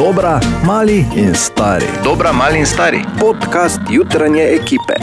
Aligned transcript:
Dobra, 0.00 0.40
mali 0.66 1.04
in 1.16 1.34
stari. 1.34 1.84
Dobra, 2.04 2.32
mali 2.32 2.58
in 2.58 2.66
stari. 2.66 3.04
Podcast 3.20 3.80
jutranje 3.90 4.42
ekipe. 4.42 4.96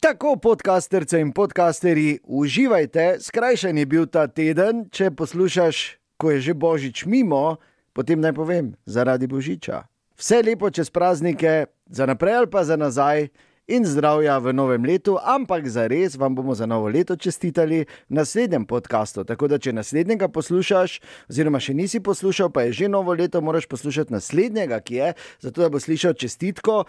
Tako, 0.00 0.36
podcasterce 0.36 1.20
in 1.20 1.32
podcasterji, 1.32 2.18
uživajte. 2.24 3.16
Skrajšan 3.20 3.78
je 3.78 3.86
bil 3.86 4.06
ta 4.06 4.26
teden, 4.26 4.90
če 4.92 5.08
poslušaš, 5.10 5.96
ko 6.20 6.30
je 6.30 6.40
že 6.40 6.54
božič 6.54 7.06
mimo, 7.06 7.56
potem 7.96 8.20
naj 8.20 8.36
povem, 8.36 8.74
zaradi 8.84 9.26
božiča. 9.26 9.80
Vse 10.20 10.42
lepo 10.44 10.68
čez 10.70 10.90
praznike, 10.90 11.64
za 11.88 12.06
naprej 12.06 12.34
ali 12.34 12.50
pa 12.50 12.64
za 12.64 12.76
nazaj. 12.76 13.32
In 13.70 13.86
zdravja 13.86 14.34
v 14.42 14.50
novem 14.50 14.82
letu, 14.82 15.14
ampak 15.14 15.62
za 15.70 15.86
res 15.86 16.16
vam 16.18 16.34
bomo 16.34 16.54
za 16.58 16.66
novo 16.66 16.90
leto 16.90 17.14
čestitali 17.14 17.86
v 17.86 18.14
naslednjem 18.18 18.66
podkastu. 18.66 19.22
Tako 19.22 19.46
da, 19.46 19.62
če 19.62 19.70
naslednjega 19.70 20.26
poslušaš, 20.26 20.98
oziroma 21.30 21.62
še 21.62 21.76
nisi 21.78 22.02
poslušal, 22.02 22.50
pa 22.50 22.66
je 22.66 22.72
že 22.82 22.90
novo 22.90 23.14
leto, 23.14 23.38
moraš 23.38 23.70
poslušati 23.70 24.10
naslednjega, 24.10 24.80
ki 24.82 24.94
je, 24.94 25.08
zato 25.46 25.62
da 25.62 25.70
bo 25.70 25.78
slišal 25.78 26.18
čestitko 26.18 26.82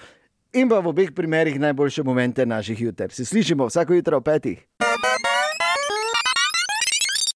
in 0.58 0.74
pa 0.74 0.82
v 0.82 0.90
obeh 0.90 1.14
primerih 1.14 1.62
najboljše 1.62 2.02
momente 2.02 2.50
naših 2.50 2.82
juter. 2.82 3.14
Se 3.14 3.30
slišimo 3.30 3.70
vsako 3.70 4.02
jutro 4.02 4.18
ob 4.18 4.26
petih. 4.26 4.66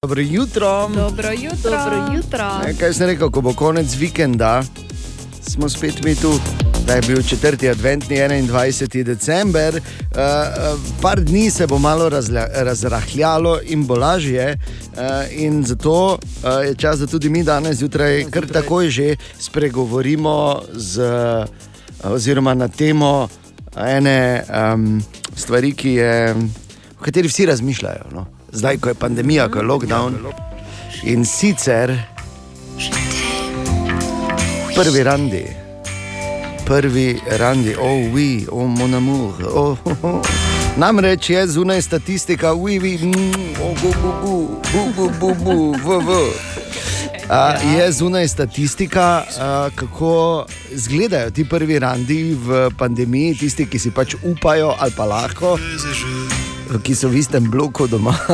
Dobro 0.01 0.21
jutro. 0.25 0.89
Dobro 0.89 1.29
jutro. 1.37 1.69
Dobro 1.69 1.97
jutro. 2.17 2.49
Ne, 2.65 2.73
kaj 2.73 2.97
sem 2.97 3.13
rekel, 3.13 3.29
ko 3.29 3.45
bo 3.45 3.53
konec 3.53 3.93
vikenda, 3.93 4.65
smo 5.45 5.69
spet 5.69 6.01
mi 6.01 6.17
tu. 6.17 6.33
Da 6.85 6.93
je 6.93 7.01
bil 7.01 7.17
4. 7.17 7.69
adventni 7.71 8.15
21. 8.15 9.03
december, 9.03 9.75
uh, 9.75 9.81
par 11.01 11.21
dni 11.21 11.49
se 11.51 11.67
bo 11.67 11.79
malo 11.79 12.09
razla, 12.09 12.45
razrahljalo 12.53 13.59
in 13.63 13.85
bo 13.85 13.95
lažje, 13.95 14.57
uh, 14.93 14.99
in 15.31 15.63
zato 15.63 16.13
uh, 16.13 16.65
je 16.65 16.75
čas, 16.75 16.99
da 16.99 17.07
tudi 17.07 17.29
mi 17.29 17.43
danes 17.43 17.77
zjutraj 17.77 18.25
kar 18.29 18.45
takoj 18.47 18.89
že 18.89 19.15
spregovorimo 19.39 20.61
z, 20.73 21.01
uh, 22.03 22.11
oziroma 22.11 22.53
na 22.53 22.67
temo 22.67 23.27
ene 23.87 24.43
um, 24.73 25.03
stvari, 25.35 25.73
ki 25.73 25.89
je, 25.89 26.35
o 26.99 27.03
kateri 27.03 27.27
vsi 27.27 27.45
razmišljajo. 27.45 28.13
No? 28.13 28.25
Zdaj, 28.51 28.77
ko 28.77 28.89
je 28.89 28.95
pandemija, 28.95 29.49
ko 29.49 29.59
je 29.59 29.65
lockdown. 29.65 30.13
In 31.03 31.25
sicer 31.25 31.97
prvi 34.75 35.03
randi 35.03 35.64
prvi 36.65 37.21
randi, 37.37 37.75
oh, 37.79 38.09
oui, 38.13 38.47
oh, 38.51 38.67
mon 38.67 38.93
amour. 38.93 39.33
Oh, 39.53 39.77
oh, 39.85 39.97
oh. 40.03 40.21
Namreč 40.77 41.29
je 41.29 41.47
zunaj 41.47 41.81
statistika, 41.81 42.53
oui, 42.53 42.79
oui, 42.79 42.97
mm, 43.01 43.61
oh, 43.61 43.73
bu, 43.81 43.93
bu, 44.01 44.11
bu, 44.21 44.61
bu, 44.73 44.83
bu, 44.95 45.09
bu, 45.19 45.35
bu, 45.35 45.75
v, 45.77 45.99
v. 46.05 46.09
A, 47.29 47.57
je 47.77 47.91
zunaj 47.91 48.27
statistika, 48.27 49.23
a, 49.39 49.69
kako 49.75 50.45
izgledajo 50.71 51.31
ti 51.31 51.45
prvi 51.49 51.79
randi 51.79 52.33
v 52.33 52.69
pandemiji, 52.77 53.37
tisti, 53.37 53.69
ki 53.69 53.79
si 53.79 53.91
pač 53.91 54.15
upajo 54.23 54.73
ali 54.79 54.91
pa 54.97 55.05
lahko, 55.05 55.57
ki 56.83 56.95
so 56.95 57.09
v 57.09 57.21
istem 57.21 57.51
bloku 57.51 57.87
doma. 57.87 58.17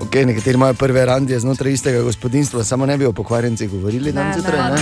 Okay, 0.00 0.24
nekateri 0.24 0.56
imajo 0.56 0.74
prve 0.74 1.04
randije 1.04 1.40
znotraj 1.40 1.72
istega 1.72 2.02
gospodinstva, 2.02 2.64
samo 2.64 2.86
ne 2.86 2.96
bi 2.98 3.04
o 3.04 3.12
pokvarjencih 3.12 3.70
govorili 3.70 4.12
tam 4.12 4.32
zjutraj. 4.32 4.80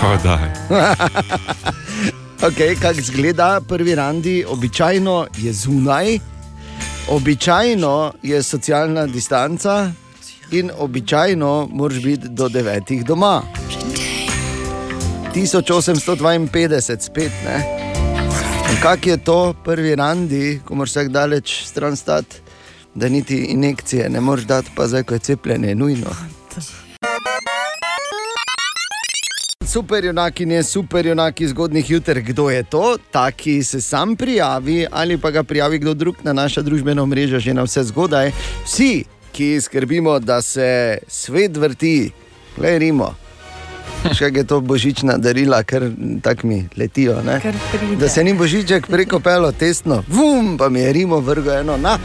okay, 2.46 2.80
Kako 2.80 3.00
izgleda 3.00 3.60
prvi 3.68 3.94
randi, 3.94 4.44
običajno 4.48 5.26
je 5.38 5.52
zunaj, 5.52 6.18
običajno 7.08 8.12
je 8.22 8.42
socialna 8.42 9.06
distanca 9.06 9.92
in 10.50 10.70
običajno 10.78 11.68
moraš 11.72 12.02
biti 12.02 12.28
do 12.28 12.48
devetih 12.48 13.04
doma. 13.04 13.42
1852 15.34 17.00
spet 17.00 17.32
ne. 17.44 17.80
Kak 18.82 19.06
je 19.06 19.16
to 19.16 19.54
prvi 19.64 19.94
randi, 19.94 20.60
ko 20.64 20.74
moraš 20.74 20.90
vsak 20.90 21.08
daleč 21.08 21.64
stran 21.64 21.96
stati? 21.96 22.36
da 22.94 23.08
niti 23.08 23.36
injekcije 23.36 24.08
ne 24.08 24.20
moreš 24.20 24.44
dati, 24.44 24.70
pa 24.74 24.86
zdaj, 24.86 25.02
ko 25.02 25.14
je 25.14 25.18
cepljenje, 25.18 25.74
nujno. 25.74 26.10
Super, 29.66 30.04
junaki, 30.04 30.46
ne 30.46 30.62
super, 30.62 31.06
junaki 31.06 31.48
zgodnih 31.48 31.90
jutr. 31.90 32.20
Kdo 32.20 32.50
je 32.50 32.62
to? 32.62 32.96
Ta, 33.10 33.30
ki 33.30 33.64
se 33.64 33.80
sam 33.80 34.16
prijavi 34.16 34.86
ali 34.90 35.18
pa 35.18 35.30
ga 35.30 35.42
prijavi 35.42 35.78
kdo 35.78 35.94
drug 35.94 36.16
na 36.22 36.32
naša 36.32 36.62
družbena 36.62 37.06
mreža, 37.06 37.38
že 37.38 37.54
na 37.54 37.62
vse 37.62 37.84
zgodaj. 37.84 38.32
Vsi, 38.64 39.04
ki 39.32 39.60
skrbimo, 39.60 40.18
da 40.18 40.42
se 40.42 40.98
svet 41.08 41.56
vrti, 41.56 42.10
le 42.58 42.78
rimo. 42.78 43.14
Še 44.16 44.30
je 44.34 44.44
to 44.44 44.60
božična 44.60 45.18
darila, 45.18 45.62
ker 45.62 45.90
tako 46.22 46.46
mi 46.46 46.68
letijo. 46.76 47.22
Da 48.00 48.08
se 48.08 48.24
ni 48.24 48.34
božiček 48.34 48.86
preko 48.86 49.20
pelo 49.20 49.52
tesno, 49.52 50.02
vum, 50.08 50.56
pa 50.58 50.68
mi 50.68 50.80
je 50.80 50.92
rimo 50.92 51.20
vrgo 51.20 51.52
eno 51.52 51.76
na 51.76 51.98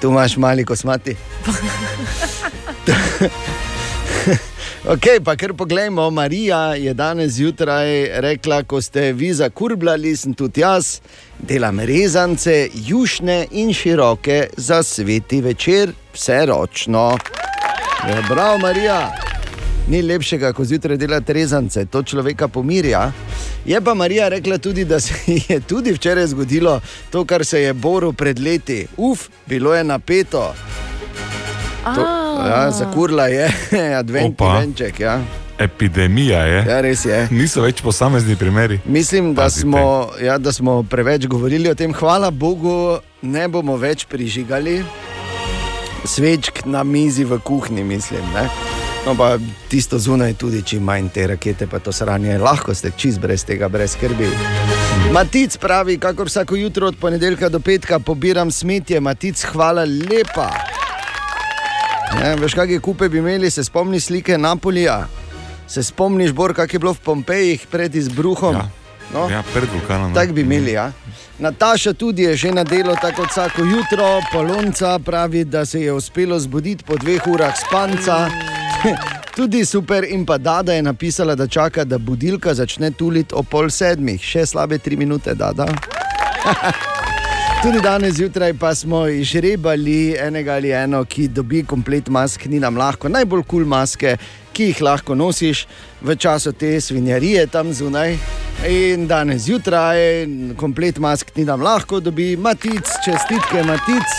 tu 0.00 0.10
imaš 0.10 0.36
mali 0.36 0.64
kosmati. 0.64 1.16
ok, 4.88 5.06
pa 5.24 5.36
kar 5.36 5.52
poglejmo, 5.54 6.10
Marija 6.10 6.74
je 6.74 6.94
danes 6.94 7.32
zjutraj 7.32 8.20
rekla, 8.20 8.62
ko 8.62 8.82
ste 8.82 9.12
vi 9.12 9.32
zakurbljali, 9.34 10.16
sem 10.16 10.34
tudi 10.34 10.60
jaz, 10.60 11.00
delam 11.38 11.80
rezance, 11.80 12.68
jušne 12.74 13.46
in 13.50 13.72
široke 13.72 14.46
za 14.56 14.82
sveti 14.82 15.40
večer, 15.40 15.92
vse 16.14 16.46
ročno. 16.46 17.18
Ja, 18.08 18.22
bravo, 18.28 18.58
Marija. 18.58 19.12
Ni 19.88 20.02
lepšega, 20.02 20.52
ko 20.52 20.64
zjutraj 20.64 20.96
delate 20.96 21.32
rezance, 21.32 21.86
to 21.86 22.02
človeka 22.02 22.48
pomirja. 22.48 23.12
Je 23.66 23.80
pa 23.80 23.94
Marija 23.94 24.28
rekla 24.28 24.58
tudi, 24.58 24.84
da 24.84 25.00
se 25.00 25.14
je 25.48 25.60
tudi 25.60 25.92
včeraj 25.92 26.26
zgodilo 26.26 26.80
to, 27.10 27.24
kar 27.24 27.44
se 27.44 27.60
je 27.60 27.72
boril 27.72 28.12
pred 28.12 28.38
leti. 28.38 28.86
Uf, 28.96 29.28
bilo 29.46 29.74
je 29.74 29.84
napeto. 29.84 30.54
To, 31.84 32.00
ja, 32.48 32.70
zakurla 32.70 33.26
je, 33.26 33.48
adventni 34.02 34.46
venček. 34.60 35.00
Ja. 35.00 35.20
Epidemija 35.58 36.40
je. 36.40 36.64
Ja, 36.68 36.80
res 36.80 37.04
je. 37.04 37.28
Niso 37.30 37.62
več 37.62 37.82
posamezni 37.82 38.36
primeri. 38.36 38.80
Mislim, 38.84 39.34
da 39.34 39.50
smo, 39.50 40.10
ja, 40.22 40.38
da 40.38 40.52
smo 40.52 40.82
preveč 40.82 41.26
govorili 41.26 41.70
o 41.70 41.74
tem. 41.74 41.94
Hvala 41.94 42.30
Bogu, 42.30 42.98
ne 43.22 43.48
bomo 43.48 43.76
več 43.76 44.06
prižigali 44.10 44.80
svečk 46.04 46.64
na 46.66 46.82
mizi 46.84 47.24
v 47.24 47.38
kuhinji, 47.38 47.84
mislim. 47.84 48.24
Ne? 48.34 48.48
No, 49.06 49.14
pa 49.14 49.36
tisto 49.68 49.98
zunaj, 50.00 50.34
tudi 50.40 50.62
če 50.64 50.80
manj 50.80 51.10
te 51.12 51.26
rakete, 51.28 51.68
pa 51.68 51.78
to 51.78 51.92
sranje, 51.92 52.38
lahko 52.40 52.74
ste 52.74 52.90
čist 52.96 53.20
brez 53.20 53.44
tega, 53.44 53.68
brez 53.68 53.96
skrbi. 53.98 54.30
Matic 55.12 55.56
pravi, 55.60 55.98
kako 56.00 56.24
vsako 56.24 56.56
jutro 56.56 56.88
od 56.88 56.96
ponedeljka 57.00 57.48
do 57.48 57.60
petka 57.60 57.98
pobiram 58.00 58.50
smetje, 58.50 59.00
Matic, 59.00 59.44
hvala 59.52 59.84
lepa. 59.84 60.48
Ne, 62.20 62.36
veš, 62.36 62.54
kakšne 62.54 62.80
kupe 62.80 63.08
bi 63.08 63.18
imeli, 63.18 63.50
se 63.50 63.64
spomni 63.64 64.00
slike 64.00 64.38
Napolija, 64.38 65.06
se 65.68 65.82
spomniš, 65.82 66.32
Bor, 66.32 66.54
kak 66.54 66.72
je 66.74 66.78
bilo 66.78 66.92
v 66.94 67.00
Pompejih 67.04 67.66
pred 67.70 67.94
izbruhom. 67.94 68.54
Ja. 68.54 68.68
No? 69.14 69.28
Ja, 69.30 69.42
pred 69.54 69.68
vulkanom. 69.72 70.14
Tako 70.14 70.32
bi 70.32 70.40
imeli. 70.40 70.72
Ja. 70.72 70.92
Nataša 71.38 71.92
tudi 71.92 72.22
je 72.22 72.36
že 72.36 72.52
na 72.52 72.64
delu, 72.64 72.94
tako 73.00 73.22
kot 73.22 73.30
vsako 73.30 73.62
jutro, 73.62 74.20
polonca 74.32 74.98
pravi, 74.98 75.44
da 75.44 75.66
se 75.66 75.80
je 75.80 75.92
uspelo 75.92 76.38
zbuditi 76.38 76.84
po 76.84 76.96
dveh 76.96 77.26
urah 77.26 77.54
spanca. 77.66 78.28
Tudi 79.36 79.64
super, 79.64 80.04
in 80.08 80.26
pa 80.26 80.38
Dada 80.38 80.72
je 80.72 80.82
napisala, 80.82 81.34
da 81.34 81.46
čaka, 81.46 81.84
da 81.84 81.98
budilka 81.98 82.54
začne 82.54 82.90
tuliti 82.90 83.34
o 83.34 83.42
pol 83.42 83.70
sedmih, 83.70 84.22
še 84.22 84.46
slabe 84.46 84.78
tri 84.78 84.96
minute, 84.96 85.34
da 85.34 85.50
da. 85.52 85.66
Tudi 87.64 87.80
danes 87.80 88.14
zjutraj 88.14 88.54
pa 88.54 88.74
smo 88.74 89.06
izžrebali 89.08 90.16
enega 90.20 90.52
ali 90.52 90.70
eno, 90.70 91.04
ki 91.04 91.28
dobi 91.28 91.62
komplet 91.64 92.08
mask, 92.08 92.44
ni 92.46 92.58
nam 92.60 92.76
lahko, 92.76 93.08
najbolj 93.08 93.40
kul 93.42 93.62
cool 93.62 93.68
maske, 93.68 94.16
ki 94.52 94.66
jih 94.66 94.80
lahko 94.84 95.14
nosiš 95.14 95.62
v 96.02 96.16
času 96.16 96.52
te 96.52 96.80
svinjarije 96.80 97.46
tam 97.46 97.72
zunaj. 97.72 98.18
In 98.68 99.06
danes 99.08 99.46
zjutraj, 99.46 99.96
komplet 100.60 100.98
mask 101.00 101.30
ni 101.36 101.46
nam 101.48 101.64
lahko, 101.64 102.00
dobi 102.04 102.36
matic, 102.36 102.90
čestitke 103.04 103.62
matic 103.64 104.12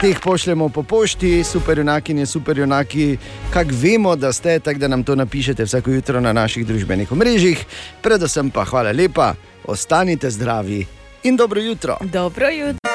teh 0.00 0.18
pošljemo 0.24 0.68
po 0.68 0.82
pošti, 0.82 1.44
super 1.44 1.78
junaki 1.78 2.12
in 2.12 2.26
super 2.26 2.58
junaki, 2.58 3.16
kak 3.52 3.70
vemo, 3.70 4.16
da 4.16 4.32
ste, 4.32 4.58
tako 4.58 4.78
da 4.78 4.88
nam 4.88 5.04
to 5.04 5.14
napišete 5.14 5.64
vsako 5.64 5.90
jutro 5.90 6.20
na 6.20 6.32
naših 6.32 6.66
družbenih 6.66 7.12
omrežjih. 7.12 7.62
Predvsem 8.02 8.50
pa 8.50 8.64
hvala 8.64 8.90
lepa, 8.92 9.34
ostanite 9.70 10.30
zdravi 10.30 11.01
in 11.22 11.36
dobro 11.36 11.60
jutro. 11.60 11.96
Dobro 12.00 12.48
jutro. 12.48 12.90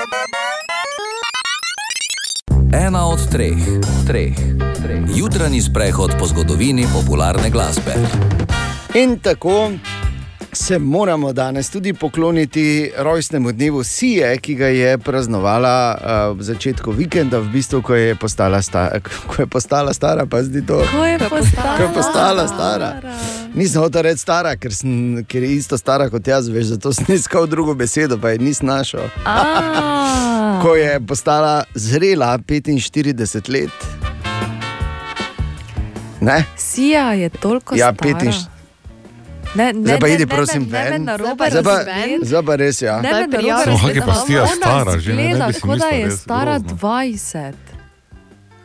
Ena 2.73 3.07
od 3.07 3.29
treh, 3.31 3.57
treh, 4.07 4.35
treh. 4.83 5.03
jutranji 5.15 5.61
sprehod 5.61 6.11
po 6.19 6.25
zgodovini 6.25 6.85
popularne 6.93 7.49
glasbe. 7.49 7.93
In 8.93 9.19
tako 9.19 9.71
se 10.51 10.79
moramo 10.79 11.33
danes 11.33 11.69
tudi 11.69 11.93
pokloniti 11.93 12.91
rojstnemu 12.97 13.51
dnevu 13.51 13.83
Sije, 13.83 14.37
ki 14.37 14.55
ga 14.55 14.67
je 14.67 14.97
praznovala 14.97 15.97
uh, 16.31 16.37
v 16.37 16.43
začetku 16.43 16.91
vikenda, 16.91 17.39
v 17.39 17.49
bistvu, 17.49 17.81
ko 17.81 17.95
je 17.95 18.15
postala, 18.15 18.61
sta, 18.61 18.89
ko 19.27 19.41
je 19.41 19.47
postala 19.47 19.93
stara, 19.93 20.25
pa 20.25 20.43
zdi 20.43 20.65
to. 20.65 20.81
Ko 20.91 21.05
je 21.05 21.19
postala, 21.19 21.77
Ko 21.77 21.83
je 21.83 21.89
postala 21.93 22.47
stara. 22.47 22.91
Nisem 23.53 23.81
hotel 23.81 24.01
reči 24.01 24.21
stara, 24.21 24.55
ker, 24.55 24.73
sem, 24.73 25.23
ker 25.27 25.43
je 25.43 25.55
isto 25.55 25.77
stara 25.77 26.09
kot 26.09 26.27
jaz, 26.27 26.49
veš, 26.49 26.65
zato 26.77 26.93
sem 26.93 27.15
iskal 27.15 27.47
drugo 27.47 27.73
besedo, 27.73 28.17
pa 28.17 28.29
je 28.29 28.39
nisem 28.39 28.67
našel. 28.67 29.07
Ko 30.63 30.75
je 30.75 30.99
postala 31.07 31.63
zrela 31.75 32.37
45 32.37 33.49
let. 33.49 33.87
Ne? 36.21 36.45
Sija 36.57 37.13
je 37.13 37.29
toliko 37.29 37.75
Ja, 37.75 37.93
stara. 37.93 38.19
45. 38.19 38.56
Ne, 39.55 39.73
ne, 39.73 39.81
Zdaj 39.81 39.99
pa 39.99 40.07
ne, 40.07 40.13
idi, 40.13 40.25
ne, 40.25 40.35
prosim, 40.35 40.63
ne, 40.63 40.69
ne, 40.69 40.83
ven. 40.83 40.91
ne, 40.91 40.99
narobe 40.99 41.49
Zdaj 41.49 41.63
pa, 41.63 41.75
zdaj 42.21 42.43
pa 42.45 42.55
res, 42.55 42.81
ja. 42.81 43.01
Ne, 43.01 43.11
ne, 43.11 43.27
prijavo. 43.37 43.63
narobe 43.65 43.77
Samo, 43.77 43.93
ki 43.93 44.01
pa. 44.05 44.13
Stija 44.13 44.47
stara 44.47 44.99
že, 44.99 45.13
ne, 45.13 45.33
ne 45.33 45.53
si 45.53 45.61
kot 45.61 45.79
da 45.79 45.87
je 45.87 46.11
stara 46.11 46.59
grozno. 46.59 46.77
20. 46.77 47.53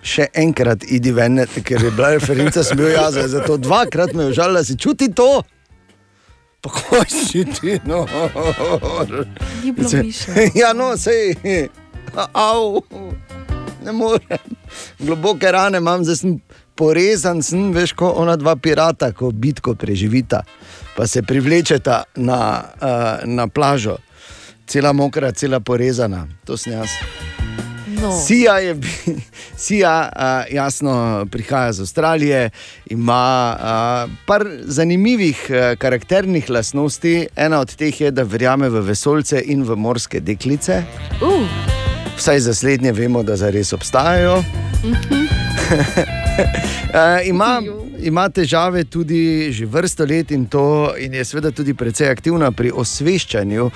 Še 0.02 0.26
enkrat 0.34 0.84
idi 0.90 1.12
ven, 1.14 1.44
ker 1.62 1.84
je 1.84 1.90
bila 1.90 2.10
referenca, 2.16 2.64
sem 2.66 2.76
bil 2.76 2.90
jaz, 2.90 3.18
zato 3.30 3.56
dvakrat 3.56 4.12
me 4.12 4.26
je 4.26 4.34
užalila, 4.34 4.60
da 4.60 4.64
si 4.64 4.76
čuti 4.76 5.12
to. 5.14 5.42
Pa 6.62 6.70
hoči 6.70 7.44
ti, 7.44 7.78
no. 7.84 8.06
Ni 9.64 9.72
bilo 9.72 9.90
mišljeno. 10.02 10.50
Ja, 10.60 10.72
no, 10.72 10.96
sej. 10.96 11.34
Au, 12.34 12.82
ne 13.84 13.92
morem. 13.92 14.58
Globoke 14.98 15.52
rane 15.52 15.78
imam, 15.78 16.04
zdaj 16.04 16.16
sem 16.16 16.36
porezan, 16.82 17.42
sem, 17.46 17.70
veš, 17.74 17.94
kot 17.94 18.16
ona 18.18 18.34
dva 18.36 18.56
pirata, 18.58 19.12
ko 19.14 19.30
bitko 19.30 19.76
preživita, 19.78 20.42
pa 20.96 21.06
se 21.06 21.22
privlečeta 21.22 22.02
na, 22.18 22.40
uh, 22.58 23.22
na 23.30 23.46
plažo, 23.46 24.00
cela 24.66 24.92
mokra, 24.92 25.30
cela 25.32 25.60
porezana, 25.60 26.26
to 26.46 26.56
sem 26.58 26.74
jaz. 26.74 26.96
No. 28.02 28.10
Sija, 28.18 28.56
je, 28.58 28.74
Sija 29.64 29.94
uh, 30.10 30.54
jasno 30.54 31.26
prihaja 31.30 31.70
iz 31.70 31.80
Avstralije, 31.80 32.50
ima 32.90 33.54
uh, 33.54 34.10
par 34.26 34.42
zanimivih 34.62 35.44
uh, 35.50 35.78
karakternih 35.78 36.50
lastnosti. 36.50 37.28
Ena 37.36 37.60
od 37.60 37.76
teh 37.76 38.00
je, 38.00 38.10
da 38.10 38.22
verjame 38.26 38.72
v 38.72 38.82
vesolce 38.88 39.42
in 39.44 39.62
v 39.62 39.76
morske 39.76 40.20
deklice. 40.20 40.82
Uh, 41.20 41.46
Vsaj 42.16 42.40
za 42.40 42.54
slednje 42.54 42.92
vemo, 42.92 43.22
da 43.22 43.36
zares 43.36 43.72
obstajajo. 43.72 44.42
uh, 44.82 46.18
ima, 47.32 47.62
ima 48.02 48.28
težave 48.28 48.84
tudi 48.84 49.52
že 49.52 49.66
vrsto 49.66 50.04
let 50.04 50.30
in 50.30 50.46
to, 50.46 50.94
in 50.98 51.14
je 51.14 51.24
seveda 51.24 51.50
tudi 51.50 51.74
precej 51.74 52.10
aktivna 52.10 52.52
pri 52.52 52.70
osveščanju 52.74 53.64
uh, 53.64 53.72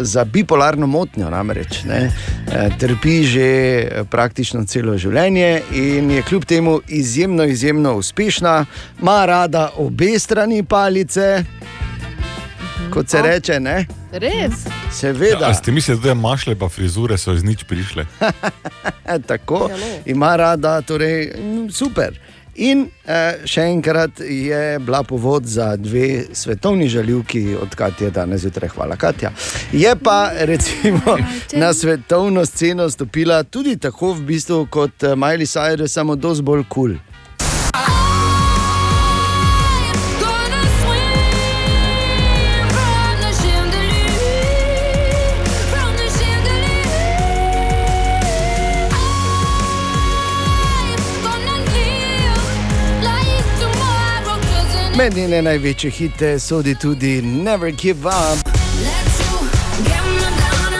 za 0.00 0.24
bipolarno 0.24 0.86
motnjo. 0.86 1.30
Namreč 1.30 1.82
ne, 1.84 2.06
uh, 2.06 2.78
trpi 2.78 3.22
že 3.24 3.48
eh, 3.50 4.04
praktično 4.10 4.64
celo 4.64 4.96
življenje 4.98 5.62
in 5.74 6.10
je 6.10 6.22
kljub 6.22 6.44
temu 6.44 6.80
izjemno, 6.88 7.44
izjemno 7.44 7.94
uspešna, 8.00 8.64
ima 9.00 9.26
rada 9.26 9.70
obe 9.76 10.18
strani 10.18 10.62
palice. 10.62 11.44
Kot 12.90 13.08
se 13.08 13.22
reče, 13.22 13.60
ne? 13.60 13.86
Res? 14.12 14.66
seveda. 14.92 15.46
Ja, 15.46 15.54
ste 15.54 15.72
mislili, 15.72 16.00
da 16.00 16.08
je 16.08 16.14
mašle 16.14 16.54
pa 16.58 16.68
frizure 16.68 17.18
so 17.18 17.32
iz 17.32 17.44
nič 17.44 17.64
prišle? 17.64 18.06
E, 19.04 19.18
tako 19.30 19.68
Ja, 19.70 19.76
ima 20.06 20.36
rada, 20.36 20.80
torej 20.82 21.32
mm, 21.38 21.70
super. 21.70 22.18
In 22.54 22.82
eh, 23.06 23.44
še 23.46 23.62
enkrat 23.70 24.20
je 24.20 24.78
bila 24.82 25.02
povod 25.06 25.46
za 25.46 25.76
dve 25.76 26.24
svetovni 26.32 26.88
žaljivki, 26.88 27.54
odkar 27.62 27.94
je 28.00 28.10
danes 28.10 28.42
zjutraj, 28.42 28.72
hvala 28.74 28.96
Katja. 28.96 29.30
Je 29.72 29.94
pa 29.96 30.32
recimo 30.50 31.16
na 31.52 31.72
svetovno 31.72 32.44
sceno 32.46 32.90
stopila 32.90 33.42
tudi 33.42 33.76
tako 33.76 34.12
v 34.18 34.26
bistvu 34.32 34.66
kot 34.70 35.02
eh, 35.02 35.14
Miley 35.16 35.46
Cyrus, 35.46 35.94
samo 35.94 36.16
dosti 36.16 36.44
bolj 36.44 36.66
kul. 36.68 36.98
Cool. 36.98 37.09
Med 54.96 55.16
njene 55.16 55.42
največje 55.42 55.90
hite 55.90 56.38
sodi 56.38 56.74
tudi 56.74 57.22
Never 57.22 57.70
Give 57.70 58.08
Up. 58.08 58.38
let 58.46 59.16
you 59.22 59.84
get 59.84 60.04
me 60.04 60.18
down. 60.20 60.70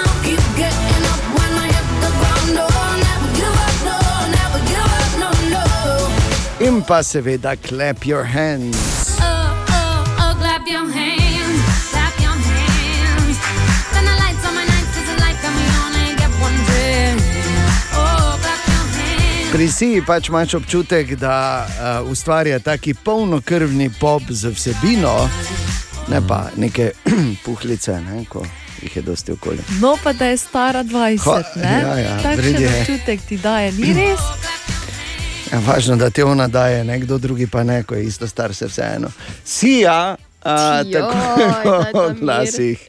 I'll 8.73 8.90
Pri 19.53 19.67
Siji 19.69 20.03
pač 20.07 20.29
imaš 20.29 20.55
občutek, 20.55 21.17
da 21.19 21.67
uh, 21.67 22.11
ustvarja 22.11 22.59
taki 22.59 22.95
polnokrvni 22.95 23.91
pop 24.01 24.23
z 24.31 24.53
vsebino, 24.55 25.29
ne 26.09 26.21
pa 26.29 26.47
neke 26.57 26.93
puhlice, 27.45 27.97
ne, 28.01 28.25
ko 28.31 28.45
jih 28.83 28.97
je 28.97 29.03
dosti 29.03 29.33
okoli. 29.33 29.59
no, 29.81 29.97
pa 30.05 30.13
da 30.13 30.27
je 30.27 30.37
stara 30.37 30.85
20. 30.85 31.25
Ha, 31.25 31.43
ne? 31.57 31.73
ja, 31.83 31.95
ja, 31.99 32.15
Takšen 32.23 32.63
je. 32.63 32.69
občutek 32.81 33.21
ti 33.29 33.39
daje, 33.39 33.73
ni 33.73 33.93
res? 33.93 34.21
Ja, 35.53 35.59
važno, 35.67 35.97
da 35.97 36.11
te 36.11 36.25
ona 36.25 36.47
daje, 36.49 36.85
nekdo 36.85 37.19
drugi 37.19 37.47
pa 37.47 37.65
ne, 37.67 37.83
ko 37.83 37.95
je 37.95 38.07
isto 38.07 38.29
star, 38.29 38.55
se 38.55 38.67
vseeno. 38.71 39.11
Sija, 39.45 40.15
Joj, 40.47 40.85
daj 40.85 40.93
tako 40.93 41.91
ta 41.93 42.07
v 42.15 42.21
glasih. 42.21 42.87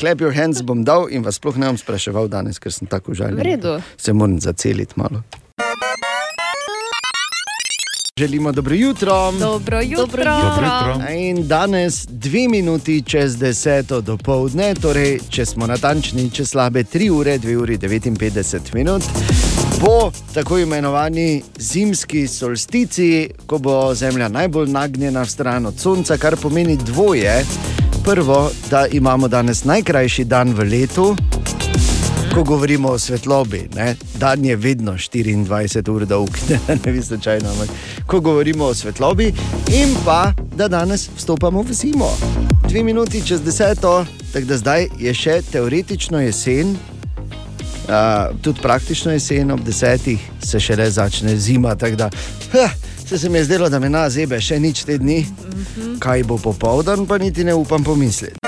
Clap 0.00 0.24
your 0.24 0.32
hands 0.34 0.64
bom 0.64 0.80
dal 0.84 1.06
in 1.12 1.22
vas 1.22 1.36
sploh 1.36 1.60
ne 1.60 1.68
bom 1.68 1.76
spraševal 1.78 2.32
danes, 2.32 2.58
ker 2.58 2.72
sem 2.72 2.88
tako 2.88 3.14
žaljen. 3.14 3.36
V 3.36 3.44
redu. 3.44 3.76
Se 3.96 4.12
moram 4.12 4.40
zaceliti 4.40 4.96
malo. 4.96 5.22
Želimo 8.18 8.52
dobro 8.52 8.74
jutro. 8.74 9.32
Dobro 9.32 9.80
jutro. 9.80 10.06
Dobro 10.06 10.24
jutro. 10.24 11.14
In 11.14 11.48
danes 11.48 12.06
dve 12.08 12.48
minuti 12.48 13.02
čez 13.06 13.36
deseto 13.36 14.00
do 14.00 14.16
povdne, 14.16 14.74
torej 14.74 15.20
če 15.30 15.46
smo 15.46 15.66
natančni, 15.66 16.30
čez 16.30 16.50
slabe 16.50 16.82
3 16.84 17.10
ure, 17.10 17.38
2 17.38 17.56
uri 17.62 17.78
59 17.78 18.74
minut, 18.74 19.02
bo 19.80 20.10
tako 20.34 20.58
imenovani 20.58 21.42
zimski 21.58 22.28
solstici, 22.28 23.30
ko 23.46 23.58
bo 23.58 23.94
Zemlja 23.94 24.28
najbolj 24.28 24.70
nagnjena 24.70 25.22
v 25.22 25.30
stran 25.30 25.66
od 25.66 25.78
Sonca, 25.78 26.16
kar 26.16 26.36
pomeni 26.36 26.76
dvoje. 26.76 27.44
Prvo, 28.04 28.50
da 28.70 28.86
imamo 28.86 29.28
danes 29.28 29.64
najkrajši 29.64 30.24
dan 30.24 30.54
v 30.54 30.64
letu, 30.64 31.16
ko 32.34 32.42
govorimo 32.44 32.88
o 32.88 32.98
svetlobi, 32.98 33.68
ne? 33.74 33.96
dan 34.18 34.44
je 34.44 34.56
vedno 34.56 34.92
24 34.92 35.90
ur 35.90 36.06
dolg, 36.06 36.30
ne, 36.84 36.92
vi 36.92 37.02
slučajno, 37.02 37.50
ampak 37.50 37.68
ko 38.06 38.20
govorimo 38.20 38.64
o 38.64 38.74
svetlobi, 38.74 39.32
in 39.72 39.94
pa 40.04 40.32
da 40.56 40.68
danes 40.68 41.08
vstopamo 41.16 41.62
v 41.62 41.72
zimo. 41.72 42.10
Dve 42.68 42.82
minuti 42.82 43.26
čez 43.26 43.40
deseto, 43.42 44.04
tako 44.32 44.46
da 44.46 44.56
zdaj 44.56 44.88
je 44.98 45.14
še 45.14 45.40
teoretično 45.52 46.20
jesen. 46.20 46.76
Uh, 47.88 48.36
tudi 48.42 48.60
praktično 48.60 49.12
jesen 49.12 49.50
ob 49.50 49.60
desetih 49.64 50.20
se 50.44 50.60
šele 50.60 50.90
začne 50.90 51.36
zima. 51.36 51.74
Da, 51.74 52.10
huh, 52.52 52.70
se, 53.08 53.18
se 53.18 53.28
mi 53.28 53.38
je 53.38 53.44
zdelo, 53.44 53.68
da 53.68 53.78
me 53.78 53.88
na 53.88 54.10
zebe 54.10 54.40
še 54.40 54.60
nič 54.60 54.84
te 54.84 54.98
dni, 54.98 55.24
kaj 55.98 56.24
bo 56.28 56.38
popoldan, 56.38 57.06
pa 57.06 57.18
niti 57.18 57.44
ne 57.44 57.54
upam 57.54 57.84
pomisliti. 57.84 58.47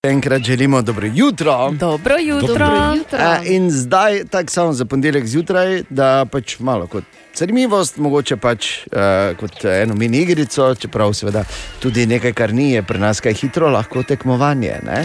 Še 0.00 0.10
Enkrat 0.10 0.42
želimo 0.42 0.82
dobro 0.82 1.06
jutro. 1.14 1.70
Dobro 1.70 2.14
jutro. 2.18 2.46
Dobro 2.46 2.94
jutro. 2.96 3.18
A, 3.18 3.44
in 3.44 3.70
zdaj, 3.70 4.24
tako 4.30 4.50
samo 4.50 4.72
za 4.72 4.84
ponedeljek 4.84 5.26
zjutraj, 5.26 5.82
da 5.90 6.24
pač 6.32 6.58
malo 6.58 6.86
kot 6.86 7.04
zanimivost, 7.36 7.98
mogoče 8.00 8.36
pač 8.36 8.68
uh, 8.86 9.36
kot 9.36 9.64
eno 9.64 9.94
mini 9.94 10.22
igrico, 10.22 10.70
čeprav 10.74 11.12
seveda 11.12 11.44
tudi 11.82 12.06
nekaj, 12.06 12.32
kar 12.32 12.54
ni, 12.54 12.70
je 12.72 12.82
pri 12.82 12.98
nas 12.98 13.20
kaj 13.20 13.34
hitro, 13.42 13.68
lahko 13.68 14.02
tekmovanje. 14.02 14.80
ne? 14.88 15.04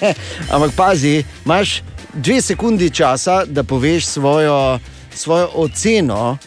Ampak 0.54 0.74
pazi, 0.76 1.22
imaš 1.44 1.82
dve 2.14 2.42
sekundi 2.42 2.90
časa, 2.90 3.44
da 3.46 3.62
poveš 3.62 4.06
svojo, 4.06 4.78
svojo 5.14 5.50
oceno, 5.54 6.38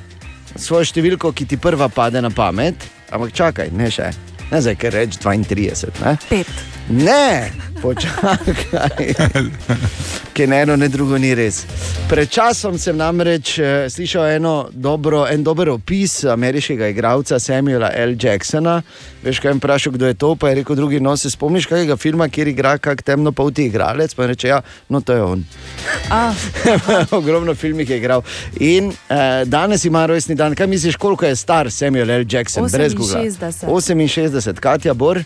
svojo 0.56 0.84
številko, 0.84 1.32
ki 1.32 1.46
ti 1.46 1.58
prva 1.58 1.88
pade 1.88 2.22
na 2.22 2.30
pamet. 2.30 2.76
Ampak 3.12 3.32
čakaj, 3.32 3.72
ne 3.72 3.88
še, 3.88 4.12
ne 4.52 4.62
zdaj, 4.62 4.82
ker 4.84 5.00
reč 5.00 5.16
32. 5.24 5.96
Ne? 6.04 6.18
Pet. 6.28 6.76
Ne, 6.90 7.52
počakaj. 7.82 9.14
Ki 10.36 10.48
ne 10.48 10.62
eno, 10.62 10.76
ne 10.76 10.88
drugo 10.88 11.18
ni 11.18 11.32
res. 11.36 11.64
Pred 12.10 12.30
časom 12.30 12.78
sem 12.78 12.98
namreč 12.98 13.56
eh, 13.58 13.88
slišal 13.90 14.28
eno 14.36 14.54
dobro, 14.72 15.24
en 15.32 15.44
dober 15.44 15.72
opis 15.74 16.24
ameriškega 16.30 16.92
igralca 16.94 17.40
Samuela 17.40 17.90
L. 17.96 18.14
Jacksona. 18.22 18.82
Veš, 19.24 19.40
kaj 19.42 19.56
jim 19.56 19.62
vprašal, 19.64 19.96
kdo 19.96 20.12
je 20.12 20.14
to? 20.14 20.36
Pa 20.36 20.52
je 20.52 20.56
rekel 20.62 20.76
drugi, 20.76 21.00
no 21.00 21.18
se 21.18 21.32
spomniš 21.32 21.66
kakega 21.72 21.98
filma, 21.98 22.28
kjer 22.30 22.52
igra 22.54 22.78
kak 22.78 23.02
temnopolti 23.02 23.66
igralec? 23.66 24.14
Pa 24.14 24.28
reče, 24.30 24.48
ja, 24.48 24.62
no 24.90 25.02
to 25.02 25.14
je 25.14 25.24
on. 25.24 25.46
A, 26.12 26.34
Ogromno 27.18 27.56
filmih 27.56 27.90
je 27.90 27.98
igral. 27.98 28.22
In 28.60 28.92
eh, 28.92 29.46
danes 29.46 29.86
ima 29.86 30.06
rojstni 30.06 30.36
dan. 30.36 30.56
Kaj 30.56 30.68
misliš, 30.68 30.96
koliko 30.96 31.26
je 31.26 31.36
star 31.36 31.72
Samuel 31.72 32.12
L. 32.12 32.26
Jackson? 32.30 32.70
Brez 32.72 32.94
Googla. 32.94 33.24
68. 33.24 33.66
68, 33.66 34.60
Katja 34.60 34.94
Bor. 34.94 35.24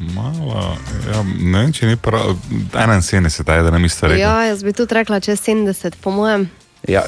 Malo, 0.00 0.76
ja, 1.12 1.22
ne 1.22 1.58
vem, 1.58 1.72
če 1.72 1.86
ni 1.86 1.96
prav. 1.96 2.36
71, 2.72 3.42
ajde, 3.42 3.62
da 3.62 3.70
nam 3.74 3.84
isto 3.84 4.06
rekel. 4.06 4.22
Ja, 4.22 4.44
jaz 4.48 4.62
bi 4.62 4.72
tudi 4.72 4.94
rekla 4.94 5.20
čez 5.20 5.42
70, 5.42 5.98
po 6.02 6.14
mojem. 6.14 6.48
Ja, 6.88 7.02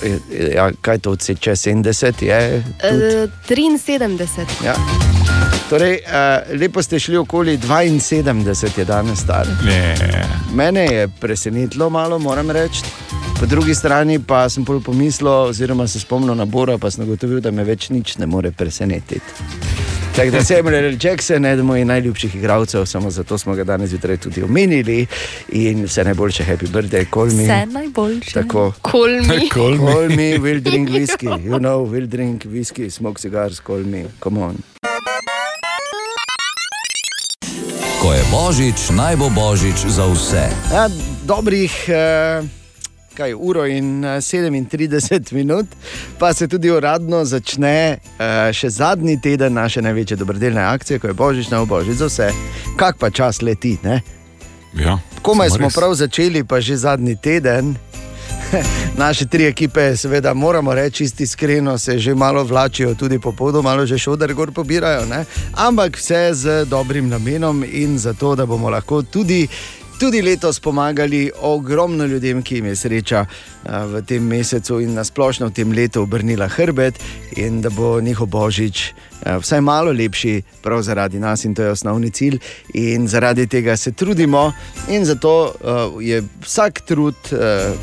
ja, 0.55 0.71
kaj 0.83 0.99
to 0.99 1.11
odseče 1.11 1.51
70 1.51 2.23
je? 2.25 2.63
tudi? 2.81 3.05
E, 3.05 3.29
73. 3.49 4.47
Ja. 4.65 4.75
Torej, 5.71 6.01
uh, 6.03 6.61
lepo 6.61 6.83
ste 6.83 6.99
šli 6.99 7.17
okoli 7.17 7.59
72, 7.59 8.79
je 8.79 8.85
danes 8.85 9.21
star. 9.21 9.47
Ne. 9.65 9.95
Mene 10.55 10.85
je 10.85 11.09
presenetilo 11.21 11.91
malo, 11.91 12.19
moram 12.19 12.51
reči. 12.51 12.83
Po 13.41 13.47
drugi 13.47 13.75
strani 13.75 14.19
pa 14.19 14.49
sem 14.49 14.65
pol 14.65 14.81
pomislil, 14.81 15.31
oziroma 15.31 15.87
se 15.87 16.01
spomnil 16.01 16.35
na 16.35 16.45
Bora, 16.45 16.79
pa 16.79 16.91
sem 16.91 17.05
ugotovil, 17.05 17.41
da 17.41 17.51
me 17.51 17.65
več 17.65 17.89
nič 17.89 18.19
ne 18.19 18.27
more 18.27 18.51
presenetiti. 18.53 19.80
Tako 20.21 20.31
da 20.31 20.45
sem 20.45 20.57
Samuel 20.57 20.85
L. 20.85 20.97
Jackson, 21.03 21.45
eden 21.45 21.67
mojih 21.67 21.87
najljubših 21.87 22.35
igralcev, 22.35 22.87
samo 22.87 23.11
zato 23.11 23.39
smo 23.39 23.55
ga 23.55 23.65
danes 23.65 23.91
zjutraj 23.91 24.17
tudi 24.17 24.43
omenili 24.43 25.07
in 25.49 25.85
vse 25.85 26.05
najboljše, 26.05 26.45
happy 26.45 26.69
birthday, 26.69 27.07
call 27.15 27.27
me. 27.27 27.43
vse 27.43 27.67
najboljše. 27.67 28.31
Tako. 28.31 28.73
Kolmi. 28.83 29.49
Call 29.55 29.71
me. 29.71 29.93
Call 29.93 30.09
me, 30.09 30.39
we'll 30.39 30.63
drink 30.63 30.91
whiskey. 30.91 31.41
You 31.45 31.59
know, 31.59 31.93
we'll 31.93 32.09
drink 32.09 32.45
whiskey, 32.45 32.91
smoke 32.91 33.21
cigars, 33.21 33.61
call 33.61 33.79
me. 33.79 34.05
Come 34.23 34.43
on. 34.43 34.57
Ko 38.03 38.13
je 38.13 38.23
božič, 38.31 38.91
naj 38.91 39.17
bo 39.17 39.29
božič 39.29 39.77
za 39.89 40.07
vse. 40.07 40.49
Ja, 40.73 40.89
dobrih 41.25 41.89
eh, 41.89 42.60
kaj, 43.21 43.35
uro 43.35 43.67
in 43.67 44.05
eh, 44.05 44.21
37 44.21 45.33
minut, 45.39 45.67
pa 46.19 46.33
se 46.35 46.49
tudi 46.49 46.71
uradno 46.71 47.25
začne 47.25 47.99
eh, 48.19 48.53
še 48.53 48.71
zadnji 48.71 49.21
teden 49.21 49.53
naše 49.53 49.83
največje 49.83 50.17
dobrodelne 50.17 50.63
akcije, 50.65 50.99
ko 50.99 51.13
je 51.13 51.19
božič 51.19 51.51
na 51.53 51.65
božič 51.65 52.01
za 52.01 52.09
vse. 52.09 52.31
Kak 52.81 52.97
pa 52.97 53.11
čas 53.11 53.43
leti, 53.43 53.77
ne? 53.85 54.01
Ja, 54.73 54.99
Komaj 55.23 55.51
smo 55.59 55.69
res. 55.69 55.77
prav 55.77 55.95
začeli, 55.95 56.45
pa 56.45 56.61
že 56.65 56.77
zadnji 56.81 57.17
teden. 57.17 57.77
Naše 59.03 59.27
tri 59.27 59.47
ekipe, 59.47 59.97
seveda, 59.97 60.35
moramo 60.35 60.75
reči, 60.75 61.05
čisti 61.05 61.23
iskreno, 61.23 61.79
se 61.79 61.99
že 61.99 62.15
malo 62.15 62.45
vlačijo, 62.45 62.95
tudi 62.95 63.19
po 63.19 63.33
podu, 63.33 63.63
malo 63.63 63.87
že 63.87 63.99
šodar 63.99 64.33
gor 64.35 64.51
pobirajo, 64.53 65.07
ne? 65.07 65.25
ampak 65.55 65.97
vse 65.97 66.31
z 66.35 66.65
dobrim 66.65 67.09
namenom 67.09 67.65
in 67.65 67.99
zato, 67.99 68.35
da 68.35 68.47
bomo 68.47 68.71
lahko 68.71 69.03
tudi. 69.03 69.47
Tudi 70.01 70.23
letos 70.23 70.61
pomagali 70.61 71.31
ogromno 71.41 72.07
ljudem, 72.07 72.43
ki 72.43 72.55
jim 72.55 72.67
je 72.67 72.77
sreča 72.77 73.19
a, 73.21 73.83
v 73.85 74.01
tem 74.09 74.25
mesecu 74.25 74.79
in 74.81 74.95
nasplošno 74.97 75.51
v 75.51 75.53
tem 75.53 75.75
letu 75.77 76.01
obrnila 76.03 76.49
hrbet, 76.49 76.97
in 77.37 77.61
da 77.61 77.69
bo 77.69 77.99
njihov 78.01 78.31
božič 78.33 78.95
a, 79.27 79.37
vsaj 79.45 79.61
malo 79.61 79.93
lepši, 79.93 80.39
prav 80.65 80.81
zaradi 80.83 81.21
nas, 81.21 81.45
in 81.45 81.55
to 81.55 81.69
je 81.69 81.77
osnovni 81.77 82.11
cilj. 82.11 82.41
In 82.81 83.09
zaradi 83.13 83.45
tega 83.47 83.77
se 83.77 83.93
trudimo, 83.93 84.53
in 84.89 85.05
zato 85.05 85.53
uh, 85.53 86.01
je 86.01 86.25
vsak 86.47 86.81
trud, 86.89 87.33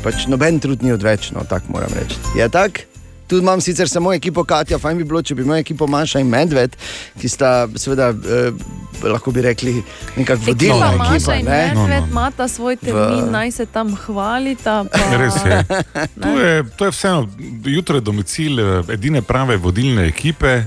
pač 0.02 0.26
noben 0.26 0.58
trud 0.58 0.82
ni 0.82 0.92
odvečno, 0.92 1.46
tako 1.48 1.78
moram 1.78 1.94
reči. 1.94 2.18
Je 2.34 2.48
tako? 2.48 2.87
Tu 3.28 3.38
imam 3.38 3.60
sicer 3.60 3.88
samo 3.88 4.12
ekipo 4.12 4.44
Katja, 4.44 4.78
fajn 4.80 4.98
bi 4.98 5.04
bilo, 5.04 5.20
če 5.22 5.34
bi 5.36 5.42
imel 5.44 5.58
ekipo 5.60 5.86
Maša 5.86 6.22
in 6.22 6.30
Medved, 6.32 6.76
ki 7.20 7.28
sta, 7.28 7.68
seveda, 7.76 8.08
eh, 8.08 8.52
lahko 9.04 9.30
bi 9.30 9.42
rekli, 9.44 9.74
nekako 10.16 10.46
vodilna 10.46 10.88
Ekipa 10.94 11.04
ekipa. 11.04 11.12
Maša 11.12 11.34
in 11.34 11.44
ne? 11.46 11.60
No, 11.74 11.82
no. 11.82 11.86
Medved 11.88 12.08
imata 12.10 12.48
svoj 12.48 12.76
termin, 12.80 13.24
V- 13.26 13.30
naj 13.30 13.50
se 13.52 13.66
tam 13.66 13.92
hvalita. 14.06 14.84
Pa... 14.92 14.98
Res 15.20 15.36
je. 15.44 15.60
To 16.22 16.34
je, 16.40 16.64
to 16.76 16.84
je 16.84 16.90
vseeno, 16.90 17.28
jutro 17.64 17.96
je 17.96 18.00
domicil 18.00 18.60
eh, 18.60 18.92
edine 18.96 19.22
prave 19.22 19.56
vodilne 19.56 20.08
ekipe, 20.08 20.62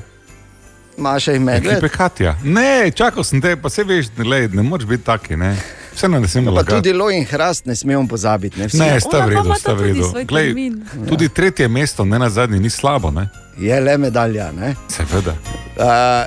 Maša 0.97 1.33
in 1.33 1.49
ekipe 1.49 1.73
Medved. 1.73 1.91
Katja. 1.91 2.35
Ne, 2.43 2.91
čakal 2.91 3.23
sem 3.23 3.41
te, 3.41 3.55
pa 3.57 3.69
se 3.69 3.83
veš, 3.83 4.13
lej, 4.21 4.51
ne 4.53 4.61
moreš 4.63 4.85
biti 4.85 5.03
taki. 5.03 5.35
Ne. 5.35 5.55
Vseeno 5.93 6.19
ne 6.19 6.27
smemo 6.27 6.51
Pa 6.51 6.55
lagati. 6.55 6.75
tudi 6.75 6.93
Lo 6.93 7.09
in 7.11 7.25
Hrast 7.25 7.65
ne 7.65 7.75
smemo 7.75 8.07
pozabiti. 8.07 8.59
Ne? 8.59 8.67
Ne, 8.73 8.99
sta 8.99 9.17
Ona 9.17 9.25
v 9.25 9.29
pa 9.29 9.35
redu, 9.35 9.45
imata 9.45 9.59
sta 9.59 9.73
v 9.73 9.77
tudi 9.77 9.91
redu. 9.91 10.25
Glej, 10.27 10.71
tudi 11.09 11.29
tretje 11.29 11.67
mesto, 11.67 12.05
ne 12.05 12.19
na 12.19 12.29
zadnji, 12.29 12.59
ni 12.59 12.69
slabo, 12.69 13.11
ne? 13.11 13.29
Je 13.57 13.79
le 13.81 13.97
medalja. 13.97 14.51
Ne? 14.51 14.75
Seveda. 14.87 15.31
Uh, 15.31 15.85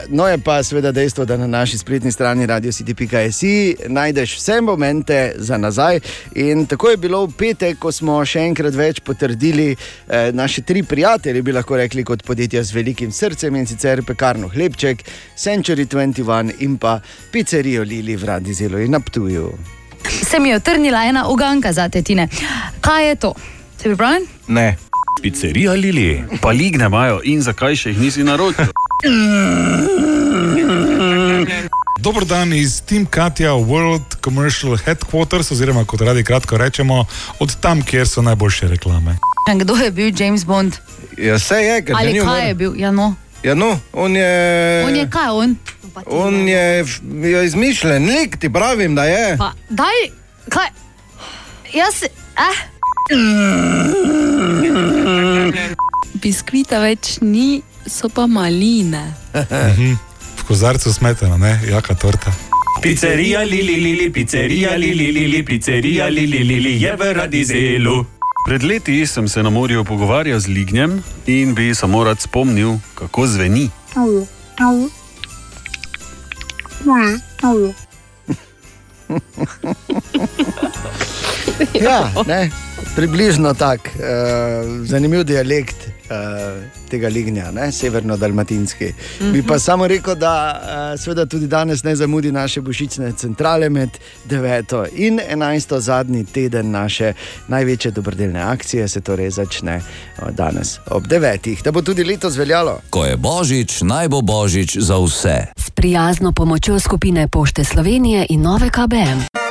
no, 0.09 0.26
je 0.28 0.38
pa 0.38 0.62
seveda 0.62 0.93
dejstvo, 0.93 1.25
da 1.25 1.37
na 1.37 1.47
naši 1.47 1.78
spletni 1.78 2.12
strani 2.12 2.47
radiocity.js 2.47 3.43
najdeš 3.88 4.37
vse 4.37 4.61
momente 4.61 5.33
za 5.37 5.59
nazaj. 5.59 6.00
In 6.35 6.66
tako 6.66 6.90
je 6.90 6.97
bilo 6.97 7.26
v 7.26 7.33
petek, 7.38 7.78
ko 7.78 7.93
smo 7.93 8.19
še 8.25 8.45
enkrat 8.49 8.75
več 8.75 9.00
potrdili 9.04 9.71
eh, 9.75 10.33
naše 10.33 10.62
tri 10.62 10.83
prijatelje, 10.83 11.43
bi 11.43 11.52
lahko 11.52 11.76
rekli, 11.76 12.04
kot 12.04 12.25
podjetja 12.26 12.62
z 12.64 12.75
velikim 12.75 13.12
srcem 13.12 13.57
in 13.57 13.66
sicer 13.66 14.02
pekarno 14.07 14.49
Hlebček, 14.49 15.04
Century 15.37 15.87
21 15.87 16.54
in 16.64 16.78
pa 16.78 16.99
pizzerijo 17.33 17.83
Lili 17.83 18.16
v 18.16 18.25
Radizelu 18.25 18.85
in 18.85 18.90
Naptuju. 18.90 19.52
se 20.31 20.38
mi 20.38 20.49
je 20.49 20.57
otrnila 20.57 21.04
ena 21.04 21.28
uganka 21.28 21.73
za 21.73 21.88
tetine. 21.88 22.28
Kaj 22.81 23.09
je 23.09 23.14
to? 23.16 23.35
Se 23.78 23.85
pripravljen? 23.85 24.26
Ne. 24.49 24.76
Pizzerija 25.23 25.73
Lili, 25.73 26.25
pa 26.40 26.50
ligne 26.50 26.85
imajo 26.85 27.21
in 27.25 27.42
zakaj 27.42 27.76
še 27.76 27.90
jih 27.90 28.00
nisi 28.00 28.25
naročil? 28.25 28.66
Dober 32.00 32.25
dan 32.28 32.52
iz 32.52 32.80
Team 32.85 33.06
Katja 33.06 33.54
World 33.54 34.18
Commercial 34.25 34.76
Headquarters, 34.76 35.50
oziroma 35.52 35.85
kot 35.85 36.00
radi 36.00 36.25
kratko 36.25 36.59
rečemo, 36.61 37.04
od 37.40 37.56
tam, 37.61 37.83
kjer 37.83 38.09
so 38.09 38.23
najboljše 38.23 38.68
reklame. 38.68 39.16
Kdo 39.54 39.76
je 39.76 39.90
bil 39.90 40.12
James 40.18 40.44
Bond? 40.44 40.76
Ja, 41.18 41.38
vse 41.38 41.62
je, 41.62 41.83
ker 41.85 41.97
Ali 41.97 42.12
ni 42.12 42.21
kaj 42.21 42.28
umrl. 42.28 42.49
je 42.49 42.54
bil? 42.54 42.76
Ja, 42.76 42.90
no. 42.90 43.14
Ja, 43.44 43.54
no, 43.54 43.78
on 43.92 44.16
je. 44.16 44.85
On 44.87 44.97
je 44.97 45.09
kaj 45.11 45.30
on? 45.30 45.56
On 46.06 46.49
je, 46.49 46.85
je 47.23 47.44
izmišljen 47.47 48.06
lik, 48.09 48.37
ti 48.40 48.52
pravim, 48.52 48.94
da 48.94 49.04
je. 49.04 49.37
Pa, 49.38 49.52
daj, 49.68 50.09
kaj? 50.49 50.68
Jaz, 51.73 52.02
eh. 52.04 52.74
Biskvita 56.25 56.80
več 56.80 57.18
ni, 57.20 57.62
so 57.87 58.08
pa 58.08 58.26
maline. 58.26 59.12
Mhm. 59.34 59.96
V 60.37 60.42
kozarcu 60.49 60.92
smetana, 60.92 61.37
ne, 61.37 61.61
jaka 61.68 61.94
torta. 61.94 62.32
Pizzerija 62.82 63.44
Lili, 63.44 63.76
Lili, 63.80 64.12
pizzerija 64.12 64.76
Lili, 64.76 65.12
Lili, 65.12 65.44
pizzerija 65.44 66.08
Lili, 66.08 66.44
Lili 66.44 66.82
je 66.82 66.96
v 66.96 67.12
Radizelu. 67.12 68.06
Pred 68.46 68.62
leti 68.62 69.06
sem 69.06 69.28
se 69.28 69.42
na 69.42 69.50
morju 69.50 69.84
pogovarjal 69.84 70.40
z 70.40 70.49
lignjem 70.49 71.02
in 71.26 71.54
bi 71.54 71.75
samo 71.75 72.04
rad 72.04 72.20
spomnil, 72.20 72.76
kako 72.94 73.26
zveni. 73.26 73.70
Ja, 81.80 82.11
ne, 82.26 82.50
približno 82.97 83.54
tako, 83.54 83.85
uh, 83.95 84.87
zanimiv 84.87 85.25
dialekt 85.25 85.76
uh, 85.87 86.62
tega 86.90 87.09
lignja, 87.09 87.50
ne, 87.50 87.73
severno-dalmatinski. 87.73 88.85
Mm 88.85 89.25
-hmm. 89.25 89.33
Bi 89.33 89.43
pa 89.43 89.59
samo 89.59 89.87
rekel, 89.87 90.14
da 90.14 90.61
uh, 90.95 91.00
seveda 91.00 91.26
tudi 91.26 91.47
danes 91.47 91.83
ne 91.83 91.97
zamudi 91.97 92.33
naše 92.33 92.61
božične 92.61 93.12
centrale 93.12 93.69
med 93.69 93.90
9. 94.28 94.87
in 94.97 95.21
11. 95.31 95.78
zadnji 95.78 96.25
teden 96.25 96.71
naše 96.71 97.12
največje 97.49 97.90
dobrodelne 97.90 98.40
akcije 98.40 98.88
se 98.88 99.00
torej 99.00 99.31
začne 99.31 99.76
uh, 99.76 100.31
danes 100.31 100.78
ob 100.87 101.07
9. 101.07 101.62
Da 101.62 101.73
bo 101.73 101.83
tudi 101.83 102.04
letos 102.04 102.37
veljalo. 102.37 102.81
Ko 102.90 103.04
je 103.04 103.16
božič, 103.16 103.81
naj 103.83 104.09
bo 104.09 104.21
božič 104.21 104.76
za 104.78 104.99
vse. 104.99 105.47
S 105.57 105.71
prijazno 105.71 106.33
pomočjo 106.33 106.81
skupine 106.81 107.28
Pošte 107.28 107.64
Slovenije 107.64 108.26
in 108.28 108.40
Nove 108.40 108.71
KBM. 108.71 109.43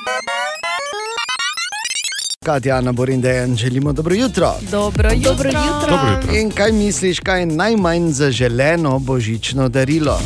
Katja, 2.44 2.76
Ana 2.76 2.92
Borin, 2.92 3.22
Dejan, 3.22 3.56
želimo 3.56 3.94
dobro 3.94 4.16
jutro. 4.16 4.54
Dobro 4.72 5.10
jutro. 5.14 5.32
Dobro 5.32 5.50
jutro. 5.50 5.90
Dobro 5.90 6.12
jutro. 6.16 6.36
In 6.36 6.52
kaj 6.52 6.72
misliš, 6.72 7.20
kaj 7.20 7.40
je 7.40 7.46
najmanj 7.46 8.12
zaželeno 8.12 9.00
božično 9.00 9.70
darilo? 9.70 10.20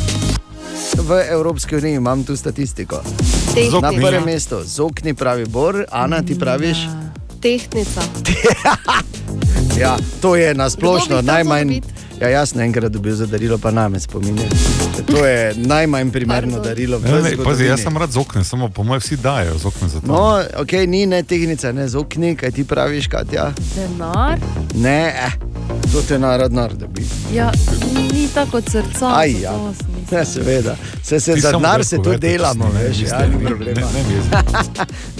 V 0.94 1.22
Evropski 1.30 1.76
uniji 1.76 1.94
imam 1.94 2.24
tu 2.24 2.36
statistiko. 2.36 3.02
Tehnika. 3.54 3.80
Na 3.80 3.92
prvem 3.92 4.24
mestu, 4.24 4.56
zokni 4.64 5.14
pravi 5.14 5.46
Bor, 5.46 5.84
Ana 5.90 6.22
ti 6.22 6.38
praviš. 6.38 6.78
Tehnica. 7.42 8.02
Ja, 9.80 9.96
to 10.22 10.36
je 10.36 10.54
na 10.54 10.70
splošno 10.70 11.06
Kdo 11.06 11.20
bi 11.20 11.26
to 11.26 11.32
najmanj. 11.32 11.80
Ja, 12.20 12.28
jaz 12.28 12.50
sem 12.50 12.60
enkrat 12.60 12.92
dobil 12.92 13.14
za 13.14 13.26
darilo, 13.26 13.58
pa 13.58 13.70
name 13.70 14.00
spominje. 14.00 14.48
To 15.06 15.26
je 15.26 15.54
najmanj 15.56 16.10
primerno 16.10 16.60
darilo. 16.60 16.98
v 16.98 17.02
Ne, 17.02 17.22
ne, 17.22 17.44
pazi, 17.44 17.64
jaz 17.64 17.80
sem 17.82 17.96
rad 17.96 18.10
z 18.10 18.16
oknem, 18.16 18.44
samo 18.44 18.68
po 18.68 18.82
mojem 18.82 19.00
vsi 19.00 19.16
dajo 19.16 19.58
z 19.58 19.64
oknem 19.66 19.90
za 19.90 20.00
to. 20.00 20.06
No, 20.06 20.42
ok, 20.56 20.72
ni 20.86 21.06
ne 21.06 21.22
tehnica, 21.22 21.72
ne 21.72 21.88
z 21.88 21.96
okni, 21.96 22.36
kaj 22.36 22.50
ti 22.50 22.64
praviš, 22.64 23.08
Katja. 23.08 23.52
Denar? 23.76 24.38
Ne, 24.74 25.14
eh, 25.26 25.32
to 25.92 26.02
te 26.02 26.18
narod 26.18 26.52
narod 26.52 26.78
dobi. 26.78 27.06
Ja, 27.34 27.52
ni 28.12 28.28
tako 28.34 28.56
od 28.56 28.70
srca. 28.70 29.12
Aj, 29.16 29.34
ja. 29.42 29.52
Ne, 30.10 30.24
seveda. 30.24 30.76
Se, 31.02 31.20
se 31.20 31.34
Ti 31.34 31.40
za 31.40 31.52
denar 31.52 31.84
se 31.84 31.96
to 31.96 32.02
povedati, 32.02 32.28
delamo, 32.28 32.70
ne, 32.74 32.88
veš, 32.88 33.00
ja, 33.00 33.26
ni 33.26 33.36
ne, 33.36 33.46
problema. 33.46 33.80
ne, 33.80 34.02
ne, 34.02 34.22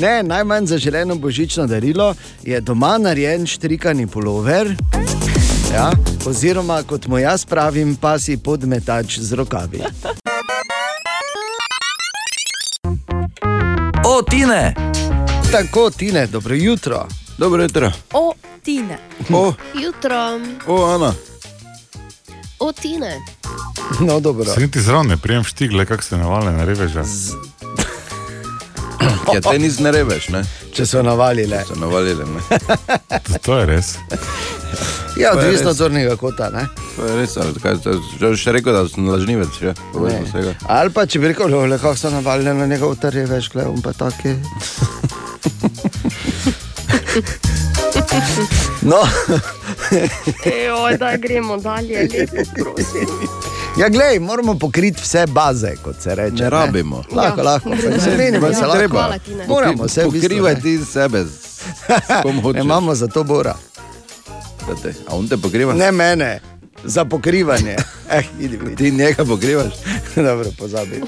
ne, 0.01 0.23
najmanj 0.23 0.67
zaželeno 0.67 1.15
božično 1.15 1.67
darilo 1.67 2.15
je 2.45 2.61
doma 2.61 2.99
narejen 2.99 3.47
štrikani 3.47 4.07
pulover. 4.07 4.75
Ja, 5.75 5.91
oziroma, 6.27 6.83
kot 6.83 7.07
mu 7.07 7.19
jaz 7.19 7.45
pravim, 7.45 7.97
pa 7.97 8.19
si 8.19 8.37
podmetač 8.37 9.19
z 9.19 9.33
rokavi. 9.33 9.81
O, 14.05 14.23
Tine! 14.23 14.75
Tako, 15.53 15.91
Tine, 15.91 16.27
dobro 16.27 16.55
jutro. 16.55 17.07
Dobro 17.39 17.63
jutro. 17.63 17.93
O, 18.13 18.33
Tine. 18.63 18.99
O, 19.33 19.53
Jutro, 19.75 20.41
o, 20.67 20.85
Ana. 20.87 21.15
o 22.59 22.73
Tine. 22.73 23.21
No, 24.01 24.21
dobro. 24.21 24.45
Se 24.45 24.71
ti 24.71 24.81
zraven, 24.81 25.19
prijem 25.19 25.45
štigle, 25.45 25.87
kako 25.87 26.03
se 26.03 26.17
navale 26.17 26.53
na 26.53 26.65
reveža. 26.65 27.05
Ja, 29.35 29.41
te 29.45 29.59
nis 29.59 29.79
ne 29.79 29.91
reveš, 29.93 30.29
ne? 30.33 30.41
Če 30.75 30.87
so 30.87 31.03
navalile. 31.05 31.61
So 31.69 31.75
navalile, 31.79 32.25
ne? 32.25 32.41
To, 33.29 33.39
to 33.47 33.59
je 33.59 33.67
res. 33.67 33.95
Ja, 35.17 35.31
je 35.31 35.33
odvisno 35.33 35.71
od 35.71 35.77
zornega 35.77 36.17
kota. 36.17 36.49
Ne? 36.51 36.65
To 36.97 37.07
je 37.07 37.17
res, 37.17 37.37
ali 37.37 37.61
kaj, 37.63 37.79
to- 37.85 37.99
že 38.21 38.33
še 38.37 38.53
rekel, 38.53 38.73
da 38.73 38.85
sem 38.89 39.07
lažnivec, 39.07 39.51
še, 39.55 39.75
povedal 39.93 40.23
Ne. 40.23 40.27
vsega. 40.27 40.55
Ali 40.69 40.91
pa 40.91 41.07
če 41.07 41.19
bi 41.19 41.33
rekel, 41.33 41.51
le 41.69 41.79
kako 41.79 41.97
so 41.97 42.11
navalile 42.11 42.55
na 42.55 42.67
njegov 42.67 42.97
trg, 42.97 43.27
veš, 43.29 43.51
klej, 43.51 43.67
on 43.67 43.83
pa 43.83 43.93
take. 43.93 44.37
No, 48.83 49.03
Ejoj, 50.45 50.97
da 50.99 51.17
gremo 51.17 51.57
dalje, 51.59 52.09
lepo 52.09 52.43
prosim. 52.55 53.09
Ja, 53.79 53.89
glej, 53.89 54.19
moramo 54.21 54.55
pokriti 54.57 55.01
vse 55.03 55.27
baze, 55.29 55.77
kot 55.77 55.97
se 55.99 56.15
reče. 56.15 56.35
Ne 56.37 56.51
rabimo. 56.51 57.03
Lahko, 57.13 57.39
Ja. 57.39 57.45
lahko, 57.45 57.71
pa 57.71 58.01
se 58.01 58.11
menimo, 58.13 58.47
Ja, 58.47 58.55
se 58.55 58.61
lahko. 58.63 58.77
treba. 58.77 58.99
hvala. 58.99 59.19
Moramo 59.49 59.89
se 59.89 60.01
v 60.01 60.11
bistvu, 60.11 60.21
Pokrivaj 60.21 60.55
ne. 60.55 60.61
ti 60.61 60.79
sebe, 60.85 61.25
Ne. 62.55 62.61
Imamo 62.61 62.95
za 62.95 63.07
to 63.09 63.25
bora. 63.25 63.55
Te- 64.83 64.95
A 65.07 65.17
on 65.17 65.29
te 65.29 65.37
pokriva? 65.37 65.75
Ne 65.75 65.93
mene, 65.93 66.41
za 66.85 67.05
pokrivanje. 67.07 67.77
Eh, 68.11 68.23
idi. 68.41 68.59
Ti 68.77 68.91
njega 68.91 69.25
pokrivaš. 69.25 69.73
Dobro, 70.17 70.51
pozabi. 70.59 71.03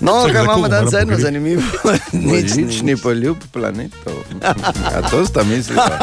No, 0.00 0.12
Čakaj, 0.18 0.32
kaj 0.34 0.34
za 0.34 0.42
imamo 0.44 0.68
danes 0.68 0.92
moram 0.92 1.08
eno 1.08 1.18
zanimivo? 1.18 1.62
Nič, 2.12 2.42
nič. 2.44 2.56
Nični 2.56 2.96
poljub 2.96 3.36
planetov. 3.52 4.12
Ja, 4.84 5.02
to 5.02 5.26
sta 5.26 5.42
mislila. 5.44 5.98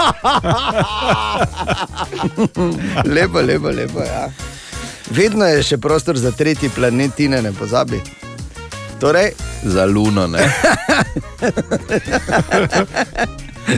Lepo, 3.06 3.42
lepo, 3.42 3.68
lepo. 3.70 4.00
Ja. 4.02 4.30
Vedno 5.10 5.46
je 5.46 5.64
še 5.64 5.78
prostor 5.78 6.18
za 6.18 6.32
tretji 6.32 6.70
planet, 6.70 7.16
Tine, 7.16 7.42
ne 7.42 7.52
pozabi. 7.52 8.02
Torej, 9.00 9.32
Za 9.64 9.86
luno, 9.86 10.28
ne? 10.28 10.40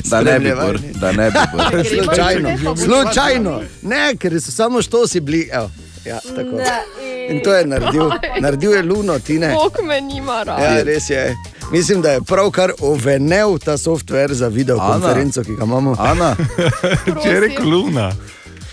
Da 0.03 0.21
ne 0.21 0.39
bi 0.39 0.45
Spremljevanje. 0.49 0.79
da 0.93 1.11
ne 1.11 1.31
bi 1.31 1.37
bor. 1.53 1.85
slučajno, 1.95 2.49
slučajno. 2.77 3.61
Ne, 3.81 4.15
ker 4.15 4.41
so 4.41 4.51
samo 4.51 4.81
štosi 4.81 5.19
bili. 5.19 5.49
Evo. 5.53 5.69
Ja, 6.05 6.19
tako. 6.19 6.59
In 7.29 7.43
to 7.43 7.53
je 7.53 7.65
naredil. 7.65 8.09
Naredil 8.39 8.73
je 8.73 8.83
luno, 8.83 9.19
Tine. 9.19 9.53
Bog 9.53 9.73
me 9.83 10.01
nima 10.01 10.43
rad. 10.43 10.59
Ja, 10.61 10.83
res 10.83 11.09
je. 11.09 11.35
Mislim, 11.71 12.01
da 12.01 12.11
je 12.11 12.21
pravkar 12.21 12.71
ovenel 12.79 13.57
ta 13.57 13.77
softver 13.77 14.33
za 14.33 14.47
videokonferenco, 14.47 15.43
ki 15.43 15.51
ga 15.51 15.63
imamo. 15.63 15.95
Ana, 15.99 16.35
Če 17.23 17.29
je 17.29 17.39
rekel 17.39 17.69
Luna. 17.69 18.11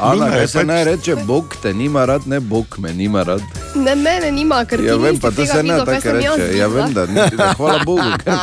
Ana, 0.03 0.31
kaj 0.31 0.47
se 0.47 0.59
pač- 0.59 0.67
naj 0.67 0.85
reče, 0.85 1.17
Bog 1.17 1.57
te 1.63 1.75
nima 1.75 2.05
rad, 2.05 2.27
ne 2.27 2.41
Bog 2.41 2.67
me 2.79 2.93
nima 2.93 3.23
rad. 3.23 3.41
Ne, 3.75 3.95
mene 3.95 4.33
nima, 4.33 4.65
ker 4.65 4.79
ti 4.79 4.87
Ja, 4.87 4.97
vem, 4.97 5.19
pa 5.19 5.31
to 5.31 5.47
se 5.47 5.63
ne 5.63 5.77
kaj 5.77 5.95
tako 5.95 6.13
reče. 6.13 6.57
Ja, 6.57 6.67
vem, 6.67 6.93
da 6.93 7.07
ni, 7.07 7.21
da 7.37 7.55
hvala 7.57 7.79
Bogu. 7.85 8.03
ker 8.25 8.35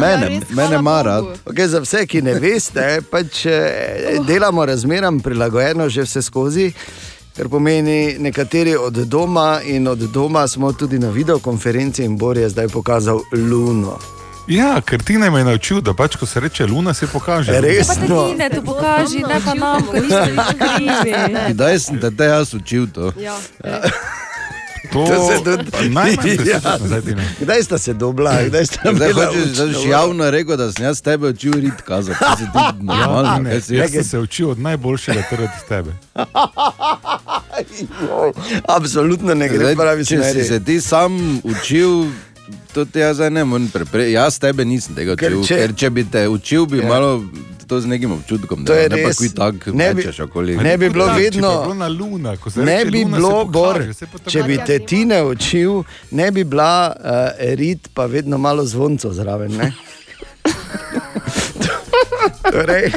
Mene, 0.00 0.28
res, 0.30 0.50
mene 0.50 0.76
ima 0.76 1.02
rad. 1.02 1.24
Okay, 1.44 1.66
za 1.66 1.80
vse, 1.80 2.06
ki 2.06 2.22
ne 2.22 2.34
veste, 2.34 3.00
pač 3.10 3.46
eh, 3.46 4.18
delamo 4.26 4.64
razmeram 4.64 5.20
prilagojeno 5.20 5.88
že 5.88 6.02
vse 6.02 6.22
skozi. 6.22 6.72
Ker 7.36 7.48
pomeni, 7.48 8.16
nekateri 8.18 8.76
od 8.76 8.92
doma 8.94 9.60
in 9.64 9.88
od 9.88 9.98
doma 9.98 10.48
smo 10.48 10.72
tudi 10.72 10.98
na 10.98 11.10
videokonferenci, 11.10 12.04
in 12.04 12.16
Bor 12.16 12.36
je 12.36 12.48
zdaj 12.48 12.68
pokazal 12.68 13.20
luno. 13.32 13.98
Ja, 14.48 14.80
ker 14.80 15.02
ti 15.02 15.18
me 15.18 15.26
je 15.28 15.44
naučil, 15.44 15.80
da 15.80 15.92
pač, 15.92 16.16
ko 16.16 16.26
se 16.26 16.40
reče 16.40 16.66
Luna, 16.66 16.94
se 16.94 17.06
pokaže. 17.06 17.60
Res? 17.60 17.88
No. 18.08 18.28
Tine 18.28 18.50
to 18.50 18.62
pokaži, 18.62 19.18
ne 19.18 19.40
pa 19.44 19.54
nam, 19.54 19.82
nismo 19.92 20.20
nič 20.22 20.54
krivi. 20.54 21.14
Kdaj 21.50 21.78
sem 21.78 22.00
te, 22.00 22.24
jaz 22.24 22.54
učil 22.54 22.86
to? 22.86 23.12
Ja, 23.16 23.34
To, 24.92 25.02
To 25.02 25.16
se 25.26 25.42
pa 25.42 25.82
najmanj 25.82 26.46
Ja. 26.46 26.60
ne. 27.10 27.26
Kdaj 27.40 27.62
sta 27.62 27.78
se 27.78 27.92
dobla, 27.92 28.42
kdaj 28.44 28.66
sta 28.66 28.94
Zdaj 28.94 29.12
hočeš 29.12 29.34
boš 29.48 29.76
ura? 29.76 29.90
javno 29.90 30.30
rekel, 30.30 30.56
da 30.56 30.72
sem 30.72 30.84
jaz 30.84 31.00
tebe 31.02 31.28
učil 31.28 31.52
rit 31.52 31.82
kazati. 31.82 32.24
Si 32.38 32.44
Ja, 32.54 32.72
normalno? 32.78 33.38
ne, 33.40 33.60
si 33.60 33.74
jaz 33.74 33.90
sem 33.90 34.04
se 34.04 34.18
učil 34.18 34.50
od 34.50 34.58
najboljšega, 34.60 35.22
torej 35.30 35.44
od 35.44 35.68
tebe. 35.68 35.92
Absolutno 38.68 39.34
ne 39.34 39.48
gre 39.48 39.58
Zdaj, 39.58 39.74
pravi 39.76 40.04
če 40.04 40.22
si 40.24 40.44
se 40.44 40.60
ti 40.60 40.80
sam 40.80 41.40
učil, 41.42 42.06
to 42.84 42.98
jaz 42.98 43.16
zdaj 43.16 43.30
ne 43.30 43.44
morem 43.44 43.68
preprečiti. 43.68 44.12
Jaz 44.12 44.38
tebe 44.38 44.64
nisem 44.64 44.94
tega 44.94 45.16
Ker 45.16 45.32
učil. 45.32 45.46
Ker 45.46 45.48
če- 45.48 45.56
ker 45.58 45.74
če 45.76 45.90
bi 45.90 46.04
te 46.04 46.28
učil, 46.28 46.66
bi 46.66 46.76
Ja. 46.76 46.82
ja. 46.82 46.88
malo 46.88 47.24
to 47.64 47.80
z 47.80 47.86
nekim 47.86 48.12
občutkom. 48.12 48.62
Je 48.62 48.88
ne 48.88 48.96
res. 48.98 49.16
pa 49.18 49.42
tak 49.42 49.66
Ne 49.68 49.88
bi- 49.90 50.02
mečeš 50.02 50.20
okoli. 50.20 50.56
ne 50.56 50.76
bi 50.76 50.86
bilo 50.88 51.06
Tak, 51.06 51.16
vedno- 51.16 51.50
je 51.50 51.58
bilo 51.62 51.74
na 51.76 51.88
Luna, 51.88 52.36
ko 52.36 52.50
se 52.50 52.60
Ne 52.60 52.84
bi 52.84 53.02
Luna, 53.02 53.16
bilo, 53.16 53.44
Bor, 53.44 53.74
tako- 53.80 54.30
če 54.30 54.42
bi 54.42 54.58
te 54.58 54.78
ti 54.80 55.04
ne 55.04 55.22
učil, 55.24 55.82
ne 56.10 56.30
bi 56.30 56.44
bila 56.44 56.92
uh, 56.92 57.02
rit, 57.54 57.88
pa 57.90 58.06
vedno 58.06 58.38
malo 58.38 58.64
zvonco 58.64 59.10
zraven. 59.10 59.50
ne? 59.52 59.72
torej, 62.44 62.92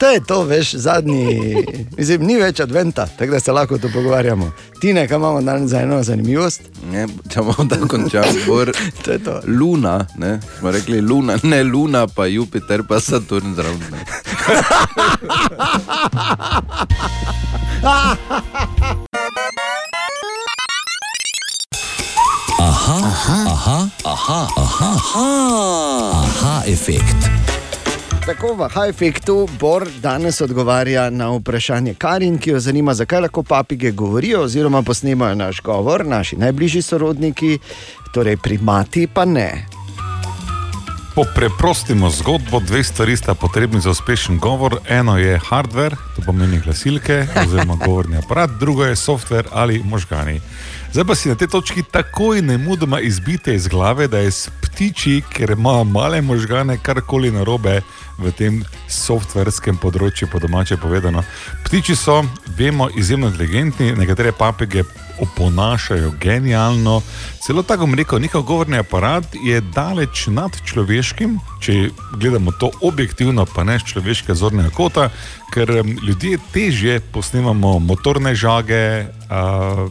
to 0.00 0.10
je 0.10 0.20
to, 0.24 0.42
veš, 0.42 0.74
zadnji. 0.74 1.64
Mislim, 1.98 2.22
ni 2.26 2.36
več 2.36 2.60
adventa, 2.60 3.06
tako 3.06 3.32
da 3.32 3.40
se 3.40 3.52
lahko 3.52 3.78
tu 3.78 3.88
pogovarjamo. 3.92 4.52
Ti 4.80 4.92
ne, 4.92 5.08
kaj 5.08 5.16
imamo 5.16 5.40
danes 5.40 5.70
za 5.70 5.80
eno 5.80 6.02
zanimivost? 6.02 6.60
Ne, 6.92 7.06
če 7.30 7.40
bomo 7.40 7.68
tako 7.68 7.88
končali, 7.88 8.42
bor. 8.46 8.72
To 9.04 9.12
je 9.12 9.18
to. 9.24 9.40
Luna, 9.46 10.06
ne, 10.16 10.40
smo 10.58 10.70
rekli 10.70 11.00
Luna, 11.00 11.38
ne 11.42 11.62
Luna, 11.64 12.06
pa 12.06 12.26
Jupiter, 12.26 12.82
pa 12.88 13.00
Saturn 13.00 13.54
zraven. 13.54 13.82
ne. 13.90 14.04
Aha, 22.58 22.96
aha, 23.04 23.38
aha, 23.52 23.78
aha, 24.04 24.40
aha, 24.56 24.90
aha, 24.96 25.26
aha 26.24 26.62
efekt. 26.66 27.20
Tako 28.28 28.54
v 28.54 28.68
High 28.68 28.92
Effectu 28.92 29.48
Bor 29.60 29.88
danes 30.02 30.40
odgovarja 30.40 31.10
na 31.10 31.30
vprašanje 31.32 31.94
Karin, 31.94 32.36
ki 32.38 32.50
jo 32.50 32.60
zanima, 32.60 32.92
zakaj 32.94 33.20
lahko 33.24 33.42
papige 33.42 33.90
govorijo 33.90 34.42
oziroma 34.42 34.82
posnemajo 34.82 35.34
naš 35.34 35.62
govor, 35.64 36.04
naši 36.06 36.36
najbližji 36.36 36.82
sorodniki, 36.82 37.58
torej 38.12 38.36
primati 38.36 39.06
pa 39.06 39.24
ne. 39.24 39.66
Popreprostimo 41.14 42.10
zgodbo, 42.10 42.60
dve 42.60 42.84
stvari 42.84 43.16
sta 43.16 43.34
potrebni 43.34 43.80
za 43.80 43.90
uspešen 43.90 44.38
govor. 44.38 44.76
Eno 44.88 45.18
je 45.18 45.40
hardware, 45.48 45.96
to 46.16 46.22
pomeni 46.26 46.60
glasilke 46.60 47.26
oziroma 47.46 47.78
govorni 47.86 48.16
aparat, 48.16 48.50
drugo 48.60 48.84
je 48.84 48.96
software 48.96 49.48
ali 49.52 49.82
možgani. 49.84 50.40
Zdaj 50.92 51.04
pa 51.04 51.14
si 51.14 51.28
na 51.28 51.36
tej 51.36 51.48
točki 51.52 51.82
takoj 51.82 52.40
ne 52.42 52.58
mudoma 52.58 53.00
izbite 53.00 53.54
iz 53.54 53.68
glave, 53.68 54.08
da 54.08 54.18
je 54.18 54.30
s 54.30 54.48
ptiči, 54.62 55.22
ker 55.28 55.50
imajo 55.50 55.84
male 55.84 56.22
možgane, 56.22 56.78
karkoli 56.82 57.30
narobe 57.30 57.82
v 58.18 58.32
tem 58.32 58.62
softverskem 58.88 59.76
področju, 59.76 60.30
po 60.32 60.40
domače 60.40 60.80
povedano. 60.80 61.22
Ptiči 61.66 61.96
so, 61.96 62.22
vemo, 62.56 62.88
izjemno 62.96 63.28
inteligentni, 63.28 63.92
nekatere 64.00 64.32
papige 64.32 64.86
oponašajo 65.20 66.12
genialno. 66.20 67.02
Celo 67.46 67.62
tako 67.62 67.86
bom 67.86 67.94
rekel, 67.94 68.20
njihov 68.20 68.42
govorni 68.42 68.78
aparat 68.78 69.24
je 69.44 69.60
daleč 69.60 70.26
nad 70.26 70.56
človeškim, 70.64 71.38
če 71.60 71.90
gledamo 72.16 72.52
to 72.52 72.70
objektivno, 72.80 73.46
pa 73.46 73.64
ne 73.64 73.78
z 73.78 73.92
človeškega 73.92 74.34
zornega 74.34 74.70
kota, 74.70 75.08
ker 75.54 75.70
ljudje 76.02 76.38
težje 76.52 77.00
posnemamo 77.00 77.78
motorne 77.78 78.34
žage, 78.34 79.06
a, 79.30 79.86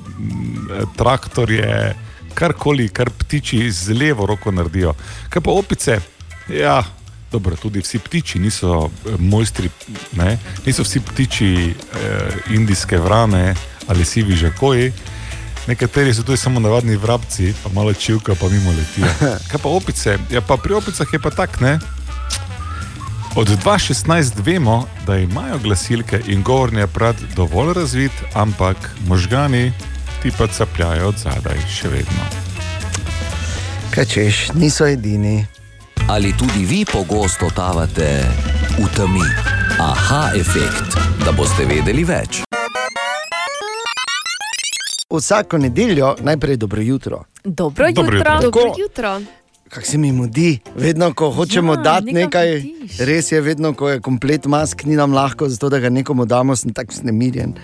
traktorje, 0.98 1.96
karkoli, 2.34 2.90
kar 2.90 3.10
ptiči 3.10 3.72
z 3.72 3.98
levo 3.98 4.26
roko 4.26 4.52
naredijo. 4.52 4.94
Kaj 5.30 5.42
pa 5.42 5.52
opice? 5.52 6.00
Ja, 6.50 6.84
Dobro, 7.32 7.56
tudi 7.56 7.80
vsi 7.80 8.00
ptiči 8.00 8.40
niso 8.40 8.88
eh, 8.88 9.16
mojstri, 9.20 9.70
ne? 10.16 10.38
niso 10.66 10.84
vsi 10.84 11.00
ptiči 11.00 11.50
eh, 11.70 11.74
indijske 12.56 12.98
vrane 12.98 13.56
ali 13.88 14.06
sivi 14.06 14.36
žakoji. 14.36 14.92
Nekateri 15.68 16.14
so 16.14 16.24
tudi 16.24 16.38
samo 16.38 16.60
navadni 16.60 16.96
vrabci, 16.96 17.54
pa 17.64 17.70
malo 17.74 17.94
čivka, 17.94 18.36
pa 18.40 18.50
mimo 18.50 18.72
letijo. 18.72 19.08
Kaj 19.52 19.60
pa 19.64 19.70
opice? 19.70 20.18
Ja, 20.32 20.42
pa 20.42 20.58
pri 20.58 20.74
opicah 20.74 21.08
je 21.14 21.20
pa 21.20 21.30
tak, 21.30 21.60
ne? 21.62 21.80
Od 23.36 23.48
2016 23.48 24.32
vemo, 24.46 24.88
da 25.08 25.18
imajo 25.18 25.60
glasilke 25.64 26.22
in 26.28 26.44
govorni 26.44 26.82
aparat 26.82 27.16
dovolj 27.36 27.74
razvit, 27.74 28.12
ampak 28.34 28.96
možgani 29.08 29.74
ti 30.24 30.32
pa 30.38 30.48
capljajo 30.48 31.08
od 31.08 31.16
zadaj 31.18 31.60
še 31.70 31.90
vedno. 31.90 32.24
Kaj 33.92 34.06
češ, 34.06 34.50
niso 34.54 34.88
edini. 34.88 35.46
Ali 36.08 36.34
tudi 36.38 36.66
vi 36.66 36.86
pogosto 36.86 37.50
totavate 37.50 38.26
v 38.80 38.88
temi? 38.96 39.28
Aha, 39.80 40.32
efekt, 40.36 40.98
da 41.26 41.32
boste 41.32 41.66
vedeli 41.66 42.04
več. 42.04 42.47
Vsako 45.12 45.58
nedeljo 45.58 46.16
najprej 46.20 46.58
dobro 46.58 46.82
jutro. 46.82 47.24
Dobro 47.44 47.92
Dobro 47.92 48.18
jutro. 48.18 48.32
jutro. 48.34 48.42
Dobro 48.42 48.62
Tako. 48.64 48.76
jutro. 48.80 49.22
Kako 49.70 49.86
se 49.86 49.98
mi 49.98 50.12
mudi, 50.12 50.60
vedno 50.76 51.14
ko 51.14 51.32
hočemo 51.32 51.74
Ja, 51.74 51.78
dati 51.78 52.12
nekaj, 52.14 52.56
mutiš. 52.56 52.98
res 53.00 53.32
je, 53.32 53.42
vedno 53.42 53.74
ko 53.74 53.90
je 53.90 54.00
komplet 54.00 54.46
mask, 54.46 54.84
ni 54.84 54.96
nam 54.96 55.14
lahko, 55.14 55.50
zato 55.50 55.70
da 55.70 55.80
ga 55.80 55.90
nekomu 55.90 56.26
damo, 56.26 56.56
sem 56.56 56.74
tako 56.74 56.94
snemirjen. 56.94 57.54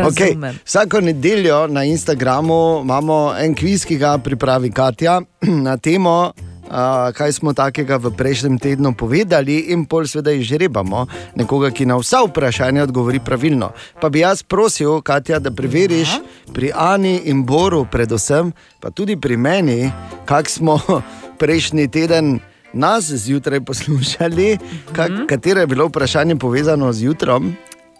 Okay. 0.00 0.36
Vsako 0.64 1.00
nedeljo 1.00 1.66
na 1.66 1.84
Instagramu 1.84 2.80
imamo 2.82 3.34
en 3.38 3.54
kviz, 3.54 3.84
ki 3.84 3.96
ga 3.96 4.18
pripravi 4.18 4.70
Katja 4.70 5.20
na 5.64 5.76
temo. 5.76 6.32
Uh, 6.68 7.08
kaj 7.16 7.32
smo 7.32 7.56
takega 7.56 7.96
v 7.96 8.12
prejšnjem 8.12 8.60
tednu 8.60 8.92
povedali, 8.92 9.72
in 9.72 9.88
pol 9.88 10.04
seveda 10.04 10.36
izžrebamo 10.36 11.06
nekoga, 11.32 11.72
ki 11.72 11.88
na 11.88 11.96
vsa 11.96 12.20
vprašanja 12.28 12.84
odgovori 12.84 13.24
pravilno. 13.24 13.72
Pa 14.00 14.12
bi 14.12 14.20
jaz 14.20 14.44
prosil, 14.44 15.00
Katja, 15.00 15.40
da 15.40 15.48
preveriš 15.48 16.20
pri 16.52 16.68
Ani 16.76 17.24
in 17.32 17.48
Boru, 17.48 17.86
predvsem, 17.88 18.52
pa 18.84 18.92
tudi 18.92 19.16
pri 19.16 19.40
meni, 19.40 19.88
kak 20.28 20.52
smo 20.52 20.76
prejšnji 21.40 21.88
teden 21.88 22.36
nas 22.72 23.08
zjutraj 23.08 23.64
poslušali, 23.64 24.58
kak, 24.92 25.10
katero 25.28 25.60
je 25.60 25.66
bilo 25.66 25.88
vprašanje 25.88 26.36
povezano 26.36 26.92
z 26.92 27.02
jutrom. 27.08 27.56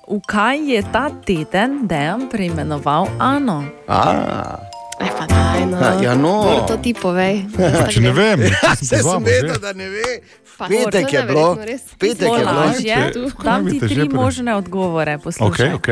V 0.09 0.21
kaj 0.27 0.61
je 0.61 0.81
ta 0.93 1.11
teden 1.25 1.89
dejan 1.89 2.29
preimenoval 2.29 3.09
Ano? 3.19 3.65
A, 3.89 4.61
Aj 4.99 5.11
pa 5.11 5.25
daj, 5.27 5.67
no. 5.67 5.77
Ha, 5.77 5.89
ja, 6.03 6.15
no. 6.15 6.43
Bor, 6.43 6.67
To 6.67 6.77
ti 6.77 6.95
povej. 6.95 7.47
Če 7.93 8.01
ne 8.01 8.13
vem, 8.13 8.43
Ja, 8.43 8.75
se 8.75 8.99
sem 8.99 9.25
vedel, 9.25 9.59
da 9.59 9.73
ne 9.73 9.89
ve. 9.89 10.21
Pa, 10.59 10.67
Petek 10.67 10.91
to 11.07 11.17
je 11.17 11.23
bilo, 11.23 11.55
petek 11.99 12.23
je 12.23 12.43
bilo. 12.43 12.53
Lažje, 12.53 12.97
Kaj 13.15 13.45
dam 13.45 13.71
ti 13.71 13.79
tri 13.79 14.09
možne 14.09 14.57
odgovore. 14.57 15.15
Ok, 15.15 15.23
Poslušaj. 15.23 15.73
ok. 15.73 15.89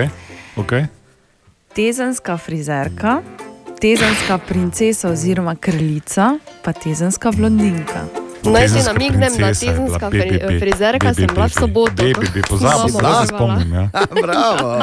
okay. 0.56 0.86
Tezenska 1.70 2.36
frizerka, 2.36 3.22
tezenska 3.80 4.38
princesa 4.38 5.08
oziroma 5.08 5.54
kraljica, 5.54 6.38
pa 6.64 6.72
tezenska 6.72 7.30
blondinka. 7.30 8.10
Naj 8.42 8.62
Tezenska 8.62 8.92
namignem, 8.92 9.32
da 9.38 9.46
je 9.46 9.54
tezenska 9.54 10.10
frizerka 10.58 11.14
sem 11.14 11.26
bi, 11.26 11.34
bila 11.34 11.46
v 11.46 11.50
soboto. 11.50 12.02
bi, 12.02 12.14
bi, 12.14 12.26
bi, 12.34 12.42
pozabil, 12.42 12.90
zdaj 12.90 13.14
se 13.20 13.26
spomnim. 13.26 13.74
Ja. 13.74 13.86
Bravo. 14.22 14.82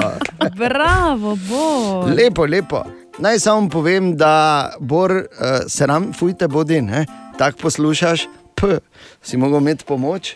Bravo, 0.55 1.36
bo. 1.49 1.63
Lepo, 2.07 2.45
lepo. 2.45 2.83
Naj 3.17 3.39
samo 3.39 3.69
povem, 3.69 4.17
da 4.17 4.73
Bor, 4.80 5.12
uh, 5.12 5.26
se 5.67 5.88
nam 5.88 6.13
fujte 6.13 6.47
bodi, 6.47 6.82
tako 7.38 7.58
poslušaš, 7.62 8.28
p, 8.56 8.78
si 9.21 9.38
mogel 9.38 9.58
imeti 9.58 9.86
pomoč, 9.86 10.36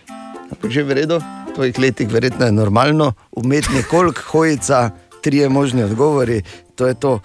ampak 0.51 0.71
že 0.71 0.83
v 0.83 0.93
redu, 0.93 1.17
v 1.17 1.53
tvojih 1.55 1.79
letih 1.79 2.11
verjetno 2.11 2.45
je 2.45 2.51
normalno, 2.51 3.13
umetni 3.31 3.83
kolk, 3.89 4.17
hojica, 4.29 4.91
trije 5.21 5.49
možni 5.49 5.83
odgovori. 5.83 6.41
To 6.75 6.87
je 6.87 6.93
to. 6.93 7.19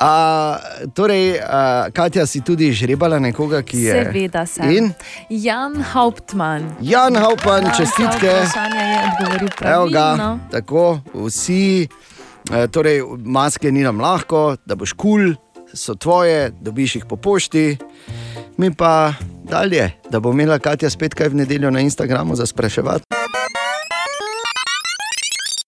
A, 0.00 0.58
torej, 0.94 1.38
a, 1.38 1.86
Katja, 1.94 2.26
si 2.26 2.40
tudi 2.40 2.72
žrebala 2.72 3.18
nekoga, 3.18 3.62
ki 3.62 3.82
je. 3.82 3.94
Seveda 4.04 4.46
sem. 4.46 4.70
In 4.70 4.90
Jan 5.30 5.78
Hauptmann. 5.92 6.74
Jan 6.82 7.16
Haupan, 7.16 7.70
čestitke. 7.76 8.26
Na 8.26 8.42
vsa 8.42 8.50
vprašanja 8.50 8.82
je 8.82 8.98
odgovoril 9.06 9.48
Evo 9.62 9.86
ga, 9.86 10.06
pravilno. 10.14 10.38
tako 10.50 11.00
vsi, 11.14 11.82
eh, 11.82 12.07
torej 12.70 13.02
maske 13.24 13.72
ni 13.72 13.82
nam 13.82 14.00
lahko, 14.00 14.56
da 14.66 14.74
boš 14.74 14.92
kul, 14.92 15.34
cool, 15.34 15.34
so 15.74 15.94
tvoje, 15.94 16.52
dobiš 16.60 16.96
jih 16.96 17.04
po 17.08 17.16
pošti. 17.16 17.76
Mi 18.56 18.74
pa 18.74 19.14
dalje, 19.44 19.90
da 20.10 20.20
bo 20.20 20.32
imela 20.32 20.58
Katja 20.58 20.90
spet 20.90 21.14
kaj 21.14 21.28
v 21.28 21.34
nedeljo 21.34 21.70
na 21.70 21.80
Instagramu 21.80 22.36
za 22.36 22.46
spraševati. 22.46 23.04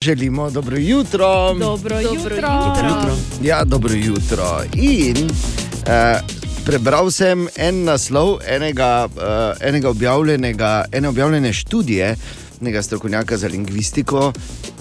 Želimo 0.04 0.50
dobro 0.50 0.76
jutro. 0.78 1.54
Dobro, 1.54 1.58
Dobro 1.58 2.00
jutro. 2.00 2.36
jutro. 2.36 3.16
Ja, 3.42 3.64
dobro 3.64 3.94
jutro. 3.94 4.62
In 4.72 5.16
eh, 5.86 6.20
prebral 6.66 7.10
sem 7.10 7.48
en 7.56 7.84
naslov 7.84 8.38
enega, 8.48 9.08
eh, 9.16 9.68
enega 9.68 9.90
objavljenega, 9.90 10.84
ene 10.92 11.08
objavljene 11.08 11.52
študije, 11.52 12.16
nekega 12.60 12.82
strokovnjaka 12.82 13.36
za 13.36 13.48
lingvistiko, 13.48 14.32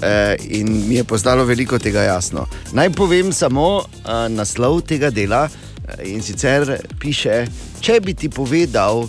eh, 0.02 0.36
in 0.44 0.88
mi 0.88 0.96
je 0.96 1.04
postalo 1.04 1.46
veliko 1.46 1.80
tega 1.80 2.02
jasno. 2.02 2.46
Naj 2.72 2.90
povem 2.90 3.34
samo 3.34 3.82
eh, 3.82 4.30
naslov 4.30 4.82
tega 4.82 5.10
dela 5.10 5.48
eh, 5.50 6.10
in 6.10 6.22
sicer 6.22 6.78
piše: 7.00 7.48
Če 7.82 8.00
bi 8.00 8.14
ti 8.14 8.30
povedal, 8.30 9.08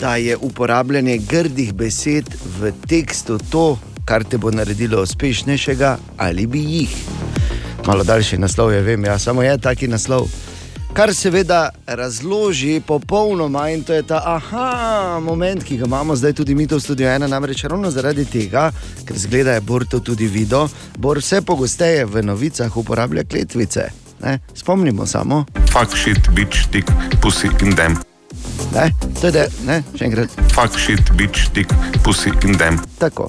da 0.00 0.16
je 0.16 0.36
uporabljanje 0.36 1.18
grdih 1.18 1.72
besed 1.74 2.28
v 2.60 2.72
tekstu 2.88 3.38
to, 3.50 3.78
kar 4.04 4.24
te 4.24 4.38
bo 4.38 4.50
naredilo 4.50 5.02
uspešnejšega, 5.02 5.96
ali 6.16 6.46
bi 6.46 6.60
jih. 6.60 6.96
Malo 7.86 8.04
daljši 8.04 8.38
naslov 8.38 8.72
je, 8.72 8.82
vem, 8.82 9.04
ja, 9.04 9.18
samo 9.18 9.42
je 9.42 9.58
taki 9.58 9.88
naslov. 9.88 10.28
Kar 10.96 11.14
seveda 11.14 11.70
razloži 11.86 12.80
popolnoma 12.86 13.70
in 13.70 13.82
to 13.84 13.92
je 13.92 14.02
ta 14.02 14.22
aha 14.24 15.20
moment, 15.20 15.64
ki 15.64 15.76
ga 15.76 15.84
imamo 15.84 16.16
zdaj 16.16 16.32
tudi 16.32 16.54
mi 16.54 16.66
tu 16.66 16.76
v 16.76 16.80
studiu 16.80 17.08
ena, 17.08 17.26
namreč 17.26 17.64
ravno 17.64 17.90
zaradi 17.90 18.24
tega, 18.24 18.70
ker 19.04 19.18
zgleda 19.18 19.52
je 19.52 19.60
Bor 19.60 19.84
to 19.84 20.00
tudi 20.00 20.26
videl, 20.26 20.68
Bor 20.98 21.18
vse 21.18 21.42
pogosteje 21.42 22.04
v 22.04 22.22
novicah 22.22 22.76
uporablja 22.76 23.24
kletvice. 23.24 23.90
Ne? 24.24 24.38
Spomnimo 24.54 25.06
samo, 25.06 25.44
Fuck 25.68 25.96
shit, 25.96 26.30
bitch, 26.32 26.70
dick, 26.72 26.88
pussy 27.20 27.52
in 27.60 27.76
dem. 27.76 27.98
ne? 28.72 28.90
to 29.20 29.26
je 29.26 29.32
de, 29.32 29.48
ne, 29.66 29.82
še 29.98 30.04
enkrat. 30.04 30.30
Fuck 30.54 30.80
shit, 30.80 31.12
bitch, 31.12 31.52
dick, 31.52 31.68
pussy 32.04 32.32
in 32.44 32.56
dem. 32.56 32.80
Tako. 32.98 33.28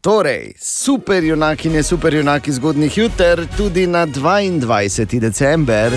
Torej, 0.00 0.54
super 0.56 1.24
junakine, 1.24 1.82
super 1.82 2.14
junaki 2.14 2.52
zgodnih 2.52 2.98
juter, 2.98 3.46
tudi 3.56 3.86
na 3.86 4.06
22. 4.06 5.20
december. 5.20 5.92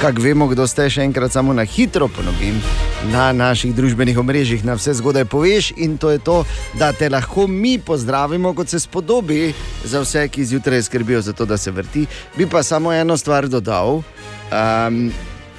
Kak 0.00 0.18
vemo, 0.20 0.44
kdo 0.46 0.66
ste, 0.68 0.90
še 0.92 1.06
enkrat 1.08 1.32
samo 1.32 1.54
na 1.56 1.64
hitro 1.64 2.04
ponovim, 2.12 2.58
na 3.08 3.30
naših 3.32 3.72
družbenih 3.72 4.18
omrežjih, 4.20 4.60
na 4.60 4.74
vse 4.76 4.98
zgodaj 4.98 5.24
poveš, 5.32 5.70
in 5.80 5.96
to 5.96 6.12
je 6.12 6.20
to, 6.20 6.42
da 6.76 6.90
te 6.92 7.08
lahko 7.08 7.46
mi 7.48 7.78
pozdravimo, 7.80 8.52
kot 8.52 8.68
se 8.68 8.80
spodobi 8.82 9.54
za 9.88 10.04
vse, 10.04 10.26
ki 10.28 10.44
zjutraj 10.52 10.82
skrbijo 10.90 11.22
za 11.24 11.32
to, 11.32 11.48
da 11.48 11.56
se 11.56 11.72
vrti. 11.72 12.04
Bi 12.36 12.44
pa 12.44 12.60
samo 12.62 12.92
eno 12.92 13.16
stvar 13.16 13.48
dodal. 13.48 14.02
Um, 14.52 15.08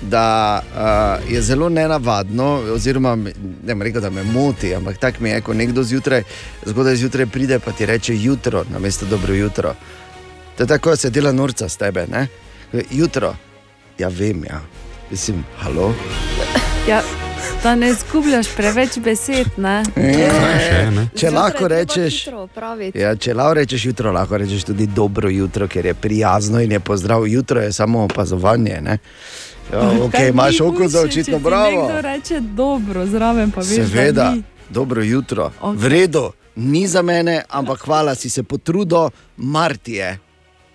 da 0.02 0.62
uh, 0.62 1.34
je 1.34 1.42
zelo 1.42 1.70
nenavadno, 1.70 2.62
oziroma 2.74 3.16
ne 3.16 3.76
bom 3.76 3.82
rekel, 3.82 4.02
da 4.02 4.10
me 4.10 4.24
moti, 4.24 4.76
ampak 4.76 4.98
tako 4.98 5.18
mi 5.24 5.30
je, 5.30 5.42
ko 5.42 5.54
nekdo 5.54 5.84
zjutraj, 5.84 6.24
zgodaj 6.66 6.96
zjutraj 6.96 7.26
pride 7.26 7.60
in 7.60 7.74
ti 7.78 7.86
reče 7.86 8.16
jutro, 8.22 8.66
namesto 8.70 9.06
dobro 9.06 9.34
jutro. 9.34 9.76
To 10.58 10.64
je 10.64 10.68
tako, 10.68 10.90
da 10.90 10.96
se 10.96 11.10
dela 11.10 11.32
norca 11.32 11.70
s 11.70 11.78
tebe. 11.78 12.08
Ne? 12.12 12.28
Jutro, 12.92 13.36
ja 13.98 14.08
vem, 14.08 14.44
ja. 14.44 14.62
Mislim, 15.12 15.46
halo. 15.60 15.94
Ja, 16.90 17.02
da 17.64 17.76
ne 17.76 17.94
zgubljaš 17.94 18.48
preveč 18.56 18.98
besed. 18.98 19.48
Ne? 19.58 19.84
E, 19.96 20.30
če 21.16 21.28
Zjutraj 21.28 21.32
lahko 21.32 21.58
treba 21.58 21.76
rečeš. 21.76 22.26
hitro 22.26 22.42
opraviti. 22.42 23.00
Ja, 23.00 23.16
če 23.16 23.34
lahko 23.34 23.54
rečeš 23.54 23.86
jutro, 23.86 24.12
lahko 24.12 24.38
rečeš 24.38 24.64
tudi 24.64 24.88
dobro 24.88 25.30
jutro, 25.30 25.68
ker 25.68 25.86
je 25.86 25.94
prijazno 25.94 26.62
in 26.62 26.72
je 26.72 26.80
pozdrav. 26.80 27.28
Jutro 27.28 27.62
je 27.62 27.74
samo 27.74 28.04
opazovanje. 28.04 28.80
Ne? 28.82 28.98
Ja, 29.74 29.80
okay, 29.80 30.30
imaš 30.30 30.62
oko 30.62 30.88
za 30.88 31.02
očitno 31.02 31.40
bravo. 31.40 31.82
Nekdo 31.84 32.02
reče 32.02 32.40
dobro, 32.40 33.06
zraven 33.06 33.52
pa 33.52 33.60
veš, 33.60 33.68
Seveda, 33.68 34.24
da 34.24 34.32
ni. 34.32 34.44
dobro 34.70 35.04
jutro. 35.04 35.52
Okay. 35.62 35.76
V 35.78 35.88
redu, 35.88 36.32
ni 36.56 36.88
za 36.88 37.02
mene, 37.02 37.44
ampak 37.50 37.80
hvala 37.80 38.16
si 38.16 38.30
se 38.30 38.44
potrudil, 38.44 39.10
Martije. 39.38 40.20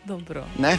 Dobro. 0.04 0.44
Ne? 0.58 0.78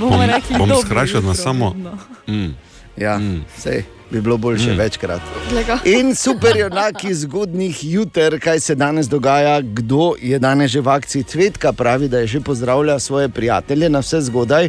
Bomo 0.00 0.26
rekli, 0.26 0.58
bom 0.58 0.68
dobro 0.68 0.86
skrajšal 0.86 1.22
na 1.22 1.34
samo- 1.34 1.70
vedno. 1.70 1.98
Mm. 2.28 2.54
Ja, 2.96 3.18
mm. 3.18 3.44
sej, 3.56 3.84
bi 4.10 4.20
bilo 4.20 4.36
boljše 4.36 4.72
mm. 4.72 4.78
večkrat. 4.78 5.20
Glej 5.50 5.64
ga. 5.64 5.78
In 5.84 6.14
super 6.14 6.56
junaki 6.56 7.14
zgodnih 7.14 7.84
juter, 7.84 8.40
kaj 8.40 8.60
se 8.60 8.74
danes 8.74 9.08
dogaja, 9.08 9.60
kdo 9.60 10.14
je 10.20 10.38
danes 10.38 10.70
že 10.70 10.80
v 10.80 10.88
akciji 10.88 11.22
Cvetka, 11.22 11.72
pravi, 11.72 12.08
da 12.08 12.18
je 12.18 12.26
že 12.26 12.40
pozdravlja 12.40 12.98
svoje 12.98 13.28
prijatelje 13.28 13.88
na 13.88 13.98
vse 13.98 14.20
zgodaj 14.20 14.68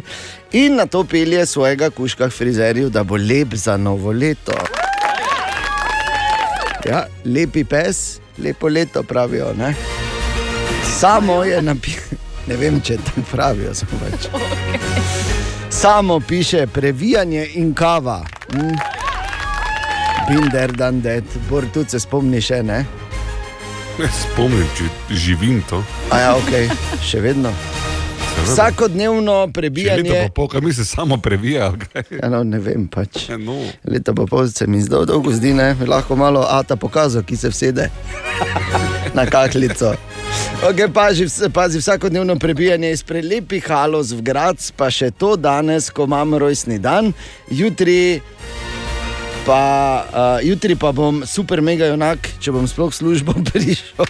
in 0.52 0.76
na 0.76 0.86
to 0.86 1.04
pelje 1.04 1.46
svojega 1.46 1.90
kuška 1.90 2.30
frizerju, 2.30 2.90
da 2.90 3.04
bo 3.04 3.16
lep 3.16 3.54
za 3.54 3.76
novo 3.76 4.12
leto. 4.12 4.52
Ja, 6.86 7.06
lepi 7.24 7.64
pes, 7.64 8.18
lepo 8.38 8.68
leto 8.68 9.02
pravijo. 9.02 9.54
Ne? 9.58 9.74
Samo 10.98 11.44
je 11.44 11.62
napisal. 11.62 12.18
Ne 12.46 12.56
vem, 12.56 12.80
če 12.80 12.96
tako 12.96 13.20
pravijo. 13.30 13.74
samo 13.74 13.92
Pač. 14.02 14.26
Samo 15.82 16.20
piše 16.20 16.66
previjanje 16.66 17.48
in 17.54 17.74
kava. 17.74 18.24
Hm? 18.52 19.01
Binder, 20.28 20.72
dan, 20.72 21.00
det, 21.02 21.24
bor 21.50 21.64
tudi 21.74 21.90
se 21.90 22.00
spomniš, 22.00 22.46
še, 22.52 22.62
ne? 22.62 22.82
Spomnim, 24.22 24.66
če 24.78 24.88
živim 25.18 25.60
to. 25.68 25.82
A 26.14 26.20
ja, 26.22 26.34
ok, 26.38 26.76
še 27.04 27.20
vedno. 27.24 27.52
Seveda. 28.32 28.52
Vsakodnevno 28.52 29.32
Če 29.32 29.46
leto 29.46 29.52
prebijanje. 29.58 30.20
pa 30.22 30.32
pol, 30.34 30.48
kaj 30.48 30.62
mi 30.64 30.72
se 30.72 30.84
samo 30.88 31.18
previja. 31.20 31.72
kaj? 31.76 32.04
Ja, 32.22 32.30
no, 32.32 32.42
ne 32.44 32.58
vem, 32.58 32.86
pač. 32.88 33.28
No. 33.38 33.58
Leta 33.84 34.14
pa 34.16 34.24
pol 34.26 34.48
se 34.48 34.66
mi 34.66 34.80
zelo 34.80 35.04
dolgo 35.04 35.32
zdi, 35.32 35.52
ne? 35.54 35.74
lahko 35.86 36.16
malo 36.16 36.46
ata 36.48 36.76
pokazal, 36.76 37.22
ki 37.22 37.36
se 37.36 37.50
vsede 37.52 37.90
na 39.18 39.26
kaklico. 39.26 39.92
Okay, 40.62 40.88
pazi, 40.88 41.26
pazi 41.52 41.78
vsakodnevno 41.82 42.38
prebijanje 42.40 42.92
iz 42.92 43.02
prelepih 43.02 43.68
halos 43.68 44.14
v 44.14 44.22
grad, 44.22 44.56
pa 44.76 44.88
še 44.90 45.10
to 45.10 45.36
danes, 45.36 45.90
ko 45.90 46.06
imam 46.08 46.34
rojstni 46.38 46.78
dan, 46.78 47.12
jutri 47.50 48.22
pa, 49.46 49.62
uh, 50.08 50.46
jutri 50.46 50.76
pa 50.76 50.92
bom 50.92 51.22
super 51.26 51.62
mega 51.62 51.86
junak, 51.90 52.28
če 52.42 52.54
bom 52.54 52.66
sploh 52.68 52.92
službo 52.94 53.34
prišel. 53.50 54.06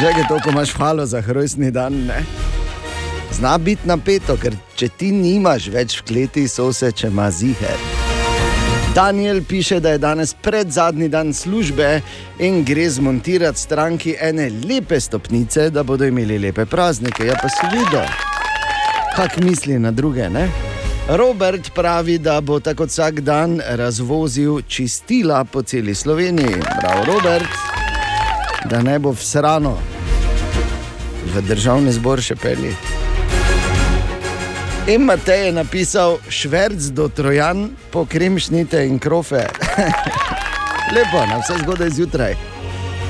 Že 0.00 0.06
je 0.16 0.24
to, 0.28 0.38
ko 0.42 0.50
imaš 0.54 0.74
halo 0.78 1.06
za 1.06 1.22
rojstni 1.26 1.70
dan. 1.70 2.06
Ne? 2.06 2.22
Zna 3.34 3.58
biti 3.58 3.88
napeto, 3.88 4.36
ker 4.40 4.54
če 4.78 4.88
ti 4.98 5.10
nimaš 5.14 5.70
več 5.70 5.98
v 6.00 6.06
kleti, 6.06 6.46
so 6.48 6.70
se 6.74 6.92
če 6.92 7.10
ima 7.10 7.30
ziger. 7.30 7.78
Daniel 8.94 9.38
piše, 9.46 9.78
da 9.80 9.94
je 9.94 10.02
danes 10.02 10.34
predzadnji 10.34 11.08
dan 11.08 11.30
službe 11.34 12.00
in 12.42 12.64
gre 12.66 12.88
zmontirati 12.90 13.60
stranki 13.60 14.16
ene 14.18 14.48
lepe 14.66 14.98
stopnice, 15.00 15.68
da 15.70 15.86
bodo 15.86 16.08
imeli 16.10 16.38
lepe 16.38 16.66
praznike. 16.66 17.26
Ja, 17.26 17.38
pa 17.38 17.48
si 17.48 17.70
videl, 17.70 18.06
kak 19.14 19.38
misli 19.44 19.78
na 19.78 19.94
druge. 19.94 20.26
Ne? 20.30 20.69
Robert 21.16 21.70
pravi, 21.74 22.18
da 22.18 22.40
bo 22.40 22.60
tako 22.60 22.84
vsak 22.84 23.20
dan 23.20 23.60
razvozil 23.66 24.60
čistila 24.68 25.44
po 25.44 25.62
celi 25.62 25.94
Sloveniji. 25.94 26.54
Prav, 26.80 27.04
Robert, 27.04 27.48
da 28.64 28.82
ne 28.82 28.98
bo 28.98 29.10
vsrano 29.10 29.78
v 31.34 31.42
državni 31.42 31.92
zbor 31.92 32.22
še 32.22 32.36
peli. 32.36 32.70
In 34.86 35.02
Matej 35.02 35.46
je 35.46 35.52
napisal 35.52 36.18
šverc 36.28 36.92
do 36.94 37.08
Trojan, 37.08 37.70
po 37.90 38.06
kremšnite 38.06 38.86
in 38.86 38.98
krofe. 38.98 39.42
Lepo, 40.94 41.26
na 41.26 41.42
vse 41.42 41.58
zgodaj 41.64 41.90
zjutraj. 41.90 42.36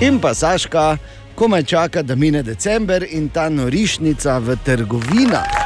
In 0.00 0.20
pa 0.20 0.32
Saška, 0.34 0.96
komaj 1.34 1.62
čaka, 1.62 2.02
da 2.02 2.16
mine 2.16 2.42
december 2.42 3.04
in 3.10 3.28
ta 3.28 3.48
norišnica 3.48 4.38
v 4.38 4.56
trgovinah. 4.64 5.59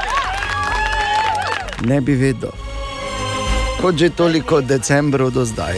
Ne 1.85 2.01
bi 2.01 2.14
vedel, 2.14 2.53
kot 3.81 3.97
že 3.97 4.11
toliko 4.11 4.61
decembrov 4.61 5.31
do 5.31 5.44
zdaj. 5.44 5.77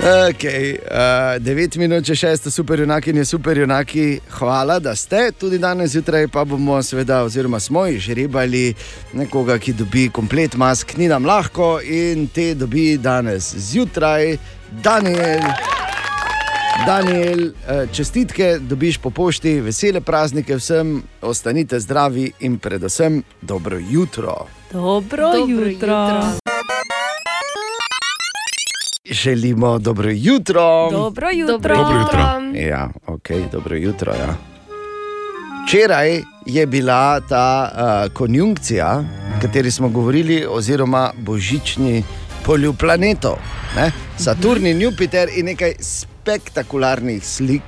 Okay, 0.00 0.78
uh, 0.90 1.36
9 1.44 1.76
minut, 1.76 2.06
če 2.08 2.14
6, 2.16 2.46
super 2.48 2.80
junaki 2.80 3.12
in 3.12 3.20
super 3.28 3.58
junaki, 3.58 4.20
hvala, 4.38 4.78
da 4.80 4.94
ste. 4.96 5.26
Tudi 5.36 5.58
danes 5.60 5.92
zjutraj 5.92 6.24
pa 6.32 6.44
bomo, 6.48 6.78
seveda, 6.82 7.18
oziroma 7.28 7.60
smo 7.60 7.84
jih 7.84 8.00
žrebali 8.00 8.72
nekoga, 9.12 9.58
ki 9.60 9.76
dobi 9.76 10.06
komplet 10.08 10.56
mask, 10.56 10.96
ni 10.96 11.08
nam 11.08 11.28
lahko 11.28 11.74
in 11.84 12.30
te 12.32 12.54
dobi 12.56 12.94
danes 12.96 13.52
zjutraj, 13.68 14.38
Daniel. 14.80 15.79
Daniel, 16.86 17.40
eh, 17.68 17.86
čestitke 17.92 18.58
dobiš 18.60 18.98
po 18.98 19.10
pošti, 19.10 19.60
vesele 19.60 20.00
praznike 20.00 20.56
vsem, 20.56 21.02
ostanite 21.22 21.80
zdravi 21.80 22.32
in 22.40 22.58
predvsem 22.58 23.22
dobro 23.42 23.78
jutro. 23.90 24.46
Dobro, 24.72 25.32
Dobro 25.32 25.66
jutro. 25.66 25.66
jutro. 25.66 26.22
Želimo 29.04 29.78
dobro 29.78 30.10
jutro. 30.10 30.88
Dobro 30.90 31.30
jutro. 31.30 31.76
Dobro 31.76 31.98
jutro. 32.00 32.20
Ja, 32.54 32.88
ok, 33.06 33.28
dobro 33.52 33.76
jutro. 33.76 34.12
Ja. 34.12 34.34
Včeraj 35.66 36.20
je 36.46 36.66
bila 36.66 37.20
ta 37.20 37.70
uh, 37.72 38.12
konjunkcija, 38.12 39.04
o 39.36 39.40
kateri 39.42 39.70
smo 39.70 39.88
govorili, 39.88 40.46
oziroma 40.50 41.12
božični 41.16 42.04
polju 42.44 42.72
planetov. 42.72 43.36
Ne? 43.76 43.92
Saturn 44.18 44.66
in 44.66 44.82
Jupiter 44.82 45.28
in 45.36 45.46
nekaj 45.46 45.72
spektakularnih 46.30 47.26
slik 47.26 47.62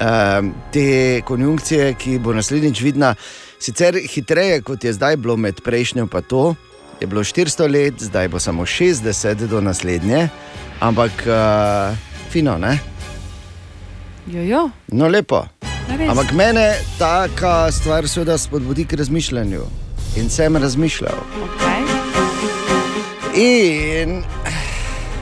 uh, 0.00 0.46
te 0.72 1.22
konjunkcije, 1.24 1.94
ki 1.94 2.18
bo 2.18 2.34
naslednjič 2.34 2.80
vidna, 2.82 3.14
sicer 3.58 3.94
hitreje, 4.10 4.62
kot 4.62 4.84
je 4.84 4.92
zdaj 4.92 5.16
bilo 5.16 5.36
med 5.36 5.62
prejšnjo 5.62 6.06
pa 6.06 6.20
to. 6.20 6.54
Je 7.00 7.06
bilo 7.06 7.22
400 7.22 7.70
let, 7.70 7.94
zdaj 7.98 8.28
bo 8.28 8.38
samo 8.38 8.66
60 8.66 9.46
do 9.46 9.60
naslednje, 9.60 10.28
ampak 10.80 11.12
uh, 11.26 11.94
fino, 12.30 12.58
ne? 12.58 12.78
Jo, 14.26 14.42
jo. 14.42 14.70
No, 14.88 15.08
lepo. 15.08 15.44
Ampak 16.08 16.32
mene 16.32 16.74
ta 16.98 17.28
stvar 17.70 18.08
seveda 18.08 18.38
spodbudi 18.38 18.84
k 18.84 18.98
razmišljanju. 18.98 19.62
In 20.16 20.30
sem 20.30 20.56
razmišljal. 20.56 21.18
Okay. 21.44 21.82
In 23.34 24.22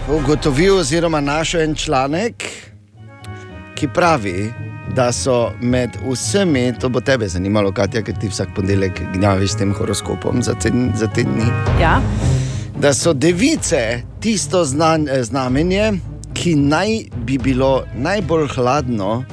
ugotovil, 0.09 0.79
oziroma 0.79 1.21
našel 1.21 1.61
en 1.61 1.75
članek, 1.75 2.45
ki 3.75 3.89
pravi, 3.95 4.53
da 4.97 5.13
so 5.13 5.51
med 5.61 5.91
vsemi, 6.11 6.75
to 6.81 6.89
bo 6.89 7.01
tebe 7.01 7.29
zanimalo, 7.29 7.73
Katja, 7.73 8.03
ker 8.03 8.19
ti 8.21 8.29
vsak 8.29 8.49
ponedeljek 8.57 9.01
gnjaviš 9.15 9.53
s 9.53 9.57
tem 9.57 9.75
horoskopom 9.75 10.43
za 10.43 10.55
te, 10.55 10.71
za 10.95 11.07
te 11.07 11.23
dni. 11.23 11.47
Ja. 11.81 12.01
da 12.83 12.95
so 12.95 13.13
device 13.13 14.03
tisto 14.21 14.65
znan, 14.65 15.09
znamenje, 15.23 15.93
ki 16.35 16.55
naj 16.55 17.05
bi 17.17 17.39
bilo 17.39 17.85
najbolj 17.95 18.49
hladno, 18.49 19.25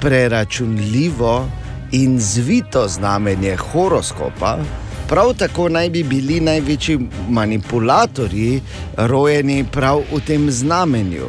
preračunljivo 0.00 1.46
in 1.92 2.20
zvito 2.20 2.88
znamenje 2.88 3.56
horoskopa. 3.56 4.58
Prav 5.08 5.34
tako 5.34 5.68
naj 5.68 5.88
bi 5.90 6.02
bili 6.02 6.40
največji 6.40 6.98
manipulatorji 7.28 8.60
rojeni 8.96 9.64
prav 9.72 10.02
v 10.12 10.20
tem 10.26 10.50
znamenju. 10.50 11.26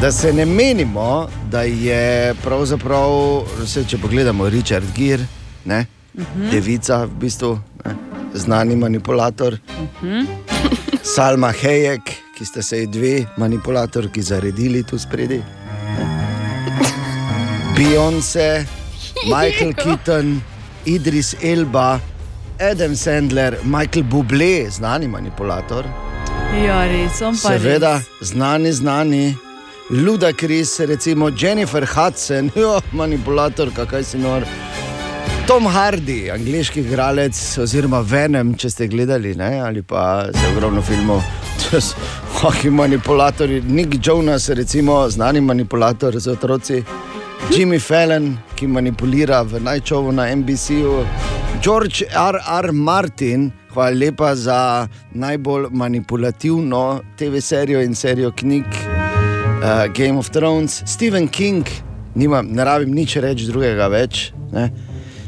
Da 0.00 0.12
se 0.12 0.32
ne 0.32 0.46
menimo, 0.46 1.28
da 1.50 1.62
je 1.62 2.34
pravzaprav, 2.42 3.10
vse, 3.62 3.84
če 3.84 3.98
pogledamo, 3.98 4.48
Richard 4.48 4.86
Gere, 4.96 5.26
ne, 5.64 5.86
uh 6.14 6.24
-huh. 6.24 6.50
devica, 6.50 7.04
v 7.04 7.10
bistvu 7.20 7.60
ne, 7.84 7.94
znani 8.34 8.76
manipulator. 8.76 9.58
Salma 11.14 11.52
Hayek, 11.62 12.02
ki 12.38 12.44
sta 12.44 12.62
se 12.62 12.78
ji 12.78 12.86
dve 12.86 13.24
manipulatorki 13.36 14.22
zaredili 14.22 14.82
tu 14.82 14.98
spredi. 14.98 15.42
Beyoncé, 17.76 18.66
Michael 19.24 19.74
Keaton, 19.74 20.40
Idris 20.84 21.34
Elba, 21.42 22.00
Adam 22.60 22.96
Sandler, 22.96 23.58
Michael 23.64 24.04
Bublé, 24.04 24.70
znani 24.70 25.08
manipulator. 25.08 25.84
Ja, 26.64 26.84
res, 26.86 27.20
on 27.22 27.36
pa 27.36 27.52
Seveda, 27.54 27.98
res. 27.98 28.32
znani, 28.32 28.72
znani. 28.72 29.36
Luda 29.90 30.32
Kris, 30.32 30.80
recimo 30.80 31.30
Jennifer 31.30 31.86
Hudson, 31.86 32.50
jo, 32.62 32.80
manipulator, 32.92 33.70
kaj 33.72 34.04
si 34.04 34.18
nor. 34.18 34.44
Tom 35.48 35.64
Hardy, 35.66 36.30
angliški 36.30 36.82
igralec, 36.84 37.38
oziroma 37.62 38.02
Venom, 38.04 38.50
če 38.60 38.68
ste 38.70 38.88
gledali, 38.88 39.32
ne? 39.34 39.60
ali 39.64 39.80
pa 39.82 40.26
se 40.34 40.50
ogromno 40.52 40.82
filmov, 40.84 41.22
hoki 42.40 42.70
manipulatorji, 42.70 43.62
Nick 43.64 43.96
Jonas, 44.06 44.48
recimo 44.48 45.08
znani 45.08 45.40
manipulator 45.40 46.18
za 46.18 46.32
otroci, 46.32 46.82
Jimmy 47.50 47.78
Fallon, 47.78 48.36
ki 48.56 48.66
manipulira 48.68 49.40
v 49.42 49.60
najčovu 49.64 50.12
na 50.12 50.28
NBC-ju, 50.36 51.06
George 51.64 52.04
R. 52.12 52.36
R. 52.44 52.72
Martin, 52.72 53.48
hvala 53.72 53.96
lepa 53.96 54.34
za 54.36 54.88
najbolj 55.12 55.70
manipulativno 55.70 57.00
TV 57.16 57.40
serijo 57.40 57.80
in 57.82 57.94
serijo 57.94 58.30
knjig 58.36 58.64
uh, 58.66 59.92
Game 59.96 60.18
of 60.18 60.30
Thrones, 60.30 60.82
Stephen 60.86 61.28
King, 61.28 61.64
nimam, 62.14 62.46
ne 62.52 62.64
rabim 62.64 62.92
nič 62.92 63.16
reči 63.16 63.48
drugega 63.48 63.88
več. 63.88 64.32
Ne? 64.52 64.68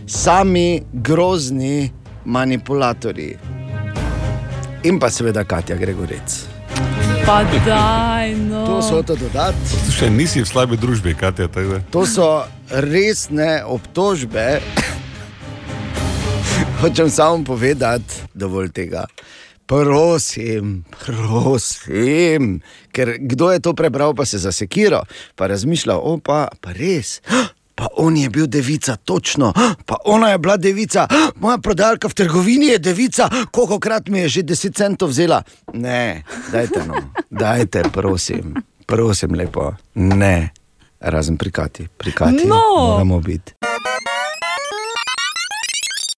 Sami 0.06 0.83
grozni 0.92 1.90
manipulatorji. 2.24 3.37
In 4.85 5.00
pa 5.00 5.09
seveda 5.11 5.44
Katja 5.44 5.76
Gregorec. 5.76 6.44
Pa 7.24 7.44
daj, 7.64 8.35
no. 8.35 8.49
To 8.70 8.78
so 8.83 9.02
to 9.02 9.16
dodati. 9.18 9.59
Še 9.90 10.06
nisi 10.14 10.44
v 10.44 10.46
slabi 10.46 10.76
družbi, 10.78 11.11
Katja. 11.18 11.48
tako 11.50 11.74
da. 11.74 11.78
To 11.90 12.06
so 12.06 12.46
resne 12.70 13.66
obtožbe. 13.66 14.62
Hočem 16.78 17.11
samo 17.11 17.42
povedati, 17.44 18.30
dovolj 18.30 18.70
tega. 18.70 19.09
Prosim, 19.66 20.85
prosim, 21.02 22.62
ker 22.94 23.18
kdo 23.18 23.50
je 23.50 23.59
to 23.59 23.74
prebral, 23.74 24.14
pa 24.14 24.22
se 24.22 24.38
zasekiro, 24.38 25.02
pa 25.35 25.50
razmišlja, 25.50 25.98
o 25.98 26.18
pa, 26.22 26.46
pa 26.62 26.70
res, 26.70 27.18
pa 27.80 27.88
on 27.96 28.16
je 28.16 28.28
bil 28.28 28.46
devica, 28.46 28.96
točno, 28.96 29.52
pa 29.86 29.96
ona 30.04 30.28
je 30.30 30.38
bila 30.38 30.56
devica, 30.56 31.06
moja 31.40 31.58
prodajalka 31.58 32.08
v 32.08 32.14
trgovini 32.14 32.66
je 32.66 32.78
devica, 32.78 33.30
koliko 33.50 33.78
krat 33.80 34.08
mi 34.08 34.18
je 34.18 34.28
že 34.28 34.42
10 34.42 34.76
centov 34.76 35.08
vzela. 35.08 35.42
Ne, 35.74 36.22
dajte 36.52 36.84
no, 36.86 36.94
dajte, 37.30 37.82
prosim, 37.92 38.54
prosim 38.86 39.34
lepo, 39.34 39.72
ne, 39.94 40.50
razen 41.00 41.36
prikati, 41.36 41.88
prikati 41.88 42.44
No. 42.44 42.60
moramo 42.76 43.20
biti. 43.20 43.52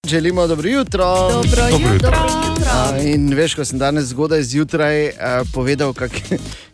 Želimo 0.07 0.47
dobro 0.47 0.69
jutro. 0.69 1.05
Dobro 1.05 1.49
Dobro 1.71 1.93
jutro. 1.93 1.93
jutro. 1.93 2.11
A, 2.73 2.97
In 3.03 3.33
veš, 3.33 3.55
ko 3.55 3.65
sem 3.65 3.79
danes 3.79 4.05
zgodaj 4.05 4.43
zjutraj 4.43 5.07
uh, 5.07 5.13
povedal, 5.53 5.93
kako 5.93 6.15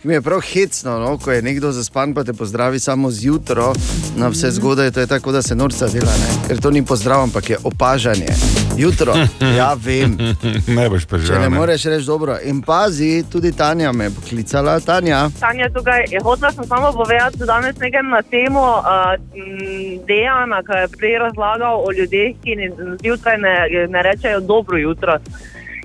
mi 0.04 0.14
je 0.14 0.22
prav 0.22 0.40
hecno, 0.42 1.00
no? 1.00 1.18
ko 1.18 1.32
je 1.32 1.42
nekdo 1.42 1.72
zaspan, 1.72 2.14
pa 2.14 2.24
te 2.24 2.34
pozdravi 2.34 2.80
samo 2.80 3.12
zjutraj, 3.12 3.74
na 4.16 4.28
vse 4.28 4.52
zgodaj, 4.52 4.92
to 4.92 5.00
je 5.00 5.08
tako, 5.08 5.32
da 5.32 5.42
se 5.42 5.56
norca 5.56 5.88
dela, 5.88 6.12
ne? 6.12 6.48
ker 6.48 6.62
to 6.62 6.72
ni 6.72 6.86
pozdrav, 6.86 7.22
ampak 7.22 7.50
je 7.50 7.58
opažanje. 7.64 8.28
Jutro, 8.80 9.14
ja, 9.60 9.74
vem. 9.86 10.16
ne 10.68 10.86
boš 10.90 11.04
Če 11.04 11.10
preživel. 11.12 11.42
ne 11.42 11.50
moreš 11.50 11.86
reči 11.92 12.06
dobro. 12.08 12.38
In 12.48 12.62
pazi, 12.64 13.24
tudi 13.32 13.52
Tanja 13.52 13.92
me 13.92 14.08
je 14.08 14.16
poklicala, 14.16 14.80
Tanja. 14.80 15.26
Tanja 15.40 15.68
tukaj. 15.76 16.06
Je 16.12 16.22
hotela 16.24 16.52
sem 16.52 16.64
samo 16.64 16.92
povedati 16.96 17.44
danes 17.46 17.76
nekaj 17.80 18.04
na 18.04 18.22
temo 18.22 18.64
uh, 18.80 19.14
Dejana, 20.08 20.64
ki 20.64 20.82
je 20.82 20.88
prej 20.98 21.18
razlagal 21.26 21.84
o 21.84 21.92
ljudeh, 21.92 22.36
ki 22.44 22.72
zjutraj 23.04 23.38
ne, 23.38 23.56
ne 23.90 24.04
rečejo 24.04 24.40
dobro 24.40 24.78
jutro. 24.78 25.20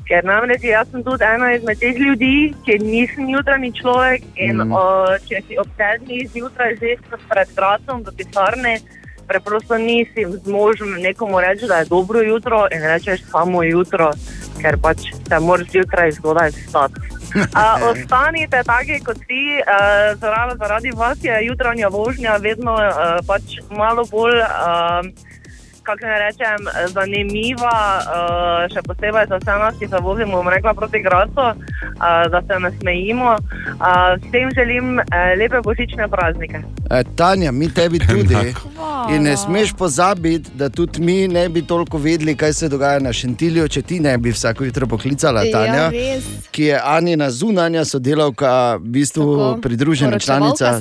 Ker 0.07 0.24
namreč 0.24 0.62
jaz 0.68 0.90
sem 0.92 1.02
tudi 1.02 1.24
ena 1.24 1.54
izmed 1.54 1.78
teh 1.80 1.96
ljudi, 1.98 2.52
ki 2.64 2.78
nisem 2.83 3.28
jutranji 3.33 3.72
človek 3.80 4.22
in 4.37 4.61
mm. 4.61 4.72
uh, 4.72 5.16
če 5.28 5.40
si 5.48 5.59
ob 5.59 5.70
sedmih 5.78 6.28
zjutraj 6.30 6.76
že 6.78 6.98
pred 7.30 7.54
kratom 7.57 8.04
v 8.04 8.12
pisarni, 8.18 8.76
preprosto 9.28 9.78
nisi 9.78 10.26
zmožen 10.44 11.00
nekomu 11.00 11.40
reči, 11.40 11.66
da 11.66 11.76
je 11.82 11.84
dobro 11.84 12.22
jutro 12.22 12.66
in 12.72 12.82
rečeš 12.82 13.24
samo 13.30 13.62
jutro, 13.62 14.10
ker 14.62 14.78
pač 14.82 14.98
se 15.28 15.40
moraš 15.40 15.70
zjutraj 15.70 16.12
zgodaj 16.12 16.50
vstati. 16.50 17.00
Uh, 17.34 17.90
ostanite 17.90 18.62
taki 18.62 19.00
kot 19.02 19.18
vi, 19.28 19.58
uh, 19.58 20.14
zaradi, 20.20 20.54
zaradi 20.58 20.90
vas 20.94 21.18
je 21.22 21.38
jutranja 21.46 21.88
vožnja 21.88 22.37
vedno 22.37 22.74
uh, 22.74 23.18
pač 23.26 23.58
malo 23.70 24.04
bolj, 24.10 24.38
uh, 24.38 25.02
kako 25.82 26.06
ne 26.06 26.18
rečem, 26.18 26.68
zanimiva, 26.94 27.76
uh, 28.00 28.64
še 28.72 28.84
posebej 28.87 29.26
za 29.28 29.40
vse 29.42 29.56
nas, 29.60 29.76
ki 29.80 29.88
se 29.90 30.00
vozimo, 30.00 30.38
bom 30.38 30.48
rekla, 30.48 30.74
proti 30.78 31.02
Gracu, 31.02 31.50
uh, 31.50 32.24
da 32.30 32.40
se 32.46 32.58
ne 32.60 32.70
smejimo. 32.78 33.34
Uh, 33.34 34.14
s 34.16 34.30
tem 34.32 34.54
želim 34.54 34.98
uh, 35.02 35.04
lepe 35.38 35.60
božične 35.60 36.08
praznike. 36.08 36.62
E, 36.90 37.04
Tanja, 37.16 37.52
mi 37.52 37.68
tebi 37.68 37.98
tudi. 38.08 38.54
In 39.10 39.22
ne 39.22 39.36
smeš 39.36 39.72
pozabiti, 39.72 40.50
da 40.54 40.68
tudi 40.68 41.00
mi 41.00 41.28
ne 41.28 41.48
bi 41.48 41.62
toliko 41.62 41.98
vedeli, 41.98 42.36
kaj 42.36 42.52
se 42.52 42.68
dogaja 42.68 42.98
na 42.98 43.12
Šentilju, 43.12 43.68
če 43.68 43.82
ti 43.82 44.00
ne 44.00 44.18
bi 44.18 44.30
vsako 44.30 44.64
jutro 44.64 44.86
poklicala 44.86 45.42
Ja, 45.42 45.52
Tanja, 45.52 45.90
res. 45.90 46.24
ki 46.50 46.62
je 46.62 46.80
Anina 46.84 47.30
zunanja 47.30 47.84
sodelavka, 47.84 48.74
v 48.74 48.80
bistvu 48.80 49.36
Tako, 49.36 49.60
pridružena 49.60 50.18
članica. 50.18 50.80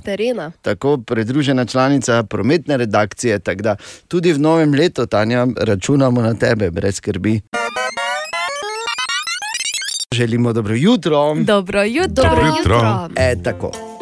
Tako 0.62 0.98
pridružena 0.98 1.66
članica 1.66 2.24
prometne 2.24 2.78
redakcije. 2.78 3.40
da 3.40 3.76
Tudi 4.08 4.34
v 4.34 4.40
novem 4.40 4.74
letu, 4.74 5.06
Tanja, 5.06 5.48
računamo 5.58 6.22
na 6.22 6.34
tebe, 6.34 6.72
brez 6.72 6.96
skrbi. 6.96 7.42
Želimo 10.14 10.54
dobro 10.54 10.76
jutro. 10.76 11.36
Dobro 11.36 11.84
jutro. 11.84 12.24
Dobro 12.24 12.48
jutro. 12.48 13.10
E, 13.16 13.44
tako. 13.44 13.93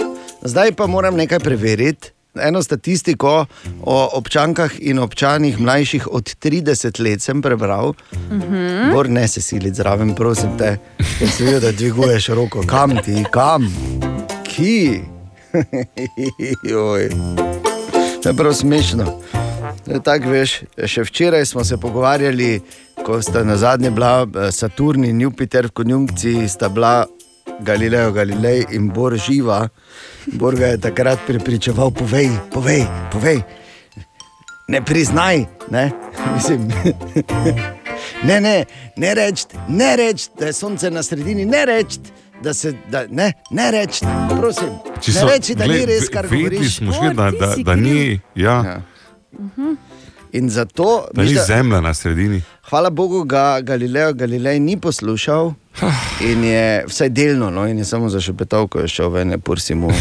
Zdaj 0.42 0.72
pa 0.72 0.88
moram 0.88 1.16
nekaj 1.16 1.40
preveriti. 1.40 2.12
Eno 2.42 2.64
statistiko 2.64 3.46
o 3.82 4.10
občankah 4.14 4.72
in 4.80 5.00
občanih 5.00 5.60
mlajših 5.60 6.08
od 6.12 6.24
30 6.24 7.00
let 7.04 7.22
sem 7.22 7.42
prebral. 7.42 7.94
Mhm. 8.14 8.92
Bor 8.94 9.10
ne 9.10 9.28
se 9.28 9.42
siliti 9.42 9.76
zraven, 9.76 10.16
prosim 10.16 10.58
te, 10.58 10.78
ker 11.20 11.30
se 11.30 11.44
vidi, 11.44 11.60
da 11.60 11.72
dviguješ 11.72 12.28
roko. 12.28 12.64
Kam 12.68 12.98
ti, 13.06 13.24
kam? 13.32 13.68
Ki? 14.44 15.02
Joj. 16.72 17.10
To 18.24 18.30
je 18.30 18.34
prav 18.34 18.54
smešno. 18.54 19.22
Tako 20.04 20.30
veš, 20.30 20.62
še 20.86 21.04
včeraj 21.04 21.46
smo 21.46 21.64
se 21.64 21.78
pogovarjali, 21.78 22.62
ko 23.06 23.22
sta 23.22 23.44
na 23.44 23.58
zadnje 23.58 23.92
bila 23.92 24.24
eh, 24.24 24.52
Saturn 24.52 25.04
in 25.06 25.22
Jupiter 25.22 25.68
v 25.68 25.72
konjunkciji, 25.72 26.48
sta 26.50 26.70
bila 26.70 27.06
Galileo 27.62 28.12
Galilej 28.12 28.66
in 28.72 28.90
Bor 28.90 29.16
živa. 29.18 29.68
Bor 30.28 30.56
ga 30.56 30.68
je 30.68 30.78
takrat 30.80 31.20
prepričeval, 31.28 31.92
povej, 31.92 32.30
povej, 32.50 32.84
povej. 33.12 33.42
Ne 34.68 34.82
priznaj, 34.82 35.46
ne, 35.70 35.92
mislim. 36.36 36.68
Ne, 38.24 38.40
ne, 38.40 38.66
ne 38.98 39.14
reči, 39.14 39.46
ne 39.68 39.96
reči, 39.96 40.30
da 40.40 40.46
je 40.46 40.54
sonce 40.54 40.90
na 40.92 41.04
sredini, 41.04 41.46
ne 41.46 41.66
reči, 41.66 42.00
da 42.42 42.54
se, 42.54 42.74
da, 42.88 43.06
ne, 43.08 43.28
ne 43.52 43.72
reči, 43.72 44.06
prosim. 44.32 44.70
Če 45.02 45.12
Ne 45.12 45.20
so- 45.20 45.28
reči, 45.28 45.56
da 45.56 45.66
ni 45.66 45.74
glej, 45.74 45.86
res, 45.88 46.10
kar 46.10 46.26
vedeli 46.26 46.50
govoriš. 46.50 46.76
smo 46.76 46.92
že, 46.94 47.10
da- 47.12 47.32
da- 47.32 47.56
da 47.58 47.76
ni, 47.76 48.20
ja. 48.36 48.82
In 50.34 50.50
zato, 50.50 51.08
Da 51.14 51.24
ni 51.24 51.36
zemlja 51.38 51.82
na 51.82 51.94
sredini. 51.94 52.42
Hvala 52.72 52.90
Bogu, 52.90 53.24
ga 53.24 53.62
Galileo 53.62 54.14
Galilej 54.14 54.60
ni 54.60 54.80
poslušal 54.80 55.54
in 56.32 56.44
je 56.44 56.86
vsaj 56.88 57.10
delno, 57.10 57.50
no, 57.50 57.68
in 57.68 57.78
je 57.78 57.86
samo 57.86 58.10
zašepetal, 58.10 58.68
ko 58.68 58.80
je 58.80 58.88
šel 58.88 59.10
ven, 59.10 59.28
ne 59.28 59.38
pursi 59.38 59.76
mu. 59.80 59.92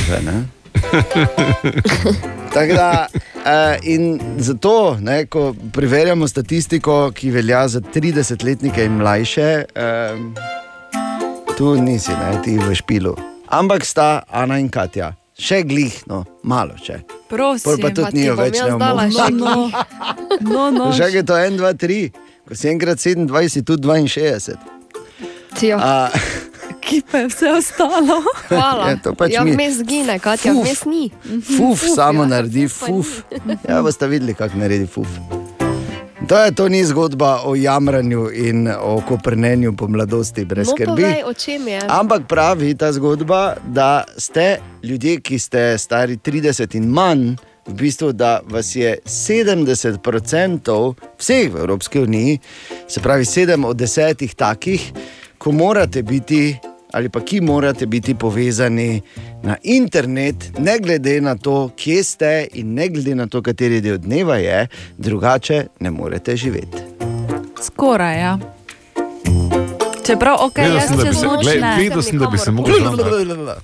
Tako 2.55 2.75
da, 2.75 3.07
eh, 3.47 3.79
in 3.83 4.21
zato, 4.39 4.97
ne, 5.01 5.27
ko 5.27 5.55
preverjamo 5.73 6.29
statistiko, 6.29 7.11
ki 7.11 7.31
velja 7.31 7.69
za 7.69 7.81
30-letnike 7.81 8.85
in 8.85 8.93
mlajše, 8.93 9.65
eh, 9.75 10.17
tu 11.59 11.75
nisi, 11.75 12.13
ne, 12.13 12.43
ti 12.45 12.59
v 12.59 12.75
špilu. 12.75 13.17
Ampak 13.49 13.85
sta 13.85 14.23
Ana 14.31 14.59
in 14.63 14.69
Katja, 14.71 15.13
še 15.35 15.63
glih, 15.67 16.07
no, 16.07 16.25
malo 16.43 16.79
še. 16.79 17.03
Prosim, 17.29 17.67
Pol 17.67 17.83
pa 17.83 17.91
tudi 17.91 18.23
nijo 18.23 18.39
bom 18.39 18.45
več 18.47 18.63
ne 18.63 18.79
dala 18.79 19.11
omogočili. 19.11 19.19
še 19.19 19.27
glih. 19.35 19.75
No, 20.41 20.71
no. 20.71 20.95
Že 20.95 21.11
je 21.19 21.23
to 21.27 21.35
1, 21.35 21.59
2, 21.59 21.75
3, 21.75 22.30
ko 22.51 22.57
si 22.57 22.67
enkrat 22.69 22.99
27, 22.99 23.31
tudi 23.63 23.87
62. 23.87 24.59
Ja. 25.63 25.79
A, 25.79 26.11
Ki 26.81 27.03
pa 27.03 27.19
je 27.19 27.29
vse 27.29 27.47
ostalo. 27.53 28.19
Hvala. 28.49 28.89
Ja, 28.89 28.97
to 28.99 29.13
pač 29.15 29.31
ja, 29.31 29.45
mi- 29.45 29.53
vmes 29.53 29.83
gine, 29.85 30.19
Katja, 30.19 30.51
Fuf. 30.51 30.65
vmes 30.65 30.81
ni. 30.85 31.05
Fuf, 31.49 31.85
samo 31.87 32.23
ja, 32.23 32.29
naredi 32.29 32.65
fuf 32.67 32.89
fuf. 32.89 33.11
Ja, 33.63 33.79
boste 33.83 34.09
videli, 34.09 34.35
kako 34.35 34.59
naredi 34.59 34.89
fuf. 34.89 35.07
To, 36.27 36.37
je, 36.37 36.51
to 36.53 36.69
ni 36.69 36.85
zgodba 36.85 37.43
o 37.45 37.55
jamranju 37.55 38.31
in 38.33 38.69
o 38.71 39.03
koprnenju 39.03 39.73
po 39.73 39.89
mladosti, 39.89 40.45
brez 40.45 40.67
No, 40.67 40.73
skrbi. 40.73 41.03
povej, 41.03 41.23
o 41.25 41.33
čem 41.35 41.69
je. 41.69 41.81
Ampak 41.87 42.27
pravi 42.27 42.75
ta 42.75 42.93
zgodba, 42.93 43.57
da 43.65 44.05
ste 44.17 44.59
ljudje, 44.83 45.21
ki 45.21 45.39
ste 45.39 45.79
stari 45.79 46.17
30 46.17 46.77
in 46.77 46.87
manj, 46.89 47.35
v 47.71 47.75
bistvu, 47.77 48.13
da 48.13 48.41
vas 48.45 48.75
je 48.75 48.99
70% 49.07 50.71
vseh 51.17 51.47
v 51.47 51.57
Evropski 51.57 52.01
uniji, 52.01 52.39
se 52.89 53.01
pravi 53.01 53.25
7 53.25 53.65
od 53.65 53.77
10 53.77 54.35
takih, 54.35 54.93
ko 55.39 55.53
morate 55.53 56.03
biti. 56.03 56.57
Ali 56.91 57.07
pa 57.07 57.21
ki 57.21 57.41
morate 57.41 57.87
biti 57.87 58.15
povezani 58.15 58.99
na 59.43 59.55
internet, 59.63 60.59
ne 60.59 60.79
glede 60.79 61.21
na 61.21 61.37
to, 61.37 61.71
kje 61.71 62.03
ste, 62.05 62.31
in 62.53 62.75
ne 62.75 62.89
glede 62.89 63.15
na 63.15 63.27
to, 63.27 63.39
kateri 63.41 63.79
del 63.81 63.99
dneva 63.99 64.37
je, 64.37 64.67
drugače 64.99 65.67
ne 65.81 65.91
morete 65.91 66.35
živeti. 66.37 66.83
Skoraj, 67.63 68.19
ja. 68.19 68.39
Čeprav, 70.03 70.37
ok, 70.41 70.59
Vedel 70.59 70.77
jaz 70.77 70.89
sem, 70.89 70.97
da 70.97 71.03
bi 71.03 71.09
čez 71.09 71.21
se- 71.21 71.27
noč 71.27 71.43
glej, 71.43 71.61
ne. 71.61 71.77
vedel 71.79 72.03
sem, 72.03 72.19
da 72.19 72.27
bi 72.27 72.39
se 72.39 72.51
mogel 72.51 72.75
znati. 72.75 73.61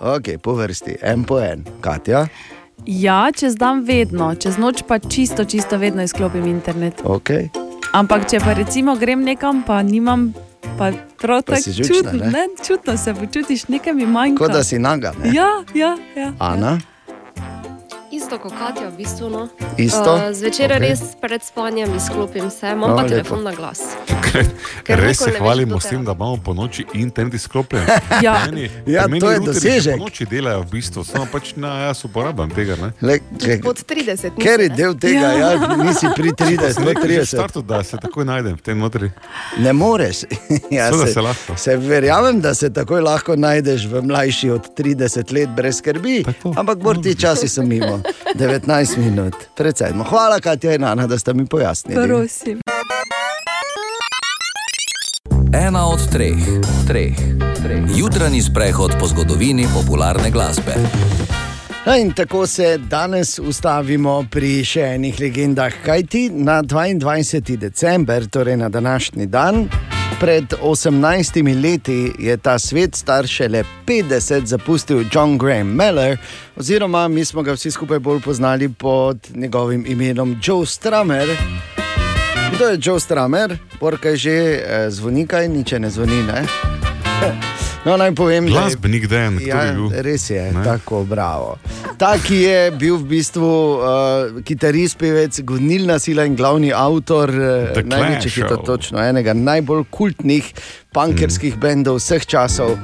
Ok, 0.00 0.38
po 0.42 0.54
vrsti, 0.54 0.96
en 1.02 1.24
po 1.24 1.38
en, 1.40 1.64
Katja. 1.80 2.26
Ja, 2.90 3.28
čez 3.36 3.56
dan 3.56 3.84
vedno, 3.84 4.34
čez 4.34 4.56
noč 4.56 4.80
pa 4.88 4.98
čisto, 4.98 5.44
čisto 5.44 5.76
vedno 5.76 6.02
izklopim 6.02 6.46
internet. 6.46 7.02
Okay. 7.04 7.48
Ampak 7.92 8.24
če 8.30 8.40
pa 8.40 8.54
recimo 8.56 8.94
grem 8.96 9.20
nekam, 9.24 9.60
pa 9.60 9.82
nimam, 9.84 10.32
pa 10.78 10.88
prav 11.20 11.42
tako 11.44 11.60
čutno, 11.84 12.12
ne? 12.12 12.30
ne, 12.32 12.46
čutno 12.64 12.96
se 12.96 13.12
počutiš, 13.14 13.68
nekaj 13.68 13.92
mi 13.92 14.06
manjka. 14.06 14.40
Kot 14.40 14.56
da 14.56 14.64
si 14.64 14.78
naga. 14.78 15.12
Ne? 15.20 15.34
Ja, 15.36 15.50
ja, 15.74 15.98
ja. 16.16 16.32
Ana, 16.38 16.78
Isto 18.08 18.38
kot 18.38 18.52
Katja, 18.52 18.88
v 18.88 18.96
bistvu. 18.96 19.28
No. 19.28 19.48
Isto? 19.76 20.14
Uh, 20.16 20.32
zvečer 20.32 20.72
okay. 20.72 20.80
res 20.80 21.00
pred 21.20 21.42
spanjem 21.44 21.92
izklopim 21.92 22.48
vse, 22.48 22.72
imam 22.72 22.90
No, 22.90 22.96
pa 22.96 23.02
lepo. 23.02 23.08
telefon 23.10 23.44
na 23.44 23.52
glas. 23.52 23.80
Ker 24.82 24.96
Res 24.96 25.18
se 25.18 25.30
ne 25.30 25.38
hvalimo 25.38 25.76
s 25.76 25.84
te 25.84 25.90
tem, 25.90 26.04
da 26.04 26.12
imamo 26.12 26.36
po 26.36 26.54
noči 26.54 26.84
internet 26.94 27.34
izklopljen. 27.34 27.84
Ja. 28.24 28.46
Meni- 28.46 28.70
Ja, 28.86 29.04
meni 29.06 29.20
to 29.20 29.30
je 29.30 29.40
dosežek. 29.40 29.80
že 29.82 29.92
Po 29.92 30.04
noči 30.04 30.24
delajo 30.24 30.62
v 30.62 30.70
bistvu, 30.70 31.04
samo 31.04 31.26
pač 31.28 31.52
na, 31.54 31.84
jaz 31.84 32.04
uporabljam 32.04 32.50
tega. 32.50 32.76
Ne? 32.76 32.88
Le, 33.02 33.20
če, 33.38 33.60
Pod 33.60 33.76
30. 33.78 34.08
nisi, 34.08 34.30
ker 34.38 34.60
je 34.60 34.68
ne? 34.68 34.76
del 34.76 34.94
tega, 34.94 35.28
ja. 35.34 35.48
Ja, 35.52 35.76
nisi 35.76 36.08
pri 36.10 36.32
30, 36.32 36.72
Sem 36.72 36.82
pri 36.82 36.88
rekel 36.88 37.04
že 37.04 37.14
v 37.14 37.22
30. 37.22 37.36
startu, 37.36 37.60
da 37.62 37.84
se 37.84 37.96
takoj 37.96 38.24
najdem 38.24 38.56
v 38.56 38.62
tem 38.62 38.78
notri. 38.78 39.12
Ne 39.58 39.72
moreš. 39.72 40.24
Ja, 40.70 40.88
Seveda 40.88 41.12
se 41.12 41.20
lahko. 41.20 41.56
Se 41.56 41.76
verjamem, 41.76 42.40
da 42.40 42.54
se 42.54 42.68
takoj 42.70 43.00
lahko 43.00 43.36
najdeš 43.36 43.84
v 43.86 44.02
mlajši 44.02 44.50
od 44.50 44.72
30 44.72 45.32
let 45.32 45.48
brez 45.50 45.78
skrbi, 45.78 46.24
ampak 46.56 46.78
bolj 46.78 47.02
ti 47.02 47.14
časi 47.14 47.48
so 47.48 47.62
mimo. 47.62 47.97
19 48.34 48.96
minut, 48.96 49.34
predvsej. 49.56 49.92
Hvala, 50.08 50.40
Katja 50.40 50.74
in 50.74 50.84
Ana, 50.84 51.06
da 51.06 51.18
ste 51.18 51.34
mi 51.34 51.46
pojasnili. 51.46 52.08
Prosim. 52.08 52.60
Ena 55.52 55.86
od 55.88 56.10
treh, 56.12 56.36
treh, 56.86 57.16
treh. 57.62 57.82
Jutranji 57.96 58.42
sprehod 58.42 58.92
po 59.00 59.06
zgodovini 59.06 59.66
popularne 59.74 60.30
glasbe. 60.30 60.74
No, 61.86 61.96
in 61.96 62.12
tako 62.12 62.46
se 62.46 62.78
danes 62.78 63.38
ustavimo 63.38 64.24
pri 64.30 64.64
še 64.64 64.82
enih 64.94 65.20
legendah. 65.20 65.72
Kaj 65.84 66.02
ti 66.06 66.28
na 66.28 66.62
22. 66.62 67.56
december, 67.56 68.26
torej 68.26 68.56
na 68.56 68.68
današnji 68.68 69.26
dan, 69.26 69.68
pred 70.20 70.54
18 70.62 71.62
leti 71.62 72.12
je 72.18 72.36
ta 72.36 72.58
svet 72.58 72.94
star 72.94 73.26
šele 73.26 73.64
50 73.86 74.44
zapustil 74.44 75.04
John 75.12 75.38
Graham 75.38 75.66
Meller, 75.66 76.18
oziroma 76.56 77.08
mi 77.08 77.24
smo 77.24 77.42
ga 77.42 77.52
vsi 77.52 77.70
skupaj 77.70 77.98
bolj 77.98 78.20
poznali 78.20 78.68
pod 78.68 79.18
njegovim 79.34 79.84
imenom 79.86 80.40
Joe 80.42 80.66
Stramer. 80.66 81.28
Kdo 82.54 82.64
je 82.64 82.78
Joe 82.82 83.00
Stramer? 83.00 83.58
Porka 83.80 84.08
je 84.08 84.16
že 84.16 84.30
eh, 84.30 84.90
zvonika 84.90 85.42
in 85.42 85.52
niče 85.52 85.78
ne 85.78 85.90
zvoni. 85.90 86.22
Ne? 86.22 86.46
No, 87.88 87.96
naj 87.96 88.12
povem, 88.12 88.44
da 88.44 88.52
je 88.52 88.60
Glasbenik 88.60 89.06
Dan, 89.08 89.36
kdo 89.36 89.46
Ja, 89.48 89.62
bi 89.64 89.76
bil? 89.76 90.02
res 90.04 90.30
je, 90.30 90.52
Ne? 90.52 90.64
tako 90.64 91.04
bravo. 91.08 91.56
Ta, 91.96 92.18
ki 92.20 92.36
je 92.36 92.70
bil 92.76 92.98
v 93.00 93.06
bistvu 93.08 93.48
uh, 93.48 94.42
kitarist, 94.44 94.98
pevec, 95.00 95.40
gonilna 95.40 95.96
sila 95.98 96.26
in 96.28 96.36
glavni 96.36 96.68
avtor 96.68 97.32
The 97.32 97.80
uh, 97.80 97.88
največjih 97.88 98.34
Clash, 98.34 98.36
hitov, 98.36 98.58
oh. 98.60 98.66
točno 98.66 99.00
enega 99.00 99.32
najbolj 99.32 99.86
kultnih 99.90 100.52
punkerskih 100.92 101.56
mm. 101.56 101.60
bendov 101.60 101.96
vseh 101.96 102.26
časov, 102.28 102.76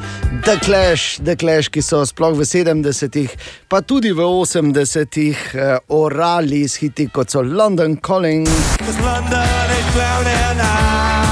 The 0.44 0.56
Clash, 0.64 1.20
The 1.20 1.36
Clash, 1.36 1.68
ki 1.68 1.84
so 1.84 2.00
sploh 2.08 2.32
v 2.32 2.48
70-ih, 2.48 3.36
pa 3.68 3.84
tudi 3.84 4.08
v 4.08 4.24
80-ih 4.24 5.36
uh, 5.52 5.78
orali 5.92 6.64
s 6.64 6.80
hiti 6.80 7.10
kot 7.12 7.28
so 7.28 7.44
London 7.44 8.00
Calling. 8.00 8.48
Cause 8.80 9.00
London 9.04 9.68
is 9.68 9.86
drowning 9.92 10.60
I 10.64 11.23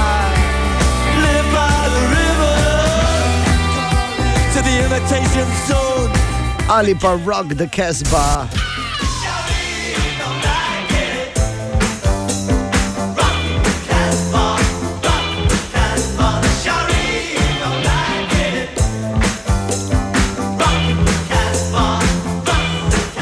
Ali 6.69 6.95
pa 6.95 7.17
Rock 7.25 7.55
the 7.55 7.67
Casbah. 7.67 8.47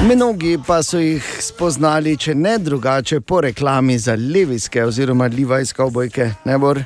Mnogi 0.01 0.57
pa 0.67 0.83
so 0.83 0.99
jih 0.99 1.23
spoznali, 1.39 2.17
če 2.17 2.35
ne 2.35 2.57
drugače, 2.57 3.21
po 3.21 3.41
reklami 3.41 3.97
za 3.97 4.15
Leviske 4.15 4.83
oziroma 4.85 5.29
Levi's 5.29 5.73
kavbojke. 5.73 6.31
Ne 6.45 6.57
bor, 6.57 6.83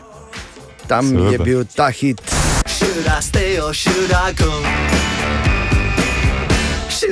tam 0.88 1.10
Seveda. 1.10 1.32
je 1.32 1.40
bil 1.40 1.66
ta 1.76 1.90
hit. 1.90 2.22
Should 2.68 3.08
I 3.08 3.22
stay 3.22 3.60
or 3.60 3.74
should 3.74 4.12
I 4.12 4.34
go? 4.34 4.95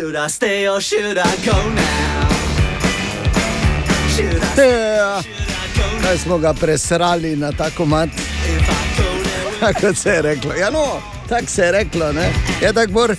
Should 0.04 0.18
I 0.18 0.28
stay 0.28 0.68
or 0.68 0.82
should 0.82 1.18
I 1.18 1.36
go 1.46 1.54
now? 1.54 2.28
Should 4.10 4.44
I 4.60 4.62
Ja, 4.98 5.22
kaj 6.02 6.18
smo 6.18 6.38
ga 6.38 6.54
presrali 6.54 7.36
na 7.36 7.52
ta 7.52 7.70
komat? 7.70 8.10
Tako 9.60 9.94
se 9.94 10.10
je 10.10 10.22
reklo. 10.22 10.54
Ja, 10.54 10.70
no, 10.70 11.02
tako 11.30 11.46
se 11.48 11.62
je 11.62 11.72
reklo, 11.72 12.12
ne? 12.14 12.34
Je 12.62 12.74
tako 12.74 12.92
bor. 12.92 13.16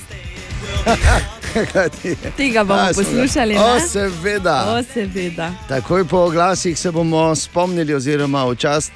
Tega 2.37 2.65
bomo 2.65 2.81
A, 2.81 2.93
poslušali. 2.95 3.57
O, 3.57 3.81
seveda. 3.89 4.65
O, 4.69 4.83
seveda. 4.95 5.53
Takoj 5.69 6.05
po 6.05 6.19
oglasih 6.19 6.79
se 6.79 6.91
bomo 6.91 7.35
spomnili, 7.35 7.95
oziroma 7.95 8.45
v 8.45 8.57
čast 8.57 8.93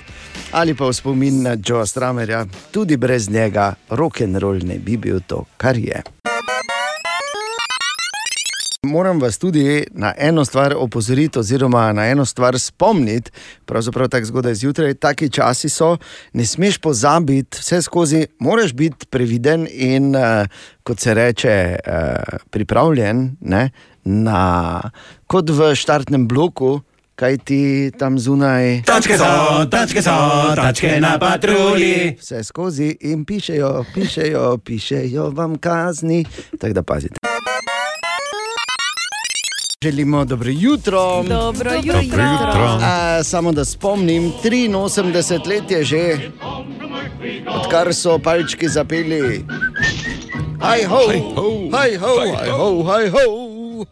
ali 0.52 0.74
pa 0.74 0.86
v 0.86 0.92
spomin 0.92 1.42
na 1.42 1.56
Joe 1.66 1.86
Stramerja. 1.86 2.46
Tudi 2.70 2.96
brez 2.96 3.30
njega 3.30 3.74
rock 3.90 4.20
and 4.20 4.36
roll 4.36 4.58
ne 4.62 4.78
bi 4.78 4.96
bil 4.96 5.20
to, 5.26 5.44
kar 5.56 5.76
je. 5.76 6.02
Moram 8.88 9.20
vas 9.20 9.38
tudi 9.38 9.84
na 9.90 10.14
eno 10.18 10.44
stvar 10.44 10.74
opozoriti, 10.76 11.38
oziroma 11.38 11.92
na 11.92 12.06
eno 12.08 12.24
stvar 12.24 12.58
spomniti, 12.58 13.30
pravzaprav 13.66 14.08
tako 14.08 14.26
zgodaj 14.26 14.54
zjutraj. 14.54 14.94
Taki 14.94 15.30
časi 15.30 15.68
so, 15.68 15.96
ne 16.32 16.46
smeš 16.46 16.78
pozabiti, 16.78 17.58
vse 17.60 17.82
skozi, 17.82 18.26
moraš 18.38 18.72
biti 18.72 19.06
previden 19.06 19.68
in, 19.70 20.16
uh, 20.16 20.46
kot 20.82 21.00
se 21.00 21.14
reče, 21.14 21.76
uh, 21.86 22.38
pripravljen 22.50 23.36
ne, 23.40 23.70
na, 24.04 24.80
kot 25.26 25.50
v 25.50 25.74
štartnem 25.76 26.28
bloku, 26.28 26.80
kaj 27.18 27.38
ti 27.44 27.90
tam 27.98 28.18
zunaj. 28.18 28.82
Tačke 28.86 29.18
so, 29.18 29.64
tačke 29.70 30.02
so, 30.02 30.16
tačke 30.56 30.96
na 31.00 31.18
patrulji. 31.18 32.16
Vse 32.20 32.44
skozi 32.44 32.94
in 33.00 33.24
pišejo, 33.24 33.84
pišejo, 33.94 34.58
pišejo 34.64 35.30
vam 35.30 35.58
kazni. 35.58 36.24
Tako 36.60 36.72
da 36.72 36.82
pazite. 36.82 37.27
Želimo 39.84 40.24
dobro 40.24 40.50
jutro. 40.52 41.22
Dobro 41.28 41.72
jutro. 41.74 41.92
Dobro 41.92 42.22
jutro. 42.22 42.78
A, 42.82 43.22
samo 43.24 43.52
da 43.52 43.64
spomnim, 43.64 44.32
83 44.42 45.48
let 45.48 45.70
je 45.70 45.84
že, 45.84 46.18
odkar 47.48 47.94
so 47.94 48.18
palčki 48.18 48.68
zapeli. 48.68 49.44
Haj 50.60 50.84
ho, 50.84 51.00
haj 51.72 51.96
ho, 51.96 52.08
haj 52.28 52.48
ho, 52.50 52.82
haj 52.82 53.08
ho, 53.08 53.18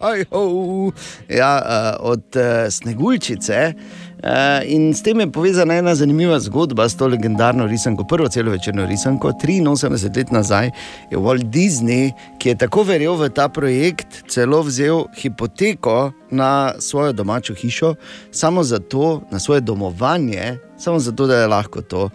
haj 0.01 0.24
ho. 0.30 0.93
Ja, 1.28 1.62
uh, 2.01 2.11
od 2.11 2.24
uh, 2.37 2.43
Sneguljčice. 2.70 3.72
Uh, 4.17 4.64
in 4.64 4.95
s 4.95 5.03
tem 5.03 5.21
je 5.21 5.27
povezana 5.33 5.75
ena 5.77 5.95
zanimiva 5.95 6.39
zgodba 6.41 6.89
s 6.89 6.97
to 6.97 7.07
legendarno 7.07 7.67
risanko, 7.67 8.05
prvo 8.05 8.29
celo 8.29 8.51
večerno 8.51 8.87
risanko. 8.87 9.29
83 9.29 10.17
let 10.17 10.31
nazaj 10.33 10.71
je 11.11 11.19
Walt 11.19 11.45
Disney, 11.45 12.12
ki 12.39 12.49
je 12.49 12.59
tako 12.64 12.83
verjel 12.83 13.17
v 13.17 13.29
ta 13.29 13.49
projekt, 13.49 14.25
celo 14.29 14.62
vzel 14.62 15.05
hipoteko 15.21 16.12
na 16.31 16.73
svojo 16.79 17.12
domačo 17.12 17.55
hišo, 17.55 17.95
samo 18.31 18.62
zato, 18.62 19.21
na 19.31 19.39
svoje 19.39 19.61
domovanje, 19.61 20.57
samo 20.79 20.99
zato, 20.99 21.27
da 21.27 21.37
je 21.37 21.47
lahko 21.47 21.83
to 21.83 22.09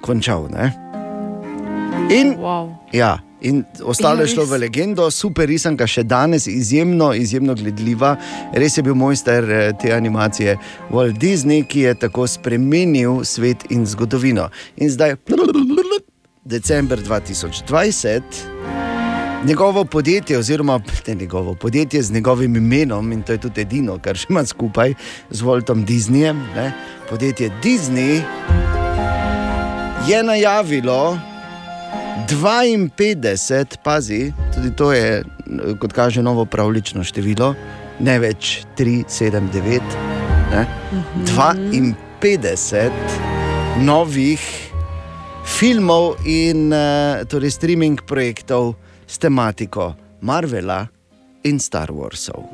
končal. 0.00 0.48
Ne? 0.48 0.72
In, 2.10 2.36
wow. 2.40 2.74
ja, 2.92 3.18
in 3.42 3.64
ostalo 3.82 4.22
je 4.22 4.32
šlo 4.34 4.44
v 4.44 4.58
legendo, 4.58 5.10
super 5.10 5.48
risanka, 5.48 5.86
še 5.86 6.04
danes 6.04 6.46
izjemno, 6.46 7.12
izjemno 7.14 7.54
gledljiva. 7.54 8.16
Res 8.54 8.78
je 8.78 8.86
bil 8.86 8.94
mojster 8.94 9.50
eh, 9.50 9.72
te 9.80 9.92
animacije 9.94 10.56
Walt 10.90 11.18
Disney, 11.18 11.66
ki 11.66 11.86
je 11.88 11.94
tako 12.06 12.26
spremenil 12.30 13.24
svet 13.24 13.66
in 13.70 13.86
zgodovino. 13.86 14.48
In 14.76 14.90
zdaj, 14.90 15.16
december 16.44 17.02
2020. 17.02 18.22
Njegovo 19.44 19.84
podjetje, 19.84 20.38
oziroma 20.38 20.80
ne 21.06 21.14
njegovo 21.14 21.54
podjetje 21.54 22.02
z 22.02 22.12
njegovim 22.12 22.56
imenom, 22.56 23.12
in 23.12 23.22
to 23.22 23.32
je 23.32 23.38
tudi 23.38 23.60
edino, 23.60 23.98
kar 23.98 24.16
še 24.16 24.30
ima 24.30 24.44
skupaj 24.46 24.94
z 25.30 25.42
Waltom 25.42 25.82
Disneyjem, 25.86 26.38
ne, 26.54 26.72
podjetje 27.10 27.50
Disney 27.62 28.22
je 30.08 30.22
najavilo 30.22 31.31
52, 32.28 33.76
pazi, 33.82 34.32
tudi 34.54 34.70
to 34.76 34.92
je, 34.92 35.24
kot 35.80 35.92
kaže, 35.92 36.22
novo 36.22 36.44
pravlično 36.44 37.04
število, 37.04 37.54
ne 38.00 38.18
več 38.18 38.64
3, 38.76 39.04
7, 39.08 39.50
9. 39.52 39.80
Ne? 40.52 40.66
52 41.28 42.90
novih 43.82 44.40
filmov 45.44 46.16
in 46.28 46.72
uh, 46.72 47.24
torej 47.28 47.50
streaming 47.56 48.00
projektov 48.06 48.74
s 49.06 49.18
tematiko 49.18 49.94
Marvela 50.20 50.86
in 51.44 51.58
Star 51.58 51.88
Warsov. 51.90 52.44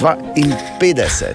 52. 0.00 1.34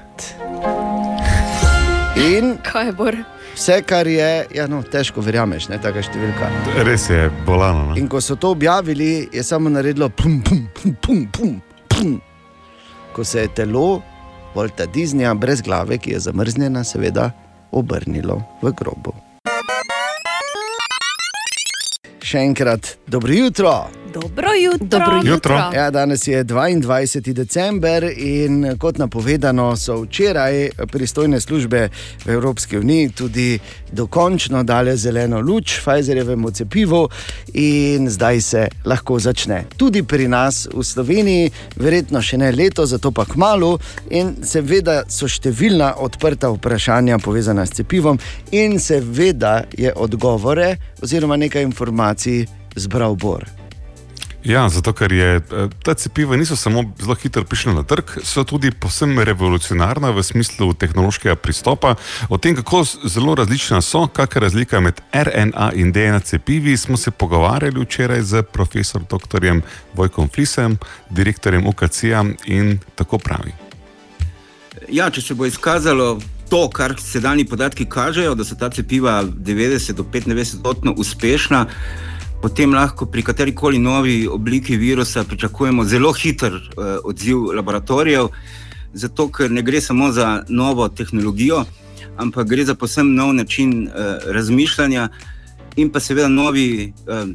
In 2.16 2.58
Kaj 2.64 2.86
je 2.86 2.94
bor? 2.96 3.35
Vse, 3.56 3.82
kar 3.88 4.08
je, 4.08 4.30
ja, 4.56 4.68
no, 4.68 4.82
težko 4.84 5.24
verjameš, 5.24 5.70
ne 5.72 5.80
taka 5.82 6.04
številka. 6.04 6.50
Res 6.88 7.08
je 7.10 7.30
bolano. 7.48 7.90
No? 7.92 7.98
In 8.00 8.10
ko 8.12 8.22
so 8.22 8.38
to 8.40 8.52
objavili, 8.56 9.28
je 9.34 9.44
samo 9.44 9.72
naredilo 9.72 10.10
pum, 10.12 10.42
pum, 10.46 10.66
pum, 10.76 10.96
pum, 11.02 11.22
pum, 11.32 11.54
pum. 11.90 12.18
Ko 13.16 13.24
se 13.24 13.46
je 13.46 13.54
telo 13.62 14.02
Volta 14.56 14.88
Disneyja 14.88 15.34
brez 15.36 15.64
glave, 15.64 15.98
ki 16.00 16.16
je 16.16 16.26
zamrznjena, 16.28 16.84
seveda, 16.88 17.32
obrnilo 17.76 18.40
v 18.64 18.72
grobu. 18.76 19.16
Še 22.26 22.42
enkrat, 22.42 22.96
dobro 23.08 23.36
jutro. 23.36 23.74
Dobro 24.22 24.48
jutro. 24.64 25.00
Dobro 25.00 25.22
jutro. 25.24 25.56
Ja, 25.76 25.92
danes 25.92 26.28
je 26.28 26.44
22. 26.44 27.34
december 27.34 28.04
in 28.18 28.78
kot 28.80 28.98
napovedano, 28.98 29.76
so 29.76 30.02
včeraj 30.02 30.70
pristojne 30.92 31.42
službe 31.42 31.90
v 32.26 32.30
Evropski 32.30 32.78
uniji 32.78 33.10
tudi 33.10 33.60
dokončno 33.92 34.64
dale 34.64 34.98
zeleno 34.98 35.40
luč 35.42 35.80
Pfizerjevemu 35.80 36.52
cepivu 36.52 37.10
in 37.54 38.10
zdaj 38.10 38.42
se 38.42 38.68
lahko 38.86 39.20
začne. 39.20 39.66
Tudi 39.78 40.04
pri 40.04 40.28
nas 40.28 40.68
v 40.74 40.84
Sloveniji, 40.84 41.52
verjetno 41.76 42.22
še 42.22 42.38
ne 42.38 42.52
leto, 42.52 42.86
zato 42.86 43.12
pa 43.12 43.26
kmalo. 43.26 43.78
In 44.10 44.36
seveda 44.44 45.04
so 45.10 45.28
številna 45.28 45.92
odprta 46.00 46.54
vprašanja 46.56 47.20
povezana 47.20 47.66
s 47.66 47.76
cepivom, 47.82 48.20
in 48.52 48.80
seveda 48.80 49.66
je 49.78 49.92
odgovore 49.96 50.78
oziroma 51.04 51.36
nekaj 51.36 51.68
informacij 51.68 52.46
zbral 52.76 53.16
Bor. 53.16 53.65
Ja, 54.46 54.70
zato 54.70 54.94
ker 54.94 55.12
je 55.12 55.30
eh, 55.36 55.70
ta 55.84 55.94
cepiva 55.94 56.38
niso 56.38 56.56
samo 56.56 56.84
zelo 57.02 57.16
hitro 57.16 57.44
prišla 57.44 57.74
na 57.74 57.84
trg, 57.84 58.20
so 58.24 58.44
tudi 58.46 58.70
povsem 58.72 59.18
revolucionarna 59.20 60.12
v 60.14 60.24
smislu 60.24 60.74
tehnološkega 60.74 61.36
pristopa. 61.36 61.96
O 62.30 62.38
tem, 62.38 62.56
kako 62.56 62.84
zelo 63.10 63.36
različna 63.36 63.82
so, 63.82 64.06
kakšna 64.08 64.38
je 64.38 64.42
razlika 64.42 64.80
med 64.80 65.02
RNA 65.14 65.72
in 65.74 65.92
DNA 65.92 66.20
cepivi, 66.20 66.78
smo 66.78 66.98
se 66.98 67.12
pogovarjali 67.12 67.82
včeraj 67.82 68.22
z 68.22 68.44
profesor 68.44 69.02
dr. 69.02 69.62
Vojkom 69.94 70.30
Flisem, 70.30 70.78
direktorjem 71.10 71.68
UKC-ja 71.68 72.26
in 72.46 72.80
tako 72.96 73.18
pravi. 73.18 73.54
Ja, 74.90 75.10
če 75.10 75.22
se 75.22 75.34
bo 75.34 75.46
izkazalo 75.46 76.20
to, 76.50 76.68
kar 76.70 76.94
sedajni 77.02 77.46
podatki 77.46 77.86
kažejo, 77.90 78.36
da 78.36 78.46
so 78.46 78.56
ta 78.56 78.70
cepiva 78.70 79.24
90 79.24 79.98
do 79.98 80.04
95 80.04 80.56
odstotno 80.56 80.94
uspešna, 80.98 81.66
potem 82.42 82.74
lahko 82.74 83.06
pri 83.06 83.24
kateri 83.24 83.56
koli 83.56 83.80
novi 83.80 84.28
obliki 84.28 84.78
virusa 84.78 85.24
pričakujemo 85.24 85.84
zelo 85.84 86.14
hiter 86.14 86.54
uh, 86.54 86.86
odziv 87.04 87.38
laboratorijev, 87.56 88.28
zato 88.94 89.28
ker 89.32 89.52
ne 89.52 89.62
gre 89.62 89.82
samo 89.82 90.12
za 90.12 90.44
novo 90.50 90.88
tehnologijo, 90.90 91.66
ampak 92.18 92.48
gre 92.48 92.66
za 92.66 92.76
posebno 92.76 93.26
nov 93.26 93.34
način 93.34 93.88
uh, 93.88 93.94
razmišljanja 94.26 95.10
in 95.76 95.90
pa 95.90 96.00
seveda 96.00 96.28
novi. 96.28 96.94
Uh, 97.08 97.30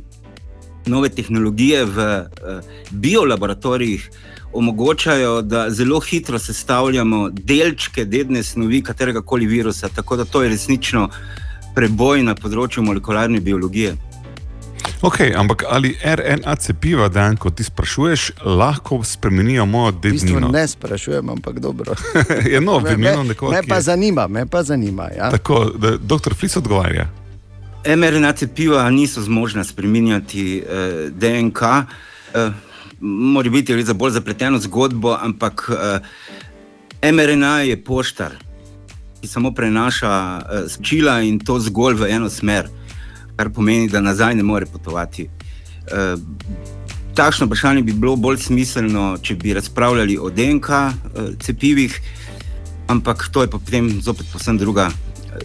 Nove 0.87 1.11
tehnologije 1.13 1.85
v 1.85 1.99
uh, 2.01 2.65
biolaboratorijih 2.91 4.11
omogočajo, 4.53 5.43
da 5.43 5.71
zelo 5.71 6.01
hitro 6.01 6.39
sestavljamo 6.39 7.31
delčke 7.31 8.05
dedne 8.05 8.43
snovi 8.43 8.83
katerega 8.83 9.23
koli 9.23 9.47
virusa. 9.47 9.89
Tako 9.89 10.17
da 10.17 10.25
to 10.25 10.43
je 10.43 10.49
resnično 10.49 11.09
preboj 11.75 12.23
na 12.23 12.35
področju 12.35 12.83
molekularne 12.83 13.41
biologije. 13.41 13.95
Ok, 15.01 15.21
ampak 15.33 15.65
ali 15.67 15.97
RNA 16.05 16.57
cepiva, 16.57 17.09
dan, 17.09 17.37
kot 17.37 17.55
ti 17.55 17.65
sprašuješ, 17.65 18.31
lahko 18.43 19.05
spremenijo 19.05 19.67
mojo 19.67 19.91
V 19.93 20.01
bistvu 20.03 20.27
dednino? 20.29 20.49
ne 20.49 20.69
sprašujem, 20.69 21.29
ampak 21.29 21.59
dobro. 21.59 21.95
Je 22.47 22.61
no, 22.61 22.79
vedno 22.79 23.17
me, 23.17 23.25
nekoga, 23.25 23.53
me 23.53 23.63
pa 23.63 23.75
je- 23.75 23.83
zanima, 23.83 24.27
me 24.27 24.47
pa 24.47 24.63
zanima. 24.63 25.09
Ja. 25.11 25.31
Tako, 25.31 25.65
da 25.73 25.97
doktor 25.97 26.35
Flis 26.35 26.57
odgovarja. 26.57 27.09
mRNA 27.87 28.33
cepiva 28.33 28.91
niso 28.91 29.23
zmožna 29.23 29.65
spremenjati 29.65 30.59
eh, 30.61 30.65
DNK. 31.11 31.63
Eh, 32.35 32.51
Mora 33.03 33.51
biti 33.51 33.73
gre 33.73 33.83
za 33.83 33.95
bolj 33.95 34.11
zapleteno 34.13 34.59
zgodbo, 34.59 35.15
ampak 35.15 35.71
eh, 35.73 36.01
mRNA 37.05 37.61
je 37.61 37.77
poštar, 37.79 38.33
ki 39.21 39.27
samo 39.27 39.51
prenaša 39.51 40.13
eh, 40.39 40.69
sporočila 40.69 41.21
in 41.21 41.39
to 41.39 41.59
zgolj 41.59 41.95
v 41.95 42.11
eno 42.11 42.29
smer, 42.29 42.69
kar 43.41 43.49
pomeni, 43.51 43.89
da 43.89 44.01
nazaj 44.01 44.35
ne 44.35 44.43
more 44.45 44.67
potovati. 44.67 45.25
Eh, 45.25 46.17
takšno 47.15 47.47
vprašanje 47.47 47.83
bi 47.83 47.93
bilo 47.95 48.17
bolj 48.17 48.37
smiselno, 48.39 49.19
če 49.19 49.35
bi 49.35 49.55
razpravljali 49.55 50.19
o 50.19 50.29
DNK 50.31 50.69
eh, 50.71 50.93
cepivih, 51.41 52.01
ampak 52.89 53.29
to 53.33 53.43
je 53.43 53.51
pa 53.51 53.59
potem 53.59 53.89
zopet 54.03 54.27
posebno 54.33 54.61
druga 54.61 54.87
eh, 54.87 54.93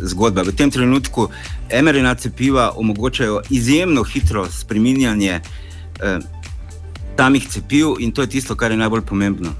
zgodba. 0.01 0.43
V 0.43 0.51
tem 0.51 0.71
trenutku 0.71 1.29
mRNA 1.73 2.15
cepiva 2.15 2.71
omogočajo 2.75 3.41
izjemno 3.49 4.03
hitro 4.03 4.43
spreminjanje 4.51 5.39
eh, 5.39 6.19
samih 7.15 7.47
cepiv 7.47 7.95
in 7.99 8.11
to 8.11 8.21
je 8.21 8.27
tisto, 8.29 8.55
kar 8.55 8.71
je 8.71 8.77
najbolj 8.77 9.01
pomembno. 9.03 9.55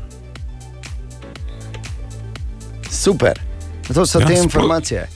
Super, 2.91 3.39
to 3.87 4.05
so 4.05 4.19
Ja, 4.19 4.27
te 4.27 4.33
sploh- 4.33 4.43
informacije. 4.43 5.07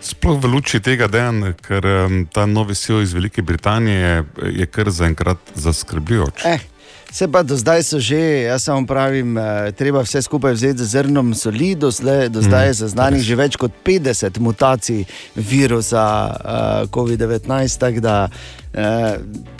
Sploh 0.00 0.38
v 0.38 0.46
luči 0.46 0.78
tega, 0.78 1.08
dejan, 1.10 1.54
ker 1.58 1.82
um, 1.82 2.22
ta 2.30 2.46
novi 2.46 2.76
sil 2.78 3.02
iz 3.02 3.12
Velike 3.16 3.42
Britanije 3.42 4.24
je 4.54 4.66
kar 4.70 4.90
zaenkrat 4.94 5.38
zaskrbljujoč. 5.54 6.44
Eh, 6.46 6.60
se 7.10 7.26
pa 7.28 7.42
do 7.42 7.56
zdaj 7.56 7.82
so 7.82 7.98
že, 7.98 8.46
jaz 8.46 8.62
samo 8.62 8.86
pravim, 8.86 9.38
eh, 9.38 9.72
treba 9.72 10.02
vse 10.06 10.22
skupaj 10.22 10.54
vzeti 10.54 10.84
z 10.84 10.86
zrnom 10.86 11.34
soli. 11.34 11.74
Doslej, 11.74 12.28
do 12.28 12.42
zdaj 12.42 12.66
je 12.66 12.74
zaznanih 12.84 13.22
že 13.22 13.34
več 13.34 13.56
kot 13.56 13.74
50 13.84 14.38
mutacij 14.38 15.04
virusa 15.34 16.06
uh, 16.30 16.90
COVID-19, 16.94 17.78
tako 17.78 18.00
da 18.00 18.16
uh, 18.30 19.57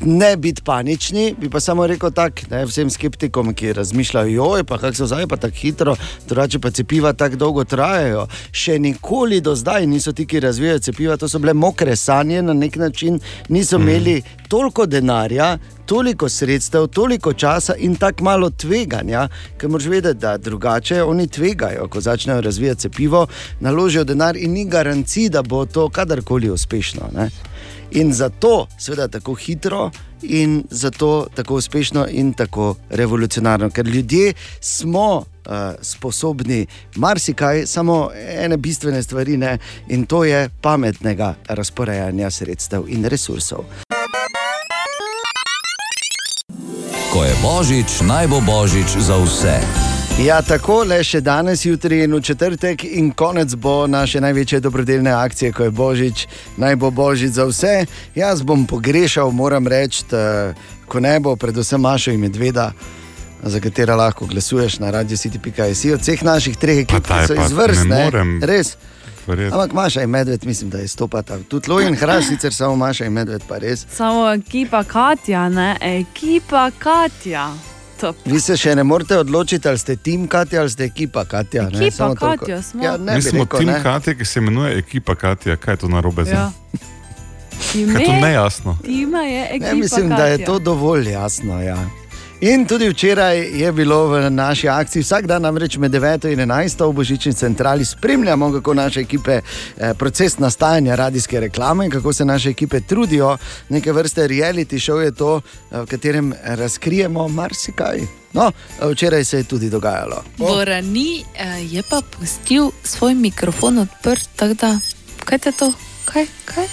ne 0.00 0.36
biti 0.36 0.62
panični, 0.62 1.34
bi 1.40 1.50
pa 1.50 1.60
samo 1.60 1.86
rekel 1.86 2.10
tako, 2.10 2.64
vsem 2.66 2.90
skeptikom, 2.90 3.54
ki 3.54 3.72
razmišljajo, 3.72 4.28
joj, 4.28 4.64
pa 4.64 4.78
kako 4.78 4.96
so 4.96 5.06
zdaj 5.06 5.26
pa 5.26 5.36
tako 5.36 5.56
hitro, 5.56 5.96
drugače 6.28 6.58
pa 6.58 6.70
cepiva 6.70 7.12
tako 7.12 7.36
dolgo 7.36 7.64
trajajo. 7.64 8.26
Še 8.52 8.78
nikoli 8.78 9.40
do 9.40 9.54
zdaj 9.54 9.86
niso 9.86 10.12
ti, 10.12 10.26
ki 10.26 10.40
razvijajo 10.40 10.78
cepiva, 10.78 11.16
to 11.16 11.28
so 11.28 11.38
bile 11.38 11.54
mokre 11.54 11.96
sanje 11.96 12.42
na 12.42 12.52
nek 12.52 12.76
način, 12.76 13.20
niso 13.48 13.76
imeli 13.76 14.22
toliko 14.48 14.86
denarja. 14.86 15.58
Toliko 15.84 16.28
sredstev, 16.28 16.86
toliko 16.86 17.34
časa 17.36 17.74
in 17.76 17.98
tako 18.00 18.24
malo 18.24 18.48
tveganja, 18.50 19.26
ker 19.60 19.68
moraš 19.68 19.90
vedeti, 19.92 20.20
da 20.20 20.38
drugače 20.40 21.02
oni 21.02 21.26
tvegajo, 21.28 21.88
ko 21.92 22.00
začnejo 22.00 22.40
razvijati 22.40 22.80
cepivo, 22.80 23.26
naložijo 23.60 24.04
denar 24.04 24.36
in 24.36 24.56
ni 24.56 24.64
garancij, 24.64 25.28
da 25.28 25.42
bo 25.42 25.66
to 25.66 25.88
kadarkoli 25.88 26.50
uspešno. 26.50 27.10
Ne? 27.12 27.28
In 27.94 28.12
zato, 28.12 28.66
seveda, 28.78 29.08
tako 29.08 29.34
hitro 29.34 29.90
in 30.22 30.64
zato 30.70 31.26
tako 31.34 31.54
uspešno 31.54 32.06
in 32.10 32.32
tako 32.32 32.74
revolucionarno, 32.90 33.70
ker 33.70 33.86
ljudje 33.86 34.32
smo 34.60 35.16
uh, 35.16 35.24
sposobni 35.80 36.66
marsikaj, 36.96 37.66
samo 37.66 38.10
ene 38.38 38.56
bistvene 38.56 39.02
stvari 39.02 39.36
ne, 39.36 39.58
in 39.88 40.06
to 40.06 40.24
je 40.24 40.48
pametnega 40.60 41.34
razporejanja 41.48 42.30
sredstev 42.30 42.84
in 42.88 43.04
resursov. 43.04 43.64
Ko 47.12 47.24
je 47.24 47.34
božič, 47.42 48.00
naj 48.00 48.26
bo 48.26 48.40
božič 48.40 48.98
za 48.98 49.16
vse. 49.16 49.93
Ja, 50.18 50.42
tako 50.42 50.84
le 50.86 51.00
še 51.02 51.18
danes, 51.20 51.64
jutri 51.66 52.04
in 52.04 52.12
v 52.14 52.20
četrtek, 52.22 52.84
in 52.86 53.10
konec 53.18 53.54
bo 53.58 53.86
naše 53.90 54.20
največje 54.22 54.60
dobrodelne 54.62 55.10
akcije, 55.10 55.50
ko 55.52 55.66
je 55.66 55.70
božič, 55.74 56.26
naj 56.56 56.76
bo 56.76 56.90
božič 56.94 57.34
za 57.34 57.44
vse. 57.50 57.72
Jaz 58.14 58.44
bom 58.46 58.62
pogrešal, 58.66 59.32
moram 59.34 59.66
reči, 59.66 60.06
ko 60.86 61.02
ne 61.02 61.18
bo, 61.20 61.34
predvsem 61.36 61.82
Mašo 61.82 62.14
in 62.14 62.22
Medveda, 62.22 62.70
za 63.42 63.60
katera 63.60 63.98
lahko 63.98 64.30
glasuješ 64.30 64.78
na 64.78 64.94
radio.city.js, 64.94 65.84
od 65.98 66.06
vseh 66.06 66.22
naših 66.22 66.56
treh 66.62 66.84
ekip, 66.86 67.02
ki 67.02 67.20
so 67.26 67.40
izvrstne. 67.48 68.06
Res. 68.46 68.76
verjeti. 69.26 69.50
Ampak 69.50 69.72
Maša 69.72 70.06
in 70.06 70.10
Medved, 70.14 70.46
mislim, 70.46 70.70
da 70.70 70.78
je 70.78 70.88
stopata. 70.88 71.42
Tudi 71.48 71.70
Loj 71.70 71.90
in 71.90 71.98
Hraš, 71.98 72.30
sicer 72.30 72.54
samo 72.54 72.76
Maša 72.76 73.10
in 73.10 73.12
Medved, 73.12 73.42
pa 73.48 73.58
res. 73.58 73.86
Samo 73.90 74.30
ekipa 74.30 74.84
Katja, 74.84 75.48
ne 75.48 75.74
ekipa 75.80 76.70
Katja. 76.78 77.73
To 78.04 78.14
Vi 78.24 78.40
se 78.40 78.56
še 78.56 78.74
ne 78.74 78.84
morete 78.84 79.16
odločiti, 79.16 79.64
ali 79.64 79.78
ste 79.78 79.96
tim 79.96 80.26
Katja 80.28 80.60
ali 80.60 80.70
ste 80.70 80.84
ekipa 80.84 81.24
Katja. 81.24 81.62
ne, 81.64 81.78
Ekipa 81.78 81.96
samo 81.96 82.14
toliko. 82.14 82.44
Katja 82.44 82.62
smo. 82.62 82.84
Ja, 82.84 82.96
ne 82.98 83.14
Mi 83.14 83.22
smo 83.22 83.40
rekel, 83.40 83.58
tim 83.58 83.68
ne. 83.68 83.82
Katja, 83.82 84.14
ki 84.14 84.24
se 84.24 84.38
imenuje 84.38 84.78
ekipa 84.78 85.14
Katja. 85.16 85.56
Kaj 85.56 85.72
je 85.72 85.78
to 85.78 85.88
narobe? 85.88 86.22
Ja. 86.24 86.50
Kaj 87.72 87.80
je 87.80 87.86
to 87.98 88.12
Ime 88.12 88.20
nejasno? 88.20 88.78
tima 88.84 89.18
je 89.20 89.48
ekipa 89.50 89.66
Ne, 89.66 89.74
mislim, 89.76 90.08
Katja. 90.08 90.16
da 90.18 90.26
je 90.26 90.44
to 90.44 90.58
dovolj 90.60 91.08
jasno. 91.08 91.62
Ja. 91.62 91.78
In 92.44 92.66
tudi 92.66 92.88
včeraj 92.88 93.38
je 93.60 93.72
bilo 93.72 94.06
v 94.06 94.30
naši 94.30 94.68
akciji, 94.68 95.02
vsak 95.02 95.26
dan 95.26 95.42
namreč 95.42 95.78
med 95.80 95.92
9 95.92 96.28
in 96.28 96.40
11 96.44 96.84
v 96.84 96.92
Božični 96.92 97.32
centrali 97.32 97.84
spremljamo, 97.84 98.52
kako 98.52 98.74
naše 98.74 99.00
ekipe, 99.00 99.40
eh, 99.40 99.94
proces 99.94 100.38
nastajanja 100.38 100.94
radijske 100.94 101.40
reklame 101.40 101.84
in 101.84 101.90
kako 101.90 102.12
se 102.12 102.24
naše 102.24 102.50
ekipe 102.50 102.80
trudijo. 102.80 103.36
Neke 103.68 103.92
vrste 103.92 104.28
reality 104.28 104.76
show 104.76 105.00
je 105.00 105.12
to, 105.12 105.40
eh, 105.40 105.80
v 105.80 105.86
katerem 105.86 106.34
razkrijemo 106.44 107.28
marsikaj. 107.28 108.00
No, 108.32 108.52
eh, 108.52 108.92
včeraj 108.92 109.24
se 109.24 109.36
je 109.36 109.44
tudi 109.44 109.70
dogajalo. 109.70 110.22
Vorani 110.38 111.24
eh, 111.34 111.64
je 111.70 111.82
pa 111.90 112.02
pustil 112.18 112.70
svoj 112.82 113.14
mikrofon 113.14 113.78
odprt, 113.78 114.28
tako 114.36 114.54
da, 114.54 114.78
kaj 115.24 115.38
te 115.38 115.52
to, 115.52 115.72
kaj, 116.04 116.26
kaj? 116.44 116.66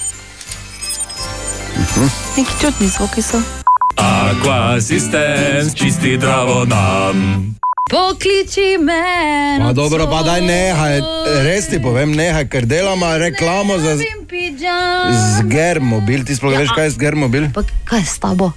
Neki 2.38 2.52
čudni 2.62 2.88
zvoki 2.88 3.22
so. 3.22 3.61
Aqua 3.96 4.82
Systems, 4.82 5.74
čisti 5.74 6.18
zdravo 6.18 6.66
nam. 6.66 7.56
Pokliči 7.92 8.78
me. 8.80 9.60
Pa 9.60 9.74
dobro, 9.74 10.08
pa 10.08 10.24
daj 10.24 10.42
nehaj, 10.42 11.02
res 11.44 11.68
ti 11.68 11.80
povem, 11.84 12.16
nehaj, 12.16 12.48
ker 12.48 12.66
delamo 12.66 13.18
reklamo 13.18 13.76
za 13.80 13.98
Zgermobil. 15.40 16.24
Ti 16.24 16.36
sploh 16.36 16.56
veš, 16.56 16.72
kaj 16.72 16.86
je 16.88 16.96
Zgermobil? 16.96 17.52
Pa 17.52 17.68
kaj 17.84 18.04
s 18.08 18.20
tabo? 18.24 18.52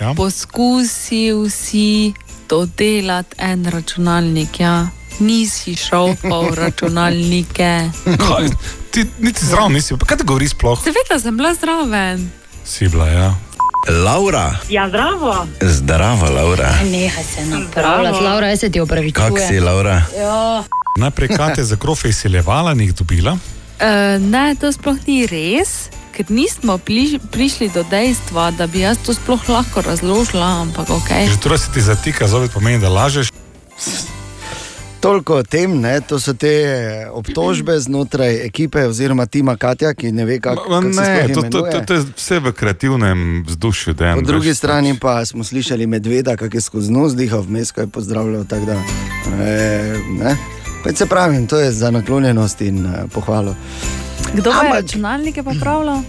Ja? 0.00 0.14
Poskusil 0.16 1.50
si 1.52 2.14
dodelati 2.48 3.36
en 3.38 3.68
računalnik, 3.68 4.60
ja. 4.60 4.88
Nisi 5.20 5.76
šel 5.76 6.16
pa 6.20 6.40
v 6.48 6.54
računalnike. 6.56 7.72
Kaj? 8.04 8.48
Ti 8.92 9.04
niti 9.20 9.44
zraven 9.44 9.76
nisi, 9.76 9.96
pa 10.00 10.08
kaj 10.08 10.24
ti 10.24 10.24
govori 10.24 10.48
sploh? 10.48 10.80
Seveda 10.80 11.20
sem 11.20 11.36
bila 11.36 11.52
zraven. 11.54 12.30
Si 12.64 12.88
bila, 12.88 13.08
ja. 13.08 13.30
Laura. 13.88 14.56
Ja, 14.68 14.88
zdravo. 14.88 15.46
Zdravo, 15.60 16.30
Laura. 16.30 16.74
Nehaj 16.84 17.24
se 17.24 17.46
napravljati, 17.46 18.24
Laura, 18.24 18.48
jaz 18.48 18.60
se 18.60 18.70
ti 18.70 18.80
opravičujem. 18.80 19.34
Kak 19.34 19.42
si, 19.48 19.60
Laura? 19.60 20.02
Ja. 20.18 20.64
Najprej 20.98 21.28
Katja 21.28 21.64
za 21.64 21.76
krofe 21.76 22.08
izsiljevala, 22.08 22.74
ni 22.74 22.84
jih 22.84 22.94
dobila. 22.94 23.32
Uh, 23.32 24.22
ne, 24.22 24.54
to 24.60 24.72
sploh 24.72 24.96
ni 25.06 25.26
res, 25.26 25.90
ker 26.16 26.26
nismo 26.28 26.78
pliž, 26.78 27.18
prišli 27.30 27.68
do 27.74 27.84
dejstva, 27.90 28.50
da 28.50 28.66
bi 28.66 28.80
jaz 28.80 28.98
to 29.06 29.14
sploh 29.14 29.48
lahko 29.48 29.80
razložila, 29.80 30.46
ampak 30.60 30.90
ok. 30.90 31.10
Že 31.28 31.40
torej 31.40 31.58
se 31.58 31.72
ti 31.74 31.80
zatika, 31.80 32.28
zopet 32.28 32.52
pomeni, 32.52 32.80
da 32.80 32.88
lažeš. 32.88 33.28
Toliko 35.16 35.34
o 35.34 35.42
tem, 35.42 35.80
ne? 35.80 36.00
to 36.00 36.20
so 36.20 36.34
te 36.36 36.52
obtožbe 37.08 37.78
znotraj 37.80 38.44
ekipe 38.44 38.84
oziroma 38.84 39.24
tima 39.26 39.56
Katja, 39.56 39.94
ki 39.96 40.10
ne 40.12 40.26
ve, 40.28 40.36
kako 40.44 40.68
kak 40.68 40.92
se 40.94 41.32
to, 41.34 41.42
to, 41.42 41.60
to, 41.72 41.80
to 41.80 41.94
je 41.94 42.02
vse 42.16 42.38
v 42.38 42.52
kreativnem 42.52 43.44
vzdušju. 43.46 43.94
Dejan, 43.94 44.20
Po 44.20 44.26
drugi 44.26 44.52
veš, 44.52 44.58
strani 44.58 44.92
pa 45.00 45.24
smo 45.24 45.44
slišali 45.44 45.86
medveda, 45.86 46.36
kako 46.36 46.56
je 46.56 46.60
skozi 46.60 46.92
nos 46.92 47.16
dihal, 47.16 47.40
vmes 47.48 47.72
ko 47.72 47.80
je 47.80 47.86
pozdravljal. 47.86 48.44
Da, 48.44 48.76
e, 49.40 49.96
ne? 50.20 50.36
Pač 50.84 51.00
se 51.00 51.06
pravim, 51.06 51.46
to 51.46 51.64
je 51.64 51.72
za 51.72 51.90
naklonjenost 51.90 52.60
in 52.60 52.84
uh, 52.84 53.08
pohvalo. 53.08 53.56
Kdo 54.34 54.52
pa 54.52 54.56
je 54.56 54.68
Ampak- 54.68 54.82
računalnike 54.82 55.42
popravljal? 55.42 56.02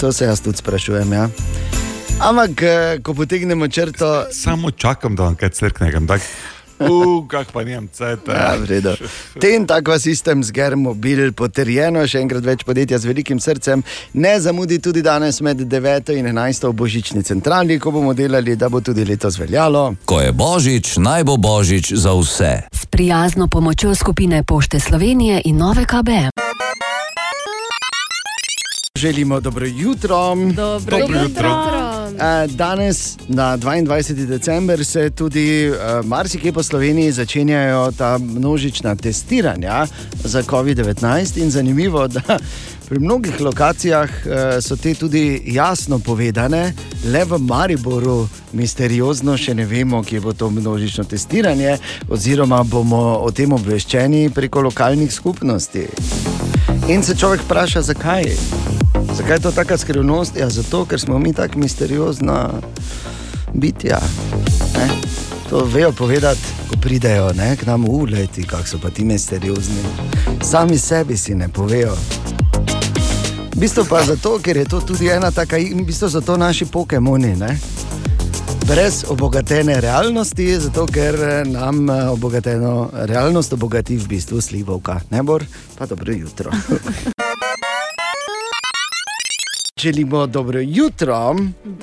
To 0.00 0.12
se 0.12 0.24
jaz 0.24 0.44
tudi 0.44 0.60
sprašujem. 0.60 1.12
Ja. 1.12 1.28
Ampak, 2.20 2.62
eh, 2.62 3.00
ko 3.02 3.14
potegnemo 3.14 3.68
črto. 3.68 4.28
Samo 4.32 4.70
čakam, 4.70 5.16
da 5.16 5.22
vam 5.22 5.34
kaj 5.34 5.48
crknem. 5.48 6.06
Uf, 6.88 7.28
kak 7.28 7.52
pa 7.52 7.64
nijem 7.64 7.88
cete. 7.92 8.32
Ja, 8.32 8.56
v 8.56 8.66
redu. 8.70 8.94
Ten 9.40 9.66
takva 9.66 9.98
sistem 9.98 10.42
z 10.42 10.50
Germobil 10.54 11.32
potrjeno, 11.36 12.02
še 12.06 12.22
enkrat 12.24 12.46
več 12.46 12.64
podjetja 12.66 12.98
z 12.98 13.10
velikim 13.10 13.40
srcem. 13.42 13.84
Ne 14.14 14.34
zamudi 14.40 14.80
tudi 14.82 15.02
danes 15.02 15.40
med 15.44 15.62
9 15.68 16.14
in 16.16 16.30
11 16.32 16.68
v 16.68 16.72
božični 16.72 17.22
centrali, 17.22 17.78
ko 17.78 17.92
bomo 17.94 18.14
delali, 18.14 18.56
da 18.56 18.68
bo 18.72 18.80
tudi 18.80 19.04
letos 19.04 19.38
veljalo. 19.38 19.94
Ko 20.04 20.20
je 20.20 20.32
božič, 20.32 20.96
naj 20.98 21.24
bo 21.28 21.36
božič 21.36 21.92
za 21.94 22.16
vse. 22.16 22.52
S 22.72 22.86
prijazno 22.86 23.48
pomočjo 23.48 23.94
skupine 23.94 24.42
Pošte 24.42 24.80
Slovenije 24.80 25.42
in 25.44 25.56
Nove 25.56 25.84
KBM. 25.86 26.31
Želimo 29.02 29.40
dobro 29.40 29.66
jutro. 29.66 30.36
Dobro 30.56 30.98
jutro. 30.98 31.48
Eh, 32.18 32.46
Danes, 32.46 33.16
na 33.28 33.58
22. 33.58 34.26
december, 34.26 34.84
se 34.84 35.10
tudi 35.10 35.66
eh, 35.66 35.72
marsikje 36.04 36.52
po 36.52 36.62
Sloveniji 36.62 37.12
začenjajo 37.12 37.92
ta 37.92 38.18
množična 38.18 38.94
testiranja 38.94 39.86
za 40.24 40.42
COVID-19. 40.42 41.42
In 41.42 41.50
zanimivo, 41.50 42.08
da 42.14 42.38
pri 42.88 42.98
mnogih 42.98 43.40
lokacijah 43.40 44.10
eh, 44.10 44.60
so 44.60 44.76
te 44.76 44.94
tudi 44.94 45.42
jasno 45.46 45.98
povedane, 45.98 46.72
le 47.04 47.24
v 47.24 47.38
Mariboru 47.38 48.28
misteriozno 48.52 49.36
še 49.36 49.54
ne 49.54 49.66
vemo, 49.66 50.02
kje 50.02 50.20
bo 50.20 50.32
to 50.32 50.50
množično 50.50 51.04
testiranje, 51.04 51.78
oziroma 52.08 52.62
bomo 52.62 53.18
o 53.18 53.30
tem 53.30 53.52
obveščeni 53.52 54.30
preko 54.30 54.60
lokalnih 54.60 55.12
skupnosti. 55.12 55.88
In 56.88 57.02
se 57.02 57.16
človek 57.16 57.40
vpraša, 57.42 57.82
zakaj. 57.82 58.91
Zakaj 59.14 59.36
je 59.36 59.40
to 59.40 59.52
tako 59.52 59.76
skrivnost? 59.78 60.36
Ja, 60.36 60.48
zato, 60.48 60.84
ker 60.84 61.00
smo 61.00 61.18
mi 61.18 61.32
tako 61.32 61.58
misteriozna 61.58 62.50
bitja. 63.54 63.98
Ne? 64.78 64.88
To 65.50 65.64
vejo 65.64 65.92
povedati, 65.92 66.40
ko 66.70 66.76
pridejo 66.80 67.32
ne, 67.32 67.56
k 67.56 67.66
nam 67.66 67.84
uleti, 67.88 68.46
kako 68.46 68.66
so 68.66 68.78
pa 68.82 68.90
ti 68.90 69.04
misteriozni. 69.04 69.82
Sami 70.42 70.78
sebi 70.78 71.16
si 71.16 71.34
ne 71.34 71.48
povejo. 71.48 71.96
V 73.54 73.60
bistvu 73.60 73.84
pa 73.88 74.02
zato, 74.02 74.38
ker 74.38 74.56
je 74.56 74.64
to 74.64 74.80
tudi 74.80 75.08
ena 75.08 75.30
taka, 75.30 75.58
in 75.58 75.82
v 75.82 75.86
bistvu 75.86 76.08
so 76.10 76.20
to 76.20 76.36
naši 76.36 76.64
pokemoni. 76.64 77.36
Ne? 77.36 77.58
Brez 78.66 79.04
obogatene 79.08 79.80
realnosti, 79.80 80.46
zato 80.60 80.86
ker 80.86 81.14
eh, 81.14 81.42
nam 81.44 81.90
eh, 81.90 82.08
obogateno 82.08 82.90
realnost 82.92 83.52
obogati 83.52 83.96
v 83.96 84.08
bistvu 84.08 84.40
slivovka. 84.40 85.00
Ne 85.10 85.22
bor, 85.22 85.44
pa 85.78 85.86
dobro 85.86 86.12
jutro. 86.12 86.50
Želimo 89.82 90.26
dobro 90.26 90.60
jutro. 90.60 91.36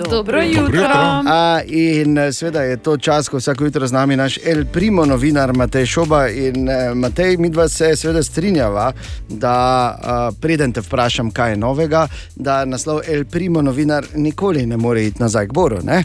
Dobro 0.10 0.41
jutro. 0.41 0.84
A, 1.28 1.62
in 1.68 2.18
eh, 2.18 2.34
seveda 2.34 2.62
je 2.62 2.78
to 2.78 2.97
čas, 2.97 3.30
ko 3.30 3.38
vsako 3.38 3.64
jutro 3.64 3.88
z 3.88 3.91
nami 3.91 4.16
naš 4.16 4.38
El 4.45 4.66
Primo, 4.74 5.06
novinar 5.06 5.54
Matej 5.54 5.86
Šoba. 5.86 6.28
In 6.28 6.70
eh, 6.70 6.93
Matej, 6.95 7.38
mi 7.38 7.50
dva 7.50 7.68
se 7.70 7.95
seveda 7.95 8.24
strinjava, 8.24 8.93
da 9.30 9.52
a, 10.04 10.32
preden 10.41 10.72
te 10.72 10.82
vprašam, 10.82 11.32
kaj 11.32 11.52
je 11.52 11.58
novega, 11.58 12.08
da 12.36 12.66
naslov 12.66 13.02
El 13.08 13.26
Primo, 13.26 13.62
novinar, 13.62 14.06
nikoli 14.16 14.66
ne 14.66 14.78
more 14.78 15.06
iti 15.06 15.22
nazaj 15.22 15.47
k 15.47 15.54
Boru. 15.54 15.78
Ne? 15.84 16.04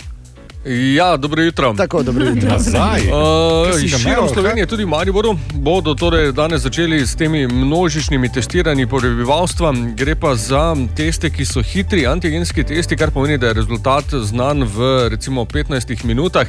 Ja, 0.67 1.17
dobro 1.17 1.43
jutro. 1.43 1.75
Tako, 1.77 2.03
dobro 2.03 2.25
jutro. 2.25 2.49
Nazaj? 2.49 3.01
Uh, 3.01 3.91
ga 3.91 3.99
širom? 3.99 4.29
Slovenije, 4.29 4.67
tudi 4.67 4.85
v 4.85 4.89
Mariboru, 4.89 5.37
bodo 5.53 5.95
torej 5.95 6.33
danes 6.33 6.63
začeli 6.63 7.07
s 7.07 7.17
temi 7.17 7.47
množičnimi 7.47 8.33
testiranji 8.33 8.87
prebivalstva. 8.87 9.75
Gre 9.97 10.15
pa 10.15 10.35
za 10.35 10.77
teste, 10.97 11.31
ki 11.31 11.45
so 11.45 11.63
hitri, 11.63 12.07
antigenski 12.07 12.65
testi, 12.65 12.97
kar 12.97 13.11
pomeni, 13.11 13.39
da 13.39 13.47
je 13.47 13.55
rezultat 13.55 14.05
znan 14.15 14.65
v 14.65 15.09
recimo 15.13 15.45
15 15.45 16.05
minutah. 16.05 16.49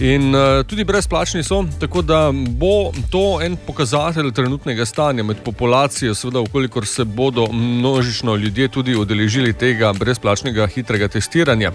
In 0.00 0.34
uh, 0.34 0.64
tudi 0.66 0.84
brezplačni 0.84 1.42
so, 1.42 1.64
tako 1.80 2.02
da 2.02 2.32
bo 2.32 2.92
to 3.10 3.42
en 3.42 3.58
pokazatelj 3.66 4.32
trenutnega 4.32 4.86
stanja 4.86 5.22
med 5.22 5.36
populacijo, 5.44 6.14
seveda, 6.14 6.40
ukolikor 6.40 6.86
se 6.86 7.04
bodo 7.04 7.46
množično 7.52 8.36
ljudje 8.36 8.68
tudi 8.68 8.96
udeležili 8.96 9.52
tega 9.52 9.92
brezplačnega 9.92 10.66
hitrega 10.66 11.08
testiranja. 11.08 11.72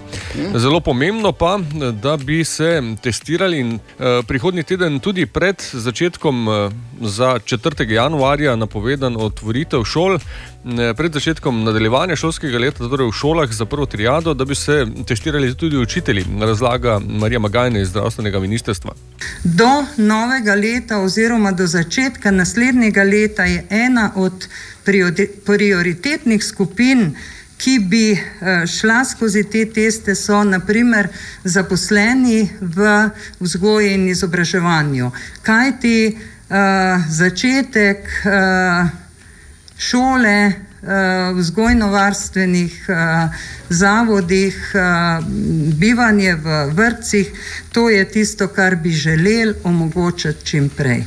Zelo 0.56 0.80
pomembno 0.80 1.32
pa, 1.32 1.60
da 1.80 2.18
bi 2.18 2.44
se 2.44 2.82
testirali 3.02 3.60
in 3.60 3.74
uh, 3.74 4.26
prihodnji 4.28 4.64
teden 4.64 5.00
tudi 5.00 5.26
pred 5.26 5.56
začetkom 5.74 6.48
uh, 6.48 6.72
za 7.02 7.40
4. 7.40 7.92
januarja 7.92 8.56
napovedan 8.56 9.16
otvoritev 9.18 9.84
šol. 9.84 10.16
eh, 10.16 10.94
Pred 10.98 11.14
začetkom 11.14 11.64
nadaljevanja 11.64 12.16
šolskega 12.16 12.58
leta, 12.58 12.88
torej 12.90 13.08
v 13.08 13.12
šolah 13.14 13.52
za 13.52 13.66
prvo 13.66 13.86
triado, 13.86 14.34
da 14.34 14.46
bi 14.46 14.56
se 14.56 14.86
testirali 15.08 15.56
tudi 15.58 15.78
učitelji, 15.78 16.26
razlaga 16.42 17.00
Marija 17.00 17.40
Magajna 17.40 17.80
iz 17.80 17.90
zdravstvenega 17.90 18.40
ministrstva. 18.40 18.94
Do 19.44 19.86
novega 19.98 20.56
leta 20.56 21.00
oziroma 21.02 21.52
do 21.52 21.68
začetka 21.68 22.32
naslednjega 22.32 23.04
leta 23.04 23.44
je 23.44 23.66
ena 23.70 24.12
od 24.16 24.48
priori- 24.86 25.30
prioritetnih 25.46 26.44
skupin, 26.44 27.16
ki 27.58 27.80
bi 27.80 28.12
eh, 28.12 28.66
šla 28.68 29.04
skozi 29.06 29.44
te 29.44 29.66
teste, 29.66 30.16
so 30.16 30.44
naprimer 30.44 31.08
zaposleni 31.44 32.50
v 32.62 33.10
vzgoji 33.40 33.94
in 33.94 34.08
izobraževanju. 34.10 35.12
Kaj 35.42 35.72
ti 35.82 35.98
začetek 37.10 38.06
eh, 38.26 39.06
šole, 39.78 40.54
eh, 40.84 41.34
vzgojno-varstvenih 41.34 42.90
eh, 42.90 43.30
zavodih, 43.70 44.72
eh, 44.76 45.20
bivanje 45.74 46.36
v 46.36 46.70
vrtcih, 46.74 47.32
to 47.72 47.90
je 47.90 48.06
tisto, 48.06 48.48
kar 48.48 48.76
bi 48.76 48.92
želeli 48.92 49.54
omogočiti 49.64 50.46
čim 50.46 50.70
prej. 50.70 51.04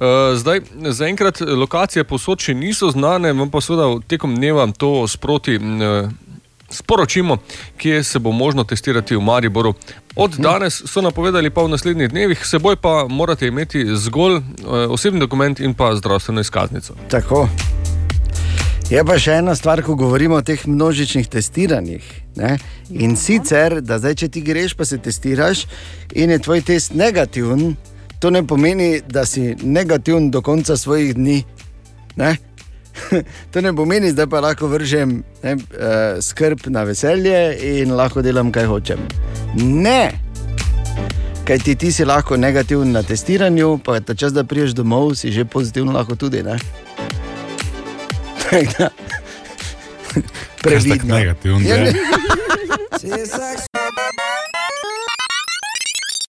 Uh, 0.00 0.06
zdaj, 0.36 0.60
zaenkrat 0.96 1.40
lokacije 1.40 2.04
posod 2.08 2.40
še 2.40 2.54
niso 2.56 2.88
znane, 2.90 3.34
vam 3.36 3.50
pa 3.52 3.60
seveda 3.60 3.98
tekom 4.08 4.32
dneva 4.32 4.64
to 4.72 5.04
sproti 5.08 5.58
uh, 5.60 6.08
sporočimo, 6.70 7.36
kje 7.76 8.04
se 8.04 8.18
bo 8.18 8.32
možno 8.32 8.64
testirati 8.64 9.16
v 9.16 9.20
Mariboru. 9.20 9.74
Od 10.16 10.38
danes 10.38 10.82
so 10.86 11.02
napovedali 11.04 11.50
pa 11.50 11.62
v 11.62 11.74
naslednjih 11.74 12.08
dnevih, 12.10 12.46
seboj 12.46 12.76
pa 12.80 13.04
morate 13.08 13.52
imeti 13.52 13.84
zgolj 13.96 14.36
uh, 14.36 14.42
osebni 14.88 15.20
dokument 15.20 15.60
in 15.60 15.74
pa 15.74 15.92
zdravstveno 15.96 16.40
izkaznico. 16.40 16.96
Tako. 17.10 17.48
Je 18.90 19.04
pa 19.04 19.18
še 19.20 19.36
ena 19.38 19.52
stvar, 19.54 19.84
ko 19.86 19.94
govorimo 19.94 20.40
o 20.40 20.42
teh 20.42 20.64
množičnih 20.66 21.28
testiranjih. 21.30 22.06
Ne? 22.40 22.56
In 22.90 23.20
sicer, 23.20 23.82
da 23.84 24.00
zdaj, 24.00 24.16
če 24.24 24.28
ti 24.34 24.40
greš, 24.42 24.74
pa 24.74 24.88
se 24.88 24.98
testiraš 24.98 25.66
in 26.16 26.32
je 26.32 26.40
tvoj 26.42 26.64
test 26.72 26.96
negativen, 26.96 27.76
to 28.20 28.30
ne 28.30 28.46
pomeni, 28.46 29.00
da 29.08 29.26
si 29.26 29.56
negativen 29.62 30.30
do 30.30 30.42
konca 30.42 30.76
svojih 30.76 31.14
dni. 31.14 31.42
Ne? 32.16 32.36
To 33.52 33.60
ne 33.60 33.72
pomeni, 33.76 34.12
da 34.12 34.26
pa 34.26 34.40
lahko 34.40 34.68
vržem 34.68 35.22
ne, 35.42 35.54
uh, 35.54 35.60
skrb 36.20 36.58
na 36.66 36.82
veselje 36.82 37.56
in 37.80 37.94
lahko 37.96 38.22
delam, 38.22 38.52
kaj 38.52 38.66
hočem. 38.66 38.98
Ne, 39.56 40.10
Kaj 41.50 41.58
ti, 41.58 41.74
ti 41.74 41.92
si 41.92 42.04
lahko 42.04 42.36
negativen 42.36 42.92
na 42.92 43.02
testiranju, 43.02 43.78
pa 43.84 44.00
ta 44.00 44.14
čas, 44.14 44.32
da 44.32 44.44
priješ 44.44 44.70
domov, 44.70 45.14
si 45.18 45.32
že 45.32 45.44
pozitiven, 45.44 45.90
lahko 45.90 46.14
tudi. 46.16 46.42
Ne? 46.42 46.58
Previdno. 50.62 51.14
negativen, 51.14 51.66
Ja. 51.66 51.92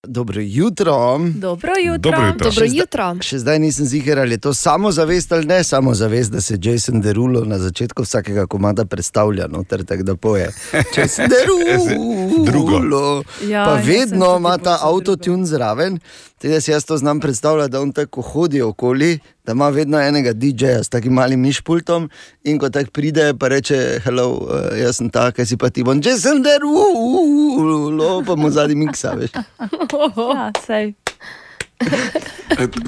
Dobro 0.04 0.42
jutro. 0.42 1.20
Dobro 1.36 1.72
jutro. 1.80 2.12
Dobro 2.12 2.22
jutro. 2.24 2.34
Dobro 2.40 2.52
Še 2.52 2.68
zda- 2.68 2.78
jutro. 2.78 3.16
Še 3.22 3.40
zdaj 3.40 3.60
nisem 3.60 3.86
ziger, 3.86 4.20
ali 4.20 4.32
je 4.32 4.38
to 4.40 4.54
samozavest 4.54 5.32
ali 5.32 5.46
ne 5.46 5.64
samozavest, 5.64 6.32
da 6.32 6.42
se 6.42 6.58
Jason 6.62 7.02
Derulo 7.02 7.46
na 7.46 7.60
začetku 7.60 8.04
vsakega 8.04 8.48
komada 8.48 8.86
predstavlja, 8.86 9.48
noter 9.48 9.86
tako 9.86 10.04
da 10.04 10.16
poje. 10.16 10.50
Jason 10.98 11.30
Derulo. 11.30 12.46
Drugo. 12.46 13.24
Ja, 13.46 13.66
pa 13.66 13.74
vedno 13.76 14.38
ima 14.38 14.58
ta 14.58 14.80
avtotune 14.82 15.46
zraven, 15.46 16.00
tudi 16.42 16.54
jaz, 16.54 16.68
jaz 16.68 16.86
to 16.86 16.98
znam 16.98 17.20
predstavljati, 17.20 17.72
da 17.72 17.82
on 17.82 17.92
tako 17.92 18.22
hodi 18.22 18.62
okoli, 18.62 19.20
da 19.46 19.52
ima 19.52 19.70
vedno 19.70 20.00
enega 20.00 20.34
DJ-ja 20.34 20.84
s 20.84 20.90
takim 20.90 21.14
malim 21.14 21.40
mišpultom 21.40 22.10
in 22.44 22.60
ko 22.60 22.70
tako 22.70 22.92
pride, 22.92 23.34
pa 23.40 23.48
reče: 23.48 24.00
Hello, 24.04 24.30
uh, 24.30 24.80
jaz 24.80 24.98
sem 24.98 25.10
ta, 25.10 25.32
kaj 25.32 25.46
si 25.46 25.58
pa 25.58 25.70
ti 25.70 25.84
bom, 25.84 26.02
Jason 26.04 26.44
Derulo, 26.44 28.24
pa 28.26 28.36
mu 28.36 28.50
zadnji 28.50 28.76
miksa, 28.76 29.12
veš. 29.12 29.32
Ja. 29.34 30.52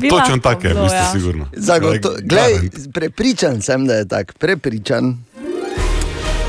Bi 0.01 0.09
Točno 0.09 0.37
tako 0.43 0.67
je, 0.67 0.73
ja. 0.73 1.11
sigurno. 1.13 1.47
Zagoto, 1.53 2.15
glej, 2.21 2.69
prepričan 2.93 3.61
sem, 3.61 3.87
da 3.87 3.93
je 3.93 4.07
tako, 4.07 4.33
prepričan. 4.39 5.17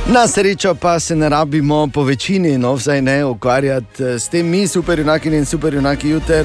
Na 0.07 0.29
srečo 0.29 0.75
pa 0.75 1.01
se 1.01 1.17
ne 1.17 1.29
rabimo 1.29 1.89
po 1.95 2.03
večini, 2.03 2.59
no 2.59 2.75
vsaj 2.75 3.03
ne 3.03 3.25
ukvarjati 3.25 4.05
eh, 4.05 4.19
s 4.19 4.29
tem, 4.29 4.47
mi 4.47 4.69
superjunaki 4.69 5.29
in 5.29 5.45
superjunaki 5.45 6.09
jutr, 6.09 6.45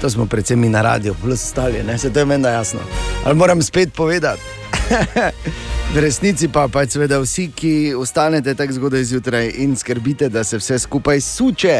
to 0.00 0.10
smo 0.10 0.26
predvsem 0.26 0.60
mi 0.60 0.68
na 0.68 0.82
radiju, 0.82 1.14
plus 1.22 1.44
ostali, 1.44 1.82
ne 1.82 1.98
se 1.98 2.12
to 2.12 2.18
je 2.18 2.24
meni 2.24 2.44
jasno. 2.44 2.80
Ali 3.24 3.34
moram 3.34 3.62
spet 3.62 3.92
povedati? 3.92 4.42
V 5.96 6.04
resnici 6.04 6.44
pa 6.52 6.66
pač 6.68 6.92
seveda 6.92 7.16
vsi, 7.22 7.46
ki 7.56 7.96
ostanete 7.96 8.52
tako 8.52 8.74
zgodaj 8.76 9.04
zjutraj 9.08 9.46
in 9.64 9.72
skrbite, 9.80 10.28
da 10.28 10.42
se 10.44 10.58
vse 10.60 10.76
skupaj 10.84 11.22
suče. 11.24 11.76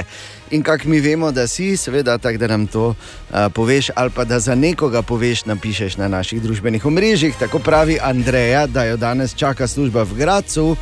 In 0.56 0.62
kako 0.64 0.88
mi 0.88 1.02
vemo, 1.04 1.28
da 1.36 1.44
si, 1.44 1.76
seveda, 1.76 2.14
tako 2.16 2.40
da 2.40 2.48
nam 2.48 2.64
to 2.66 2.86
uh, 2.94 3.52
poveš, 3.52 3.90
ali 3.92 4.10
pa 4.16 4.24
da 4.24 4.40
za 4.40 4.54
nekoga 4.56 5.02
poveš, 5.02 5.44
napišeš 5.44 5.98
na 6.00 6.08
naših 6.08 6.40
družbenih 6.40 6.86
omrežjih. 6.86 7.36
Tako 7.36 7.60
pravi 7.60 7.98
Andreja, 8.00 8.64
da 8.66 8.88
jo 8.88 8.96
danes 8.96 9.36
čaka 9.36 9.68
služba 9.68 10.08
v 10.08 10.16
Gracu, 10.16 10.76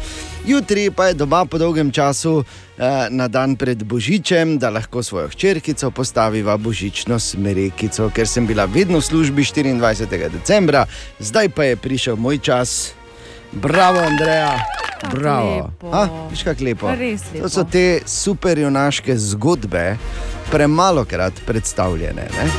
jutri 0.47 0.91
pa 0.95 1.11
je 1.11 1.19
doma 1.19 1.43
po 1.45 1.59
dolgem 1.59 1.91
času 1.91 2.39
uh, 2.39 2.47
na 3.11 3.27
dan 3.29 3.59
pred 3.59 3.83
Božičem, 3.83 4.59
da 4.63 4.71
lahko 4.71 5.03
svojo 5.03 5.29
hčerkico 5.35 5.91
postaviva 5.91 6.55
božično 6.57 7.19
smerekico, 7.19 8.13
ker 8.15 8.31
sem 8.31 8.47
bila 8.47 8.71
vedno 8.71 9.03
v 9.03 9.11
službi 9.11 9.43
24. 9.43 10.31
decembra, 10.31 10.87
zdaj 11.19 11.49
pa 11.49 11.65
je 11.65 11.77
prišel 11.77 12.15
moj 12.15 12.39
čas. 12.39 12.95
Bravo, 13.55 13.99
Andreja. 13.99 14.59
Bravo. 15.13 15.57
lepo. 15.57 15.91
A, 15.97 16.09
viš, 16.31 16.43
kako 16.43 16.65
lepo. 16.65 16.91
Res 16.95 17.23
To 17.23 17.29
lepo. 17.35 17.49
so 17.49 17.65
te 17.65 18.01
superjunaške 18.07 19.17
zgodbe, 19.17 19.97
premalo 20.51 21.05
krat 21.05 21.33
predstavljene. 21.47 22.23
Ne? 22.23 22.51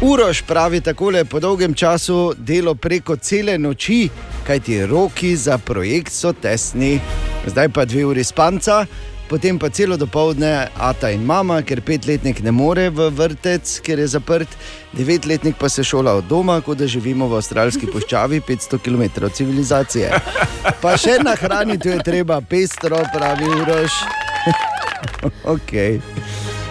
Uroš 0.00 0.42
pravi 0.42 0.80
takole: 0.80 1.24
po 1.24 1.40
dolgem 1.40 1.74
času 1.74 2.34
delo 2.36 2.74
preko 2.74 3.16
cele 3.16 3.58
noči, 3.58 4.08
kajti 4.46 4.86
roki 4.86 5.36
za 5.36 5.58
projekt 5.58 6.12
so 6.12 6.32
tesni. 6.32 7.00
Zdaj 7.46 7.68
pa 7.68 7.84
dve 7.84 8.04
uri 8.04 8.24
spanca, 8.24 8.86
potem 9.28 9.58
pa 9.58 9.68
celo 9.70 9.96
dopoledne 9.96 10.68
ata 10.78 11.10
in 11.10 11.24
mama, 11.24 11.62
ker 11.62 11.80
petletnik 11.80 12.42
ne 12.42 12.50
more 12.50 12.88
v 12.90 13.10
vrtec, 13.10 13.80
ker 13.82 13.98
je 13.98 14.06
zaprt, 14.06 14.48
devetletnik 14.92 15.56
pa 15.58 15.68
se 15.68 15.84
šola 15.84 16.14
od 16.20 16.24
doma, 16.24 16.60
kot 16.60 16.78
da 16.78 16.86
živimo 16.86 17.28
v 17.28 17.36
avstralski 17.40 17.86
puščavi 17.86 18.40
500 18.40 18.78
km 18.78 19.24
od 19.24 19.34
civilizacije. 19.34 20.10
Pa 20.80 20.96
še 20.96 21.18
nahraniti 21.24 21.88
je 21.88 22.02
treba 22.02 22.40
pestro, 22.40 23.02
pravi 23.14 23.48
Uroš. 23.50 23.92
okay. 25.54 26.00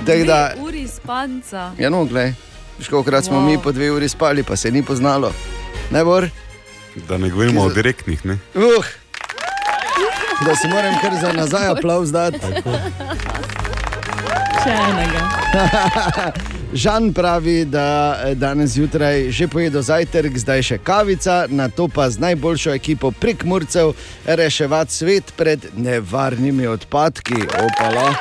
Tako 0.06 0.24
da, 0.24 0.40
Dve 0.56 0.64
uri 0.64 0.88
spanca. 0.88 1.72
ja, 1.78 1.90
no, 1.90 2.06
glej, 2.06 2.34
kolikrat 2.90 3.26
smo 3.26 3.40
Wow. 3.40 3.46
mi 3.46 3.58
po 3.58 3.72
dve 3.72 3.92
uri 3.92 4.10
spali, 4.10 4.44
pa 4.44 4.56
se 4.56 4.72
ni 4.72 4.84
poznalo. 4.84 5.34
Ne 5.92 6.04
bor? 6.04 6.30
Da 7.08 7.18
ne 7.18 7.30
govorimo 7.30 7.62
o 7.62 7.70
direktnih. 7.70 8.26
Ne? 8.26 8.38
Uh, 8.56 8.86
da 10.46 10.56
si 10.56 10.68
moram 10.68 10.94
kar 11.02 11.14
za 11.22 11.32
nazaj 11.34 11.68
aplauz 11.68 12.12
dati. 12.12 12.40
Še 14.64 14.76
enega. 14.90 16.32
Žan 16.84 17.14
pravi, 17.14 17.66
da 17.66 18.18
eh, 18.26 18.36
danes 18.36 18.70
zjutraj 18.70 19.30
že 19.32 19.48
pojedo 19.48 19.82
zajtrk, 19.82 20.38
zdaj 20.38 20.62
še 20.62 20.78
kavica, 20.84 21.46
na 21.50 21.70
to 21.70 21.88
pa 21.88 22.10
z 22.10 22.20
najboljšo 22.20 22.74
ekipo 22.76 23.12
prek 23.12 23.46
Murcev 23.48 23.94
reševati 24.26 24.94
svet 24.94 25.32
pred 25.38 25.70
nevarnimi 25.78 26.68
odpadki. 26.68 27.46
Opala. 27.46 28.12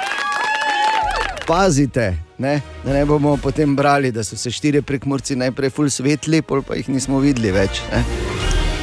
Pazite, 1.47 2.15
ne? 2.39 2.61
da 2.85 2.93
ne 2.93 3.05
bomo 3.05 3.37
potem 3.37 3.77
brali, 3.77 4.13
da 4.13 4.25
so 4.25 4.37
se 4.37 4.51
štiri 4.51 4.83
prekmurci 4.83 5.37
najprej 5.37 5.71
ful 5.71 5.91
svetli, 5.91 6.43
pol 6.43 6.63
pa 6.63 6.79
jih 6.79 6.89
nismo 6.89 7.19
videli 7.21 7.53
več. 7.53 7.83
Ne? 7.93 8.05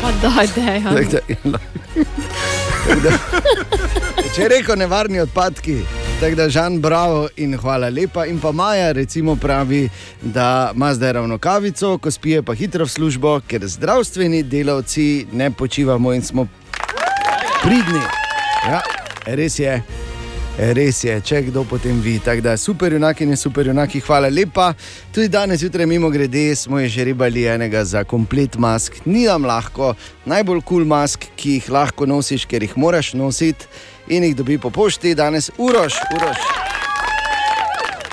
Pa 0.02 0.12
daj, 0.22 0.48
dej. 0.56 0.84
Tako 0.84 1.06
da, 1.10 1.20
tako 1.30 2.41
da, 3.04 3.12
če 4.36 4.48
reko 4.48 4.76
nevarni 4.76 5.20
odpadki, 5.20 5.78
tako 6.20 6.36
da 6.36 6.50
Žan, 6.50 6.80
bravo 6.82 7.28
in 7.38 7.58
hvala 7.58 7.90
lepa. 7.90 8.26
In 8.26 8.40
pa 8.40 8.52
Maja, 8.52 8.92
recimo, 8.92 9.36
pravi, 9.36 9.90
da 10.22 10.72
ima 10.76 10.94
zdaj 10.94 11.14
ravno 11.14 11.38
kavico, 11.38 11.98
ko 11.98 12.12
spije 12.12 12.44
pa 12.44 12.54
hitro 12.54 12.86
v 12.86 12.90
službo, 12.90 13.40
ker 13.48 13.68
zdravstveni 13.68 14.44
delavci 14.44 15.26
ne 15.32 15.52
počivamo 15.52 16.14
in 16.14 16.22
smo 16.22 16.48
pridni. 17.64 18.06
Ja, 18.68 18.82
res 19.26 19.60
je. 19.60 19.82
Res 20.62 20.99
je, 21.01 21.16
če 21.26 21.39
kdo 21.47 21.64
potem 21.66 21.97
vi. 22.05 22.20
Tako 22.22 22.43
da 22.45 22.51
super, 22.57 22.93
junaki 22.93 23.26
in 23.26 23.34
super, 23.38 23.66
junaki, 23.66 23.97
hvala 24.05 24.30
lepa. 24.30 24.68
Tudi 25.09 25.32
danes 25.34 25.64
zjutraj, 25.64 25.88
mimo 25.89 26.09
grede, 26.14 26.55
smo 26.55 26.80
je 26.80 26.89
že 26.89 27.03
ribali 27.09 27.47
enega 27.49 27.82
za 27.84 28.03
komplet 28.03 28.57
mask. 28.62 28.99
Ni 29.05 29.26
nam 29.26 29.47
lahko, 29.49 29.95
najbolj 30.30 30.62
kul 30.62 30.84
cool 30.84 30.86
mask, 30.86 31.26
ki 31.36 31.55
jih 31.57 31.70
lahko 31.74 32.05
nosiš, 32.05 32.45
ker 32.45 32.62
jih 32.62 32.78
moraš 32.78 33.14
nositi 33.18 33.66
in 34.07 34.24
jih 34.24 34.36
dobi 34.38 34.59
po 34.62 34.70
pošti, 34.70 35.16
danes 35.18 35.49
uroš, 35.57 35.97
uroš. 36.14 36.45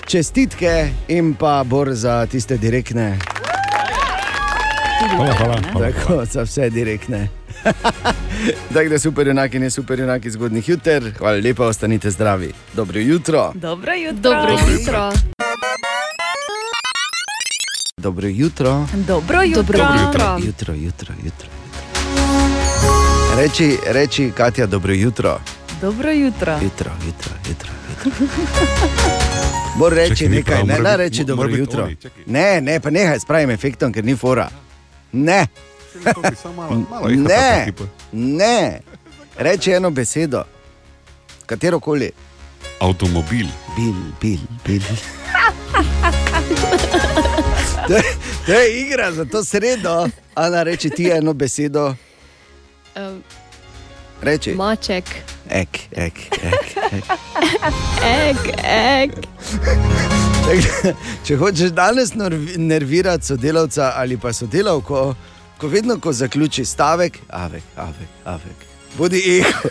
Čestitke 0.09 0.89
in 1.13 1.35
pa 1.37 1.61
bor 1.69 1.93
za 1.93 2.25
tiste 2.27 2.57
direktne. 2.57 3.19
Hvala, 5.05 5.35
hvala, 5.35 5.61
hvala. 5.73 5.93
Tako, 5.93 6.25
za 6.25 6.49
vse 6.49 6.71
direktne. 6.71 7.29
Tako 8.75 8.89
da 8.89 8.99
super, 8.99 9.29
enaki, 9.29 9.59
ne 9.59 9.71
super, 9.71 10.01
enaki 10.01 10.31
zgodnih 10.31 10.69
juter. 10.69 11.13
Hvala 11.19 11.37
lepa, 11.37 11.67
ostanite 11.67 12.11
zdravi. 12.11 12.53
Dobro 12.75 13.01
jutro. 13.01 13.53
Dobro 13.55 13.93
jutro. 13.95 14.33
Dobro 14.33 14.59
jutro. 14.71 15.13
Dobro 17.97 18.29
jutro. 18.29 18.87
Dobro 18.97 19.43
jutro. 19.43 19.63
Dobro 19.63 19.85
jutro. 19.85 20.39
Jutro, 20.39 20.75
jutro, 20.75 21.15
jutro. 21.25 21.49
Reči, 23.37 23.77
reči, 23.87 24.33
Katja, 24.37 24.67
dobro 24.67 24.93
jutro. 24.93 25.41
Dobro 25.81 26.11
jutro. 26.11 26.59
Jutro, 26.63 26.91
jutro, 27.07 27.33
jutro. 27.49 27.71
jutro. 27.89 28.27
Bor 29.79 29.93
reči 29.93 30.15
Čakaj, 30.17 30.29
ni 30.29 30.37
nekaj, 30.37 30.55
prav, 30.55 30.67
ne, 30.67 30.75
biti- 30.75 30.97
reči 30.97 31.25
dobro 31.25 31.49
jutro. 31.49 31.85
oni, 31.85 31.97
čakaj. 31.97 32.23
Ne, 32.27 32.61
ne, 32.61 32.81
pa 32.81 32.91
nehaj 32.91 33.21
s 33.21 33.25
pravim 33.25 33.51
efektom, 33.51 33.93
ker 33.93 34.05
ni 34.05 34.17
fora. 34.17 34.49
Ne. 35.13 35.47
Malo 36.91 37.09
jih 37.09 37.19
Ne, 37.19 37.73
ne. 38.13 38.81
Reči 39.39 39.71
eno 39.73 39.91
besedo, 39.91 40.45
katero 41.47 41.81
koli. 41.81 42.11
Avtomobil. 42.81 43.47
Bil, 43.77 43.95
bil, 44.21 44.41
bil. 44.67 44.83
To 47.89 47.95
je, 47.97 48.03
to 48.47 48.53
je 48.53 48.81
igra 48.81 49.13
za 49.13 49.25
to 49.25 49.45
sredo. 49.45 50.09
Ana, 50.35 50.63
reči 50.63 50.91
ti 50.91 51.11
eno 51.11 51.33
besedo. 51.33 51.95
Um, 52.97 53.23
Reči. 54.23 54.55
Maček. 54.55 55.05
Ek, 55.49 55.79
ek, 55.93 56.19
ek. 56.43 56.77
ek. 56.93 57.05
Ek, 58.03 58.37
ek. 58.65 59.11
Če 61.25 61.37
hočeš 61.39 61.71
danes 61.71 62.13
nerv- 62.19 62.57
nervirati 62.59 63.27
sodelavca 63.27 63.93
ali 63.97 64.17
pa 64.17 64.33
sodelavko, 64.33 65.15
ko 65.59 65.69
vedno, 65.69 65.99
ko 66.01 66.13
zaključi 66.13 66.65
stavek, 66.65 67.19
avek, 67.29 67.63
avek, 67.77 68.09
avek. 68.25 68.67
Bodi 68.99 69.23
eho. 69.39 69.69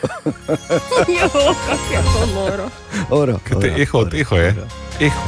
Jo, 1.19 1.29
kako 1.67 1.93
je 1.93 2.01
to 2.13 2.25
noro. 2.35 2.69
Oro, 3.09 3.39
Kaj 3.43 3.59
te 3.61 3.67
oro, 3.71 3.81
eho 3.81 3.97
oro, 3.99 4.17
eho 4.17 4.35
je? 4.35 4.47
oro. 4.49 4.67
Eho. 4.99 5.21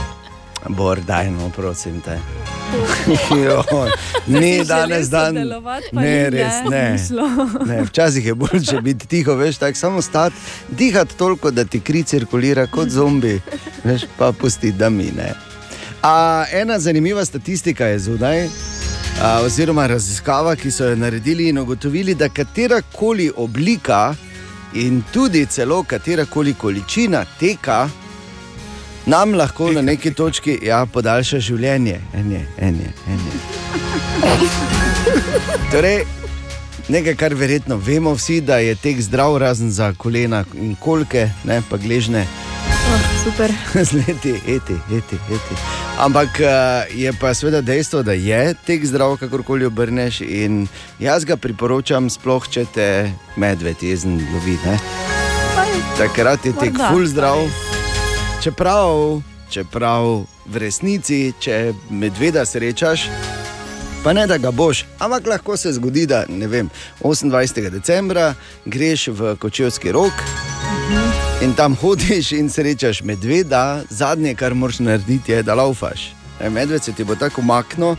Bor, 0.69 0.99
daj 1.01 1.31
no, 1.31 1.49
prosim 1.49 2.01
te. 2.01 2.19
Jo, 3.45 3.63
ni 4.27 4.63
danes 4.65 5.09
dan. 5.09 5.33
Ne, 5.35 5.45
ni, 5.91 6.29
res 6.29 6.53
ne, 6.69 6.97
ne. 7.73 7.81
Včasih 7.83 8.25
je 8.25 8.35
bolje 8.35 8.81
biti 8.81 9.07
tiho, 9.07 9.35
veš, 9.35 9.57
tako 9.57 9.77
samo 9.77 10.01
stati, 10.01 10.35
dihati 10.69 11.17
toliko, 11.17 11.51
da 11.51 11.65
ti 11.65 11.79
kri 11.79 12.03
cirkulira 12.03 12.67
kot 12.67 12.89
zombi, 12.89 13.41
veš, 13.83 14.05
pa 14.17 14.31
pusti, 14.31 14.71
da 14.71 14.89
mi 14.89 15.11
ne. 15.17 15.33
A, 16.01 16.45
ena 16.51 16.79
zanimiva 16.79 17.25
statistika 17.25 17.85
je 17.85 17.99
zunaj, 17.99 18.47
oziroma 19.21 19.87
raziskava, 19.87 20.55
ki 20.55 20.71
so 20.71 20.85
jo 20.85 20.95
naredili 20.95 21.49
in 21.49 21.57
ugotovili, 21.57 22.15
da 22.15 22.29
katera 22.29 22.81
koli 22.81 23.31
oblika 23.35 24.15
in 24.73 25.03
tudi 25.13 25.45
celo 25.45 25.83
katera 25.83 26.25
koli 26.25 26.53
količina 26.53 27.25
teka 27.39 27.89
nam 29.05 29.33
lahko 29.33 29.71
na 29.71 29.81
neki 29.81 30.13
točki 30.13 30.59
ja, 30.63 30.85
podaljša 30.85 31.39
življenje. 31.39 31.99
En 32.13 32.31
je, 32.31 32.45
en 32.57 32.75
je, 32.79 32.93
en 33.07 33.19
je. 33.25 33.33
Torej, 35.71 36.03
nekaj, 36.87 37.15
kar 37.15 37.33
verjetno 37.33 37.77
vemo 37.77 38.13
vsi, 38.15 38.41
da 38.41 38.57
je 38.63 38.75
tek 38.75 39.01
zdrav, 39.01 39.37
razen 39.37 39.71
za 39.71 39.93
kolena 39.97 40.45
in 40.53 40.75
kolke, 40.79 41.29
ne 41.43 41.61
pa 41.69 41.77
gležne. 41.77 42.25
Oh, 42.89 43.11
super. 43.23 43.53
z 43.89 44.01
leti, 44.01 44.35
eti, 44.47 44.79
eti, 44.95 45.23
eti. 45.29 45.88
Ampak 45.99 46.39
eh, 46.39 46.47
je 46.95 47.11
pa 47.19 47.33
seveda 47.35 47.59
dejstvo, 47.61 48.03
da 48.07 48.15
je 48.15 48.55
tek 48.65 48.85
zdrav, 48.87 49.17
kakorkoli 49.19 49.65
obrneš. 49.65 50.21
In 50.21 50.67
jaz 50.99 51.25
ga 51.27 51.35
priporočam, 51.35 52.07
sploh 52.07 52.47
če 52.47 52.63
te 52.71 52.87
medved 53.35 53.83
jezen 53.83 54.15
lovi. 54.31 54.55
Ne? 54.63 54.77
Takrat 55.99 56.45
je 56.47 56.55
tek 56.55 56.79
ful 56.79 57.03
zdrav. 57.03 57.43
Čeprav, 58.39 59.19
čeprav 59.51 60.23
v 60.47 60.61
resnici, 60.63 61.33
če 61.35 61.73
medveda 61.91 62.45
srečaš, 62.47 63.09
pa 63.99 64.15
ne 64.15 64.23
da 64.23 64.39
ga 64.39 64.55
boš, 64.55 64.85
ampak 65.03 65.27
lahko 65.27 65.59
se 65.59 65.75
zgodi, 65.75 66.07
da 66.07 66.23
ne 66.31 66.47
vem, 66.47 66.71
28. 67.03 67.67
decembra 67.75 68.31
greš 68.63 69.09
v 69.11 69.35
kočevski 69.35 69.91
rok. 69.91 70.48
In 71.41 71.53
tam 71.55 71.75
hodiš 71.75 72.31
in 72.31 72.49
srečaš 72.49 73.01
medveda, 73.03 73.81
zadnje, 73.89 74.35
kar 74.35 74.53
moraš 74.53 74.79
narediti, 74.79 75.31
je, 75.31 75.43
da 75.43 75.55
laufaš. 75.55 76.11
E, 76.41 76.49
medved 76.49 76.83
se 76.83 76.93
ti 76.93 77.03
bo 77.03 77.15
tako 77.15 77.41
umaknil, 77.41 77.95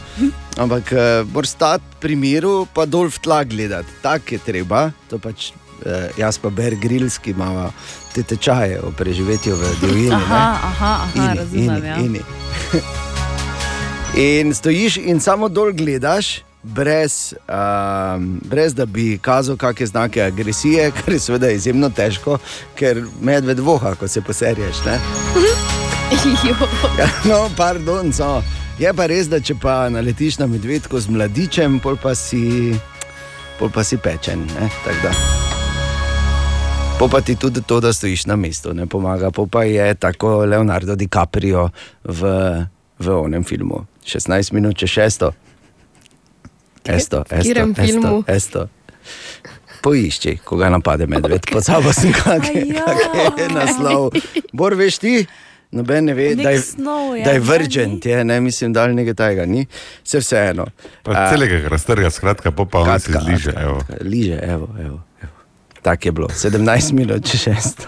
ampak 0.56 0.92
uh, 0.92 1.32
moraš 1.32 1.48
stati 1.48 1.84
pri 2.00 2.16
miru, 2.16 2.66
pa 2.74 2.86
dol 2.86 3.08
v 3.08 3.18
tla 3.18 3.44
gledati. 3.44 3.88
Tako 4.02 4.34
je 4.34 4.38
treba. 4.44 4.90
To 5.10 5.18
pač, 5.18 5.52
uh, 5.52 6.18
jaz 6.18 6.38
pa 6.38 6.50
Ber 6.50 6.76
Grilski 6.76 7.30
imamo 7.30 7.72
te 8.14 8.22
tečaje 8.22 8.80
o 8.80 8.92
preživetju 8.92 9.56
v 9.56 9.72
divjini. 9.80 10.14
Aha, 10.14 10.58
aha, 10.62 10.94
aha, 11.04 11.34
razumem. 11.34 11.84
Ja. 11.84 11.96
ini. 11.96 12.20
In 14.40 14.54
stojiš 14.54 14.96
in 14.96 15.20
samo 15.20 15.48
dol 15.48 15.72
gledaš, 15.72 16.42
brez, 16.62 17.34
um, 17.48 18.40
brez 18.44 18.74
da 18.74 18.86
bi 18.86 19.18
kazal 19.18 19.56
kakšne 19.56 19.86
znake 19.86 20.22
agresije, 20.22 20.90
kar 20.96 21.14
je 21.14 21.18
seveda 21.18 21.50
izjemno 21.50 21.90
težko, 21.90 22.38
ker 22.74 23.04
medved 23.20 23.58
voha, 23.58 23.94
ko 23.94 24.08
se 24.08 24.20
poserješ. 24.20 24.84
ne. 24.86 24.98
Ja, 26.98 27.06
No, 27.24 27.50
pardon, 27.56 28.12
so. 28.12 28.42
Je 28.78 28.92
pa 28.96 29.06
res, 29.06 29.28
da 29.28 29.38
če 29.40 29.54
pa 29.62 29.88
naletiš 29.92 30.40
na 30.40 30.46
medvedko 30.50 31.00
z 31.00 31.12
mladičem, 31.12 31.78
pol 31.84 31.94
pa 32.00 32.14
si, 32.18 32.74
pol 33.60 33.70
pa 33.70 33.84
si 33.84 33.96
pečen. 33.96 34.42
Po 36.98 37.08
pa 37.08 37.20
ti 37.20 37.36
tudi 37.36 37.62
to, 37.62 37.78
da 37.80 37.92
stojiš 37.92 38.26
na 38.26 38.36
mestu, 38.36 38.74
ne 38.74 38.86
pomaga. 38.86 39.30
Po 39.30 39.46
pa 39.46 39.62
je 39.64 39.94
tako 39.94 40.44
Leonardo 40.44 40.96
DiCaprio 40.96 41.68
v, 42.04 42.32
v 42.98 43.06
onem 43.08 43.44
filmu. 43.44 43.86
16 44.04 44.52
minut, 44.52 44.76
če 44.76 44.86
šesto. 44.86 45.30
Esto, 46.84 47.24
esto, 47.30 47.60
esto, 47.76 48.24
esto. 48.26 48.68
Poišči, 49.80 50.40
ko 50.44 50.56
ga 50.60 50.68
napade 50.68 51.06
medved. 51.08 51.40
Okay. 51.40 51.56
Pozabil 51.56 51.92
sem, 51.96 52.12
kak 52.20 52.48
je, 52.52 52.64
kak 52.76 53.38
je 53.38 53.48
naslov. 53.52 54.10
Bor, 54.52 54.76
veš 54.76 55.00
ti? 55.00 55.14
Noben 55.70 56.10
ne 56.10 56.14
ve, 56.18 56.34
da 56.34 56.50
je, 56.50 56.58
je, 56.58 57.24
da 57.24 57.30
je 57.30 57.38
ne, 57.38 57.46
virgin, 57.46 58.00
je, 58.04 58.24
ne 58.24 58.40
mislim, 58.40 58.72
da 58.72 58.84
je 58.84 58.94
nekaj 58.94 59.14
tajega, 59.14 59.46
ni. 59.46 59.66
Vse 60.02 60.18
vseeno. 60.18 60.66
Pa 61.06 61.28
celega 61.30 61.60
ga 61.62 61.68
raztrga, 61.70 62.10
skratka, 62.10 62.50
pa 62.50 62.64
pa 62.64 62.78
on 62.78 63.00
se 63.00 63.12
zliže. 63.12 63.54
evo. 63.56 63.78
Liže, 64.00 64.40
evo, 64.42 64.68
evo. 64.80 64.98
evo. 65.22 65.36
Tako 65.82 66.08
je 66.08 66.12
bilo, 66.12 66.28
17 66.28 66.92
minut, 66.92 67.24
če 67.24 67.38
šesto. 67.38 67.86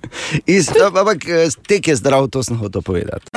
Isto, 0.58 0.92
ampak 0.92 1.24
eh, 1.28 1.48
tek 1.66 1.88
je 1.88 1.96
zdrav, 1.96 2.28
to 2.28 2.42
sem 2.42 2.60
hotel 2.60 2.82
povedati. 2.82 3.32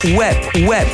Web, 0.00 0.36
web, 0.54 0.88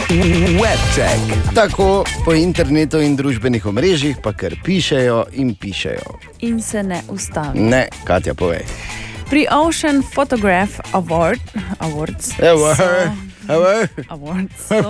web 0.60 0.78
check. 0.94 1.54
Tako 1.54 2.04
po 2.24 2.34
internetu 2.34 2.98
in 2.98 3.12
družbenih 3.14 3.66
omrežjih, 3.70 4.16
pa 4.18 4.32
kar 4.34 4.56
pišejo 4.66 5.20
in 5.38 5.52
pišejo. 5.54 6.16
In 6.42 6.58
se 6.58 6.82
ne 6.82 6.98
ustavi. 7.14 7.54
Ne, 7.54 7.84
Katja, 8.02 8.34
povej. 8.34 8.64
Pri 9.30 9.46
Ocean 9.54 10.02
Photograph 10.02 10.82
Award, 10.90 11.38
Awards, 11.78 12.32
Evo, 12.42 12.74
so, 12.74 12.88
evo. 13.46 13.70
Awards 14.10 14.66
so, 14.66 14.82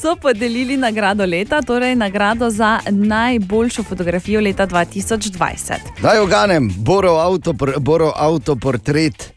so 0.00 0.16
podelili 0.16 0.80
nagrado 0.80 1.28
leta, 1.28 1.60
torej 1.60 1.92
nagrado 2.00 2.48
za 2.50 2.80
najboljšo 2.88 3.82
fotografijo 3.82 4.40
leta 4.40 4.66
2020. 4.66 6.00
Naj 6.00 6.18
oganem, 6.24 6.72
Borov 6.76 7.20
avtopor, 7.20 7.74
Borov 7.84 8.16
avtoportret. 8.16 9.32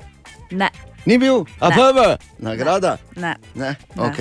Ne, 0.51 0.71
Ni 1.05 1.17
bil, 1.17 1.45
a 1.59 1.69
pa 1.69 1.83
je 1.83 2.17
nagrada? 2.39 2.97
ne. 3.15 3.35
Ne, 3.55 3.75
Ne. 3.95 4.01
ok. 4.01 4.19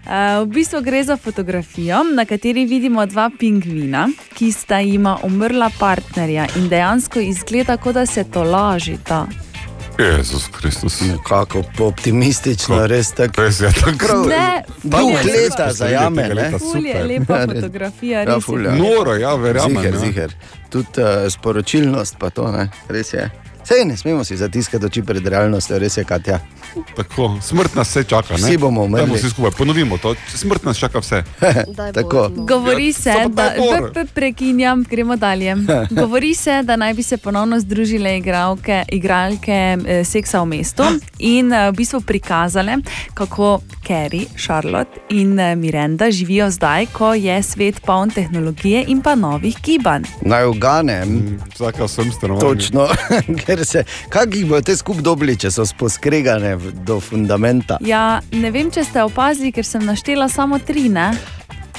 Uh, 0.00 0.12
v 0.42 0.48
bistvu 0.48 0.80
gre 0.80 1.02
za 1.04 1.16
fotografijo, 1.16 2.02
na 2.06 2.24
kateri 2.24 2.64
vidimo 2.64 3.06
dva 3.06 3.30
pingvina, 3.30 4.08
ki 4.34 4.52
sta 4.52 4.78
jima 4.78 5.18
umrla 5.22 5.70
partnerja 5.78 6.46
in 6.56 6.68
dejansko 6.68 7.20
izgleda, 7.20 7.76
kot 7.76 7.94
da 7.94 8.06
se 8.06 8.24
to 8.24 8.42
lažita. 8.42 9.26
Jezus 10.00 10.48
Kristus. 10.50 11.02
Kako 11.22 11.62
optimistično, 11.80 12.86
res 12.86 13.12
tako. 13.12 13.42
Res 13.42 13.60
je 13.60 13.72
tako. 13.74 14.28
Ne, 14.28 14.62
Duh 14.82 15.10
leta 15.26 15.26
lepa. 15.58 15.72
zajame. 15.72 16.28
ne? 16.28 16.50
Ful 16.52 16.86
je 16.86 17.04
lepa 17.04 17.34
Ja, 17.34 17.44
res. 17.44 17.54
fotografija, 17.54 18.18
Ja, 18.20 18.24
res 18.26 18.44
ful, 18.44 18.60
je. 18.60 18.66
ja. 18.66 18.74
Noro, 18.74 19.14
ja, 19.14 19.34
verjamem. 19.34 19.76
Ziher, 19.76 19.94
ja. 19.94 20.00
ziher. 20.00 20.34
Tudi 20.70 20.88
uh, 20.96 21.28
sporočilnost, 21.28 22.16
pa 22.18 22.30
to 22.30 22.52
ne, 22.52 22.68
res 22.88 23.12
je. 23.12 23.30
Sej 23.68 23.84
ne 23.84 23.96
smemo 23.96 24.24
si 24.24 24.36
zatiskati 24.36 24.86
oči 24.86 25.02
pred 25.04 25.26
realnostjo, 25.26 25.76
res 25.78 25.98
je, 25.98 26.04
Katja. 26.08 26.38
Tako, 26.96 27.38
smrt 27.42 27.74
nas 27.74 27.88
vse 27.88 28.04
čaka. 28.04 28.34
Ne? 28.34 28.48
Vsi 28.48 28.56
bomo 28.58 28.82
umrli. 28.82 29.16
Vsi 29.16 29.30
skupaj 29.30 29.50
ponovimo 29.58 29.98
to. 29.98 30.14
Smrt 30.34 30.64
nas 30.64 30.78
čaka 30.78 30.98
vse. 30.98 31.22
Tako. 31.94 32.28
Govori 32.36 32.92
se, 32.92 33.12
samo 33.12 33.28
da 33.28 33.52
pe- 33.94 34.06
prekinjam, 34.14 34.84
gremo 34.90 35.16
dalje. 35.16 35.56
Govori 36.00 36.34
se, 36.34 36.62
da 36.62 36.76
naj 36.76 36.94
bi 36.94 37.02
se 37.02 37.16
ponovno 37.16 37.60
združile 37.60 38.18
igralke, 38.18 38.84
igralke 38.88 39.76
eh, 39.86 40.04
seksa 40.04 40.42
v 40.42 40.46
mestu 40.46 40.82
in 41.18 41.52
eh, 41.52 41.70
v 41.70 41.76
bistvu 41.76 42.00
prikazale, 42.00 42.76
kako 43.14 43.60
Carrie, 43.86 44.26
Charlotte 44.36 45.00
in 45.10 45.38
eh, 45.38 45.56
Miranda 45.56 46.10
živijo 46.10 46.50
zdaj, 46.50 46.86
ko 46.92 47.14
je 47.14 47.42
svet 47.42 47.80
poln 47.86 48.10
tehnologije 48.10 48.84
in 48.88 49.02
pa 49.02 49.14
novih 49.14 49.56
gibanj. 49.62 50.02
Naj 50.20 50.44
oganem. 50.44 51.38
Vsaka 51.54 51.88
sem 51.88 52.12
stanovanje. 52.12 52.40
Točno, 52.40 52.88
ker 53.46 53.64
se, 53.66 53.84
kak 54.08 54.34
jih 54.34 54.46
bodo 54.46 54.62
te 54.62 54.76
skup 54.76 54.96
dobili, 54.96 55.36
če 55.36 55.50
so 55.50 55.66
sposkregane 55.66 56.56
v- 56.58 56.72
do 56.84 57.00
fundamenta. 57.00 57.78
Ja, 57.80 58.20
ne 58.32 58.50
vem, 58.50 58.70
če 58.70 58.84
ste 58.84 59.02
opazili, 59.02 59.52
ker 59.52 59.64
sem 59.64 59.84
naštela 59.86 60.28
samo 60.28 60.58
tri. 60.58 60.88
Ne? 60.88 61.12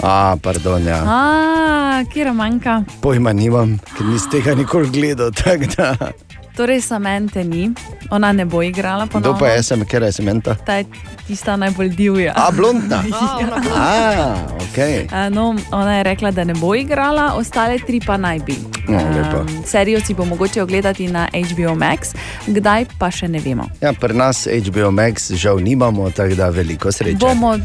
A, 0.04 0.38
pardon, 0.42 0.80
ja. 0.88 1.04
A, 1.04 2.04
kje 2.08 2.32
manjka? 2.34 2.84
Pojma 3.04 3.34
nimam, 3.36 3.76
ker 3.98 4.06
nisem 4.08 4.32
tega 4.32 4.56
nikoli 4.56 4.90
gledal. 4.90 5.32
Torej, 6.60 6.82
Samantha 6.82 7.40
ni, 7.44 7.72
ona 8.12 8.34
ne 8.36 8.46
bo 8.46 8.60
igrala 8.64 9.06
Kdo 9.06 9.12
ponovno. 9.12 9.40
pa 9.40 9.48
je 9.48 9.64
sem, 9.64 9.86
ker 9.86 10.04
je 10.04 10.12
sementa? 10.12 10.56
Ta 10.56 10.74
je 10.74 10.86
tista 11.28 11.56
najbolj 11.56 11.90
divja. 11.90 12.34
A, 12.36 12.52
blondna. 12.52 13.00
ja. 13.08 13.56
A, 13.76 14.36
ok. 14.60 14.78
A, 15.12 15.30
No, 15.30 15.56
ona 15.72 15.98
je 15.98 16.04
rekla, 16.04 16.32
da 16.32 16.44
ne 16.44 16.54
bo 16.54 16.76
igrala, 16.76 17.34
ostale 17.36 17.80
tri 17.80 18.02
pa 18.06 18.18
naj 18.18 18.40
bi. 18.40 18.56
No, 18.88 18.98
lepo. 18.98 19.40
Um, 19.40 19.64
serijo 19.66 20.02
si 20.02 20.14
bo 20.14 20.26
mogoče 20.26 20.62
ogledati 20.62 21.08
na 21.08 21.28
HBO 21.32 21.76
Max, 21.76 22.12
kdaj 22.48 22.86
pa 23.00 23.12
še 23.12 23.28
ne 23.28 23.40
vemo. 23.40 23.64
Ja, 23.82 23.94
pri 23.94 24.14
nas 24.14 24.44
HBO 24.48 24.92
Max 24.92 25.32
žal 25.32 25.64
nimamo, 25.64 26.12
tako 26.12 26.36
da 26.36 26.50
veliko 26.50 26.92
sreče. 26.92 27.18
Bomo, 27.18 27.56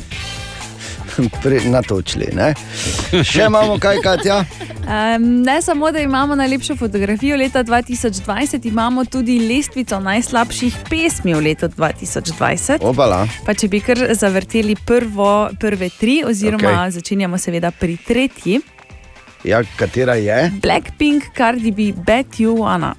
natočili. 1.75 2.29
Ne? 2.33 2.55
Še 3.25 3.47
imamo 3.47 3.79
kaj, 3.79 4.01
Katja? 4.03 4.45
um, 4.85 5.43
ne 5.43 5.63
samo, 5.63 5.91
da 5.93 6.01
imamo 6.01 6.35
najlepšo 6.35 6.77
fotografijo 6.77 7.37
leta 7.37 7.65
2020, 7.65 8.69
imamo 8.69 9.05
tudi 9.05 9.39
lestvico 9.49 10.01
najslabših 10.01 10.77
pesmi 10.91 11.35
v 11.35 11.41
letu 11.41 11.69
2020. 11.69 12.85
Obala. 12.85 13.25
Pa 13.47 13.55
če 13.55 13.69
bi 13.69 13.81
kar 13.81 13.99
zavrteli 14.15 14.77
prvo, 14.87 15.51
prve 15.61 15.91
tri, 15.99 16.23
oziroma 16.27 16.71
okay. 16.71 16.97
začenjamo 16.99 17.39
seveda 17.39 17.71
pri 17.71 17.97
tretji. 17.97 18.61
Ja, 19.45 19.61
katera 19.77 20.15
je? 20.15 20.53
Blackpink, 20.63 21.25
Cardi 21.37 21.71
B, 21.71 21.93
Bet 22.07 22.41
You 22.41 22.57
Wanna. 22.57 22.95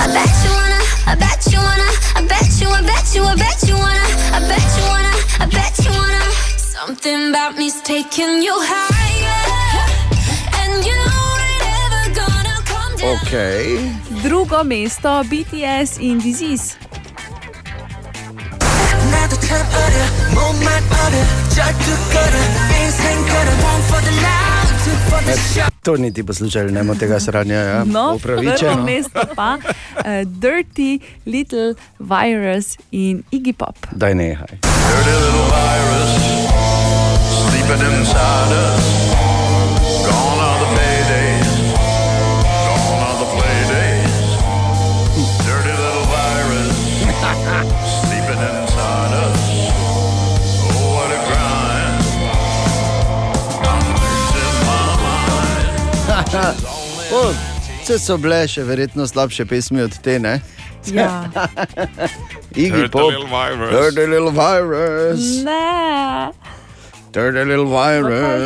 I 0.00 0.06
bet 0.08 0.32
you 0.44 0.50
wanna, 0.56 0.80
I 1.06 1.14
bet 1.14 1.52
you 1.52 1.58
wanna, 1.60 1.88
I 2.16 2.22
bet 2.24 2.60
you, 2.60 2.68
I 2.72 2.82
bet 2.82 3.14
you, 3.14 3.22
I 3.22 3.36
bet 3.36 3.68
you 3.68 3.76
wanna, 3.76 4.06
I 4.32 4.40
bet 4.48 4.68
you 4.78 4.84
wanna, 4.88 5.12
I 5.40 5.46
bet 5.46 5.84
you 5.84 5.90
wanna. 5.90 6.29
Something 6.80 7.28
about 7.28 7.58
me's 7.58 7.82
taking 7.82 8.40
you 8.40 8.56
higher 8.56 9.44
and 10.64 10.80
you 10.80 10.96
ain't 10.96 11.64
ever 11.76 12.04
gonna 12.16 12.56
come 12.64 12.96
down. 12.96 13.20
Okay. 13.20 13.92
Drugo 14.24 14.64
mesto 14.64 15.20
BTS 15.28 16.00
in 16.00 16.24
Disease. 16.24 16.80
E, 25.28 25.62
to 25.82 25.96
niti 25.96 26.22
poslušali, 26.22 26.72
ne 26.72 26.94
tega 26.94 27.20
sranja. 27.20 27.54
Ja. 27.54 27.84
No, 27.84 28.14
Upravičeno. 28.14 28.72
Prvo 28.72 28.84
mesto 28.84 29.20
pa 29.36 29.58
uh, 29.60 30.04
Dirty 30.24 30.98
Little 31.26 31.74
Virus 31.98 32.78
in 32.90 33.22
Iggy 33.30 33.52
Pop. 33.52 33.76
Daj 33.92 34.14
nehaj. 34.14 34.48
Dirty 34.48 35.12
Little 35.12 35.44
Virus 35.52 36.49
sleeping 37.70 37.98
inside 37.98 38.52
us. 38.52 39.14
Gone 40.06 40.40
are 40.40 40.58
the 40.58 40.70
paydays, 40.76 41.50
gone 42.66 43.02
are 43.06 43.18
the 43.22 43.28
playdays. 43.34 44.16
Dirty 45.46 45.74
little 45.82 46.06
virus 46.10 46.76
sleeping 48.02 48.40
inside 48.50 49.12
us. 49.24 49.42
Oh, 50.66 50.94
what 50.96 51.10
a 51.14 51.18
grind. 51.28 52.02
I'm 53.70 53.84
losing 54.02 54.56
my 54.66 54.82
mind. 56.08 56.58
o, 57.18 57.34
vse 57.82 57.98
so 57.98 58.18
bile 58.18 58.42
še 58.48 58.62
verjetno 58.66 59.06
slabše 59.06 59.44
pesmi 59.46 59.82
od 59.86 59.94
te, 60.02 60.18
ne? 60.18 60.40
Ja. 60.90 61.28
Iggy 62.50 62.70
Dirty 62.70 62.88
Pop. 62.90 63.10
little 63.12 63.26
virus. 63.30 63.70
Dirty 63.70 64.06
little 64.10 64.30
virus. 64.34 65.44
Ne, 65.44 66.32
Dirty 67.12 67.44
little 67.44 67.66
zakaj 67.66 67.98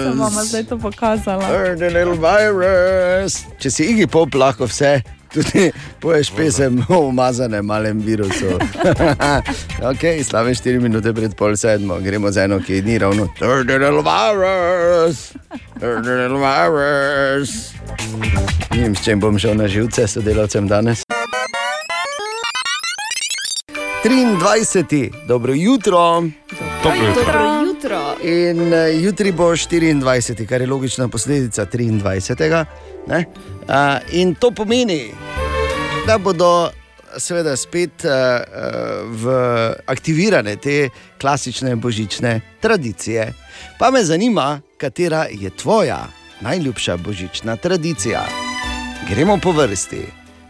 sem 0.05 0.19
vam 0.19 0.31
virus. 0.31 0.49
zdaj 0.49 0.65
to 0.65 0.79
pokazala? 0.79 1.49
Dirty 1.49 1.91
little 1.93 2.17
virus. 2.17 3.45
Če 3.61 3.71
si 3.71 3.85
Iggy 3.93 4.07
Pop, 4.07 4.35
lahko 4.35 4.69
vse. 4.71 5.03
Tudi 5.35 5.73
poješ 6.01 6.31
pesem 6.37 6.79
o 6.89 7.01
umazanem 7.09 7.67
malem 7.67 7.99
virusu. 7.99 8.55
ok, 9.91 10.05
slave 10.25 10.55
4 10.55 10.81
minute 10.81 11.13
pred 11.13 11.35
pol 11.35 11.57
sedmo, 11.59 11.99
gremo 12.01 12.31
za 12.31 12.47
eno, 12.47 12.61
ki 12.63 12.83
ni 12.87 12.99
ravno. 12.99 13.27
Dirty 13.41 13.79
little 13.79 14.03
virus. 14.07 15.35
Dirty 15.81 16.15
little 16.23 16.39
virus. 16.39 17.75
Vem, 18.71 18.95
s 18.95 19.05
čim 19.05 19.21
bom 19.21 19.39
šel 19.39 19.59
na 19.59 19.69
živce 19.69 20.07
sodelavcem 20.07 20.69
danes. 20.69 21.05
23. 24.05 25.11
Dobro 25.29 25.53
jutro. 25.53 26.21
Dobro 26.21 26.31
Dobro 26.83 27.09
jutro. 27.09 27.64
In 27.85 28.73
uh, 28.73 29.03
jutri 29.03 29.33
bo 29.33 29.51
24, 29.53 30.47
kar 30.47 30.61
je 30.61 30.67
logična 30.67 31.09
posledica 31.09 31.67
23. 31.67 32.65
Ne? 33.07 33.25
Uh, 33.69 33.75
in 34.13 34.35
to 34.35 34.51
pomeni, 34.51 35.13
da 36.07 36.19
bodo 36.19 36.71
seveda 37.19 37.57
spet 37.57 38.05
uh, 38.05 38.11
uh, 38.11 38.17
v 39.23 39.37
aktivirane 39.87 40.57
te 40.57 40.89
klasične 41.21 41.77
božične 41.77 42.41
tradicije. 42.61 43.33
Pa 43.79 43.91
me 43.91 44.05
zanima, 44.05 44.61
katera 44.77 45.27
je 45.31 45.51
tvoja 45.51 46.07
najljubša 46.41 46.97
božična 46.97 47.57
tradicija. 47.57 48.25
Gremo 49.09 49.39
po 49.43 49.53
vrsti, 49.53 50.07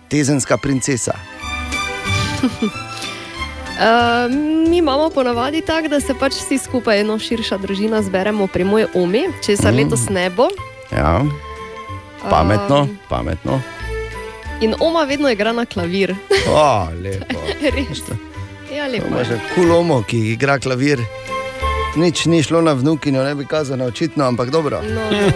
tezenska 0.08 0.56
princesa. 0.56 1.14
Uh, 3.74 4.30
mi 4.68 4.76
imamo 4.78 5.10
ponavadi 5.10 5.60
tako, 5.60 5.88
da 5.88 6.00
se 6.00 6.14
pač 6.14 6.32
vsi 6.34 6.58
skupaj, 6.58 7.00
eno 7.00 7.18
širša 7.18 7.56
družina, 7.58 8.02
zberemo 8.02 8.46
pri 8.46 8.64
moji 8.64 8.86
omi, 8.94 9.24
če 9.40 9.56
se 9.56 9.70
Mm. 9.70 9.76
letos 9.76 10.08
ne 10.08 10.30
bo. 10.30 10.48
Ja, 10.92 11.22
pametno, 12.22 12.80
Um, 12.80 12.98
pametno. 13.08 13.60
In 14.60 14.74
oma 14.80 15.02
vedno 15.02 15.28
igra 15.28 15.52
na 15.52 15.66
klavir. 15.66 16.14
O, 16.48 16.68
lepo. 17.02 17.40
Res. 17.62 18.00
Ja, 18.70 18.86
lepo. 18.86 19.06
Imaš 19.08 19.26
kulomo, 19.54 20.02
ki 20.02 20.18
igra 20.30 20.58
klavir. 20.58 21.00
Nič 21.96 22.24
ni 22.24 22.42
šlo 22.42 22.60
na 22.60 22.72
vnukinjo, 22.72 23.24
ne 23.24 23.34
bi 23.34 23.44
kazano 23.44 23.84
očitno, 23.84 24.24
ampak 24.24 24.50
dobro. 24.50 24.80
No, 24.84 25.10
no. 25.10 25.28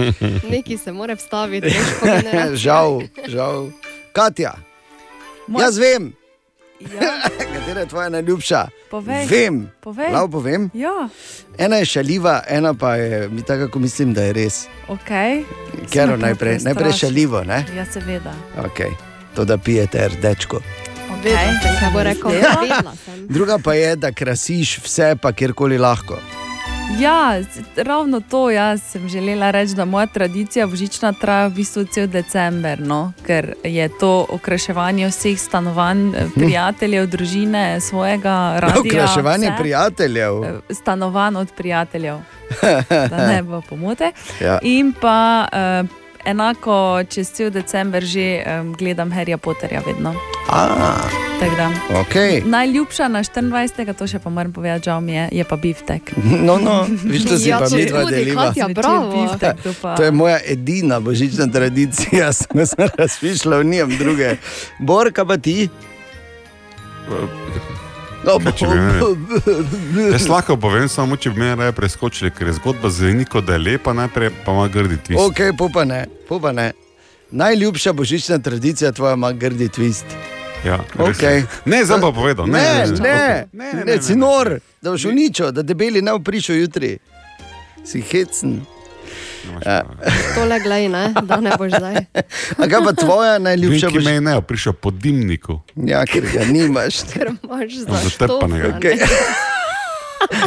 Neki 0.50 0.78
se 0.78 0.92
mora 0.92 1.14
vstaviti, 1.14 1.66
veš, 1.66 2.54
žal, 2.54 3.00
žal. 3.26 3.68
Katja, 4.12 4.54
Moj- 5.48 5.60
jaz 5.62 5.78
vem, 5.78 6.12
Ja, 6.80 7.28
katera 7.54 7.80
je 7.80 7.86
tvoja 7.86 8.08
najljubša. 8.08 8.68
Povej. 8.90 9.26
Vem, 9.26 9.70
Povej. 9.80 10.12
Lahko 10.12 10.28
povem. 10.28 10.70
ja, 10.74 11.08
Ena 11.58 11.76
je 11.76 11.84
šaljiva, 11.84 12.42
ena 12.48 12.74
pa 12.74 12.94
je, 12.94 13.28
mi 13.28 13.42
tako 13.42 13.78
mislim, 13.78 14.14
da 14.14 14.22
je 14.22 14.32
res. 14.32 14.66
ok. 14.88 15.10
Ker 15.90 16.18
najprej, 16.18 16.58
najprej 16.62 16.92
šaljivo, 16.92 17.44
ne? 17.44 17.64
Ja, 17.76 17.84
seveda. 17.86 18.34
Okay. 18.56 18.92
To, 19.34 19.44
da 19.44 19.58
pijete 19.58 20.08
rdečko. 20.08 20.60
Kaj 21.22 21.90
bo 21.92 22.02
rekel. 22.02 22.30
Sem. 23.04 23.26
Druga 23.28 23.58
pa 23.58 23.74
je, 23.74 23.96
da 23.96 24.12
krasiš 24.12 24.78
vse, 24.84 25.16
pa 25.22 25.32
kjerkoli 25.32 25.78
lahko. 25.78 26.18
Ja, 26.96 27.40
ravno 27.76 28.20
to 28.20 28.50
jaz 28.50 28.82
sem 28.82 29.08
želela 29.08 29.50
reči, 29.50 29.74
da 29.74 29.84
moja 29.84 30.06
tradicija 30.06 30.66
božična 30.66 31.12
traja 31.12 31.46
v 31.46 31.50
bistvu 31.50 31.84
cel 31.84 32.06
december, 32.06 32.80
no? 32.80 33.12
ker 33.26 33.54
je 33.64 33.88
to 34.00 34.26
okraševanje 34.30 35.08
vseh 35.08 35.38
stanovanj, 35.38 36.08
eh, 36.16 36.26
prijateljev, 36.34 37.06
družine, 37.06 37.80
svojega 37.80 38.58
radia. 38.58 38.80
Okraševanje 38.80 39.46
vse. 39.46 39.56
prijateljev. 39.58 40.44
Eh, 40.44 40.74
Stanovanj 40.74 41.36
od 41.36 41.52
prijateljev, 41.56 42.18
da 43.10 43.26
ne 43.26 43.42
bo 43.42 43.60
pomote. 43.60 44.12
Ja. 44.40 44.58
In 44.62 44.92
pa 45.00 45.48
eh, 45.52 46.07
enako 46.28 47.02
čez 47.08 47.32
cel 47.32 47.50
december 47.50 48.04
že 48.04 48.20
eh, 48.20 48.44
gledam 48.78 49.10
Harryja 49.10 49.36
Potterja 49.36 49.82
vedno. 49.86 50.14
Da. 51.56 51.70
okay. 52.00 52.42
Najljubša 52.44 53.08
na 53.08 53.22
24. 53.22 53.94
to 53.94 54.06
še 54.06 54.18
pa 54.18 54.30
moram 54.30 54.52
povedati, 54.52 54.84
žal 54.84 55.00
mi 55.00 55.12
je, 55.12 55.28
je 55.32 55.44
pa 55.44 55.56
biftek. 55.56 56.12
No, 56.46 56.58
no, 56.58 56.86
viš, 57.04 57.24
to 57.24 57.38
si 57.38 57.48
Ja, 57.48 57.58
pa 57.58 57.68
mi 57.70 57.86
dva 57.86 58.04
deliva. 58.04 58.52
Bravo. 58.74 59.12
biftek, 59.12 59.62
to 59.62 59.72
pa- 59.82 59.94
To 59.96 60.02
je 60.02 60.10
moja 60.10 60.38
edina 60.44 61.00
božična 61.00 61.46
tradicija, 61.46 62.32
sem 62.42 62.66
se 62.66 62.88
razmišljal, 62.98 63.62
nijem 63.62 63.96
druge. 63.98 64.36
Borka 64.78 65.24
pa 65.24 65.36
ti. 65.36 65.68
No, 68.24 68.38
Jaz 70.12 70.28
lahko 70.28 70.56
povem, 70.56 70.88
samo 70.88 71.16
če 71.16 71.30
bi 71.30 71.40
me 71.40 71.54
raje 71.54 71.72
preskočili, 71.72 72.30
ker 72.34 72.50
je 72.50 72.56
zgodba 72.58 72.90
zveni 72.90 73.24
kot 73.24 73.46
da 73.46 73.54
je 73.54 73.58
lepa, 73.58 73.92
najprej 73.92 74.30
pa 74.44 74.52
ima 74.52 74.66
grdi 74.68 74.98
twist. 75.06 75.22
Ok, 75.22 75.56
pupa 75.58 75.84
ne, 75.84 76.06
pupa 76.28 76.52
ne. 76.52 76.72
Najljubša 77.30 77.92
božična 77.92 78.38
tradicija 78.38 78.92
tvoja 78.92 79.14
ima 79.14 79.32
grdi 79.32 79.68
twist. 79.68 80.18
Ja, 80.64 80.80
Okay. 80.98 81.44
Ne, 81.64 81.84
zdaj 81.84 82.00
pa 82.00 82.12
povedal. 82.12 82.46
Ne, 82.46 82.58
ne, 82.58 82.86
ne, 82.86 82.98
ne, 83.00 83.46
ne, 83.52 83.72
ne, 83.72 83.72
ne, 83.72 83.84
ne, 83.94 84.02
si 84.02 84.16
nor, 84.16 84.58
da 84.82 84.90
boš 84.90 85.04
uničil, 85.04 85.52
da 85.52 85.62
debeli 85.62 86.02
ne 86.02 86.12
oprišel 86.12 86.56
jutri. 86.56 86.98
Si 87.86 88.02
hecen. 88.02 88.60
Ja. 89.66 89.82
Tole 90.34 90.60
glej, 90.60 90.88
ne, 90.88 91.14
da 91.22 91.40
ne 91.40 91.52
boš 91.58 91.72
zdaj. 91.78 91.94
A 92.58 92.68
kaj 92.68 92.80
pa 92.84 92.92
tvoja 92.92 93.38
najljubša 93.38 93.72
Vinki 93.72 93.86
me 93.86 93.92
božična? 93.92 94.12
je 94.12 94.20
ne, 94.20 94.34
prišel 94.42 94.72
po 94.72 94.90
dimniku. 94.90 95.60
Ja, 95.76 96.04
ker 96.06 96.22
ga 96.32 96.44
nimaš. 96.44 97.02
Ker 97.12 97.32
imaš 97.34 97.72
Zatrpanega. 97.84 98.72
zaštopan. 98.78 99.08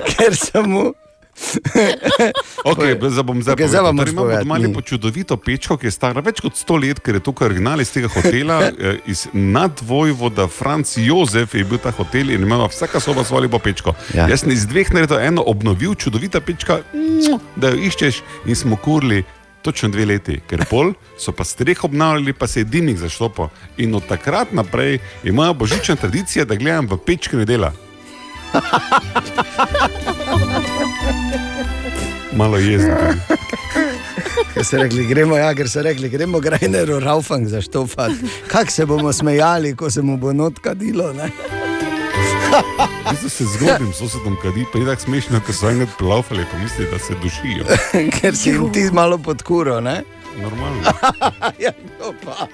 Ker 0.12 0.36
samo. 0.36 0.93
Okay, 2.71 2.95
zdaj 3.09 3.23
bom 3.23 3.41
zdaj 3.41 3.53
Okej, 3.53 3.67
zdaj 3.67 3.82
vam 3.82 3.97
Torej, 3.97 4.11
imamo 4.11 4.39
doma 4.39 4.57
lepo 4.57 4.82
čudovito 4.82 5.38
pečko, 5.38 5.77
ki 5.77 5.88
je 5.88 5.91
stara 5.91 6.21
več 6.21 6.41
kot 6.43 6.53
100 6.57 6.79
let, 6.84 7.01
ker 7.03 7.17
je 7.17 7.23
tukaj 7.23 7.49
original 7.49 7.82
iz 7.82 7.91
tega 7.93 8.11
hotela. 8.11 8.59
eh, 8.69 9.01
iz 9.09 9.27
nadvojvoda 9.34 10.47
Franc 10.47 10.93
Jozef 10.97 11.55
je 11.55 11.65
bil 11.65 11.82
ta 11.82 11.91
hotel 11.95 12.32
in 12.32 12.45
ima 12.45 12.65
vsaka 12.67 12.99
soba 12.99 13.23
svojo 13.23 13.47
lepo 13.47 13.59
pečko. 13.59 13.95
Ja. 14.13 14.27
Jaz 14.29 14.45
sem 14.45 14.53
iz 14.53 14.67
dveh 14.69 14.93
naredil 14.93 15.19
eno 15.19 15.45
obnovil, 15.47 15.95
čudovita 15.95 16.41
pečka, 16.41 16.82
da 17.55 17.73
jo 17.73 17.82
iščeš 17.89 18.23
in 18.45 18.55
smo 18.55 18.75
kurili. 18.75 19.23
Točno 19.61 19.91
dve 19.93 20.07
leti, 20.09 20.39
ker 20.49 20.63
pol 20.65 20.95
so 21.21 21.29
pa 21.38 21.45
streh 21.45 21.77
obnavljali, 21.86 22.34
pa 22.34 22.47
se 22.49 22.63
je 22.63 22.65
dimnik 22.65 22.97
zaštopil. 22.97 23.51
In 23.77 23.93
od 23.93 24.07
takrat 24.09 24.55
naprej 24.57 24.97
imajo 25.21 25.53
božična 25.53 25.95
tradicija, 26.01 26.49
da 26.49 26.57
gledam 26.57 26.89
v 26.89 26.97
pečki 27.05 27.45
dela. 27.45 27.69
Malo 32.34 32.57
jezen. 32.57 32.91
Ker 34.53 34.65
so 34.65 34.77
rekli, 34.77 35.05
gremo, 35.07 35.38
ja, 35.38 35.53
ker 35.55 35.69
so 35.69 35.82
rekli, 35.84 36.09
gremo 36.09 36.39
Grajneru 36.39 36.99
Raufang 36.99 37.47
zaštofati. 37.47 38.32
Kako 38.47 38.71
se 38.71 38.86
bomo 38.86 39.13
smejali, 39.13 39.75
ko 39.75 39.89
se 39.91 40.01
mu 40.01 40.17
bo 40.17 40.34
notka 40.34 40.73
dilo. 40.73 41.13
Ne? 41.13 41.29
Zdaj 43.19 43.29
se 43.29 43.45
zgodim, 43.45 43.93
sosedom 43.93 44.38
kadi, 44.41 44.65
pa 44.73 44.79
je 44.79 44.86
tako 44.86 45.01
smešno, 45.01 45.41
ker 45.45 45.55
so 45.55 45.69
enkrat 45.69 45.97
plaufali, 45.97 46.45
pa 46.51 46.57
misli, 46.59 46.88
da 46.91 46.99
se 46.99 47.15
dušijo. 47.23 47.65
Ker 48.19 48.36
si 48.36 48.49
jim 48.49 48.71
ti 48.73 48.89
malo 48.93 49.17
podkuro. 49.17 49.79
Ne? 49.82 50.01
Normalno. 50.41 50.84
ja, 51.59 51.71
to 51.99 52.13
pa. 52.25 52.47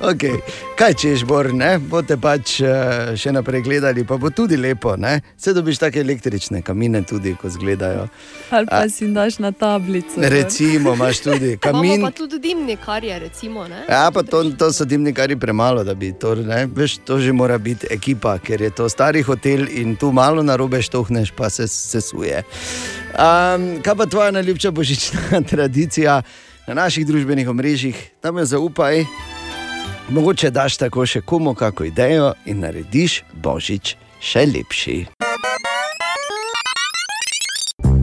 Okay. 0.00 0.36
Kaj 0.76 0.94
češ, 0.94 1.24
Bor, 1.24 1.48
ne? 1.54 1.78
boste 1.80 2.18
pač 2.20 2.58
eh, 2.60 3.14
še 3.16 3.32
naprej 3.32 3.62
gledali, 3.64 4.04
pa 4.04 4.18
bo 4.20 4.28
tudi 4.30 4.58
lepo. 4.60 4.92
Ne? 5.00 5.20
Se 5.40 5.54
dobiš 5.56 5.80
take 5.80 6.02
električne 6.04 6.60
kamine, 6.62 7.00
tudi 7.02 7.32
ko 7.40 7.48
zgledajo. 7.48 8.06
Ali 8.50 8.68
pa 8.68 8.82
si 8.92 9.08
daš 9.08 9.38
na 9.40 9.52
tablico. 9.56 10.20
Recimo, 10.20 10.92
imaš 10.94 11.22
tudi 11.24 11.54
kamin. 11.64 12.04
Pa 12.04 12.12
tudi 12.12 12.40
dimnikarje, 12.44 13.18
recimo. 13.24 13.64
Ne? 13.68 13.86
Ja, 13.88 14.10
pa 14.12 14.22
to, 14.22 14.44
to 14.52 14.68
so 14.72 14.84
dimnikari 14.84 15.38
premalo, 15.40 15.84
da 15.84 15.94
bi 15.94 16.12
to, 16.12 16.34
ne, 16.34 16.66
veš, 16.66 16.98
to 17.08 17.18
že 17.24 17.32
mora 17.32 17.56
biti 17.58 17.88
ekipa, 17.90 18.36
ker 18.38 18.62
je 18.68 18.70
to 18.76 18.88
stari 18.92 19.24
hotel 19.24 19.64
in 19.72 19.96
tu 19.96 20.12
malo 20.12 20.44
narobe 20.44 20.82
štohneš, 20.82 21.32
pa 21.36 21.50
se 21.50 21.68
sesuje. 21.68 22.44
Um, 23.16 23.80
kaj 23.80 23.96
pa 23.96 24.06
tvoja 24.06 24.30
najljubša 24.30 24.70
božična 24.70 25.40
tradicija 25.50 26.20
na 26.66 26.74
naših 26.74 27.06
družbenih 27.06 27.48
omrežjih, 27.48 27.96
tam 28.20 28.38
jo 28.38 28.44
zaupaj. 28.44 29.04
Mogoče 30.08 30.50
daš 30.50 30.76
tako 30.76 31.06
še 31.06 31.20
komu 31.20 31.54
kako 31.54 31.84
idejo 31.84 32.32
in 32.46 32.60
narediš 32.62 33.22
božič 33.42 33.96
še 34.22 34.44
lepši. 34.46 34.98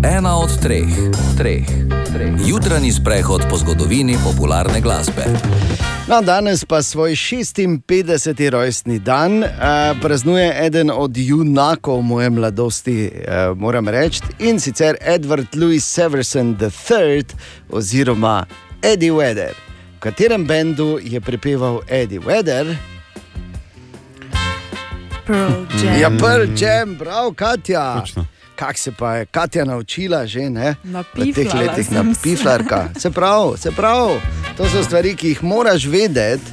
Ena 0.04 0.36
od 0.36 0.51
treh, 0.62 0.91
treh, 1.38 1.70
treh. 2.12 2.36
Jutranji 2.47 2.91
sprehod 2.91 3.47
po 3.49 3.58
zgodovini 3.58 4.18
popularne 4.24 4.82
glasbe. 4.84 5.30
No, 6.12 6.20
danes 6.22 6.66
pa 6.68 6.84
svoj 6.84 7.16
56. 7.16 8.49
rojstni 8.49 8.99
dan 8.99 9.39
uh, 9.43 9.49
praznuje 10.01 10.51
eden 10.66 10.91
od 10.91 11.18
junakov 11.18 12.01
moje 12.04 12.30
mladosti, 12.30 12.97
uh, 13.08 13.58
moram 13.58 13.88
reči, 13.88 14.22
in 14.39 14.60
sicer 14.60 14.99
Edward 14.99 15.56
Louis 15.56 15.86
Severson 15.86 16.58
III, 16.60 17.24
oziroma 17.72 18.43
Eddie 18.82 19.14
Vedder. 19.14 19.72
Katerem 20.04 20.43
bendu 20.45 20.99
je 20.99 21.22
prepeval 21.22 21.80
Eddie 21.88 22.20
Vedder? 22.20 22.76
Pearl 25.26 25.64
Jam. 25.84 25.99
Ja, 25.99 26.10
Pearl 26.20 26.47
Jam, 26.58 26.95
prav, 26.99 27.32
Katja. 27.34 28.04
Kak 28.56 28.78
se 28.78 28.91
pa 28.91 29.16
je 29.16 29.26
Katja 29.26 29.66
naučila 29.66 30.26
že 30.26 30.49
ne? 30.49 30.76
v 31.16 31.32
teh 31.32 31.54
letih 31.54 31.91
na 31.91 32.04
piflarka? 32.24 32.89
Se 32.99 33.12
pravi, 33.12 33.58
se 33.58 33.72
pravi, 33.72 34.20
to 34.58 34.68
so 34.68 34.84
stvari, 34.84 35.16
ki 35.16 35.28
jih 35.28 35.43
moraš 35.43 35.88
vedeti. 35.88 36.51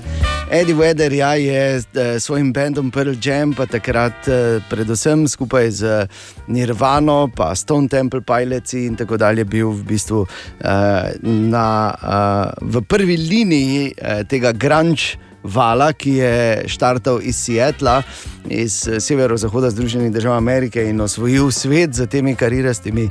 Eddie 0.51 0.75
Vedder 0.75 1.13
ja, 1.13 1.35
je 1.35 1.81
s 1.81 1.87
eh, 1.95 2.21
svojim 2.21 2.53
bendom 2.53 2.91
Pearl 2.91 3.15
Jam, 3.23 3.53
pa 3.55 3.67
takrat 3.71 4.29
eh, 4.29 4.59
predvsem 4.71 5.29
skupaj 5.29 5.71
z 5.71 6.07
Nirvano, 6.51 7.31
pa 7.37 7.55
Stone 7.55 7.89
Temple 7.89 8.21
Pilots 8.21 8.75
in 8.75 8.97
tako 8.99 9.17
dalje, 9.17 9.45
bil 9.45 9.71
v 9.71 9.85
bistvu 9.87 10.27
eh, 10.27 11.15
na, 11.23 11.95
eh, 11.95 12.67
v 12.67 12.83
prvi 12.83 13.17
liniji 13.17 13.93
eh, 13.95 14.25
tega 14.27 14.51
grunge 14.53 15.15
vala, 15.43 15.93
ki 15.93 16.15
je 16.19 16.65
štartal 16.67 17.23
iz 17.23 17.39
Seattla, 17.47 18.03
iz 18.51 18.89
eh, 18.89 19.01
severozahoda 19.01 19.71
Združenih 19.71 20.11
držav 20.13 20.35
Amerike 20.35 20.83
in 20.83 21.01
osvojil 21.01 21.51
svet 21.51 21.95
z 21.95 22.11
temi 22.11 22.35
karirastimi 22.35 23.09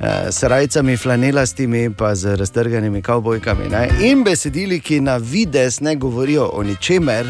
uh, 0.00 0.06
srajcami, 0.30 0.96
flanelastimi, 0.96 1.94
pa 1.94 2.14
z 2.14 2.36
raztrganimi 2.36 3.02
kavbojkami. 3.02 3.68
Ne? 3.68 3.88
In 4.00 4.24
besedili, 4.24 4.80
ki 4.80 5.00
na 5.00 5.16
vides 5.16 5.80
ne 5.80 5.96
govorijo 5.96 6.50
o 6.52 6.62
ničemer, 6.62 7.26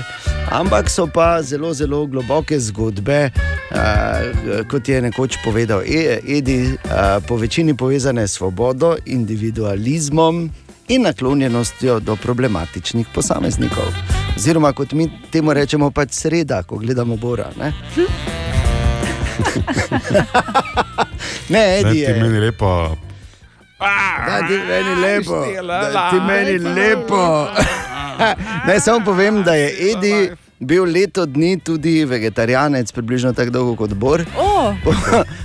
ampak 0.50 0.90
so 0.90 1.06
pa 1.06 1.42
zelo, 1.42 1.74
zelo 1.74 2.06
globoke 2.06 2.60
zgodbe, 2.60 3.30
uh, 3.70 3.76
kot 4.70 4.88
je 4.88 5.02
nekoč 5.02 5.36
povedal 5.44 5.82
E- 5.86 6.20
Edi, 6.28 6.66
uh, 6.66 6.70
po 7.28 7.36
večini 7.36 7.76
povezane 7.76 8.28
s 8.28 8.32
svobodo, 8.32 8.96
individualizmom 9.06 10.50
in 10.88 11.02
naklonjenostjo 11.02 12.00
do 12.00 12.16
problematičnih 12.16 13.06
posameznikov. 13.14 13.84
Oziroma, 14.36 14.72
kot 14.72 14.92
mi 14.92 15.10
temu 15.30 15.52
rečemo, 15.52 15.90
pač 15.90 16.12
sreda, 16.12 16.62
ko 16.62 16.76
gledamo 16.76 17.16
Bora. 17.16 17.50
Ne, 21.48 21.58
ne 21.58 21.82
Da 21.82 21.88
Edi 21.88 21.98
ti 21.98 21.98
je. 21.98 22.22
meni 22.22 22.40
lepo. 22.40 22.96
Da 24.26 24.46
ti 24.48 24.58
meni 24.68 24.94
lepo. 25.00 25.46
Da 25.68 26.10
ti 26.10 26.16
meni 26.26 26.58
lepo. 26.58 27.48
Naj 28.66 28.80
samo 28.80 29.04
povem, 29.04 29.42
da 29.42 29.54
je 29.54 29.92
Edi 29.92 30.30
bil 30.58 30.84
leto 30.84 31.26
dni 31.26 31.60
tudi 31.60 32.04
vegetarijanec, 32.04 32.92
približno 32.92 33.32
tako 33.32 33.50
dolgo 33.50 33.76
kot 33.76 33.94
Bor. 33.94 34.24
Oh. 34.38 34.74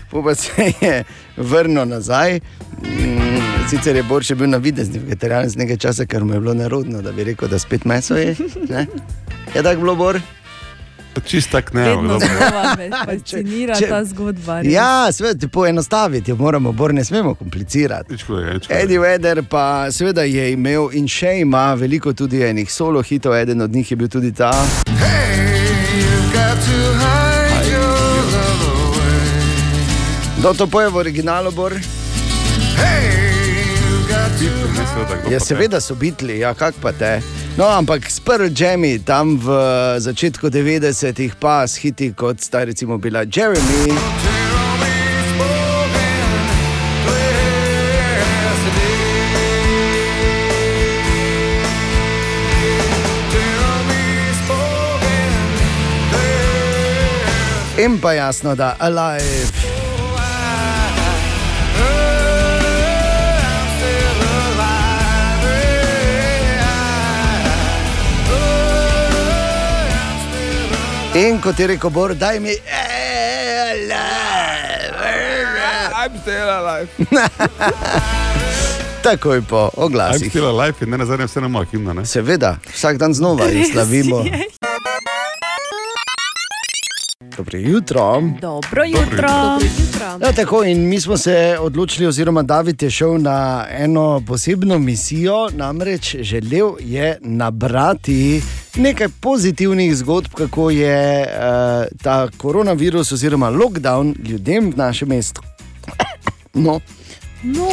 Po 0.10 0.24
pa 0.24 0.36
se 0.36 0.74
je 0.82 1.04
vrnil 1.38 1.86
nazaj. 1.86 2.40
Mm, 2.82 3.68
Sicer 3.70 3.96
je 3.96 4.04
Bor 4.04 4.24
še 4.24 4.36
bil 4.36 4.50
na 4.50 4.58
videzni 4.58 5.00
vegetarijanec 5.00 5.56
nekaj 5.56 5.78
časa, 5.78 6.06
ker 6.06 6.24
mu 6.24 6.34
je 6.34 6.40
bilo 6.40 6.54
nerodno, 6.54 7.02
da 7.02 7.12
bi 7.12 7.24
rekel, 7.24 7.48
da 7.48 7.60
spet 7.60 7.86
meso 7.86 8.16
je. 8.18 8.36
Ne? 8.70 8.88
Je 9.56 9.64
tako 9.64 9.82
bilo, 9.82 9.96
Bor? 9.96 10.20
Čist 11.20 11.52
tak 11.52 11.74
ne. 11.74 11.94
Znova 11.94 12.76
me 12.78 12.90
fascinira 13.06 13.76
če- 13.76 13.88
ta 13.88 14.04
zgodba. 14.06 14.62
res. 14.62 14.74
Ja, 14.74 15.12
seveda, 15.12 15.48
poenostaviti 15.50 16.32
jo 16.32 16.38
moramo, 16.38 16.72
Bor 16.72 16.94
ne 16.94 17.04
smemo 17.04 17.36
komplicirati. 17.36 18.16
Eddie 18.72 19.00
Vedder 19.00 19.44
pa 19.44 19.64
seveda 19.92 20.24
je 20.24 20.52
imel 20.52 20.90
in 20.94 21.08
še 21.08 21.40
ima 21.40 21.74
veliko 21.74 22.14
tudi 22.14 22.42
enih 22.42 22.72
solo 22.72 23.02
hitov, 23.02 23.36
eden 23.36 23.62
od 23.62 23.72
njih 23.72 23.92
je 23.92 23.98
bil 23.98 24.08
tudi 24.10 24.32
ta. 24.32 24.52
Kdo 30.38 30.54
to 30.56 30.68
poje 30.68 30.90
v 30.90 30.96
originalu, 30.98 31.52
Bor? 31.52 31.74
Ja, 35.30 35.40
seveda 35.40 35.78
so 35.78 35.96
bitli, 35.96 36.40
ja, 36.40 36.54
kak 36.54 36.74
pa 36.82 36.92
te. 36.92 37.22
No, 37.58 37.68
ampak 37.68 38.08
s 38.08 38.20
Pearl 38.24 38.48
Jammy 38.48 38.96
tam 39.04 39.36
v 39.36 39.52
začetku 40.00 40.48
90-ih 40.48 41.36
pa 41.36 41.68
s 41.68 41.76
hiti 41.84 42.16
kot 42.16 42.40
sta 42.40 42.64
recimo 42.64 42.96
bila 42.96 43.28
Jeremy. 43.28 43.92
In 57.84 58.00
pa 58.00 58.14
jasno, 58.14 58.56
da 58.56 58.80
alive. 58.80 59.41
In 71.14 71.42
kot 71.44 71.60
je 71.60 71.68
rekel 71.68 71.90
Bor, 71.90 72.16
daj 72.16 72.40
mi. 72.40 72.56
I'm 76.02 76.18
still 76.22 76.50
alive. 76.50 76.88
Takoj 79.06 79.42
po 79.42 79.70
I'm 79.76 79.84
oglasih. 79.84 80.30
still 80.30 80.48
alive 80.48 80.74
in 80.82 80.90
ne 80.90 80.98
nazadnje 80.98 81.26
vse 81.26 81.42
na 81.42 81.66
himna. 81.72 81.94
Ne? 81.94 82.06
Seveda, 82.06 82.58
vsak 82.74 82.98
dan 82.98 83.14
znova 83.14 83.46
jih 83.46 83.68
slavimo. 83.74 84.24
Dobro 87.42 87.58
jutro. 87.58 88.22
Dobro 88.42 88.84
jutro. 88.84 89.28
Ja, 90.22 90.34
tako, 90.36 90.64
in 90.64 90.90
mi 90.90 91.02
smo 91.02 91.18
se 91.18 91.58
odločili, 91.60 92.08
oziroma 92.08 92.44
David 92.44 92.82
je 92.82 92.90
šel 92.90 93.22
na 93.22 93.66
eno 93.70 94.22
posebno 94.28 94.80
misijo, 94.80 95.50
namreč 95.50 96.16
želel 96.20 96.72
je 96.80 97.18
nabrati 97.22 98.42
nekaj 98.76 99.08
pozitivnih 99.20 99.96
zgodb, 99.96 100.34
kako 100.34 100.70
je 100.70 101.22
uh, 101.22 101.98
ta 102.04 102.28
koronavirus 102.38 103.12
oziroma 103.12 103.50
lockdown 103.50 104.16
ljudem 104.28 104.72
v 104.72 104.78
našem 104.78 105.10
mestu. 105.10 105.42
No, 106.54 106.80
No, 107.44 107.66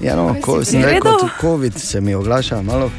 ja, 0.00 0.16
no, 0.16 0.34
ko 0.42 0.64
sem 0.64 0.82
rekel, 0.82 1.00
pregledal? 1.00 1.28
COVID 1.40 1.74
se 1.78 2.00
mi 2.00 2.14
oglaša 2.14 2.62
malo. 2.62 2.90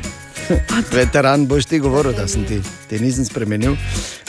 Veteran, 0.91 1.47
boš 1.47 1.65
ti 1.65 1.79
govoril, 1.79 2.13
da 2.13 2.27
sem 2.27 2.45
ti, 2.47 2.61
ti 2.89 2.99
nisem 2.99 3.25
spremenil. 3.25 3.75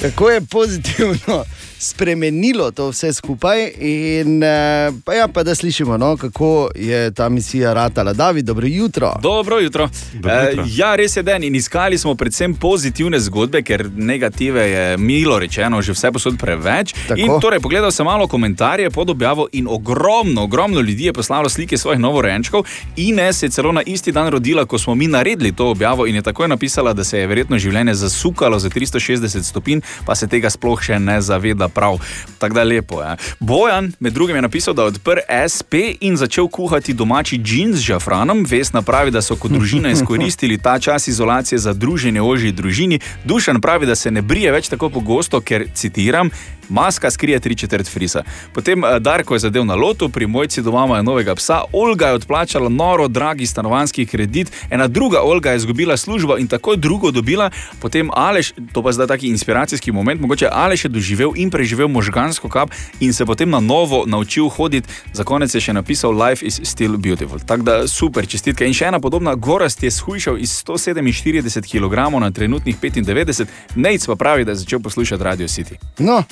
Kako 0.00 0.30
je 0.30 0.40
pozitivno 0.40 1.44
spremenilo 1.80 2.70
to 2.70 2.88
vse 2.88 3.12
skupaj, 3.12 3.72
in 3.78 4.42
eh, 4.42 4.92
pa, 5.04 5.14
ja, 5.14 5.28
pa 5.28 5.42
da 5.42 5.54
slišimo, 5.54 5.96
no, 5.96 6.16
kako 6.16 6.68
je 6.74 7.10
ta 7.10 7.28
misija 7.28 7.72
ratala. 7.72 8.12
David, 8.12 8.44
dobro 8.44 8.66
jutro. 8.66 9.12
Dobro 9.22 9.58
jutro. 9.58 9.88
Dobro 10.12 10.40
jutro. 10.50 10.62
Eh, 10.64 10.66
ja, 10.76 10.94
res 10.96 11.16
je 11.16 11.22
den 11.22 11.44
in 11.44 11.54
iskali 11.54 11.98
smo 11.98 12.14
predvsem 12.14 12.54
pozitivne 12.54 13.20
zgodbe, 13.20 13.62
ker 13.62 13.88
negative 13.96 14.60
je 14.70 14.96
milo 14.96 15.38
rečeno 15.38 15.82
že 15.82 15.92
vse 15.92 16.12
posod 16.12 16.36
preveč. 16.38 16.92
Tako. 17.08 17.20
In 17.20 17.40
torej 17.40 17.60
pogledal 17.60 17.90
sem 17.90 18.04
malo 18.06 18.28
komentarje 18.28 18.90
pod 18.90 19.10
objavo 19.10 19.48
in 19.52 19.66
ogromno, 19.68 20.42
ogromno 20.42 20.80
ljudi 20.80 21.04
je 21.04 21.12
poslalo 21.12 21.48
slike 21.48 21.78
svojih 21.78 22.00
novorojenčkov. 22.00 22.64
Ines 22.96 23.42
je 23.42 23.48
celo 23.50 23.72
na 23.72 23.82
isti 23.82 24.12
dan 24.12 24.28
rodila, 24.28 24.64
ko 24.64 24.78
smo 24.78 24.94
mi 24.94 25.06
naredili 25.06 25.52
to 25.52 25.70
objavo 25.70 26.06
in 26.06 26.14
je 26.14 26.22
takoj 26.22 26.48
napisala, 26.48 26.92
da 26.92 27.04
se 27.04 27.18
je 27.18 27.26
verjetno 27.26 27.58
življenje 27.58 27.94
zasukalo 27.94 28.58
za 28.58 28.68
360 28.68 29.42
stopinj, 29.42 29.80
pa 30.06 30.14
se 30.14 30.28
tega 30.28 30.50
sploh 30.50 30.82
še 30.82 30.98
ne 30.98 31.20
zaveda 31.20 31.69
prav. 31.70 31.98
Tako 32.38 32.54
da 32.54 32.62
lepo 32.62 33.02
je. 33.02 33.16
Bojan 33.40 33.92
med 34.00 34.12
drugim 34.12 34.36
je 34.36 34.42
napisal, 34.42 34.74
da 34.74 34.82
je 34.82 34.88
odprl 34.88 35.20
SP 35.54 35.74
in 36.00 36.16
začel 36.16 36.48
kuhati 36.48 36.94
domači 36.94 37.38
džin 37.38 37.74
z 37.74 37.80
žafranom. 37.80 38.46
Vesna 38.48 38.82
pravi, 38.82 39.10
da 39.10 39.22
so 39.22 39.36
kot 39.36 39.50
družina 39.50 39.90
izkoristili 39.96 40.58
ta 40.58 40.78
čas 40.78 41.08
izolacije 41.08 41.58
za 41.58 41.72
druženje 41.72 42.22
ožji 42.22 42.52
družini. 42.52 43.00
Dušan 43.24 43.60
pravi, 43.60 43.86
da 43.86 43.94
se 43.94 44.10
ne 44.10 44.22
brije 44.22 44.52
več 44.52 44.68
tako 44.68 44.90
pogosto, 44.90 45.40
ker 45.40 45.66
citiram. 45.74 46.30
Maska 46.70 47.10
skrije 47.10 47.40
tri 47.40 47.54
četrt 47.54 47.88
frisa. 47.88 48.22
Potem 48.54 48.84
eh, 48.84 49.00
Darko 49.00 49.34
je 49.34 49.38
zadev 49.38 49.64
na 49.64 49.74
lotu, 49.74 50.08
pri 50.08 50.26
mojci 50.26 50.62
doma 50.62 50.84
imajo 50.84 51.02
novega 51.02 51.34
psa, 51.34 51.60
Olga 51.72 52.06
je 52.06 52.14
odplačala 52.14 52.68
noro 52.68 53.08
dragi 53.08 53.46
stanovanski 53.46 54.06
kredit, 54.06 54.52
ena 54.70 54.88
druga 54.88 55.20
Olga 55.22 55.50
je 55.50 55.56
izgubila 55.56 55.96
službo 55.96 56.38
in 56.38 56.48
takoj 56.48 56.76
drugo 56.76 57.10
dobila, 57.10 57.50
potem 57.80 58.10
Aleš, 58.12 58.52
to 58.72 58.82
pa 58.82 58.92
zdaj 58.92 59.06
taki 59.06 59.28
inspiracijski 59.28 59.92
moment, 59.92 60.20
mogoče 60.20 60.48
Aleš 60.52 60.84
je 60.84 60.88
doživel 60.88 61.32
in 61.36 61.50
preživel 61.50 61.88
možgansko 61.88 62.48
kap 62.48 62.70
in 63.00 63.12
se 63.12 63.26
potem 63.26 63.50
na 63.50 63.60
novo 63.60 64.04
naučil 64.06 64.48
hoditi, 64.48 64.88
za 65.12 65.24
konec 65.24 65.54
je 65.54 65.60
še 65.60 65.72
napisal 65.72 66.12
Life 66.12 66.46
is 66.46 66.60
still 66.64 66.96
beautiful. 66.96 67.38
Tako 67.46 67.62
da 67.62 67.88
super, 67.88 68.26
čestitke. 68.26 68.66
In 68.66 68.74
še 68.74 68.90
ena 68.90 69.00
podobna, 69.00 69.34
Gorast 69.34 69.82
je 69.82 69.90
shujšal 69.90 70.38
iz 70.38 70.62
147 70.64 71.66
kg 71.66 72.10
na 72.20 72.30
trenutnih 72.30 72.76
95, 72.80 73.46
Nec 73.74 74.06
pa 74.06 74.14
pravi, 74.14 74.44
da 74.44 74.50
je 74.52 74.62
začel 74.62 74.80
poslušati 74.80 75.24
Radio 75.24 75.48
City. 75.48 75.74
No, 75.98 76.22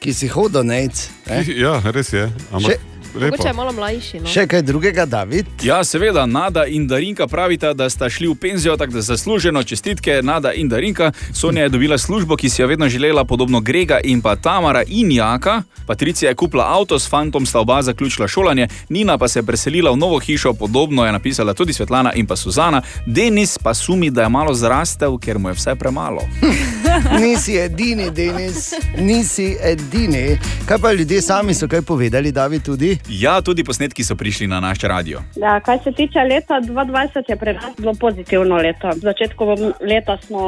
ki 0.00 0.12
si 0.12 0.28
hodil, 0.28 0.62
nec. 0.62 1.08
Ja, 1.48 1.80
res 1.84 2.12
je. 2.12 2.28
Ampak 2.52 2.72
Še- 2.72 2.94
Mogoče 3.16 3.48
je 3.48 3.52
malo 3.52 3.72
mlajši. 3.72 4.20
No? 4.20 4.28
Še 4.28 4.44
kaj 4.44 4.60
drugega, 4.62 5.06
David? 5.06 5.46
Ja, 5.62 5.80
seveda, 5.80 6.26
Nada 6.26 6.66
in 6.66 6.84
Darinka 6.86 7.24
pravita, 7.26 7.72
da 7.72 7.88
sta 7.88 8.10
šli 8.10 8.28
v 8.28 8.34
penzijo, 8.34 8.76
tako 8.76 8.92
da 8.92 9.00
zasluženo 9.00 9.62
čestitke 9.62 10.20
Nada 10.22 10.52
in 10.52 10.68
Darinka. 10.68 11.12
Sonja 11.32 11.62
je 11.62 11.68
dobila 11.68 11.96
službo, 11.96 12.36
ki 12.36 12.50
si 12.50 12.60
jo 12.60 12.68
vedno 12.68 12.88
želela, 12.88 13.24
podobno 13.24 13.60
Grega 13.60 14.00
in 14.04 14.20
pa 14.20 14.36
Tamara 14.36 14.82
in 14.86 15.08
Jaka. 15.10 15.62
Patricija 15.86 16.28
je 16.28 16.34
kupila 16.34 16.68
avto, 16.68 16.98
s 16.98 17.08
fantom 17.08 17.46
sta 17.46 17.60
oba 17.60 17.82
zaključila 17.82 18.28
šolanje, 18.28 18.68
Nina 18.88 19.16
pa 19.18 19.28
se 19.28 19.38
je 19.38 19.42
preselila 19.44 19.90
v 19.90 19.96
novo 19.96 20.18
hišo, 20.18 20.52
podobno 20.52 21.06
je 21.06 21.12
napisala 21.12 21.54
tudi 21.54 21.72
Svetlana 21.72 22.12
in 22.12 22.26
pa 22.26 22.36
Suzana. 22.36 22.82
Denis 23.06 23.56
pa 23.58 23.72
sumi, 23.74 24.10
da 24.10 24.22
je 24.22 24.28
malo 24.28 24.54
zrastel, 24.54 25.16
ker 25.18 25.38
mu 25.38 25.48
je 25.48 25.54
vse 25.54 25.74
premalo. 25.74 26.20
Nisi 27.20 27.56
edini, 27.58 28.10
Denis, 28.10 28.74
nisi 28.98 29.56
edini. 29.62 30.38
Kaj 30.68 30.78
pa 30.82 30.92
ljudje 30.92 31.22
sami 31.22 31.54
so 31.54 31.68
kaj 31.68 31.82
povedali, 31.82 32.32
David, 32.32 32.62
tudi? 32.62 32.98
Ja, 33.08 33.40
tudi 33.40 33.64
posnetki 33.64 34.04
so 34.04 34.16
prišli 34.16 34.46
na 34.46 34.60
naš 34.60 34.78
radio. 34.82 35.20
Ja, 35.36 35.60
kaj 35.60 35.78
se 35.84 35.92
tiče 35.92 36.18
leta 36.30 36.60
2020, 36.60 37.22
je 37.28 37.36
pri 37.36 37.52
nas 37.52 37.76
bilo 37.78 37.94
pozitivno 37.94 38.56
leto. 38.56 38.88
V 38.88 39.04
začetku 39.10 39.44
leta 39.80 40.16
smo 40.26 40.40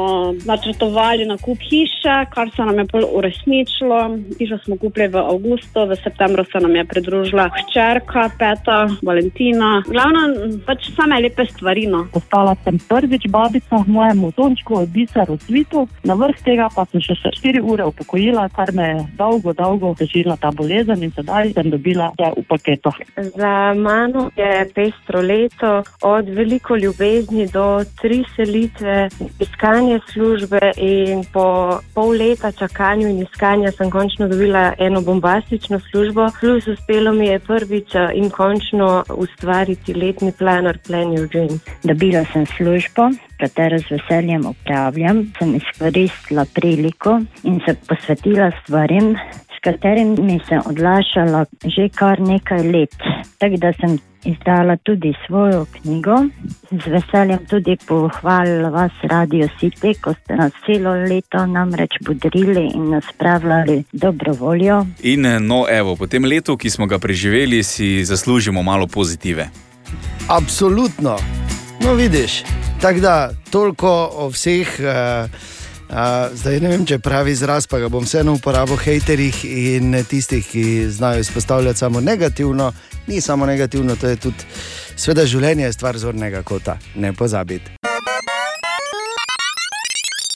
načrtovali 0.45 1.25
nakup 1.25 1.57
hiše, 1.69 2.15
kar 2.33 2.49
se 2.55 2.61
nam 2.61 2.79
je 2.79 2.85
pol 2.85 3.05
uresničilo. 3.13 4.17
Hišo 4.39 4.57
smo 4.65 4.77
kupili 4.77 5.07
v 5.07 5.17
avgustu, 5.17 5.85
v 5.85 5.95
septembru 6.03 6.45
se 6.51 6.59
nam 6.59 6.75
je 6.75 6.85
pridružila 6.85 7.49
hčerka, 7.49 8.29
peta, 8.39 8.87
Valentina. 9.05 9.83
Glavno, 9.87 10.25
pač 10.65 10.89
same 10.95 11.21
lepe 11.21 11.45
stvari. 11.45 11.87
No. 11.87 12.07
Postala 12.13 12.55
sem 12.63 12.79
prvič 12.89 13.29
babica 13.29 13.83
mojemu 13.87 14.31
tončku, 14.31 14.85
biseru 14.87 15.37
cvitu, 15.37 15.87
na 16.03 16.13
vrh 16.13 16.38
tega 16.45 16.69
pa 16.73 16.85
sem 16.91 17.01
še 17.03 17.15
4 17.23 17.61
ure 17.61 17.85
upokojila, 17.89 18.47
kar 18.55 18.71
me 18.75 18.87
je 18.89 19.05
dolgo, 19.19 19.53
dolgo 19.53 19.93
težila 19.99 20.37
ta 20.39 20.51
bolezen 20.55 21.03
in 21.03 21.13
sedaj 21.15 21.53
sem 21.53 21.69
dobila 21.73 22.11
vse 22.15 22.31
v 22.37 22.45
paketu. 22.49 22.93
Za 23.35 23.53
mano 23.77 24.29
je 24.37 24.65
pestro 24.75 25.21
leto, 25.21 25.83
od 26.01 26.29
veliko 26.29 26.75
ljubezni 26.75 27.47
do 27.53 27.83
tri 28.01 28.23
selitve, 28.35 29.09
iskanje 29.39 29.99
službe 30.13 30.71
in 30.77 31.23
po 31.33 31.79
pol 31.93 32.15
leta 32.17 32.51
čakanja 32.51 33.09
in 33.09 33.21
iskanja 33.23 33.71
sem 33.71 33.91
končno 33.91 34.27
dobila 34.27 34.73
eno 34.77 35.01
bombastično 35.01 35.79
službo. 35.91 36.29
Plus 36.39 36.67
uspelo 36.67 37.13
mi 37.13 37.27
je 37.27 37.39
prvič 37.39 37.95
eh, 37.95 38.11
in 38.13 38.29
končno 38.29 39.03
ustvariti 39.15 39.93
letni 39.93 40.31
planer 40.31 40.77
Plan 40.87 41.15
Your 41.15 41.27
Dreams. 41.27 41.61
Dobila 41.83 42.25
sem 42.33 42.45
službo, 42.45 43.09
katero 43.39 43.79
z 43.79 43.91
veseljem 43.91 44.45
upravljam, 44.45 45.23
sem 45.39 45.55
izkoristila 45.55 46.45
priliko 46.53 47.19
in 47.43 47.59
se 47.65 47.75
posvetila 47.87 48.51
stvarim, 48.63 49.15
s 49.55 49.63
katerimi 49.63 50.39
sem 50.47 50.61
odlašala 50.65 51.45
že 51.65 51.89
kar 51.89 52.19
nekaj 52.19 52.63
let. 52.71 52.95
Tako 53.37 53.57
da 53.57 53.73
sem 53.73 53.97
izdala 54.25 54.77
tudi 54.77 55.13
svojo 55.27 55.65
knjigo. 55.65 56.15
Z 56.71 56.87
veseljem 56.87 57.45
tudi 57.49 57.77
pohvalila 57.87 58.69
vas, 58.69 58.91
Radio 59.03 59.47
City, 59.59 59.93
ko 60.01 60.13
ste 60.13 60.35
nas 60.35 60.51
celo 60.65 60.93
leto 60.93 61.45
namreč 61.45 61.91
budrili 62.05 62.69
in 62.75 62.89
nas 62.89 63.03
spravljali 63.13 63.83
dobro 63.91 64.33
voljo. 64.33 64.85
In 65.03 65.21
no, 65.21 65.65
evo, 65.69 65.95
po 65.95 66.07
tem 66.07 66.25
letu, 66.25 66.57
ki 66.57 66.69
smo 66.69 66.85
ga 66.85 66.99
preživeli, 66.99 67.63
si 67.63 68.05
zaslužimo 68.05 68.63
malo 68.63 68.87
pozitive. 68.87 69.49
Absolutno. 70.27 71.17
No, 71.81 71.93
vidiš, 71.93 72.43
tako 72.81 72.99
da 72.99 73.31
toliko 73.49 74.09
o 74.13 74.29
vseh. 74.29 74.67
Uh, 74.79 75.59
Uh, 75.89 75.95
zdaj 76.37 76.59
ne 76.61 76.69
vem, 76.69 76.83
če 76.85 76.99
je 76.99 77.01
pravi 77.01 77.31
izraz, 77.33 77.65
pa 77.65 77.79
ga 77.81 77.87
bom 77.89 78.03
vseeno 78.05 78.35
uporabil 78.37 78.77
hejterjih 78.77 79.39
in 79.49 79.95
tistih, 80.05 80.45
ki 80.45 80.85
znajo 80.93 81.23
izpostavljati 81.23 81.79
samo 81.79 82.01
negativno. 82.01 82.67
Ni 83.07 83.21
samo 83.21 83.45
negativno, 83.45 83.95
to 83.95 84.07
je 84.07 84.19
tudi, 84.21 84.45
sveda, 84.95 85.25
življenje 85.25 85.63
je 85.65 85.73
stvar 85.73 85.97
zornega 85.97 86.43
kota, 86.45 86.77
ne 86.93 87.09
pozabiti. 87.13 87.73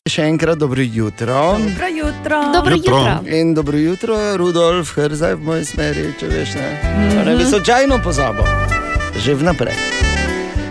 Še 0.09 0.25
enkrat 0.25 0.57
dobro 0.57 0.81
jutro. 0.81 1.43
Dobro 1.61 1.91
jutro. 1.93 2.39
Dobro 2.53 2.75
jutro. 2.75 3.03
In 3.29 3.53
dobro 3.53 3.77
jutro, 3.77 4.17
Rudolf, 4.37 4.95
Hrzaj 4.97 5.37
v 5.37 5.51
moji 5.51 5.69
smeri, 5.69 6.07
če 6.19 6.33
veš, 6.33 6.57
ne. 6.57 6.71
Mm 6.81 7.11
-hmm. 7.11 7.25
Ne 7.25 7.35
bi 7.35 7.45
slučajno 7.45 8.01
pozabil, 8.03 8.49
že 9.21 9.35
vnaprej. 9.35 10.12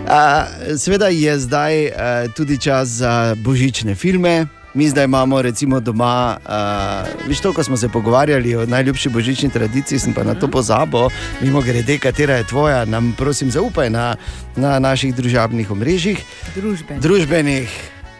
Uh, 0.03 0.77
Sveda 0.77 1.07
je 1.07 1.39
zdaj 1.39 1.85
uh, 1.85 1.91
tudi 2.35 2.57
čas 2.57 2.87
za 2.87 3.35
božične 3.39 3.95
filme. 3.95 4.45
Mi 4.73 4.89
zdaj 4.89 5.05
imamo 5.05 5.41
recimo 5.41 5.79
doma, 5.79 6.37
uh, 6.45 7.27
viš 7.27 7.39
to, 7.39 7.53
ko 7.53 7.63
smo 7.63 7.77
se 7.77 7.89
pogovarjali 7.89 8.55
o 8.55 8.65
najljubši 8.65 9.09
božični 9.09 9.49
tradiciji, 9.49 9.99
sem 9.99 10.13
pa 10.13 10.23
na 10.23 10.33
to 10.35 10.47
pozabil, 10.47 11.07
mimo 11.41 11.61
grede, 11.61 11.97
katera 11.97 12.35
je 12.35 12.47
tvoja, 12.47 12.85
nam 12.85 13.13
prosim 13.17 13.51
zaupaj 13.51 13.89
na, 13.89 14.15
na 14.55 14.79
naših 14.79 15.15
družabnih 15.15 15.71
omrežjih. 15.71 16.25
Družbe. 16.55 16.97
Družbenih. 16.99 17.69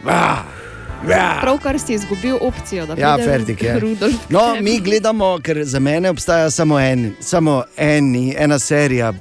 Ah, 0.05 0.45
ja. 1.09 1.39
Pravkar 1.41 1.80
si 1.80 1.93
izgubil 1.93 2.38
opcijo, 2.41 2.85
da 2.85 2.95
Ja, 2.97 3.15
pridem 3.15 3.31
Ferdik 3.31 3.63
je. 3.63 3.80
Rudolf 3.80 4.30
No, 4.30 4.55
mi 4.61 4.80
gledamo, 4.80 5.39
ker 5.43 5.63
za 5.63 5.80
mene 5.80 6.09
obstaja 6.09 6.51
samo, 6.51 6.80
en, 6.80 7.13
samo 7.19 7.63
eni, 7.77 8.35
ena 8.38 8.59
serija 8.59 9.13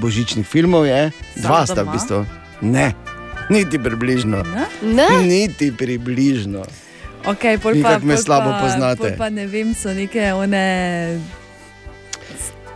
božičnih 0.00 0.46
filmov, 0.46 0.86
je. 0.86 1.10
dva 1.36 1.66
sta 1.66 1.82
v 1.82 1.92
bistvu. 1.92 2.24
Ne, 2.60 2.92
niti 3.50 3.78
približno. 3.78 4.44
Ne? 4.82 5.08
Niti 5.22 5.72
približno. 5.72 6.64
Okay, 7.24 7.58
pol 7.60 7.76
pa, 7.82 8.00
kako 8.00 8.06
me 8.06 8.14
pol 8.14 8.22
slabo 8.22 8.50
pa, 8.50 8.60
poznate. 8.64 9.14
Pa 9.18 9.28
ne 9.28 9.46
vem, 9.46 9.74
so 9.74 9.92
neke 9.92 10.32
one. 10.32 11.20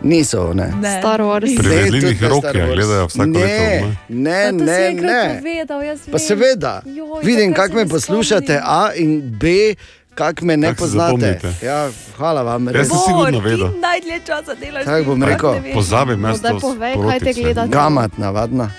Niso, 0.05 0.53
ne. 0.55 0.69
Ne. 0.81 0.99
Star 1.01 1.21
Wars. 1.21 1.49
Ne, 1.59 1.91
ne 1.91 2.29
rokja 2.29 2.51
Star 2.51 2.57
Wars. 2.57 2.75
gledajo 2.75 3.07
vsako 3.07 3.27
ne, 3.27 3.39
leto, 3.39 3.87
Ne, 4.09 4.53
ne, 4.53 4.87
enkrat 4.87 5.11
ne. 5.11 5.39
Povedal, 5.39 5.83
jaz 5.83 5.99
Pa 6.13 6.19
seveda, 6.19 6.83
Joj, 6.87 7.23
vidim, 7.23 7.55
kako 7.55 7.75
me 7.75 7.85
ne 7.85 7.89
poslušate. 7.89 8.61
A 8.65 8.91
in 8.95 9.37
B, 9.41 9.75
kako 10.15 10.45
me 10.45 10.57
ne 10.57 10.69
se 10.69 10.75
poznate. 10.75 11.41
Ja, 11.63 11.89
hvala 12.17 12.43
vam. 12.43 12.67
Jaz 12.67 12.75
res. 12.75 12.89
sem 12.89 12.99
sigurno 13.09 13.39
vedel. 13.41 13.69
Najdlje 13.81 14.21
časa 14.27 14.55
delaš. 14.55 14.85
Tako 14.85 15.05
bom 15.05 15.23
rekel. 15.23 15.55
ne 15.55 16.17
No, 16.17 16.29
jaz 16.29 16.41
daj 16.41 16.53
to 16.53 16.59
povej, 16.61 16.95
kaj 17.09 17.21
te 17.21 17.33
gledate. 17.33 17.69
Gamat, 17.69 18.19
navadna. 18.19 18.71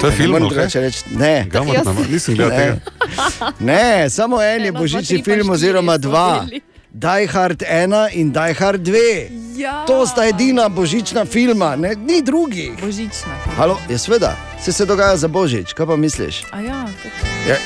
To 0.00 0.06
je 0.06 0.10
Ne 0.10 0.16
film, 0.16 0.30
morem 0.30 0.46
ok? 0.46 0.50
drugače 0.50 0.80
reči, 0.80 1.04
ne. 1.10 1.46
Gamat, 1.50 1.74
Jaz- 1.76 2.10
nisem 2.10 2.34
gledal 2.34 2.58
Ne. 2.58 2.64
tega. 2.64 2.76
Ne, 3.60 4.10
samo 4.10 4.42
en 4.42 4.64
je 4.64 4.70
dva, 4.70 4.80
božični 4.80 5.22
film, 5.22 5.50
oziroma 5.50 5.98
dva. 5.98 6.44
bili. 6.44 6.60
Die 6.94 7.26
Hard 7.26 7.62
1 7.62 8.12
in 8.12 8.32
Die 8.32 8.54
Hard 8.54 8.84
2. 8.84 9.30
Ja. 9.56 9.84
To 9.86 10.06
sta 10.06 10.26
edina 10.28 10.68
božična 10.68 11.24
filma, 11.24 11.76
ne, 11.76 11.94
ni 11.96 12.22
drugih. 12.22 12.72
Božična. 12.80 13.32
Halo, 13.56 13.78
je 13.88 13.98
sveda, 13.98 14.36
vse 14.60 14.72
se 14.72 14.86
dogaja 14.86 15.16
za 15.16 15.28
božič, 15.28 15.72
kaj 15.72 15.86
pa 15.86 15.96
misliš? 15.96 16.44
A 16.52 16.60
ja, 16.60 16.86
Je, 17.48 17.56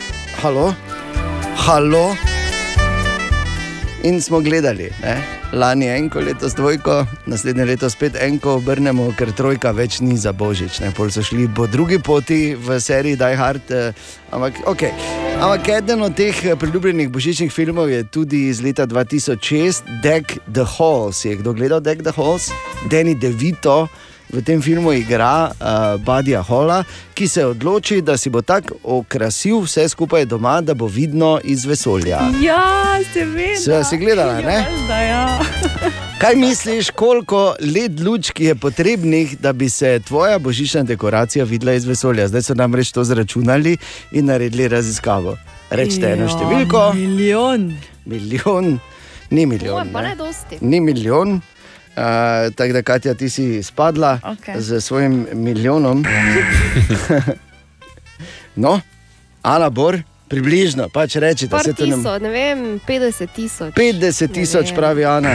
halo, 0.42 0.74
halo. 1.56 2.14
In 4.02 4.22
smo 4.22 4.40
gledali, 4.40 4.90
ne? 5.02 5.18
lani 5.52 5.86
enko, 5.86 6.20
letos 6.20 6.54
dvojko, 6.54 7.06
naslednje 7.26 7.64
leto 7.64 7.90
spet 7.90 8.16
enko 8.20 8.60
obrnemo, 8.60 9.10
ker 9.18 9.32
trojka 9.32 9.70
več 9.74 10.00
ni 10.00 10.16
za 10.16 10.32
božič. 10.32 10.80
Ne? 10.80 10.94
Pol 10.94 11.10
so 11.10 11.22
šli 11.22 11.48
po 11.54 11.66
drugi 11.66 11.98
poti 11.98 12.54
v 12.54 12.80
seriji 12.80 13.18
Die 13.18 13.36
Hard. 13.36 13.70
Eh, 13.70 13.92
ampak, 14.30 14.62
okay. 14.66 15.25
Ampak 15.40 15.68
eden 15.68 16.02
od 16.02 16.14
teh 16.16 16.44
eh, 16.44 16.56
priljubljenih 16.56 17.08
božičnih 17.08 17.52
filmov 17.52 17.90
je 17.90 18.04
tudi 18.04 18.48
iz 18.48 18.62
leta 18.62 18.86
2006, 18.86 19.82
Deck 20.02 20.38
the 20.52 20.64
Halls. 20.64 21.24
Je 21.24 21.36
kdo 21.36 21.52
gledal 21.52 21.80
Deck 21.80 22.02
the 22.02 22.12
Halls? 22.16 22.50
Danny 22.90 23.14
DeVito 23.14 23.88
v 24.32 24.42
tem 24.42 24.62
filmu 24.62 24.92
igra 24.92 25.50
uh, 25.50 26.00
Badija 26.04 26.42
Hola, 26.42 26.84
ki 27.14 27.28
se 27.28 27.46
odloči, 27.46 28.00
da 28.02 28.16
si 28.16 28.30
bo 28.30 28.42
tako 28.42 28.76
okrasil 28.82 29.60
vse 29.64 29.88
skupaj 29.88 30.24
doma, 30.24 30.60
da 30.60 30.74
bo 30.74 30.86
vidno 30.86 31.38
iz 31.44 31.64
vesolja. 31.64 32.20
Ja, 32.42 32.98
seveda. 33.12 33.60
Seveda 33.60 33.84
si 33.84 33.96
gledala, 33.96 34.40
ne? 34.40 34.66
Da, 34.88 35.00
ja. 35.00 35.38
Kaj 36.20 36.34
misliš, 36.34 36.90
koliko 36.90 37.54
let 37.60 38.00
lučk 38.00 38.40
je 38.40 38.54
potrebnih, 38.54 39.38
da 39.38 39.52
bi 39.52 39.68
se 39.68 40.00
tvoja 40.06 40.38
božična 40.38 40.82
dekoracija 40.82 41.44
videla 41.44 41.72
iz 41.72 41.84
vesolja? 41.84 42.28
Zdaj 42.28 42.42
so 42.42 42.54
nam 42.54 42.74
reč 42.74 42.92
to 42.92 43.04
zračunali 43.04 43.76
in 44.12 44.26
naredili 44.26 44.68
raziskavo. 44.68 45.36
Rečete 45.70 46.12
eno 46.12 46.24
Ja, 46.24 46.32
številko. 46.32 46.92
Milijon. 46.94 47.74
Milijon, 48.06 48.78
ni 49.30 49.46
milijon. 49.46 49.92
Pa 49.92 50.02
ne. 50.02 50.08
ne 50.08 50.16
dosti. 50.16 50.58
Ni 50.60 50.80
milijon. 50.80 51.40
Uh, 51.96 52.52
tako 52.54 52.72
da, 52.72 52.82
Katja, 52.82 53.14
ti 53.14 53.30
si 53.30 53.62
spadla 53.62 54.18
okay. 54.22 54.58
z 54.60 54.80
svojim 54.80 55.26
milijonom. 55.32 56.04
no, 58.64 58.80
Ana 59.42 59.70
Bor, 59.70 59.96
približno, 60.28 60.88
pač 60.92 61.16
reči, 61.16 61.46
da 61.48 61.56
Par 61.56 61.64
se 61.64 61.72
to 61.72 61.86
ne 61.86 61.96
tisoč, 61.96 62.22
ne 62.22 62.28
vem, 62.28 62.66
50 62.88 63.32
tisoč. 63.32 63.72
50 63.74 64.32
tisoč, 64.32 64.74
pravi 64.76 65.04
Ana. 65.04 65.32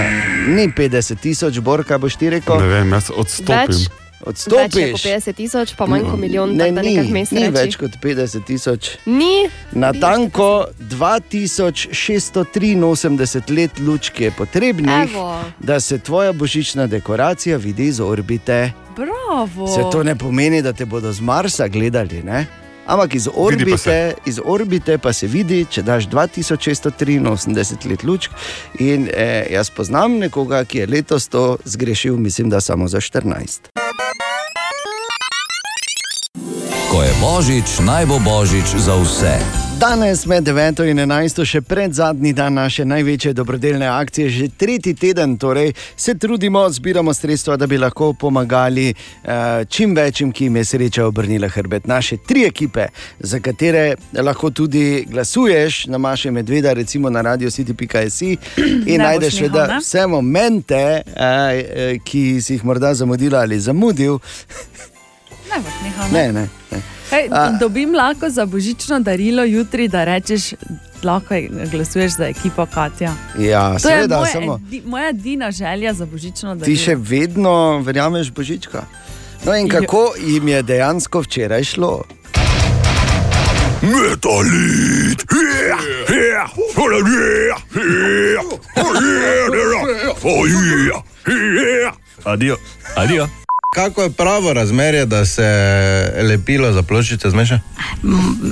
Ni 0.48 0.68
50 0.78 1.20
tisoč, 1.22 1.60
Bor, 1.60 1.84
kaj 1.88 1.98
boš 1.98 2.20
ti 2.22 2.30
rekel? 2.30 2.62
Ne 2.62 2.68
vem, 2.68 2.94
jaz 2.94 3.10
odstopim. 3.10 3.74
Več? 3.74 4.01
Več 4.22 4.48
je 4.48 4.54
Odstopiš. 4.56 4.92
kot 4.94 5.02
50 5.02 5.34
tisoč, 5.34 5.74
pa 5.76 5.86
manj 5.86 6.04
kot 6.04 6.20
milijon, 6.20 6.50
Ne, 6.52 6.58
tako 6.60 6.76
da 6.76 6.82
ni, 6.82 7.00
vmes 7.02 7.32
ni 7.32 7.40
reči. 7.40 7.52
več 7.54 7.76
kot 7.76 7.92
50 8.02 8.46
tisoč. 8.46 8.90
Ni. 9.06 9.50
Natanko 9.74 10.66
2683 10.82 12.76
let 13.52 13.80
lučke 13.80 14.24
je 14.24 14.32
potrebnih, 14.32 14.90
Evo. 15.04 15.42
da 15.60 15.80
se 15.80 15.98
tvoja 15.98 16.32
božična 16.34 16.88
dekoracija 16.88 17.58
vidi 17.58 17.86
iz 17.86 18.00
orbite. 18.00 18.72
Bravo. 18.96 19.68
Se 19.68 19.82
to 19.92 20.04
ne 20.04 20.16
pomeni, 20.16 20.62
da 20.62 20.74
te 20.74 20.86
bodo 20.86 21.12
z 21.12 21.22
Marsa 21.22 21.68
gledali, 21.68 22.24
ne? 22.24 22.46
Ampak 22.86 23.16
iz 23.16 23.28
orbite, 23.34 24.14
iz 24.26 24.40
orbite 24.46 24.98
pa 24.98 25.14
se 25.14 25.28
vidi, 25.28 25.66
če 25.66 25.82
daš 25.82 26.08
2683 26.08 27.22
let 27.86 28.04
lučk. 28.04 28.32
In 28.80 29.08
eh, 29.08 29.48
jaz 29.52 29.70
poznam 29.70 30.18
nekoga, 30.18 30.66
ki 30.66 30.78
je 30.78 30.88
letos 30.88 31.28
to 31.28 31.58
zgrešil, 31.66 32.18
mislim, 32.18 32.50
da 32.50 32.62
samo 32.62 32.88
za 32.88 32.98
14. 33.00 33.60
Ko 36.92 37.04
je 37.04 37.14
božič, 37.24 37.80
naj 37.88 38.04
bo 38.04 38.20
božič 38.20 38.76
za 38.76 39.00
vse. 39.00 39.40
Danes 39.80 40.26
med 40.28 40.44
9 40.44 40.84
in 40.92 41.00
11, 41.00 41.40
še 41.48 41.62
pred 41.64 41.94
zadnji 41.96 42.34
dan 42.36 42.60
naše 42.60 42.84
največje 42.84 43.32
dobrodelne 43.32 43.88
akcije, 43.88 44.28
že 44.30 44.48
tretji 44.60 44.92
teden, 45.00 45.38
torej 45.40 45.72
se 45.96 46.18
trudimo, 46.20 46.66
zbiramo 46.68 47.14
sredstva, 47.16 47.56
da 47.56 47.64
bi 47.64 47.80
lahko 47.80 48.12
pomagali 48.14 48.92
uh, 48.92 49.64
čim 49.72 49.96
večjim, 49.96 50.36
ki 50.36 50.50
jim 50.50 50.60
je 50.60 50.66
sreča 50.66 51.08
obrnila 51.08 51.48
hrbet. 51.48 51.88
Naše 51.88 52.20
tri 52.28 52.44
ekipe, 52.52 52.92
za 53.20 53.40
katere 53.40 53.96
lahko 54.12 54.52
tudi 54.52 55.08
glasuješ, 55.08 55.86
na 55.88 55.98
Maše 55.98 56.32
Medveda, 56.32 56.74
recimo 56.76 57.10
na 57.10 57.22
radio.city.js 57.22 58.22
in 58.28 58.36
Ne 58.36 58.98
boš 58.98 59.04
najdeš 59.08 59.40
seveda 59.40 59.68
ne? 59.68 59.80
vse 59.80 60.08
momente, 60.08 60.86
uh, 61.08 62.00
ki 62.04 62.42
si 62.42 62.60
jih 62.60 62.66
morda 62.68 62.94
zamudila 62.94 63.48
ali 63.48 63.60
zamudil. 63.60 64.20
Ne 65.56 65.62
boš 65.64 65.74
nehal. 65.84 66.12
Ne. 66.34 66.48
A- 67.32 67.58
dobim 67.60 67.96
lahko 67.96 68.30
za 68.30 68.46
božično 68.46 69.00
darilo 69.00 69.44
jutri, 69.44 69.88
da 69.88 70.04
rečeš, 70.04 70.54
lahko 71.04 71.36
glasuješ 71.72 72.12
za 72.12 72.28
ekipo 72.28 72.66
Katja. 72.66 73.14
Ja, 73.40 73.70
to 73.70 73.74
je 73.74 73.80
seveda, 73.80 74.18
moja, 74.18 74.32
samo. 74.32 74.60
edi, 74.68 74.82
moja 74.86 75.10
edina 75.10 75.52
želja 75.52 75.94
za 75.94 76.06
božično 76.06 76.56
darilo. 76.56 76.66
Ti 76.66 76.78
še 76.78 76.96
vedno 76.96 77.78
verjameš 77.86 78.32
Božička. 78.32 78.86
No 79.46 79.56
in 79.56 79.70
kako 79.70 80.14
jim 80.26 80.48
je 80.48 80.64
dejansko 80.64 81.20
včeraj 81.20 81.64
šlo? 81.64 82.04
Metalit! 83.82 85.26
Adijo. 92.26 92.58
Adijo. 92.96 93.28
Kako 93.76 94.02
je 94.02 94.10
pravo 94.12 94.54
razmerje, 94.54 95.06
da 95.06 95.26
se 95.26 95.44
lepilo 96.30 96.72
za 96.72 96.84
ploščice 96.84 97.30
zmeša? 97.30 97.60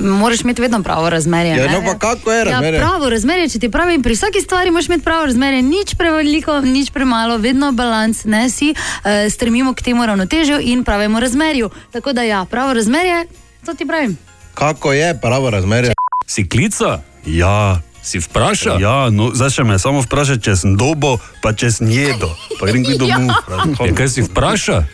Moraš 0.01 0.41
imeti 0.41 0.61
vedno 0.61 0.83
pravo 0.83 1.09
razmerje. 1.09 1.55
Ja, 1.55 1.71
no 1.71 1.81
pa 1.85 1.99
kako 1.99 2.31
je 2.31 2.43
razmerje? 2.43 2.77
Ja, 2.77 2.87
pravo 2.87 3.09
razmerje, 3.09 3.49
če 3.49 3.59
ti 3.59 3.69
pravim, 3.71 4.03
pri 4.03 4.13
vsaki 4.13 4.41
stvari 4.41 4.71
moraš 4.71 4.87
imeti 4.87 5.03
pravo 5.03 5.25
razmerje, 5.25 5.61
nič 5.61 5.95
preveliko, 5.95 6.61
nič 6.61 6.91
premalo, 6.91 7.37
vedno 7.37 7.71
balans, 7.71 8.23
ne 8.25 8.49
si 8.49 8.71
uh, 8.71 9.11
stremimo 9.29 9.73
k 9.73 9.81
temu 9.81 10.05
ravnotežju 10.05 10.59
in 10.61 10.83
pravemu 10.83 11.19
razmerju. 11.19 11.69
Tako 11.91 12.13
da 12.13 12.23
ja, 12.23 12.45
pravo 12.45 12.73
razmerje, 12.73 13.25
to 13.65 13.73
ti 13.73 13.87
pravim. 13.87 14.17
Kako 14.53 14.93
je 14.93 15.19
pravo 15.21 15.49
razmerje? 15.49 15.93
Si 16.27 16.49
klica? 16.49 17.01
Ja. 17.25 17.81
Si 18.03 18.19
vprašal? 18.19 18.81
Ja, 18.81 19.09
no, 19.09 19.31
zdaj 19.35 19.49
še 19.49 19.63
me 19.63 19.75
samo 19.79 19.99
vprašaj, 20.01 20.39
če 20.39 20.55
sem 20.55 20.77
dobo, 20.79 21.17
pa 21.43 21.51
če 21.53 21.71
sem 21.71 21.91
jedo. 21.91 22.31
Pa 22.59 22.71
grem 22.71 22.87
kdo 22.87 22.97
domov. 23.03 23.35
Ja, 23.83 23.91
kaj 23.95 24.09
si 24.15 24.23
vprašal? 24.23 24.87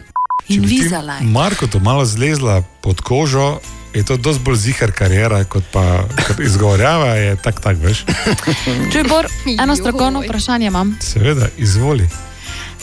Če 0.48 0.60
bi 0.62 0.68
ti 0.68 0.90
Marko 1.26 1.68
to 1.68 1.80
malo 1.80 2.06
zlezla 2.06 2.62
pod 2.82 3.02
kožo, 3.02 3.60
je 3.94 4.04
to 4.06 4.18
dosti 4.18 4.44
bolj 4.44 4.56
zihar 4.56 4.92
karijera, 4.92 5.44
kot 5.44 5.64
pa 5.72 6.04
kot 6.28 6.40
izgovorjava 6.40 7.16
je 7.16 7.36
tak, 7.36 7.62
tak, 7.62 7.78
veš. 7.82 8.04
Čuj, 8.92 9.04
Bor, 9.10 9.28
eno 9.62 9.76
strokovno 9.76 10.22
vprašanje 10.22 10.68
imam. 10.68 10.98
Seveda, 11.02 11.48
izvoli. 11.58 12.10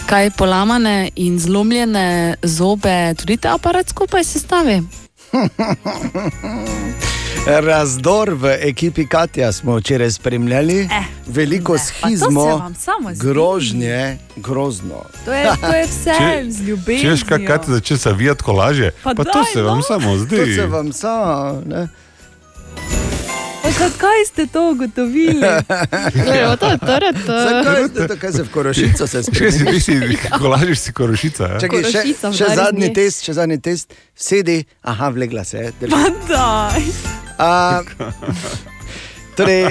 Kaj 0.07 0.31
polamane 0.31 1.11
in 1.17 1.39
zlomljene 1.39 2.35
zobe 2.43 3.15
tudi 3.15 3.37
ta 3.37 3.55
aparat 3.55 3.89
skupaj 3.89 4.25
sestavi? 4.25 4.83
Razdor 7.47 8.31
v 8.31 8.57
ekipi 8.61 9.07
Katja 9.07 9.53
smo 9.53 9.77
včeraj 9.77 10.11
spremljali, 10.11 10.81
eh, 10.81 10.89
veliko 11.27 11.73
to 11.73 11.79
se 11.79 11.85
schizmo, 11.87 12.45
vam 12.45 12.75
grožnje, 13.17 14.19
grozno. 14.37 15.05
To 15.25 15.33
je, 15.33 15.47
to 15.61 15.67
je 15.67 15.85
vse 15.85 16.11
z 16.49 16.59
Če 16.59 16.65
ljubeznijo. 16.65 17.11
veš, 17.11 17.23
kaj 17.23 17.59
ti 17.59 17.71
začne 17.71 17.97
zavijati 17.97 18.43
kolaže, 18.43 18.91
Pa 19.03 19.11
pa, 19.11 19.15
pa 19.15 19.25
to 19.25 19.39
daj, 19.39 19.53
se 19.53 19.63
vam 19.63 19.77
no. 19.77 19.83
samo 19.83 20.17
zdi. 20.19 20.37
To 20.37 20.45
se 20.47 20.67
vam 20.67 20.93
samo. 20.93 21.63
ne. 21.67 21.89
Zakaj 23.63 24.25
ste 24.27 24.47
to 24.47 24.71
ugotovili? 24.71 25.47
Ja, 26.27 26.57
to 26.57 26.67
je 26.71 26.79
torej 26.79 27.13
to. 27.27 27.33
Zakaj 27.33 27.89
ste 27.89 28.09
to, 28.09 28.17
kaj 28.17 28.33
se 28.33 28.43
v 28.43 28.51
korošico 28.51 29.07
se 29.07 29.23
Če 29.23 29.53
si, 29.53 29.65
ti 29.65 29.81
si 29.81 29.95
kolažiš 30.39 30.79
si 30.79 30.93
korošica. 30.93 31.43
Ja? 31.55 31.61
Čakaj, 31.63 31.85
še, 31.85 32.03
še 32.35 32.51
zadnji 32.57 32.89
dne. 32.91 32.95
test, 32.95 33.25
še 33.27 33.37
zadnji 33.39 33.59
test, 33.63 33.95
sedi, 34.15 34.65
aha, 34.83 35.13
vlegla 35.15 35.45
se. 35.45 35.71
Pa 35.87 36.03
daj. 36.29 36.83
A, 37.39 37.83
torej, 39.37 39.65
uh, 39.65 39.71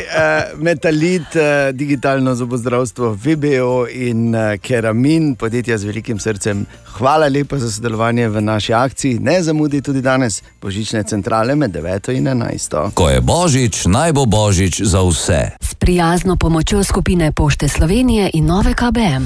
metalit, 0.61 1.35
uh, 1.35 1.75
digitalno 1.75 2.35
zobozdravstvo, 2.35 3.13
VBO 3.13 3.85
in 3.91 4.35
uh, 4.35 4.41
Keramin, 4.61 5.35
podjetja 5.35 5.77
z 5.77 5.83
velikim 5.83 6.19
srcem. 6.19 6.65
Hvala 6.97 7.27
lepa 7.27 7.57
za 7.57 7.71
sodelovanje 7.71 8.27
v 8.29 8.41
naši 8.41 8.73
akciji. 8.73 9.19
Ne 9.19 9.43
zamudi 9.43 9.81
tudi 9.81 10.01
danes 10.01 10.41
božične 10.61 11.03
centrale 11.03 11.55
med 11.55 11.71
9 11.71 12.11
in 12.17 12.27
11. 12.27 12.91
Ko 12.93 13.09
je 13.09 13.21
božič, 13.21 13.85
naj 13.85 14.13
bo 14.13 14.25
božič 14.25 14.81
za 14.81 15.01
vse. 15.01 15.41
S 15.61 15.75
prijazno 15.75 16.35
pomočjo 16.35 16.83
skupine 16.83 17.31
Pošte 17.31 17.67
Slovenije 17.67 18.29
in 18.33 18.45
Nove 18.45 18.73
KBM. 18.73 19.25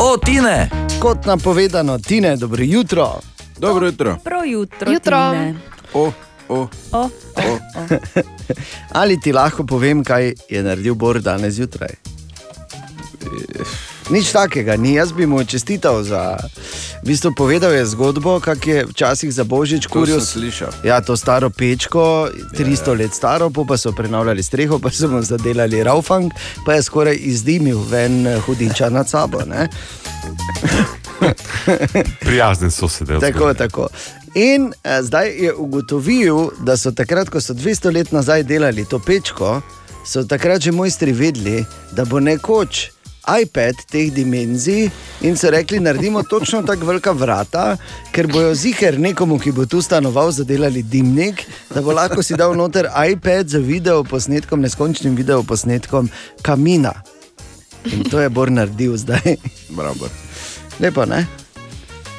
O, 0.00 0.16
Tine! 0.16 0.70
Kot 1.00 1.26
napovedano, 1.26 1.98
Tine, 1.98 2.36
dobro 2.36 2.62
jutro. 2.62 3.20
Dobro 3.58 3.86
jutro. 3.86 4.16
Prav 4.24 4.46
jutro. 4.46 4.92
Jutro. 4.92 5.30
Tine. 5.30 5.54
O, 5.94 6.12
o. 6.48 6.68
O, 6.92 7.02
o, 7.02 7.08
o. 7.44 7.88
Ali 9.00 9.20
ti 9.20 9.32
lahko 9.32 9.66
povem, 9.66 10.04
kaj 10.04 10.32
je 10.48 10.62
naredil 10.62 10.94
Bor 10.94 11.20
danes 11.20 11.54
zjutraj? 11.54 11.98
Nič 14.08 14.32
takega, 14.32 14.76
ni. 14.76 14.96
Jaz 14.96 15.12
bi 15.12 15.26
mu 15.28 15.44
čestital 15.44 16.00
za. 16.02 16.40
V 17.04 17.12
bistvu 17.12 17.30
povedal 17.36 17.72
je 17.76 17.84
zgodbo, 17.86 18.40
kako 18.40 18.70
je 18.70 18.86
včasih 18.88 19.30
za 19.32 19.44
božič 19.44 19.86
To 19.86 19.92
kuril. 19.92 20.20
Ja, 20.84 21.00
to 21.00 21.16
staro 21.16 21.50
pečko, 21.50 22.32
300 22.56 22.98
let 22.98 23.12
staro, 23.14 23.50
pa 23.50 23.76
so 23.76 23.92
prenavljali 23.92 24.42
streho, 24.42 24.78
pa 24.78 24.90
so 24.90 25.08
mu 25.08 25.22
zadelali 25.22 25.84
raufang, 25.84 26.32
pa 26.64 26.74
je 26.74 26.82
skoraj 26.82 27.16
izdimil 27.20 27.78
ven 27.84 28.26
eh, 28.26 28.40
hudiča 28.40 28.88
nad 28.90 29.08
sabo. 29.08 29.44
ne. 29.46 29.68
Prijazni 32.26 32.70
so 32.70 32.88
se 32.88 33.04
delali. 33.04 33.32
Tako, 33.32 33.54
tako. 33.54 33.88
In 34.34 34.72
eh, 34.84 35.02
zdaj 35.02 35.28
je 35.44 35.54
ugotovil, 35.54 36.50
da 36.60 36.76
so 36.76 36.92
takrat, 36.92 37.30
ko 37.30 37.40
so 37.40 37.54
200 37.54 37.92
let 37.94 38.12
nazaj 38.12 38.42
delali 38.42 38.84
to 38.84 38.98
pečko, 38.98 39.60
so 40.06 40.24
takrat 40.24 40.60
že 40.60 40.72
mojstri 40.72 41.12
vedeli, 41.12 41.64
da 41.92 42.04
bo 42.04 42.20
nekoč 42.20 42.90
iPad 43.42 43.76
teh 43.90 44.12
dimenzij 44.12 44.90
in 45.20 45.36
so 45.36 45.50
rekli, 45.50 45.80
naredimo 45.80 46.22
točno 46.22 46.62
tako 46.62 46.86
velika 46.86 47.12
vrata, 47.12 47.76
ker 48.12 48.26
bojo 48.26 48.54
ziger 48.54 49.00
nekomu, 49.00 49.38
ki 49.38 49.52
bo 49.52 49.66
tu 49.66 49.82
stanoval, 49.82 50.32
zadelali 50.32 50.82
dimnik, 50.82 51.44
da 51.74 51.82
bo 51.82 51.92
lahko 51.92 52.22
si 52.22 52.36
dal 52.36 52.56
noter 52.56 52.88
iPad 53.12 53.48
z 53.48 53.58
video 53.58 54.04
posnetkom, 54.04 54.60
neskončnim 54.60 55.16
video 55.16 55.42
posnetkom 55.42 56.08
kamina. 56.42 56.94
In 57.84 58.04
to 58.10 58.20
je 58.20 58.28
Bor 58.28 58.50
naredil 58.50 58.96
zdaj. 58.96 59.36
Bravo. 59.76 60.08
Lepo, 60.80 61.04
ne? 61.04 61.47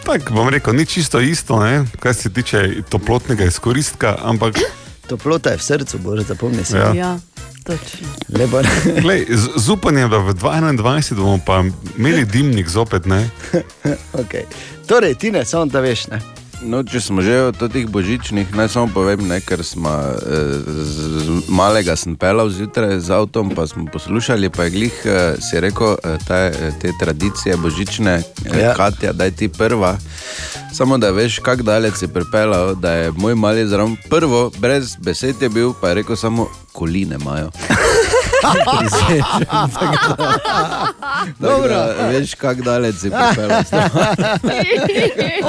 Tako 0.04 0.34
bom 0.34 0.50
rekel, 0.50 0.74
ni 0.74 0.86
čisto 0.86 1.20
isto, 1.20 1.60
ne? 1.60 1.86
kar 2.00 2.16
se 2.16 2.30
tiče 2.30 2.84
toplotnega 2.90 3.46
izkoristka, 3.46 4.18
ampak 4.24 4.56
Toplota 5.10 5.50
je 5.50 5.58
v 5.58 5.64
srcu, 5.64 5.98
bože, 5.98 6.24
zapomni 6.24 6.64
se. 6.66 6.78
Ja. 6.78 6.94
Ja. 6.94 7.20
Glej, 9.04 9.26
z, 9.30 9.50
z 9.56 9.70
upanjem, 9.70 10.10
da 10.10 10.18
v 10.18 10.34
2021 10.34 11.18
bomo 11.18 11.40
pa 11.46 11.64
imeli 11.98 12.26
dimnik 12.26 12.70
zopet. 12.70 13.06
Ne? 13.06 13.30
okay. 14.22 14.46
Torej, 14.88 15.16
ti 15.16 15.32
ne, 15.32 15.46
samo 15.46 15.66
da 15.66 15.82
veš. 15.82 16.08
Ne? 16.08 16.22
No, 16.60 16.81
če 16.84 16.99
smo 16.99 17.23
že 17.23 17.38
o 17.49 17.52
teh 17.56 17.88
božičnih, 17.88 18.52
naj 18.52 18.68
samo 18.73 18.91
povem, 18.91 19.22
ne, 19.30 19.40
ker 19.40 19.64
smo 19.64 19.88
eh, 19.88 20.60
z, 20.60 20.98
z 21.23 21.27
malega 21.48 21.95
sem 21.95 22.18
pelal 22.19 22.52
zjutraj 22.52 22.99
z 22.99 23.15
avtom, 23.15 23.53
pa 23.56 23.64
smo 23.64 23.88
poslušali, 23.88 24.52
pa 24.52 24.68
je 24.68 24.73
glih 24.76 24.98
eh, 25.07 25.40
si 25.40 25.56
rekel, 25.64 25.95
eh, 26.03 26.19
ta, 26.27 26.52
eh, 26.52 26.76
te 26.81 26.91
tradicije 26.99 27.56
božične, 27.57 28.19
eh, 28.19 28.60
Ja. 28.60 28.60
ja. 28.60 28.73
Katja, 28.76 29.14
da 29.15 29.30
je 29.30 29.31
ti 29.31 29.48
prva. 29.48 29.95
Samo 30.76 30.98
da 30.98 31.10
veš, 31.15 31.40
kako 31.40 31.64
daleč 31.64 32.03
si 32.03 32.07
pripeljal, 32.11 32.76
da 32.76 32.91
je 32.94 33.11
moj 33.15 33.36
mali 33.36 33.68
zraven 33.68 33.95
prvo, 34.10 34.52
brez 34.60 34.95
besed 34.99 35.41
je 35.41 35.49
bil, 35.49 35.73
pa 35.81 35.90
je 35.90 36.03
rekel 36.03 36.15
samo 36.15 36.49
koline 36.76 37.15
imajo. 37.15 37.52
Dobro, 41.40 41.76
veš, 42.10 42.36
kako 42.36 42.61
daleč 42.61 42.95
si 42.95 43.10
pripeljal. 43.10 43.64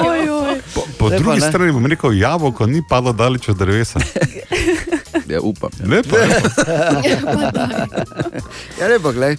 Oj, 0.07 0.29
oj. 0.29 0.61
Po, 0.73 0.83
po 0.97 1.09
drugi 1.09 1.39
ne? 1.39 1.47
strani 1.49 1.71
bom 1.71 1.85
rekel, 1.85 2.13
jabolko 2.13 2.65
ni 2.65 2.83
padlo 2.89 3.13
daleč 3.13 3.49
od 3.49 3.57
drevesa. 3.57 3.99
Ja, 5.27 5.41
upam. 5.41 5.69
Lepo. 5.85 6.15
Ja, 8.79 8.87
lepo, 8.87 9.11
gledaj. 9.11 9.37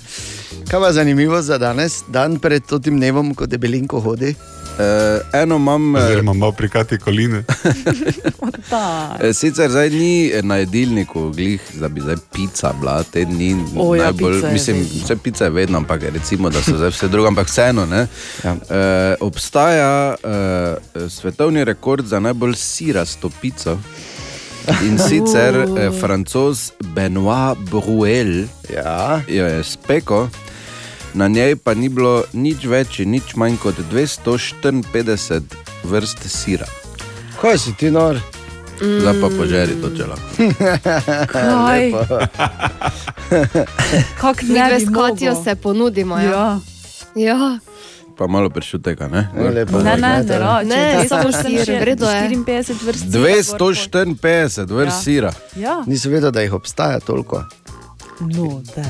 Kaj 0.70 0.80
pa 0.80 0.92
zanimivo 0.92 1.42
za 1.42 1.58
danes, 1.58 2.02
dan 2.08 2.38
pred 2.38 2.62
tem 2.62 2.96
dnevom, 2.96 3.34
ko 3.34 3.46
debelinko 3.46 4.00
hodi? 4.00 4.34
Uh, 4.78 5.42
eno 5.42 5.56
imam. 5.56 5.94
Oziroma, 5.94 6.32
malo 6.32 6.52
prikati 6.52 6.98
koline. 6.98 7.44
Eh, 9.20 9.32
Sicer 9.32 9.70
zdaj 9.70 9.90
ni 9.90 10.32
na 10.42 10.56
jedilniku, 10.56 11.30
glih, 11.30 11.60
da 11.74 11.88
bi 11.88 12.00
zdaj 12.00 12.16
pica 12.32 12.72
bila, 12.80 13.02
te 13.02 13.24
dni 13.24 13.56
O, 13.76 13.94
ja, 13.94 14.02
najbolj. 14.04 14.34
pica 14.40 14.52
mislim, 14.52 14.86
vse 15.04 15.16
pica 15.16 15.44
je 15.44 15.50
vedno, 15.50 15.78
ampak 15.78 16.02
recimo, 16.02 16.50
da 16.50 16.62
so 16.62 16.76
zdaj 16.76 16.88
vse 16.90 17.08
drugo, 17.08 17.28
ampak 17.28 17.46
vseeno. 17.46 17.86
Ja. 18.44 18.52
Uh, 18.52 18.56
obstaja 19.20 20.14
uh, 20.14 21.08
svetovni 21.10 21.64
rekord 21.64 22.06
za 22.06 22.20
najbolj 22.20 22.54
sirasto 22.54 23.30
pico. 23.40 23.78
In 24.86 24.98
sicer 25.08 25.56
Uh. 25.68 25.78
eh, 25.78 25.90
francoz 26.00 26.70
Benoit 26.94 27.58
Bruel 27.58 28.44
ja. 28.74 29.20
jo 29.28 29.46
je 29.46 29.64
spekel, 29.64 30.26
na 31.14 31.28
njej 31.28 31.56
pa 31.56 31.74
ni 31.74 31.88
bilo 31.88 32.24
nič 32.32 32.64
več 32.64 32.98
in 32.98 33.10
nič 33.10 33.34
manj 33.34 33.56
kot 33.56 33.74
254 33.84 35.42
vrst 35.84 36.18
sira. 36.24 36.66
Kaj 37.40 37.58
si 37.58 37.72
ti 37.74 37.90
nor? 37.90 38.16
Zdaj 38.80 39.20
pa 39.20 39.28
požeri 39.30 39.74
to 39.74 39.90
čelo. 39.92 40.16
Kaj? 41.26 41.92
Kako 44.14 44.40
ne 44.44 44.80
s 44.80 44.84
Katijo 44.84 44.94
mogel? 45.30 45.44
se 45.44 45.54
ponudimo. 45.54 46.18
Ja. 46.18 46.58
ja. 47.16 47.58
Pa 48.18 48.26
malo 48.26 48.50
prešutega, 48.50 49.08
ne? 49.08 49.28
No, 49.36 49.48
lepo, 49.50 49.78
Ne, 49.78 49.96
ne, 49.96 50.22
ne, 50.22 50.38
ro, 50.38 50.60
Ne, 50.64 51.08
samo 51.08 51.32
sir, 51.32 51.70
v 51.70 51.84
redu 51.84 52.04
je. 52.04 52.28
54 52.28 52.82
vrst. 52.82 53.00
sira, 53.02 53.20
254 53.20 54.66
vrst 54.68 54.86
Ja. 54.88 55.00
sira. 55.00 55.32
Ja. 55.56 55.84
Nisem 55.86 56.12
vedel, 56.12 56.30
da 56.30 56.40
jih 56.40 56.52
obstaja 56.52 57.00
toliko. 57.00 57.44
No, 58.20 58.62
da. 58.76 58.82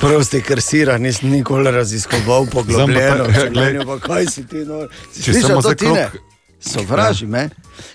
Prosti, 0.00 0.40
ker 0.40 0.60
sira 0.60 0.98
nisem 0.98 1.30
nikoli 1.30 1.70
raziskoval 1.70 2.46
poglobljeno. 2.46 3.00
Zdaj 3.16 3.28
pa 3.28 3.32
ta- 3.32 3.40
Življenju, 3.40 3.86
pa 3.86 3.98
kaj 3.98 4.26
si 4.26 4.46
ti 4.46 4.56
nor? 4.56 4.88
Si 5.12 5.22
Če 5.22 5.32
slišal 5.32 5.48
samo 5.48 5.62
to 5.62 5.68
za 5.68 5.74
tine? 5.76 6.08
krog- 6.10 6.31
Sovraži 6.62 7.26
me. 7.26 7.48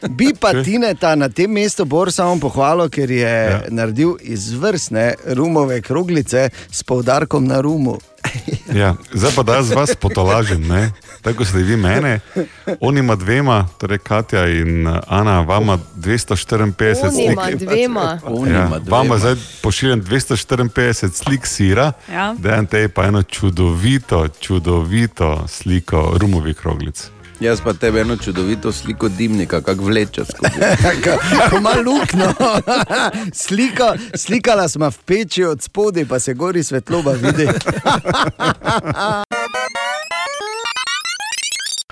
Bi 0.09 0.33
pa 0.39 0.63
Tineta 0.63 1.15
na 1.15 1.29
tem 1.29 1.51
mestu 1.51 1.85
Bor 1.85 2.11
samo 2.11 2.39
pohvalil, 2.39 2.89
ker 2.89 3.11
je 3.11 3.33
ja. 3.45 3.61
naredil 3.69 4.15
izvrstne 4.21 5.13
rumove 5.27 5.81
kroglice 5.81 6.49
s 6.71 6.83
poudarkom 6.83 7.45
na 7.45 7.61
rumu. 7.61 7.97
Ja, 8.73 8.95
zdaj 9.13 9.31
pa 9.35 9.43
da 9.43 9.55
jaz 9.55 9.71
vas 9.71 9.95
potolažim, 9.95 10.67
ne? 10.67 10.91
tako 11.21 11.45
ste 11.45 11.57
vi 11.57 11.77
mene. 11.77 12.19
On 12.79 12.97
ima 12.97 13.15
dvema, 13.15 13.67
torej 13.77 13.97
Katja 13.97 14.47
in 14.47 14.87
uh, 14.87 14.97
Ana, 15.07 15.41
vama 15.41 15.77
254 15.95 16.61
On 17.03 17.11
slik. 17.11 17.31
ima 17.31 17.45
dvema. 17.53 18.19
Ja, 18.47 18.65
ima 18.65 18.79
dvema. 18.79 18.97
vama 18.97 19.17
zdaj 19.17 19.35
pošiljam 19.61 20.01
254 20.01 21.11
slik 21.13 21.45
sira, 21.45 21.91
Ja. 22.11 22.35
da 22.37 22.55
en 22.55 22.65
te 22.65 22.87
pa 22.87 23.05
eno 23.05 23.23
čudovito, 23.23 24.27
čudovito 24.39 25.47
sliko 25.47 26.13
rumovih 26.17 26.55
kroglic. 26.55 27.09
Jaz 27.39 27.61
pa 27.61 27.73
tebe 27.73 28.01
eno 28.01 28.17
čudovito 28.17 28.71
sliko 28.71 29.09
dimnika, 29.09 29.61
kako 29.61 29.83
vleče 29.83 30.25
skozi. 30.25 30.59
Ko 31.49 31.57
ima 31.57 31.69
luknjo. 31.85 32.33
Slika, 33.33 33.93
slikala 34.15 34.67
smo 34.69 34.89
v 34.89 34.97
peči 35.05 35.43
od 35.43 35.61
spodaj, 35.61 36.05
pa 36.05 36.19
se 36.19 36.33
gori 36.33 36.63
svetloba 36.63 37.11
vidi. 37.11 37.47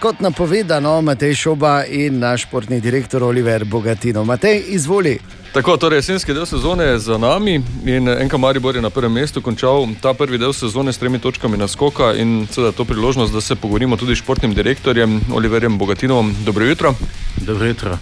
Kot 0.05 0.19
napovedano, 0.21 1.01
Matej 1.01 1.33
Šoba 1.33 1.81
in 1.89 2.19
naš 2.19 2.43
športni 2.45 2.77
direktor 2.81 3.23
Oliver 3.23 3.63
Bogatino. 3.65 4.23
Matej, 4.23 4.61
izvoli. 4.67 5.17
Tako, 5.53 5.77
torej 5.81 5.97
jesenski 5.97 6.33
del 6.33 6.45
sezone 6.45 6.83
je 6.83 6.99
za 6.99 7.17
nami 7.17 7.55
in 7.85 8.09
Enka 8.09 8.37
Maribor 8.37 8.75
je 8.75 8.81
na 8.81 8.89
prvem 8.89 9.11
mestu 9.11 9.41
končal 9.41 9.87
ta 10.01 10.13
prvi 10.13 10.37
del 10.37 10.53
sezone 10.53 10.93
s 10.93 11.01
tremi 11.01 11.19
točkami 11.19 11.57
naskoka 11.57 12.13
in 12.13 12.45
seveda 12.51 12.77
to 12.77 12.85
priložnost, 12.85 13.33
da 13.33 13.41
se 13.41 13.55
pogovorimo 13.55 13.97
tudi 13.97 14.15
s 14.15 14.21
športnim 14.21 14.53
direktorjem 14.53 15.21
Oliverjem 15.33 15.77
Bogatinom. 15.77 16.35
Dobro 16.45 16.65
jutro. 16.65 16.93
Dobro 17.41 17.65
jutro. 17.65 17.97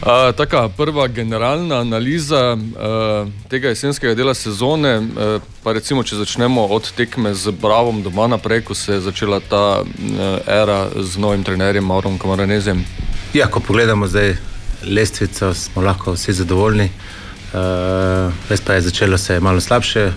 Uh, 0.00 0.32
taka 0.36 0.68
prva 0.68 1.08
generalna 1.08 1.80
analiza 1.80 2.56
uh, 2.56 3.28
tega 3.48 3.68
jesenskega 3.68 4.14
dela 4.14 4.34
sezone, 4.34 4.98
uh, 4.98 5.42
pa 5.62 5.74
recimo, 5.76 6.00
če 6.02 6.16
začnemo 6.16 6.64
od 6.72 6.88
tekme 6.96 7.34
z 7.36 7.52
Bravom 7.52 8.00
doma 8.02 8.24
naprej, 8.32 8.62
ko 8.64 8.74
se 8.74 8.96
je 8.96 9.00
začela 9.04 9.42
ta 9.44 9.82
uh, 9.84 10.38
era 10.48 10.88
z 10.96 11.20
novim 11.20 11.44
trenerjem 11.44 11.84
Maurom 11.84 12.16
Kamaranezem. 12.18 12.80
Ja, 13.36 13.50
ko 13.52 13.60
pogledamo 13.60 14.08
zdaj 14.08 14.38
lestvico, 14.88 15.52
smo 15.54 15.84
lahko 15.84 16.16
vsi 16.16 16.32
zadovoljni. 16.32 16.88
Uh, 17.52 18.32
res 18.48 18.64
pa 18.64 18.80
je 18.80 18.88
začelo 18.88 19.18
se 19.18 19.36
malo 19.40 19.60
slabše, 19.60 20.12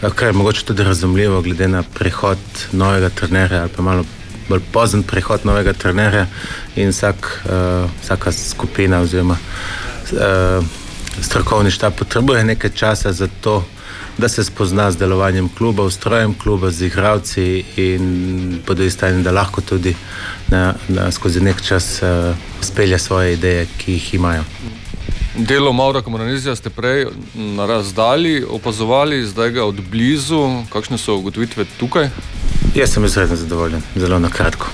kar 0.00 0.32
je 0.32 0.32
mogoče 0.42 0.64
tudi 0.64 0.82
razumljivo, 0.82 1.42
glede 1.42 1.68
na 1.68 1.82
prihod 1.82 2.66
novega 2.72 3.14
trenerja 3.14 3.62
ali 3.62 3.70
pa 3.76 3.82
malo 3.82 4.04
bolj 4.50 4.62
pozen 4.72 5.02
prihod 5.06 5.46
novega 5.46 5.72
trenerja 5.72 6.26
in 6.76 6.90
vsak, 6.90 7.28
uh, 7.44 7.90
vsaka 8.02 8.32
skupina 8.32 9.00
oziroma 9.00 9.36
uh, 9.38 10.64
strokovni 11.20 11.70
štab 11.70 11.94
potrebuje 11.98 12.44
nekaj 12.44 12.70
časa 12.74 13.12
za 13.12 13.28
to, 13.40 13.62
da 14.18 14.28
se 14.28 14.44
spozna 14.44 14.90
z 14.90 14.98
delovanjem 14.98 15.48
kluba, 15.58 15.82
ustrojem 15.82 16.34
kluba, 16.34 16.70
z 16.70 16.90
igralci 16.90 17.64
in 17.76 18.58
po 18.66 18.74
drugi 18.74 18.90
strani, 18.90 19.22
da 19.22 19.30
lahko 19.30 19.60
tudi 19.60 19.94
na, 20.48 20.74
na, 20.88 21.10
skozi 21.10 21.40
nek 21.40 21.62
čas 21.62 22.02
uh, 22.02 22.34
spelje 22.60 22.98
svoje 22.98 23.34
ideje, 23.34 23.66
ki 23.78 23.92
jih 23.92 24.14
imajo. 24.14 24.44
Delo 25.40 25.72
Maura 25.72 26.02
Kamaranezija 26.02 26.56
ste 26.56 26.70
prej 26.70 27.06
na 27.34 27.66
razdalji 27.66 28.44
opazovali, 28.44 29.24
zdaj 29.26 29.50
ga 29.50 29.64
od 29.64 29.80
blizu. 29.90 30.64
Kakšne 30.72 30.98
so 30.98 31.16
ugotovitve 31.16 31.64
tukaj? 31.78 32.08
Jaz 32.74 32.92
sem 32.92 33.04
izredno 33.04 33.36
zadovoljen, 33.36 33.82
zelo 33.96 34.18
na 34.18 34.28
kratko. 34.30 34.66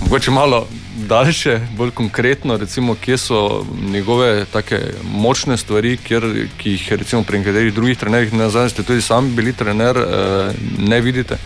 Mogoče 0.00 0.30
malo 0.30 0.66
daljše, 1.08 1.60
bolj 1.76 1.90
konkretno, 1.90 2.56
recimo, 2.56 2.94
kje 2.94 3.18
so 3.18 3.64
njegove 3.90 4.44
take 4.52 4.78
močne 5.04 5.56
stvari, 5.56 5.96
kjer, 5.96 6.46
ki 6.58 6.70
jih 6.70 6.92
recimo 6.92 7.22
pri 7.22 7.38
nekaterih 7.38 7.74
drugih 7.74 7.98
trenerjih, 7.98 8.32
ne 8.32 8.44
nazaj 8.44 8.70
ste 8.70 8.82
tudi 8.82 9.02
sami 9.02 9.34
bili 9.34 9.52
trener, 9.52 9.96
eh, 9.96 10.52
ne 10.78 11.00
vidite. 11.00 11.38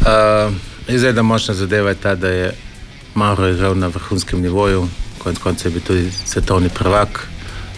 Uh, 0.00 0.54
Izredno 0.88 1.22
močna 1.22 1.54
zadeva 1.54 1.88
je 1.88 1.94
ta, 1.94 2.14
da 2.14 2.28
je 2.28 2.52
Mauro 3.14 3.48
igral 3.48 3.78
na 3.78 3.86
vrhunskem 3.86 4.42
nivoju, 4.42 4.88
konec 5.18 5.38
koncev 5.38 5.70
je 5.70 5.74
bil 5.74 5.82
tudi 5.86 6.10
svetovni 6.10 6.68
prvak. 6.68 7.35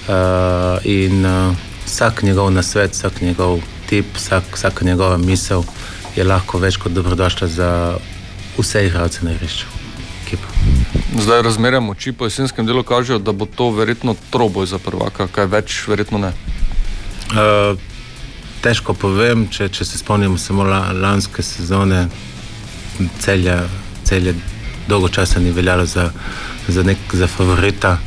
Uh, 0.08 0.78
in 0.88 1.24
uh, 1.26 1.56
vsak 1.84 2.22
njegov 2.22 2.50
nasvet, 2.50 2.92
vsak 2.92 3.20
njegov 3.20 3.60
tip, 3.88 4.06
vsak, 4.16 4.44
vsaka 4.54 4.84
njegova 4.84 5.16
misel 5.16 5.64
je 6.16 6.24
lahko 6.24 6.58
več 6.58 6.76
kot 6.80 6.92
dobrodošla 6.92 7.48
za 7.48 7.98
vse 8.58 8.86
igralce 8.86 9.24
na 9.24 9.32
igrišču. 9.32 9.66
Zdaj 11.18 11.42
razmerja 11.42 11.80
moči 11.80 12.12
po 12.12 12.24
jesenskem 12.24 12.66
delu 12.66 12.82
kažejo, 12.82 13.18
da 13.18 13.32
bo 13.32 13.46
to 13.46 13.70
verjetno 13.70 14.14
troboj 14.30 14.66
za 14.66 14.78
prvaka, 14.78 15.28
kaj 15.32 15.46
več 15.46 15.76
verjetno 15.88 16.18
ne. 16.18 16.32
Uh, 17.32 17.78
težko 18.62 18.94
povem, 18.94 19.46
če, 19.52 19.68
če 19.68 19.84
se 19.84 19.98
spomnimo 19.98 20.38
samo 20.38 20.64
la, 20.64 20.92
lanske 20.92 21.42
sezone, 21.42 22.06
celja, 23.20 23.62
celja 24.04 24.34
dolgo 24.88 25.08
časa 25.08 25.40
ni 25.40 25.52
veljalo 25.54 25.86
za, 25.86 26.10
za, 26.68 26.82
nek, 26.82 26.98
za 27.12 27.28
favorita, 27.28 27.98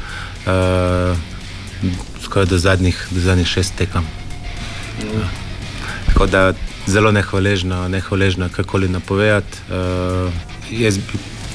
uh, 0.45 1.30
skoraj 2.23 2.45
do 2.45 2.57
zadnjih, 2.57 3.07
do 3.11 3.19
zadnjih 3.19 3.47
šest 3.47 3.75
tekem. 3.75 4.05
Uh, 4.99 5.25
tako 6.07 6.25
da 6.25 6.53
zelo 6.87 7.11
nehvaležno, 7.11 7.87
nehvaležno 7.87 8.49
karkoli 8.49 8.89
napovedati. 8.89 9.57
Uh, 9.69 10.33
jaz 10.71 10.99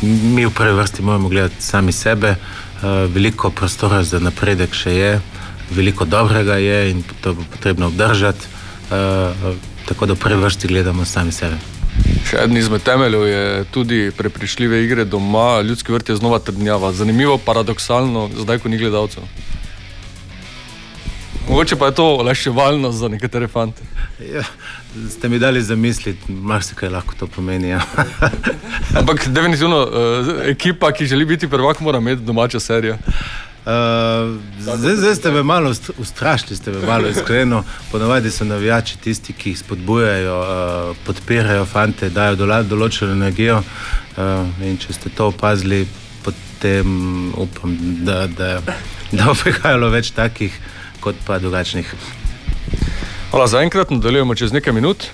mi 0.02 0.46
v 0.46 0.50
prvi 0.50 0.74
vrsti 0.74 1.02
moramo 1.02 1.28
gledati 1.28 1.62
sami 1.62 1.92
sebe, 1.92 2.30
uh, 2.30 3.14
veliko 3.14 3.50
prostora 3.50 4.02
za 4.02 4.18
napredek 4.18 4.74
še 4.74 4.92
je, 4.94 5.20
veliko 5.70 6.04
dobrega 6.04 6.56
je 6.56 6.90
in 6.90 7.02
to 7.20 7.34
bo 7.34 7.42
potrebno 7.52 7.86
obdržati. 7.86 8.46
Uh, 8.90 9.56
tako 9.86 10.06
da 10.06 10.12
v 10.12 10.20
prvi 10.20 10.42
vrsti 10.42 10.68
gledamo 10.68 11.04
sami 11.04 11.32
sebe. 11.32 11.56
Še 12.26 12.42
eden 12.42 12.58
izmed 12.58 12.82
temeljev 12.82 13.26
je 13.28 13.64
tudi 13.70 14.10
prepričljive 14.16 14.82
igre 14.84 15.04
doma, 15.04 15.60
ljudski 15.62 15.92
vrt 15.92 16.08
je 16.08 16.16
znova 16.16 16.38
trdnjava. 16.38 16.92
Zanimivo, 16.92 17.38
paradoksalno, 17.38 18.28
zdaj 18.42 18.58
ko 18.58 18.68
ni 18.68 18.78
gledalcev. 18.78 19.22
Mogoče 21.48 21.76
pa 21.76 21.86
je 21.86 21.94
to 21.94 22.04
olajševalno 22.04 22.92
za 22.92 23.08
nekatere 23.08 23.48
fante. 23.48 23.82
Ja, 24.32 24.42
ste 25.10 25.28
mi 25.28 25.38
dali 25.38 25.62
zamisliti, 25.62 26.32
marsikaj 26.32 26.88
lahko 26.88 27.14
to 27.18 27.26
pomeni. 27.26 27.68
Ja. 27.68 27.80
Ampak 28.98 29.28
definitivno 29.28 29.82
uh, 29.82 29.90
ekipa, 30.44 30.92
ki 30.92 31.06
želi 31.06 31.24
biti 31.24 31.48
prvak, 31.48 31.80
mora 31.80 31.98
imeti 31.98 32.22
domačo 32.22 32.60
serijo. 32.60 32.94
Uh, 33.66 33.72
zdaj, 34.58 34.96
zdaj 34.96 35.14
ste 35.14 35.30
me 35.30 35.42
malo 35.42 35.70
ust- 35.70 35.90
ustrašili, 35.98 36.56
ste 36.56 36.70
me 36.70 36.86
malo 36.86 37.08
iskreno. 37.08 37.64
Ponavadi 37.92 38.30
so 38.30 38.44
navijači 38.44 38.98
tisti, 38.98 39.32
ki 39.32 39.50
jih 39.50 39.58
spodbujajo, 39.58 40.40
uh, 40.40 40.96
podpirajo 41.06 41.64
fante, 41.64 42.10
dajo 42.10 42.36
določeno 42.62 43.12
energijo. 43.12 43.62
Uh, 44.16 44.62
in 44.62 44.78
če 44.78 44.92
ste 44.92 45.10
to 45.10 45.26
opazili, 45.26 45.86
potem 46.24 47.32
upam, 47.36 47.76
da, 48.04 48.26
da, 48.26 48.60
da 49.12 49.24
bo 49.26 49.34
prihajalo 49.34 49.90
več 49.90 50.10
takih, 50.10 50.54
kot 51.06 51.14
pa 51.26 51.38
drugačnih. 51.38 51.94
Hvala 53.30 53.46
za 53.46 53.60
enkrat, 53.62 53.90
nadaljujemo 53.90 54.34
čez 54.34 54.52
nekaj 54.52 54.74
minut. 54.74 55.06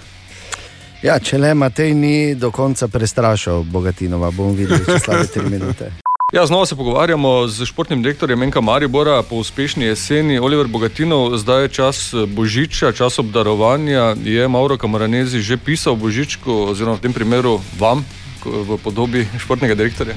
Ja, 1.02 1.18
če 1.20 1.36
le 1.36 1.50
Matej 1.54 1.92
ni 1.92 2.34
do 2.38 2.48
konca 2.54 2.88
prestrašil 2.88 3.66
Bogatinova, 3.68 4.30
bomo 4.30 4.54
videli 4.56 4.80
čez 4.86 5.02
slabe 5.04 5.26
tri 5.28 5.44
minute. 5.44 5.90
Ja, 6.32 6.46
znova 6.48 6.64
se 6.66 6.76
pogovarjamo 6.76 7.48
z 7.48 7.66
športnim 7.68 8.00
direktorjem 8.02 8.38
Menka 8.40 8.60
Maribora 8.64 9.18
po 9.22 9.36
uspešni 9.42 9.84
jeseni. 9.84 10.38
Oliver 10.38 10.66
Bogatinov, 10.66 11.36
zdaj 11.36 11.62
je 11.62 11.68
čas 11.68 12.00
eh, 12.14 12.24
božiča, 12.26 12.92
čas 12.96 13.18
obdarovanja. 13.18 14.14
Je 14.24 14.48
Mauro 14.48 14.78
Kamaranezi 14.80 15.44
že 15.44 15.60
pisal 15.60 15.96
božičku, 15.96 16.72
oziroma 16.72 16.96
v 16.96 17.04
tem 17.04 17.12
primeru 17.12 17.60
vam, 17.76 18.00
v 18.44 18.80
podobi 18.80 19.28
športnega 19.38 19.76
direktorja? 19.76 20.16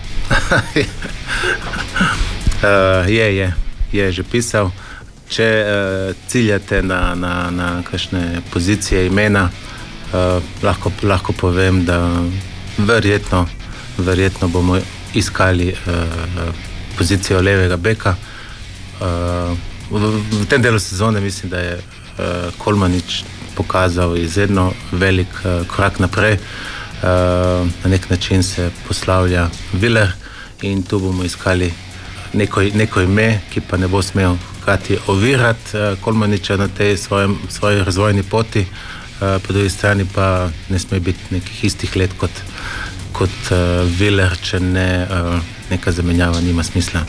Uh, 2.64 3.04
je, 3.20 3.28
je, 3.36 3.48
je 3.92 4.12
že 4.12 4.24
pisal. 4.24 4.72
Če 5.30 5.46
uh, 5.66 6.16
ciljate 6.28 6.82
na, 6.86 7.16
na, 7.16 7.50
na 7.52 7.70
kakšne 7.84 8.42
pozicije 8.54 9.06
imena, 9.08 9.50
uh, 9.50 10.44
lahko, 10.64 10.92
lahko 11.04 11.34
povem, 11.34 11.84
da 11.86 12.00
verjetno, 12.78 13.46
verjetno 13.98 14.48
bomo 14.48 14.80
iskali 15.14 15.72
uh, 15.74 16.54
pozicijo 16.98 17.42
levega 17.42 17.78
beka. 17.78 18.16
Uh, 19.02 19.58
v, 19.92 20.12
v 20.42 20.46
tem 20.50 20.62
delu 20.62 20.80
sezone 20.80 21.22
mislim, 21.22 21.50
da 21.50 21.60
je 21.60 21.76
uh, 21.78 22.54
Kolmanič 22.58 23.24
pokazal 23.56 24.18
izredno 24.18 24.72
velik 24.92 25.32
uh, 25.44 25.68
korak 25.68 26.00
naprej. 26.00 26.38
Uh, 27.04 27.68
na 27.84 27.90
nek 27.90 28.10
način 28.10 28.44
se 28.44 28.72
poslavlja 28.88 29.50
Viler 29.74 30.12
in 30.62 30.84
tu 30.84 31.00
bomo 31.00 31.24
iskali 31.24 31.74
neko, 32.34 32.62
neko 32.74 33.02
ime, 33.02 33.42
ki 33.54 33.62
pa 33.62 33.78
ne 33.78 33.88
bo 33.88 34.02
smel 34.02 34.38
hkrati 34.62 34.98
ovirati 35.08 35.78
uh, 35.78 36.00
Kolmaniča 36.02 36.58
na 36.58 36.68
tej 36.68 36.98
svojem, 36.98 37.38
svoji 37.50 37.84
razvojni 37.84 38.24
poti, 38.24 38.62
uh, 38.62 39.42
po 39.48 39.54
drugi 39.54 39.70
strani 39.70 40.06
pa 40.16 40.50
ne 40.70 40.80
sme 40.80 41.00
biti 41.00 41.20
nekih 41.30 41.64
istih 41.64 41.96
let 41.96 42.12
kot, 42.18 42.32
kot 43.14 43.52
uh, 43.52 43.58
Viler, 44.00 44.38
če 44.42 44.60
ne 44.60 45.08
uh, 45.10 45.40
neka 45.70 45.92
zamenjava 45.92 46.42
nima 46.42 46.64
smisla. 46.64 47.02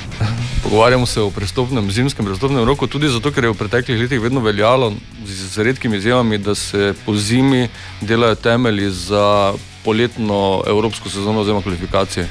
Pogovarjamo 0.63 1.07
se 1.07 1.21
o 1.21 1.31
prestopnem, 1.31 1.91
zimskem 1.91 2.27
prestopnem 2.27 2.65
roku, 2.65 2.87
tudi 2.87 3.09
zato, 3.09 3.31
ker 3.33 3.45
je 3.45 3.51
v 3.51 3.59
preteklih 3.59 4.01
letih 4.01 4.21
vedno 4.21 4.41
veljalo, 4.41 4.93
z, 5.27 5.49
z 5.53 5.65
redkimi 5.69 5.97
izjemami, 5.97 6.39
da 6.39 6.55
se 6.55 6.95
po 7.05 7.15
zimi 7.17 7.69
delajo 8.01 8.35
temelji 8.35 8.91
za 8.91 9.55
poletno 9.85 10.63
evropsko 10.67 11.09
sezono 11.09 11.41
oziroma 11.41 11.63
kvalifikacije. 11.63 12.29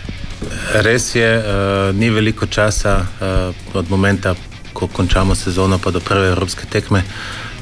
Res 0.73 1.15
je, 1.15 1.29
uh, 1.37 1.95
ni 1.95 2.09
veliko 2.09 2.45
časa 2.45 2.95
uh, 2.99 3.55
od 3.73 3.89
momenta, 3.89 4.35
ko 4.73 4.87
končamo 4.87 5.35
sezono, 5.35 5.79
pa 5.79 5.91
do 5.91 5.99
prve 5.99 6.27
evropske 6.27 6.65
tekme. 6.69 7.03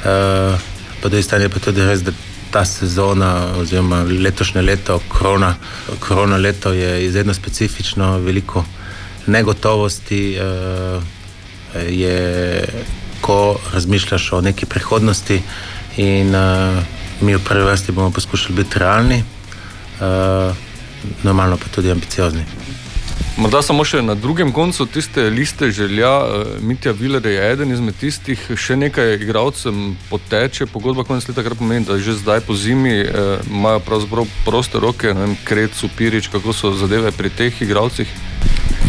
Uh, 0.03 0.59
po 1.01 1.09
drugi 1.09 1.23
strani 1.23 1.45
je 1.45 1.49
pa 1.49 1.59
tudi 1.59 1.85
res, 1.85 2.01
da 2.01 2.11
ta 2.51 2.65
sezona, 2.65 3.53
oziroma 3.57 4.03
letošnje 4.03 4.61
leto, 4.61 4.99
korona, 5.09 5.55
korona 5.99 6.37
leto 6.37 6.73
je 6.73 7.05
izredno 7.05 7.33
specifično, 7.33 8.17
veliko 8.19 8.65
negotovosti 9.27 10.37
uh, 10.37 11.03
je, 11.89 12.65
ko 13.21 13.59
razmišljaš 13.73 14.31
o 14.33 14.41
neki 14.41 14.65
prihodnosti. 14.65 15.41
In 15.97 16.35
uh, 16.35 16.83
mi 17.21 17.35
v 17.35 17.39
prvi 17.39 17.63
vrsti 17.63 17.91
bomo 17.91 18.11
poskušali 18.11 18.55
biti 18.55 18.79
realni, 18.79 19.23
uh, 19.99 20.55
normalno 21.23 21.57
pa 21.57 21.71
tudi 21.75 21.91
ambiciozni. 21.91 22.45
Morda 23.37 23.63
samo 23.65 23.81
še 23.81 24.03
na 24.05 24.13
drugem 24.13 24.51
koncu 24.53 24.85
tiste 24.85 25.23
liste 25.33 25.71
želja, 25.73 26.11
uh, 26.21 26.51
Mitja 26.61 26.91
Viler 26.93 27.25
je 27.25 27.47
eden 27.51 27.71
izmed 27.73 27.97
tistih, 27.97 28.37
še 28.57 28.77
nekaj 28.77 29.15
igralcem 29.15 29.95
poteče 30.11 30.67
pogodba 30.69 31.01
konec 31.07 31.25
leta, 31.27 31.41
kar 31.41 31.55
pomeni, 31.57 31.85
da 31.87 31.97
že 31.97 32.13
zdaj 32.19 32.43
po 32.45 32.53
zimi 32.53 32.99
uh, 33.01 33.41
imajo 33.49 33.81
pravzaprav 33.87 34.29
proste 34.45 34.77
roke, 34.77 35.15
ne 35.17 35.25
vem, 35.25 35.35
Krec, 35.49 35.81
Upirič, 35.81 36.29
kako 36.29 36.53
so 36.53 36.75
zadeve 36.77 37.09
pri 37.11 37.33
teh 37.33 37.61
igralcih. 37.65 38.13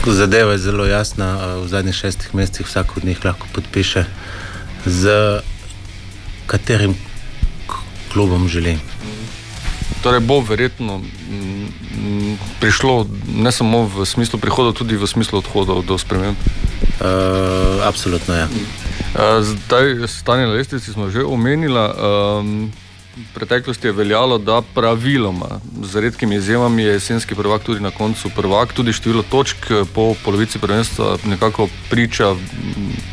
Zadeva 0.05 0.53
je 0.53 0.61
zelo 0.61 0.85
jasna. 0.85 1.57
V 1.65 1.69
zadnjih 1.73 1.97
šestih 1.97 2.35
mesecih 2.37 2.69
vsak 2.69 2.97
od 2.99 3.09
njih 3.09 3.25
lahko 3.25 3.49
podpiše, 3.57 4.05
z 4.85 5.17
katerim 6.47 6.93
klubom 8.13 8.45
želi. 8.49 8.77
Torej 10.03 10.21
bo 10.21 10.41
verjetno 10.41 11.01
mm, 11.01 11.69
mm, 11.97 12.33
prišlo 12.61 13.09
ne 13.41 13.53
samo 13.53 13.89
v 13.89 14.05
smislu 14.05 14.39
prihodov, 14.39 14.77
tudi 14.77 15.01
v 15.01 15.09
smislu 15.09 15.41
odhodov 15.41 15.85
do 15.89 15.97
sprememb. 15.99 16.37
Uh, 17.01 17.81
absolutno 17.85 18.35
je. 18.35 18.41
Ja. 18.41 18.49
Uh, 18.49 19.41
zdaj, 19.41 20.09
stanje 20.09 20.47
na 20.47 20.53
lestvici 20.53 20.93
smo 20.93 21.09
že 21.11 21.25
omenili. 21.25 21.73
Um, 21.75 22.73
v 23.17 23.35
preteklosti 23.35 23.87
je 23.87 23.93
veljalo, 23.93 24.39
da 24.39 24.63
praviloma, 24.75 25.61
z 25.83 26.01
redkimi 26.01 26.35
izjemami, 26.37 26.83
je 26.83 26.93
jesenski 26.93 27.35
prvak 27.35 27.63
tudi 27.63 27.81
na 27.81 27.91
koncu 27.91 28.31
prvak. 28.37 28.73
Tudi 28.73 28.93
število 28.93 29.23
točk 29.23 29.71
po 29.95 30.15
polovici 30.25 30.59
prvenstva 30.59 31.17
nekako 31.25 31.69
priča 31.91 32.35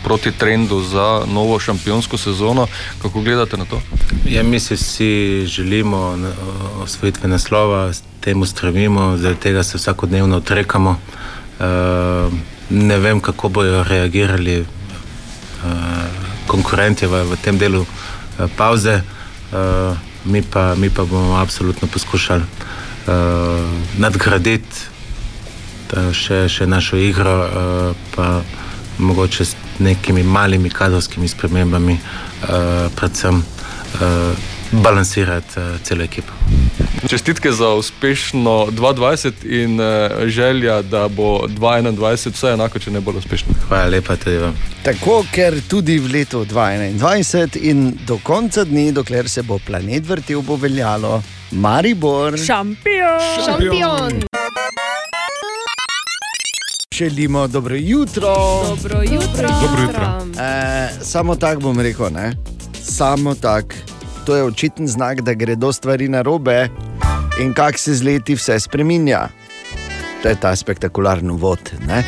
proti 0.04 0.32
trendu 0.32 0.82
za 0.82 1.22
novo 1.28 1.60
šampionsko 1.60 2.18
sezono. 2.18 2.68
Kako 3.02 3.22
gledate 3.22 3.58
na 3.58 3.66
to? 3.66 3.82
Ja, 4.26 4.44
mi 4.44 4.60
si 4.60 4.76
vsi 4.76 5.46
želimo 5.46 6.18
osvojitve 6.84 7.30
naslova, 7.30 7.92
temu 8.20 8.46
stremimo, 8.46 9.18
zaradi 9.18 9.40
tega 9.40 9.64
se 9.64 9.78
vsakodnevno 9.78 10.38
odrekamo. 10.38 10.90
Uh, 11.60 12.34
ne 12.70 12.98
vem, 12.98 13.20
kako 13.20 13.50
bodo 13.50 13.84
reagirali 13.84 14.62
uh, 14.62 14.68
konkurenti 16.48 17.06
v, 17.06 17.36
tem 17.44 17.58
delu 17.58 17.82
uh, 17.82 17.88
pauze. 18.58 19.02
Uh, 19.52 19.98
mi, 20.26 20.42
pa, 20.42 20.76
mi 20.76 20.90
pa 20.90 21.04
bomo 21.04 21.36
absolutno 21.36 21.88
poskušali 21.88 22.44
uh, 22.44 23.14
nadgraditi 23.98 24.90
ta 25.92 26.14
še, 26.16 26.46
še 26.48 26.68
našo 26.68 26.96
igro, 26.96 27.36
uh, 27.44 27.96
pa 28.16 28.42
mogoče 28.98 29.46
s 29.46 29.56
nekimi 29.80 30.24
malimi 30.24 30.70
kadrovskimi 30.70 31.28
spremembami, 31.28 31.98
uh, 32.00 32.88
predvsem 32.96 33.44
uh, 33.44 34.48
balansirati 34.72 35.60
uh, 35.60 35.82
celo 35.84 36.04
ekipo. 36.04 36.32
Čestitke 37.08 37.52
za 37.52 37.70
uspešno 37.70 38.68
2020 38.72 39.32
in 39.64 39.80
uh, 39.80 40.28
želja, 40.28 40.82
da 40.82 41.08
bo 41.08 41.48
2021 41.48 42.32
vse 42.34 42.48
enako, 42.48 42.80
če 42.80 42.92
ne 42.92 43.02
bolj 43.02 43.18
uspešno. 43.18 43.54
Hvala 43.68 43.86
lepa 43.86 44.16
tudi 44.16 44.38
vam. 44.38 44.56
Tako, 44.84 45.24
ker 45.34 45.58
tudi 45.70 45.98
v 46.00 46.12
letu 46.14 46.46
2021 46.46 47.58
in 47.62 47.98
do 48.08 48.20
konca 48.24 48.64
dni, 48.64 48.92
dokler 48.92 49.30
se 49.30 49.42
bo 49.42 49.60
planet 49.66 50.08
vrtel, 50.08 50.42
bo 50.42 50.56
veljalo 50.56 51.24
Maribor. 51.52 52.38
Šampion! 52.38 53.46
Šampion! 53.46 54.22
Želimo 56.94 57.48
dobro 57.48 57.76
jutro. 57.76 58.36
Dobro 58.70 59.02
jutro. 59.02 59.48
Dobro 59.62 59.82
jutro. 59.82 60.44
E, 60.44 60.90
samo 61.02 61.36
tako 61.36 61.62
bom 61.62 61.80
rekel, 61.80 62.14
ne? 62.14 62.34
samo 62.84 63.36
tako. 63.36 64.01
To 64.26 64.36
je 64.36 64.44
očiten 64.44 64.88
znak, 64.88 65.22
da 65.22 65.34
gredo 65.34 65.74
stvari 65.74 66.08
na 66.08 66.22
robe 66.22 66.70
in 67.42 67.54
kak 67.54 67.78
se 67.78 67.96
z 67.96 68.04
leti 68.04 68.36
vse 68.36 68.60
spremenja. 68.60 69.28
To 70.22 70.30
je 70.30 70.36
ta 70.36 70.56
spektakularni 70.56 71.34
vod. 71.38 71.74
ne? 71.88 72.04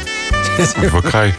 V 0.94 1.02
kaj? 1.12 1.34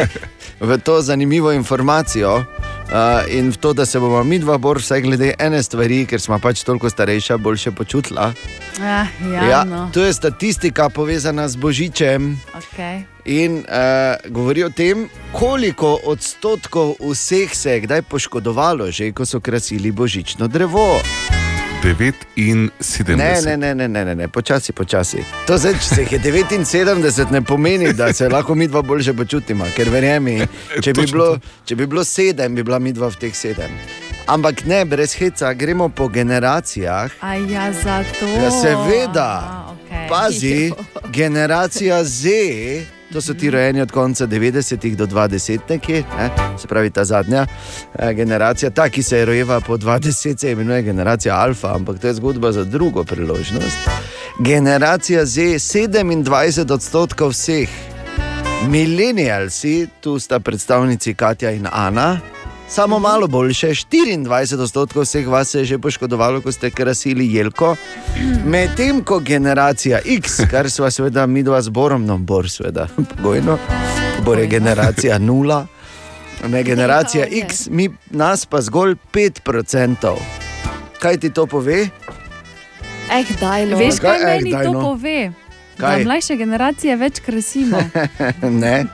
v 0.68 0.78
to 0.78 1.02
zanimivo 1.02 1.52
informacijo. 1.52 2.44
Uh, 2.86 3.26
in 3.34 3.50
v 3.50 3.56
to, 3.58 3.72
da 3.72 3.86
se 3.86 3.98
bomo 4.00 4.22
mi 4.24 4.38
dva 4.38 4.58
bolj 4.58 4.78
vsaj 4.78 5.00
glede 5.02 5.32
ene 5.38 5.58
stvari, 5.62 6.04
ker 6.06 6.20
smo 6.22 6.38
pač 6.38 6.62
toliko 6.62 6.90
starejša, 6.90 7.36
boljše 7.36 7.70
počutila. 7.74 8.30
Ah, 8.80 9.06
ja, 9.32 9.42
Ja, 9.50 9.64
no. 9.64 9.90
to 9.94 10.04
je 10.04 10.12
statistika 10.14 10.88
povezana 10.88 11.48
z 11.48 11.56
Božičem. 11.56 12.38
Okay. 12.54 13.02
In 13.24 13.66
uh, 13.66 14.30
govori 14.30 14.64
o 14.64 14.70
tem, 14.70 15.08
koliko 15.32 15.98
odstotkov 16.04 16.94
vseh 17.02 17.50
se 17.54 17.70
je 17.70 17.80
kdaj 17.80 18.02
poškodovalo, 18.02 18.90
že 18.90 19.10
ko 19.12 19.26
so 19.26 19.40
krasili 19.40 19.90
božično 19.90 20.46
drevo. 20.46 21.02
79. 21.82 23.16
Ne, 23.16 23.40
ne, 23.40 23.56
ne, 23.56 23.74
ne, 23.74 23.88
ne, 23.88 24.04
ne, 24.04 24.14
ne. 24.14 24.28
počasi, 24.28 24.72
počasi. 24.72 25.24
To 25.46 25.58
zdaj, 25.58 25.74
če 25.74 25.94
se 25.94 26.00
jih 26.02 26.12
je 26.12 26.20
79, 26.20 27.30
ne 27.30 27.42
pomeni, 27.42 27.92
da 27.92 28.12
se 28.12 28.28
lahko 28.28 28.54
mi 28.54 28.68
dva 28.68 28.82
bolje 28.82 29.14
počutimo, 29.16 29.64
ker 29.76 29.90
verjemi, 29.90 30.40
če 30.84 30.92
bi, 30.92 31.06
bilo, 31.12 31.36
če 31.64 31.76
bi 31.76 31.86
bilo 31.86 32.04
sedem, 32.04 32.54
bi 32.54 32.62
bila 32.62 32.78
mi 32.78 32.92
dva 32.92 33.10
v 33.12 33.20
teh 33.26 33.36
sedem. 33.36 33.70
Ampak 34.26 34.64
ne, 34.66 34.84
brez 34.84 35.14
heca, 35.14 35.52
gremo 35.54 35.88
po 35.88 36.08
generacijah. 36.08 37.12
A 37.20 37.36
ja, 37.36 37.70
zato. 37.72 38.26
Ja, 38.26 38.50
seveda, 38.50 39.30
okay. 39.70 40.08
pazi, 40.08 40.72
generacija 41.18 42.02
Z, 42.04 42.95
to 43.16 43.20
so 43.20 43.34
ti 43.34 43.50
rojeni 43.50 43.80
od 43.80 43.90
konca 43.90 44.26
90-ih 44.26 44.96
do 44.96 45.06
20 45.06 45.58
nekje, 45.68 46.04
ne? 46.18 46.30
se 46.58 46.68
pravi 46.68 46.90
ta 46.90 47.04
zadnja 47.04 47.46
eh, 47.98 48.12
generacija, 48.14 48.70
ta, 48.70 48.88
ki 48.88 49.02
se 49.02 49.18
je 49.18 49.24
rojeva 49.24 49.60
po 49.60 49.76
20, 49.76 50.38
se 50.38 50.52
imenuje 50.52 50.82
generacija 50.82 51.36
Alfa, 51.36 51.74
ampak 51.74 51.98
to 51.98 52.06
je 52.06 52.14
zgodba 52.14 52.52
za 52.52 52.64
drugo 52.64 53.04
priložnost. 53.04 53.88
Generacija 54.38 55.24
Z, 55.24 55.40
27 55.42 56.72
odstotkov 56.72 57.30
vseh, 57.30 57.68
milenijalci, 58.68 59.86
tu 60.00 60.18
sta 60.18 60.40
predstavnici 60.40 61.14
Katja 61.14 61.50
in 61.50 61.68
Ana. 61.72 62.35
Samo 62.68 62.98
malo 62.98 63.26
boljše, 63.26 63.66
24 63.68 64.60
odstotkov 64.60 65.02
vseh 65.02 65.28
vas 65.28 65.48
se 65.48 65.58
je 65.58 65.64
že 65.64 65.78
poškodovalo, 65.78 66.40
ko 66.40 66.52
ste 66.52 66.70
krasili 66.70 67.34
jelko. 67.34 67.76
Medtem 68.44 69.04
ko 69.04 69.18
generacija 69.18 70.00
X, 70.04 70.40
kar 70.50 70.70
sva 70.70 70.90
seveda 70.90 71.26
mi 71.26 71.42
dva 71.42 71.62
z 71.62 71.68
Borom, 71.68 72.06
no 72.06 72.18
Bor, 72.18 72.50
seveda, 72.50 72.88
pogojno, 73.16 73.58
Bor 74.24 74.38
je 74.38 74.46
generacija 74.46 75.18
nula, 75.18 75.66
ne 76.48 76.62
generacija 76.62 77.26
X, 77.30 77.68
mi 77.70 77.90
nas 78.10 78.46
pa 78.46 78.60
zgolj 78.60 78.96
5%. 79.12 80.14
Kaj 80.98 81.18
ti 81.18 81.30
to 81.30 81.46
pove? 81.46 81.88
Eh, 83.12 83.24
daj, 83.40 83.66
no. 83.66 83.78
Veš, 83.78 84.00
kaj 84.00 84.18
Kaj, 84.18 84.22
eh, 84.22 84.36
meni 84.36 84.50
daj, 84.50 84.64
to 84.64 84.72
no. 84.72 84.80
pove? 84.80 85.32
Kaj? 85.76 85.98
Da 85.98 86.04
mlajše 86.04 86.36
generacije 86.36 86.96
več 86.96 87.20
krasimo. 87.20 87.78
ne, 88.62 88.86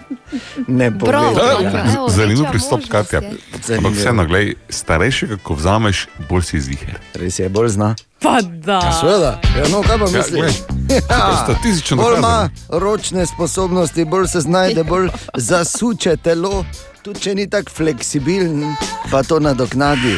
ne 0.67 0.91
pove. 0.99 1.13
Bravo, 1.13 1.35
To 1.35 1.51
je 1.51 1.71
Katja. 1.71 1.95
Evo, 1.95 2.09
Zanimiv 2.09 2.45
pristop, 2.51 2.81
Katja. 2.89 3.21
je. 3.21 3.33
Ampak 3.71 3.93
vseeno, 3.93 4.25
gledaj, 4.27 4.55
starejšega, 4.69 5.37
ko 5.37 5.55
vzameš, 5.55 6.07
bolj 6.29 6.43
si 6.43 6.61
ziger. 6.61 6.99
Res 7.15 7.39
je, 7.39 7.49
bolj 7.49 7.69
zna. 7.69 7.95
Pa 8.19 8.41
da. 8.43 8.81
Ja, 8.81 8.93
seveda. 8.93 9.33
Ja, 9.57 9.69
no, 9.71 9.83
kaj 9.83 9.99
pa 9.99 10.05
Ja, 10.05 10.11
misliš? 10.13 10.59
glej, 10.89 11.01
statistično 11.45 11.97
bolj 11.97 12.19
ima 12.19 12.51
ročne 12.69 13.27
sposobnosti, 13.27 14.05
bolj 14.05 14.27
se 14.27 14.41
znajde, 14.41 14.85
bolj 14.85 15.09
zasuče 15.49 16.17
telo, 16.17 16.65
tudi 17.03 17.21
če 17.21 17.35
ni 17.35 17.51
tako 17.51 17.71
fleksibilen, 17.71 18.75
pa 19.11 19.23
to 19.23 19.39
nadoknadi 19.39 20.17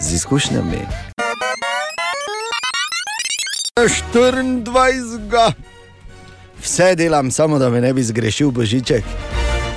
z 0.00 0.12
izkušnjami. 0.12 0.86
24. 3.76 5.52
Vse 6.58 6.94
delam, 6.94 7.30
samo 7.30 7.58
da 7.58 7.70
me 7.70 7.80
ne 7.80 7.92
bi 7.94 8.02
zgrešil 8.02 8.50
božiček. 8.50 9.04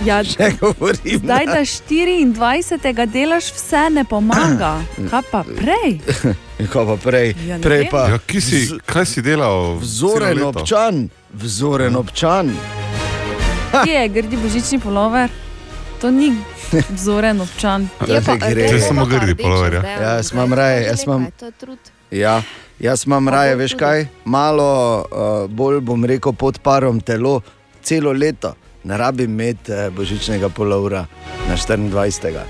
Ja, 0.05 0.23
Še 0.25 0.51
govorim. 0.57 1.19
zdaj, 1.19 1.45
da 1.45 1.61
24. 1.61 3.05
delaš 3.07 3.51
vse, 3.53 3.89
ne 3.89 4.03
pomaga. 4.03 4.81
Kaj 5.11 5.21
pa 5.31 5.43
prej? 5.45 5.99
Kaj 6.73 6.85
pa 6.85 6.95
prej? 6.97 7.35
Ja, 7.45 7.59
prej 7.59 7.85
pa 7.87 8.07
Ja, 8.09 8.19
si, 8.39 8.61
kaj 8.85 9.05
si 9.05 9.21
delal? 9.21 9.77
vzoren 9.77 10.41
občan, 10.43 11.05
vzoren 11.33 11.95
občan. 11.95 12.49
Kje 13.83 13.93
je 13.95 14.07
grdi 14.09 14.37
božični 14.37 14.79
polover? 14.79 15.29
To 16.01 16.09
ni 16.09 16.33
vzoren 16.89 17.41
občan. 17.41 17.85
Je 18.03 18.21
pa- 18.21 18.35
gre. 18.37 18.61
Je 18.63 18.81
samo 18.81 19.05
grdi 19.05 19.35
polover, 19.35 19.73
ja. 19.75 19.81
Ja, 19.81 20.11
jaz 20.13 20.31
imam 20.33 20.53
raje, 20.53 20.85
jaz 20.85 21.03
imam. 21.05 21.27
To 21.31 21.45
je 21.45 21.51
trud. 21.53 21.79
Ja, 22.11 22.41
jaz 22.79 23.05
imam 23.05 23.29
raje, 23.29 23.55
veš 23.55 23.77
kaj, 23.77 24.05
malo 24.25 24.65
uh, 24.99 25.45
bolj 25.47 25.79
bom 25.79 26.01
rekel 26.03 26.33
pod 26.33 26.59
parom 26.59 26.99
telo, 26.99 27.41
celo 27.81 28.11
leto. 28.11 28.55
Ne 28.83 28.97
rabim 28.97 29.31
imeti 29.31 29.71
uh, 29.71 29.93
božičnega 29.93 30.49
polovra 30.49 31.05
na 31.47 31.57
24. 31.57 32.41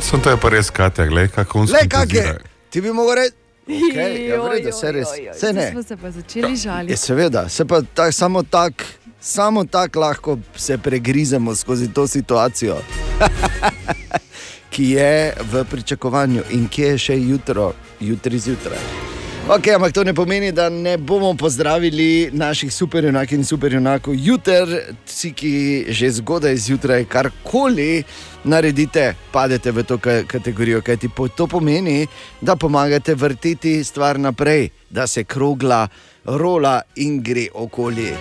Sem 0.00 0.20
to 0.20 0.30
je 0.30 0.36
pa 0.36 0.48
res, 0.48 0.70
Katja, 0.70 1.06
gledaj, 1.06 1.28
kako 1.28 1.58
on 1.58 1.68
Le 1.70 1.88
kak 1.88 2.14
je, 2.14 2.38
ti 2.70 2.80
bi 2.80 2.92
mogel 2.92 3.14
reči, 3.14 3.36
okay, 3.66 4.26
ja, 4.28 4.42
v 4.42 4.48
redu, 4.50 4.72
se 4.72 4.92
res, 4.92 5.08
se 5.38 5.52
ne. 5.52 5.70
Smo 5.70 5.82
se 5.82 5.96
pa 5.96 6.10
začeli 6.10 6.50
Je, 6.50 6.56
žaliti. 6.56 6.96
seveda, 6.96 7.48
se 7.48 7.64
pa 7.64 7.82
tak, 7.94 8.12
samo 8.12 8.42
tako 8.42 8.84
samo 9.24 9.64
tak 9.64 9.96
lahko 9.96 10.38
se 10.56 10.78
pregrizemo 10.78 11.54
skozi 11.54 11.92
to 11.92 12.06
situacijo, 12.06 12.76
ki 14.70 14.90
je 14.90 15.34
v 15.52 15.64
pričakovanju 15.64 16.42
in 16.50 16.68
ki 16.68 16.82
je 16.82 16.98
še 16.98 17.18
jutro, 17.18 17.72
jutri 18.00 18.38
zjutraj. 18.38 19.13
Okay, 19.44 19.74
ampak 19.74 19.92
to 19.92 20.04
ne 20.04 20.14
pomeni, 20.14 20.52
da 20.52 20.70
ne 20.70 20.96
bomo 20.96 21.34
pozdravili 21.34 22.30
naših 22.32 22.74
superjunakov 22.74 23.32
in 23.36 23.44
superjunakov 23.44 24.14
jutri, 24.16 24.80
vsi, 25.04 25.32
ki 25.36 25.84
že 25.88 26.10
zgodaj 26.10 26.56
zjutraj 26.56 27.04
karkoli 27.04 28.04
naredite, 28.44 29.12
padete 29.32 29.70
v 29.70 29.84
to 29.84 29.98
ka- 29.98 30.24
kategorijo. 30.24 30.80
Kajti 30.80 31.10
to 31.36 31.46
pomeni, 31.46 32.06
da 32.40 32.56
pomagate 32.56 33.14
vrteti 33.14 33.84
stvar 33.84 34.18
naprej, 34.18 34.70
da 34.90 35.06
se 35.06 35.24
krogla, 35.24 35.88
rola 36.24 36.80
in 36.96 37.20
gre 37.22 37.48
okoli. 37.52 38.16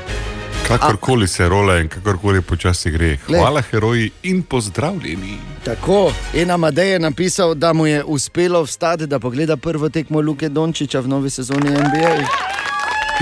Kakorkoli 0.67 1.27
se 1.27 1.49
rola 1.49 1.79
in 1.79 1.89
kakorkoli 1.89 2.41
počasi 2.41 2.91
gre. 2.91 3.17
Hvala, 3.27 3.61
heroji 3.71 4.11
in 4.23 4.43
pozdravljeni. 4.43 5.37
Tako, 5.65 6.13
in 6.33 6.51
Amadej 6.51 6.91
je 6.91 6.99
napisal, 6.99 7.55
da 7.55 7.73
mu 7.73 7.87
je 7.87 8.03
uspelo 8.03 8.63
vstati, 8.63 9.07
da 9.07 9.19
pogleda 9.19 9.57
prvo 9.57 9.89
tekmo 9.89 10.21
Luke 10.21 10.49
Dončiča 10.49 10.99
v 10.99 11.07
novi 11.07 11.29
sezoni 11.29 11.69
NBA. 11.69 12.15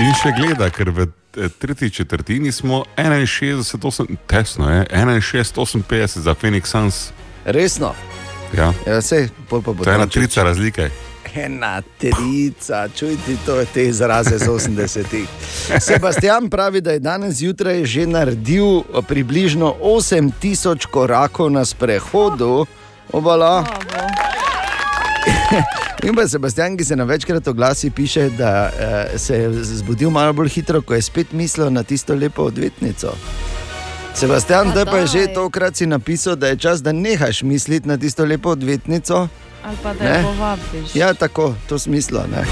In 0.00 0.14
še 0.22 0.32
gleda, 0.38 0.70
ker 0.70 0.90
v 0.90 1.06
eh, 1.06 1.48
tretji 1.58 1.90
četrtini 1.90 2.52
smo 2.52 2.84
61, 2.96 4.16
tesno 4.26 4.70
je, 4.70 4.86
61-58 4.90 6.18
za 6.18 6.34
Phoenix 6.34 6.66
Suns. 6.66 7.10
Resno. 7.44 7.94
Ja. 8.56 8.72
Ja, 8.86 9.00
sej, 9.02 9.28
pol 9.48 9.62
pa 9.62 9.72
bo 9.72 9.84
To 9.84 9.90
je 9.90 9.94
ena 9.94 10.06
trica 10.06 10.42
razlike. 10.42 10.90
Ena 11.34 11.82
trica, 11.98 12.88
čujte 12.88 13.36
to, 13.46 13.64
te 13.74 13.84
izraze 13.84 14.38
z 14.38 14.48
80-ih. 14.48 15.28
Sebastian 15.80 16.50
pravi, 16.50 16.80
da 16.80 16.92
je 16.92 16.98
danes 16.98 17.34
zjutraj 17.34 17.84
že 17.84 18.06
naredil 18.06 18.82
približno 19.08 19.74
8000 19.80 20.86
korakov 20.86 21.50
na 21.50 21.64
sprehodu, 21.64 22.66
obala. 23.12 23.64
In 26.02 26.14
pa 26.14 26.28
Sebastian, 26.28 26.76
ki 26.76 26.84
se 26.84 26.96
nam 26.96 27.08
večkrat 27.08 27.48
oglasi, 27.48 27.90
piše, 27.90 28.30
da 28.30 28.70
eh, 28.78 29.18
se 29.18 29.36
je 29.36 29.64
zbudil 29.64 30.10
malo 30.10 30.32
bolj 30.32 30.48
hitro, 30.48 30.82
ko 30.82 30.94
je 30.94 31.02
spet 31.02 31.32
mislil 31.32 31.70
na 31.70 31.82
tisto 31.82 32.14
lepo 32.14 32.42
odvetnico. 32.42 33.14
Sebastian, 34.14 34.72
da 34.74 34.84
pa 34.84 34.96
je 34.96 35.06
že 35.06 35.34
tokrat 35.34 35.76
si 35.76 35.86
napisal, 35.86 36.36
da 36.36 36.48
je 36.48 36.56
čas, 36.56 36.82
da 36.82 36.92
nehaš 36.92 37.42
misliti 37.42 37.88
na 37.88 37.96
tisto 37.96 38.24
lepo 38.24 38.50
odvetnico. 38.50 39.28
Ali 39.64 39.76
pa 39.82 39.94
da 39.94 40.04
Ne? 40.04 40.10
je 40.10 40.22
povabiš. 40.22 40.94
Ja, 40.94 41.14
tako, 41.14 41.54
to 41.68 41.78
smislo. 41.78 42.24
Ne? 42.32 42.44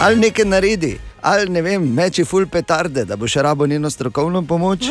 Ali 0.00 0.16
nekaj 0.16 0.44
naredi, 0.44 0.98
ali 1.22 1.50
ne 1.50 1.62
vem, 1.62 1.94
meči 1.94 2.24
ful 2.24 2.46
petarde, 2.46 3.04
da 3.04 3.16
boš 3.16 3.34
rabo 3.34 3.66
njeno 3.66 3.90
strokovno 3.90 4.42
pomoč. 4.42 4.80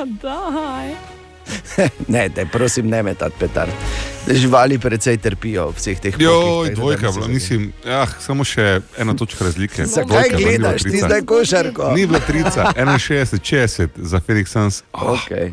Ne, 2.08 2.30
te 2.30 2.46
prosim, 2.46 2.88
ne 2.88 3.04
metati 3.04 3.36
petard. 3.40 3.72
Živali 4.28 4.80
precej 4.80 5.18
trpijo 5.18 5.68
ob 5.68 5.76
vseh 5.76 6.00
teh 6.00 6.18
tako 6.18 6.66
da 6.66 6.76
dvojka, 6.76 7.12
bila, 7.12 7.28
mislim, 7.28 7.74
ah, 7.86 8.08
samo 8.20 8.44
še 8.44 8.82
ena 8.98 9.14
točka 9.14 9.46
razlike. 9.46 9.86
Zakaj 9.86 10.30
gledaš 10.38 10.84
ti 10.84 10.98
zdaj 10.98 11.22
košarko? 11.22 11.92
Ni 11.96 12.08
bila 12.08 12.20
trica, 12.20 12.72
61-60 12.78 13.88
za 13.98 14.20
Phoenix 14.20 14.48
Suns. 14.48 14.84
Oh. 14.94 15.02
Okay. 15.02 15.52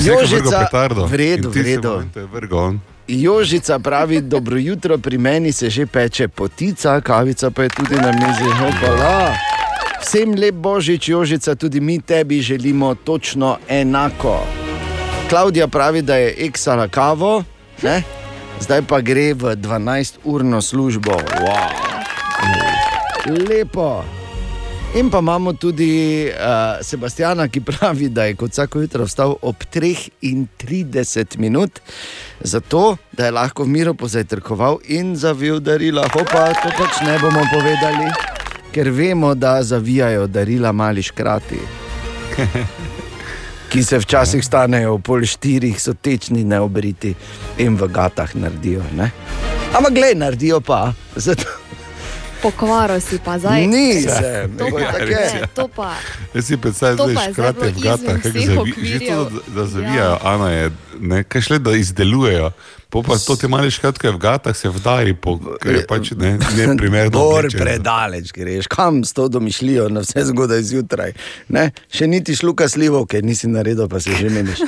Jožica, 0.00 0.68
v 1.06 1.14
redu, 1.14 1.50
v 1.50 1.62
redu. 1.62 2.02
Jožica 3.08 3.78
pravi, 3.78 4.20
dobro 4.20 4.56
jutro, 4.56 4.98
pri 4.98 5.18
meni 5.18 5.52
se 5.52 5.70
že 5.70 5.86
peče 5.86 6.28
potica, 6.28 7.00
kavica 7.00 7.50
pa 7.50 7.62
je 7.62 7.68
tudi 7.68 7.96
na 7.96 8.12
mizi. 8.12 8.50
Hopala. 8.58 9.34
Vsem 10.00 10.34
lep 10.34 10.54
božič, 10.54 11.08
Jožica, 11.08 11.54
tudi 11.54 11.80
mi 11.80 12.00
tebi 12.00 12.40
želimo 12.40 12.94
točno 12.94 13.58
enako. 13.68 14.46
Klaudija 15.28 15.68
pravi, 15.68 16.02
da 16.02 16.16
je 16.16 16.34
eksala 16.38 16.88
kavo, 16.88 17.44
ne? 17.82 18.02
zdaj 18.60 18.82
pa 18.82 19.00
gre 19.00 19.34
v 19.34 19.56
12-urno 19.56 20.62
službo. 20.62 21.12
Wow. 21.12 21.84
Lepo. 23.48 24.23
In 24.94 25.08
pa 25.10 25.18
imamo 25.18 25.52
tudi 25.52 26.30
uh, 26.30 26.78
Sebastiana, 26.80 27.48
ki 27.48 27.60
pravi, 27.66 28.08
da 28.14 28.28
je 28.28 28.36
kot 28.38 28.52
vsako 28.52 28.80
jutro 28.80 29.04
vstal 29.08 29.32
ob 29.42 29.64
33 29.74 31.38
minut, 31.38 31.80
zato 32.40 32.96
da 33.12 33.24
je 33.24 33.32
lahko 33.34 33.64
v 33.64 33.72
miru 33.74 33.94
pozajtrkoval 33.94 34.78
in 34.94 35.16
zavil 35.16 35.58
darila. 35.58 36.06
Hopa, 36.14 36.44
to 36.62 36.70
pač 36.78 37.00
ne 37.02 37.18
bomo 37.18 37.42
povedali, 37.50 38.06
ker 38.70 38.92
vemo, 38.94 39.32
da 39.34 39.62
zavijajo 39.62 40.28
darila 40.30 40.72
mali 40.72 41.02
škrati. 41.02 41.58
Ki 43.74 43.82
se 43.82 43.98
včasih 43.98 44.46
stanejo 44.46 44.94
v 44.94 45.02
pol 45.02 45.26
štirih, 45.26 45.74
so 45.74 45.98
tečni, 45.98 46.46
neobriti 46.46 47.16
in 47.58 47.74
v 47.74 47.90
gatah 47.90 48.30
naredijo. 48.38 48.86
Ne? 48.94 49.10
Ampak, 49.74 49.90
glej, 49.90 50.14
naredijo 50.14 50.62
pa. 50.62 50.92
Zato... 51.16 51.63
Pokvaro 52.44 53.00
si 53.00 53.16
pa 53.24 53.38
zdaj. 53.40 53.64
Nisem, 53.66 54.52
to 54.58 54.64
nego 54.68 54.76
pa, 54.76 54.82
je 54.82 54.92
tako 54.92 55.04
ne, 55.08 55.48
to 55.54 55.68
pa. 55.72 55.90
Jaz 56.34 56.44
si 56.44 56.56
predstavljam, 56.56 56.98
To 56.98 57.06
da 57.06 57.12
je 57.12 57.32
škrate 57.32 57.68
v 57.72 57.80
gatah, 57.80 58.16
kako 58.20 58.28
vseh 58.28 58.46
zavi, 58.46 58.72
že 58.82 58.98
to, 58.98 59.20
okvirjev. 59.20 59.24
da, 59.32 59.40
da 59.54 59.66
zavijajo, 59.66 60.10
ja. 60.10 60.18
Ana 60.22 60.50
je, 60.50 60.70
ne, 61.00 61.24
kaj 61.24 61.40
šle, 61.40 61.58
da 61.58 61.72
izdelujejo. 61.72 62.50
Po 62.94 63.02
pa 63.02 63.16
to 63.18 63.34
te 63.36 63.48
mali 63.48 63.70
škratke 63.70 64.10
v 64.10 64.18
gatah 64.22 64.56
se 64.56 64.68
vdari, 64.70 65.16
po, 65.18 65.34
ker 65.58 65.74
je 65.74 65.86
pač 65.86 66.12
ne, 66.14 66.36
ne 66.38 66.76
primerno. 66.78 67.18
Oblečeno. 67.18 67.64
predaleč 67.64 68.30
greš, 68.32 68.68
kam 68.70 69.02
s 69.04 69.12
to 69.12 69.26
domišljijo, 69.28 69.88
na 69.88 70.04
vse 70.04 70.22
zgodaj 70.30 70.62
zjutraj. 70.62 71.12
Ne? 71.48 71.72
Še 71.90 72.06
niti 72.06 72.36
šluka 72.38 72.68
slivovke 72.70 73.18
nisi 73.22 73.50
naredil, 73.50 73.88
pa 73.90 73.98
se 73.98 74.14
že 74.14 74.30
meniš. 74.30 74.62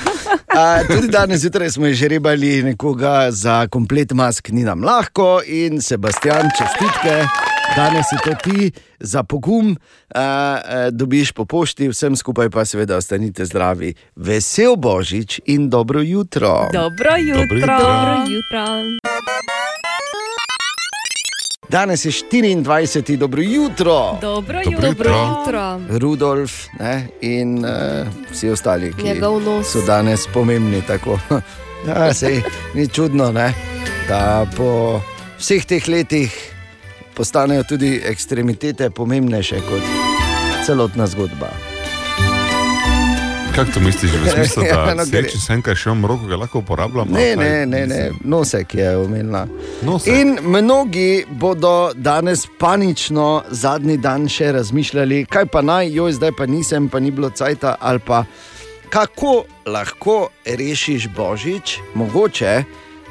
A, 0.56 0.82
tudi 0.88 1.06
danes 1.12 1.44
zjutraj 1.44 1.70
smo 1.70 1.86
žrebali 1.92 2.62
nekoga 2.66 3.30
za 3.30 3.66
komplet 3.70 4.10
mask, 4.12 4.50
ni 4.50 4.66
nam 4.66 4.82
lahko 4.82 5.38
in 5.46 5.78
Sebastian, 5.78 6.50
čestitke. 6.58 7.54
Danes 7.76 8.06
si 8.08 8.16
to 8.24 8.34
ti 8.42 8.70
za 9.00 9.22
pogum, 9.22 9.76
a, 10.14 10.20
a, 10.20 10.90
dobiš 10.90 11.32
po 11.32 11.44
pošti, 11.44 11.88
vsem 11.88 12.16
skupaj 12.16 12.50
pa 12.50 12.64
seveda 12.64 12.96
ostanite 12.96 13.44
zdravi. 13.44 13.94
Vesel 14.16 14.76
božič 14.76 15.40
in 15.44 15.68
dobro 15.70 16.00
jutro. 16.00 16.68
Dobro 16.72 17.10
jutro. 17.20 17.78
Dobro 17.78 18.16
jutro. 18.28 18.64
Danes 21.68 22.04
je 22.04 22.10
24. 22.10 23.16
dobro 23.16 23.42
jutro. 23.42 24.18
Dobro 24.20 24.60
Dobro 24.64 24.88
jutro. 24.88 25.12
jutro. 25.12 25.80
Rudolf 25.98 26.52
ne, 26.80 27.08
in 27.20 27.58
uh, 27.58 27.70
vsi 28.30 28.50
ostali, 28.50 28.92
ki 28.92 29.20
so 29.64 29.86
danes 29.86 30.20
pomembni. 30.34 30.82
Tako. 30.86 31.18
Ja, 31.86 32.14
sej, 32.14 32.42
ni 32.74 32.88
čudno, 32.88 33.32
ne, 33.32 33.54
da 34.08 34.46
po 34.56 35.00
vseh 35.38 35.66
teh 35.66 35.88
letih 35.88 36.55
postanejo 37.16 37.62
tudi 37.68 38.00
ekstremitete 38.04 38.90
pomembnejše 38.90 39.60
kot 39.68 39.82
celotna 40.66 41.06
zgodba. 41.06 41.48
Kako 43.56 43.70
to 43.74 43.80
misliš, 43.80 44.12
v 44.12 44.30
smislu, 44.34 44.62
Ja, 44.68 44.76
da 44.76 44.94
no, 44.94 44.94
no, 44.94 45.04
gre. 45.10 45.30
če 45.32 45.38
sem 45.40 45.62
kaj 45.64 45.78
še 45.80 45.94
v 45.96 46.10
roko, 46.10 46.28
ga 46.28 46.36
lahko 46.36 46.60
uporabljam? 46.60 47.08
Ne, 47.08 47.30
ne, 47.40 47.64
ne, 47.66 47.86
ne, 47.88 48.00
nosek 48.20 48.74
je 48.76 48.90
omenila. 49.00 49.46
Nosek. 49.86 50.12
In 50.12 50.36
mnogi 50.44 51.24
bodo 51.30 51.94
danes 51.96 52.44
panično 52.60 53.46
zadnji 53.48 53.96
dan 53.96 54.28
še 54.28 54.52
razmišljali, 54.58 55.24
kaj 55.32 55.48
pa 55.48 55.64
naj, 55.64 55.88
joj, 55.88 56.18
zdaj 56.18 56.36
pa 56.36 56.46
nisem, 56.46 56.90
pa 56.92 57.00
ni 57.00 57.14
bilo 57.16 57.30
cajta, 57.32 57.78
ali 57.80 58.04
pa 58.04 58.26
kako 58.92 59.46
lahko 59.66 60.18
rešiš 60.44 61.08
božič, 61.16 61.78
mogoče 61.94 62.58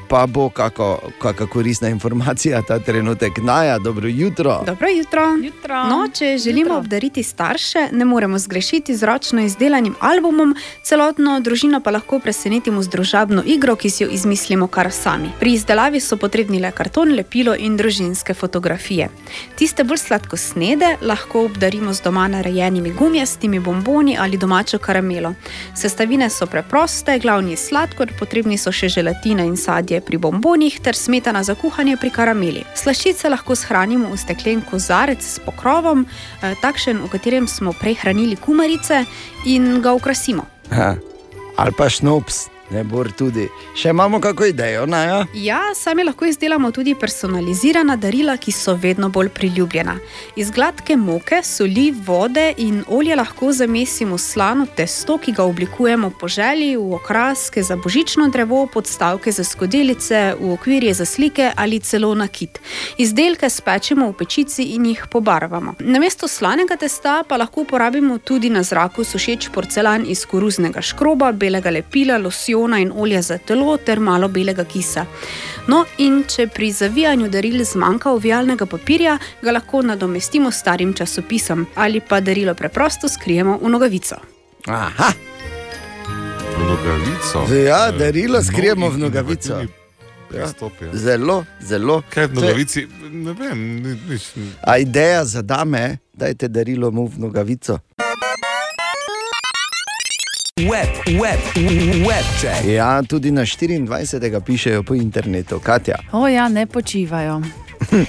pa 0.09 0.25
bo 0.25 0.49
kako, 0.49 0.99
kakšna 1.19 1.47
koristna 1.47 1.89
informacija 1.89 2.61
ta 2.61 2.79
trenutek. 2.79 3.37
Naja, 3.37 3.79
dobro 3.79 4.07
jutro. 4.07 4.63
Dobro 4.65 4.87
jutro. 4.89 5.21
jutro. 5.43 5.83
No, 5.83 6.07
če 6.13 6.37
želimo 6.37 6.69
jutro. 6.69 6.77
obdariti 6.77 7.23
starše, 7.23 7.87
ne 7.91 8.05
moremo 8.05 8.39
zgrešiti 8.39 8.95
z 8.95 9.03
ročno 9.03 9.41
izdelanim 9.41 9.95
albumom, 9.99 10.55
celotno 10.83 11.39
družino 11.39 11.79
pa 11.79 11.91
lahko 11.91 12.19
presenetimo 12.19 12.83
z 12.83 12.89
družabno 12.89 13.43
igro, 13.45 13.75
ki 13.75 13.89
si 13.89 14.03
jo 14.03 14.09
izmislimo 14.09 14.67
kar 14.67 14.91
sami. 14.91 15.29
Pri 15.39 15.53
izdelavi 15.53 15.99
so 15.99 16.17
potrebni 16.17 16.59
le 16.59 16.71
karton, 16.71 17.15
lepilo 17.15 17.55
in 17.55 17.77
družinske 17.77 18.33
fotografije. 18.33 19.09
Tiste 19.55 19.83
bolj 19.83 19.97
sladkosnede 19.97 20.97
lahko 21.01 21.45
obdarimo 21.45 21.93
z 21.93 22.01
doma 22.01 22.27
narejenimi 22.27 22.91
gumijastimi 22.91 23.59
bomboni 23.59 24.17
ali 24.19 24.37
domačo 24.37 24.77
karamelo. 24.77 25.33
Sestavine 25.75 26.29
so 26.29 26.45
preproste, 26.45 27.19
glavni 27.19 27.51
je 27.51 27.57
sladkor, 27.57 28.11
potrebni 28.19 28.57
so 28.57 28.71
še 28.71 28.89
želatina 28.89 29.43
in 29.43 29.57
sadje 29.57 30.01
pri 30.05 30.17
bombonih 30.17 30.79
ter 30.79 30.95
smetana 30.95 31.43
za 31.43 31.55
kuhanje 31.55 31.97
pri 31.97 32.09
karameli. 32.09 32.63
Slaščice 32.75 33.29
lahko 33.29 33.55
shranimo 33.55 34.11
v 34.13 34.17
steklen 34.17 34.61
kozarec 34.61 35.21
s 35.23 35.39
pokrovom, 35.45 36.05
eh, 36.05 36.55
takšen, 36.61 37.03
v 37.03 37.09
katerem 37.09 37.47
smo 37.47 37.73
prej 37.73 37.95
hranili 38.03 38.35
kumarice 38.35 39.05
in 39.45 39.81
ga 39.81 39.93
okrasimo. 39.93 40.45
Ha, 40.71 40.95
ali 41.57 41.71
pa 41.77 41.89
šnops, 41.89 42.54
ne 42.69 42.83
tudi. 43.17 43.47
Še 43.75 43.89
imamo 43.89 44.19
kako 44.21 44.45
idejo, 44.45 44.85
naja? 44.85 45.25
Ja, 45.33 45.59
sami 45.75 46.03
lahko 46.03 46.25
izdelamo 46.25 46.71
tudi 46.71 46.95
personalizirana 46.95 47.95
darila, 47.95 48.37
ki 48.37 48.51
so 48.51 48.73
vedno 48.73 49.09
bolj 49.09 49.29
priljubljena. 49.29 49.97
Iz 50.35 50.51
gladke 50.51 50.95
moke, 50.97 51.41
soli, 51.43 51.91
vode 51.91 52.53
in 52.57 52.83
olja 52.87 53.15
lahko 53.15 53.51
zamesimo 53.51 54.17
slano 54.17 54.65
testo, 54.65 55.17
ki 55.17 55.31
ga 55.31 55.43
oblikujemo 55.43 56.11
po 56.19 56.27
želji 56.27 56.75
v 56.77 56.93
okraske 56.97 57.63
za 57.63 57.75
božično 57.75 58.27
drevo, 58.33 58.65
podstavke 58.73 59.31
za 59.31 59.43
skodelice, 59.43 60.33
v 60.39 60.51
okvirje 60.53 60.93
za 60.93 61.05
slike 61.05 61.51
ali 61.55 61.79
celo 61.79 62.15
nakit. 62.15 62.59
Izdelke 62.97 63.49
spečemo 63.49 64.09
v 64.09 64.17
pečici 64.17 64.63
in 64.75 64.85
jih 64.85 65.05
pobarvamo. 65.11 65.75
Namesto 65.79 66.27
slanega 66.27 66.75
testa 66.75 67.23
pa 67.27 67.37
lahko 67.37 67.61
uporabimo 67.61 68.17
tudi 68.17 68.49
na 68.49 68.63
zraku 68.63 69.03
sušeč 69.03 69.49
porcelan 69.53 70.05
iz 70.07 70.25
koruznega 70.25 70.81
škroba, 70.81 71.31
belega 71.31 71.69
lepila, 71.69 72.17
losjona 72.55 72.79
in 72.79 72.91
olja 72.95 73.21
za 73.21 73.37
telo 73.37 73.77
ter 73.77 73.99
malo 73.99 74.27
belega 74.27 74.63
kisa. 74.63 75.05
No, 75.67 75.85
in 75.97 76.23
če 76.25 76.47
pri 76.47 76.71
zavijanju 76.71 77.29
daril 77.29 77.63
zmanjka 77.63 78.11
ovijalnega 78.11 78.65
papirja, 78.65 79.17
ga 79.41 79.51
lahko 79.51 79.81
nadomestimo 79.81 80.51
s 80.51 80.59
starim 80.59 80.93
časopisom 80.93 81.65
ali 81.75 81.99
pa 82.01 82.19
darilo 82.21 82.53
preprosto 82.53 83.07
skrijemo 83.09 83.57
v 83.57 83.69
nogavico. 83.69 84.15
Aha. 84.67 85.11
V 86.49 86.63
nogavico. 86.63 87.55
Ja, 87.57 87.89
Eh, 87.89 87.97
darilo 87.97 88.43
skrijemo 88.43 88.89
v 88.89 88.97
nogavico. 88.99 89.61
pristop, 90.29 90.71
ja. 90.81 90.93
Zelo, 90.93 91.45
zelo. 91.61 92.03
Kaj 92.09 92.27
v 92.27 92.29
To 92.29 92.33
je- 92.33 92.41
nogavici? 92.41 92.87
Ne 93.11 93.33
vem, 93.33 93.57
ni- 93.75 93.99
nič. 94.09 94.23
A 94.61 94.77
ideja 94.77 95.25
za 95.25 95.41
dame, 95.41 95.97
dajte 96.13 96.47
darilo 96.47 96.91
mu 96.91 97.07
v 97.07 97.17
nogavico. 97.19 97.79
Web, 100.61 100.87
web, 101.19 101.39
web 102.07 102.25
check. 102.39 102.63
Ja, 102.65 103.03
tudi 103.03 103.31
na 103.31 103.41
24. 103.41 104.39
pišejo 104.41 104.83
po 104.83 104.95
internetu, 104.95 105.59
Katja. 105.59 105.95
O 106.11 106.27
ja, 106.27 106.47
ne 106.49 106.65
počivajo. 106.65 107.41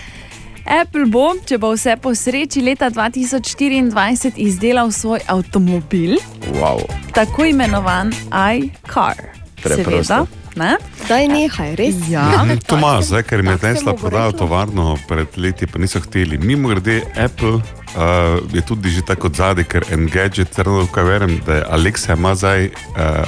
Apple 0.83 1.07
bo, 1.11 1.33
če 1.43 1.59
bo 1.59 1.73
vse 1.75 1.97
po 1.99 2.15
sreči, 2.15 2.63
leta 2.63 2.87
2024 2.91 4.31
izdelal 4.37 4.93
svoj 4.95 5.25
avtomobil, 5.27 6.21
Wow. 6.55 6.87
tako 7.13 7.45
imenovan 7.51 8.15
iCar. 8.31 9.19
Preprosto. 9.63 9.91
Seveda, 9.91 10.27
ne? 10.57 10.77
Daj 11.09 11.29
nehaj, 11.29 11.75
res. 11.77 11.99
Ja. 12.09 12.45
Ne, 12.47 12.61
To 12.63 12.79
ima 12.79 13.01
zdaj, 13.03 13.23
ker 13.27 13.43
mi 13.43 13.51
je 13.51 13.59
Tesla 13.59 13.97
prodal 13.99 14.31
tovarno 14.33 14.95
pred 15.09 15.35
leti, 15.37 15.67
pa 15.67 15.83
niso 15.83 15.99
hteli. 16.01 16.39
Mimo 16.39 16.69
grede, 16.69 17.01
Apple 17.19 17.59
uh, 17.97 18.55
je 18.55 18.63
tudi 18.63 18.91
že 18.91 19.03
tako 19.03 19.31
zadaj, 19.35 19.65
ker 19.65 19.85
Engadget, 19.91 20.55
zelo 20.55 20.87
kaj 20.93 21.05
verjamem, 21.05 21.41
da 21.47 21.55
je 21.55 21.67
Alexa 21.71 22.15
ima 22.15 22.35
zdaj 22.35 22.67
uh, 22.67 22.73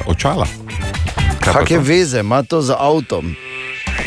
očala. 0.07 0.47
Kakšne 1.41 1.79
veze 1.79 2.21
ima 2.21 2.43
to 2.43 2.63
z 2.63 2.77
avtom? 2.79 3.35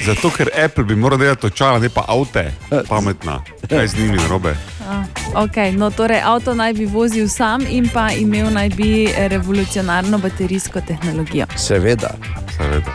Zato, 0.06 0.30
ker 0.30 0.50
Apple 0.66 0.84
bi 0.84 0.96
moral 0.96 1.20
delati 1.20 1.46
očala, 1.46 1.80
ne 1.80 1.90
pa 1.90 2.06
avte, 2.08 2.54
pametna. 2.90 3.42
Kaj 3.70 3.88
z 3.88 3.98
njimi 3.98 4.18
narobe? 4.18 4.56
A, 4.90 5.04
Okay, 5.36 5.72
no, 5.72 5.90
torej, 5.92 6.20
avto 6.24 6.54
naj 6.54 6.74
bi 6.74 6.86
vozil 6.86 7.30
sam 7.30 7.62
in 7.70 7.90
pa 7.90 8.12
imel 8.12 8.52
naj 8.52 8.70
bi 8.70 9.08
revolucionarno 9.16 10.18
baterijsko 10.18 10.82
tehnologijo. 10.82 11.46
Seveda. 11.56 12.12
Seveda. 12.58 12.92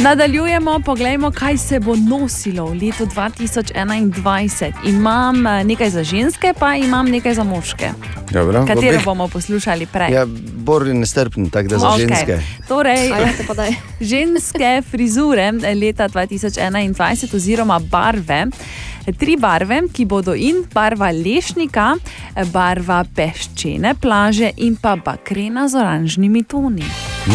Nadaljujemo, 0.00 0.80
poglejmo, 0.84 1.30
kaj 1.30 1.56
se 1.58 1.80
bo 1.80 1.96
nosilo 1.96 2.64
v 2.66 2.72
letu 2.74 3.06
2021. 3.06 4.72
Imam 4.86 5.46
eh, 5.46 5.64
nekaj 5.64 5.90
za 5.90 6.04
ženske, 6.04 6.54
pa 6.58 6.74
imam 6.76 7.06
nekaj 7.06 7.34
za 7.34 7.44
moške. 7.44 7.90
Dobro, 8.30 8.66
Katero 8.66 8.98
obeh- 8.98 9.04
bomo 9.04 9.28
poslušali 9.28 9.86
prej? 9.86 10.12
Ja, 10.12 10.26
bolj 10.56 10.88
je 10.88 10.94
nestrpen, 10.94 11.50
tako 11.50 11.68
da 11.68 11.78
za 11.78 11.88
Okej. 11.88 12.06
ženske. 12.06 12.40
Torej, 12.68 13.10
ženske 14.10 14.82
frizure 14.90 15.52
leta 15.52 16.08
2021 16.08 17.36
oziroma 17.36 17.78
barve. 17.78 18.46
Tri 19.18 19.36
barve, 19.36 19.82
ki 19.92 20.04
bodo 20.04 20.34
in 20.34 20.62
barva 20.74 21.10
lešnika, 21.14 21.94
barva 22.52 23.02
peščene 23.16 23.94
plaže 24.00 24.52
in 24.56 24.76
pa 24.76 24.96
bakrena 24.96 25.68
z 25.68 25.80
oranžnimi 25.80 26.44
toni. 26.44 26.84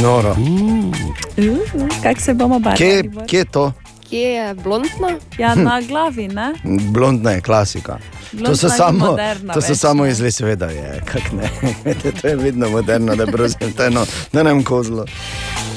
Noro. 0.01 0.35
Uh, 0.37 1.89
Kako 2.03 2.21
se 2.21 2.33
bomo 2.33 2.59
barvali? 2.59 2.77
Kje, 2.77 3.25
kje 3.27 3.37
je 3.39 3.45
to? 3.45 3.71
Kje 4.09 4.19
je 4.19 4.53
blondna? 4.53 5.17
Ja, 5.37 5.55
na 5.55 5.81
glavi, 5.81 6.27
ne? 6.27 6.53
Blondna 6.91 7.31
je 7.31 7.41
klasika. 7.41 7.97
To 8.31 8.37
Blondna 8.37 8.55
so 8.55 8.67
ni 8.67 8.73
samo, 8.77 9.05
moderna 9.05 9.53
to 9.53 9.61
so 9.61 9.73
več, 9.73 9.79
samo 9.79 10.03
ne. 10.03 10.11
izle, 10.11 10.31
seveda 10.31 10.65
je. 10.65 11.01
kak 11.05 11.31
ne. 11.31 11.49
to 12.21 12.27
je 12.27 12.35
vedno 12.35 12.69
moderno, 12.69 13.15
da 13.15 13.23
je 13.23 13.31
prosim, 13.31 13.73
to 13.73 13.83
je 13.83 13.87
eno, 13.87 14.05
da 14.33 14.43
nam 14.43 14.63
kozlo. 14.63 15.05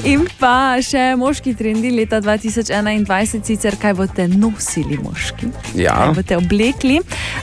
In 0.06 0.24
pa 0.38 0.78
še 0.82 1.16
moški 1.18 1.54
trendi 1.58 1.90
leta 1.90 2.20
2021, 2.22 3.42
sicer 3.46 3.76
kaj 3.80 3.94
boste 3.98 4.28
nosili, 4.30 4.98
moški. 5.02 5.50
Ja. 5.78 5.96
Kaj 5.98 6.14
boste 6.18 6.38
oblekli. 6.38 7.00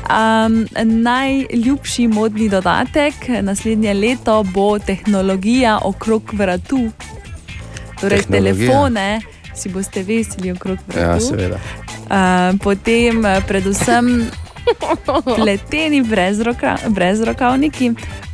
Um, 0.07 0.64
najljubši 0.84 2.07
modni 2.07 2.49
dodatek 2.49 3.30
naslednje 3.44 3.94
leto 3.94 4.41
bo 4.56 4.74
tehnologija 4.80 5.80
okrog 5.84 6.36
vratu. 6.36 6.90
Torej, 7.99 8.26
telefone 8.28 9.35
si 9.56 9.69
boste 9.69 10.03
veseli 10.03 10.52
okrog 10.52 10.77
vratu. 10.88 10.99
Ja, 10.99 11.19
seveda. 11.19 11.60
Uh, 12.06 12.60
potem, 12.64 13.23
predvsem, 13.48 14.30
pleteni 15.38 16.03
brezroka, 16.03 16.77
brezrokavniki, 16.88 17.91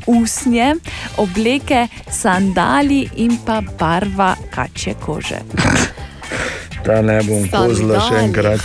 usnje, 0.07 0.76
obleke, 1.18 1.88
sandali 2.11 3.10
in 3.15 3.38
pa 3.45 3.61
barva 3.80 4.35
kačje 4.49 4.95
kože. 5.06 5.41
Da 6.85 7.02
ne 7.02 7.19
bom 7.22 7.43
kozlo 7.45 7.99
še 8.02 8.23
enkrat. 8.23 8.64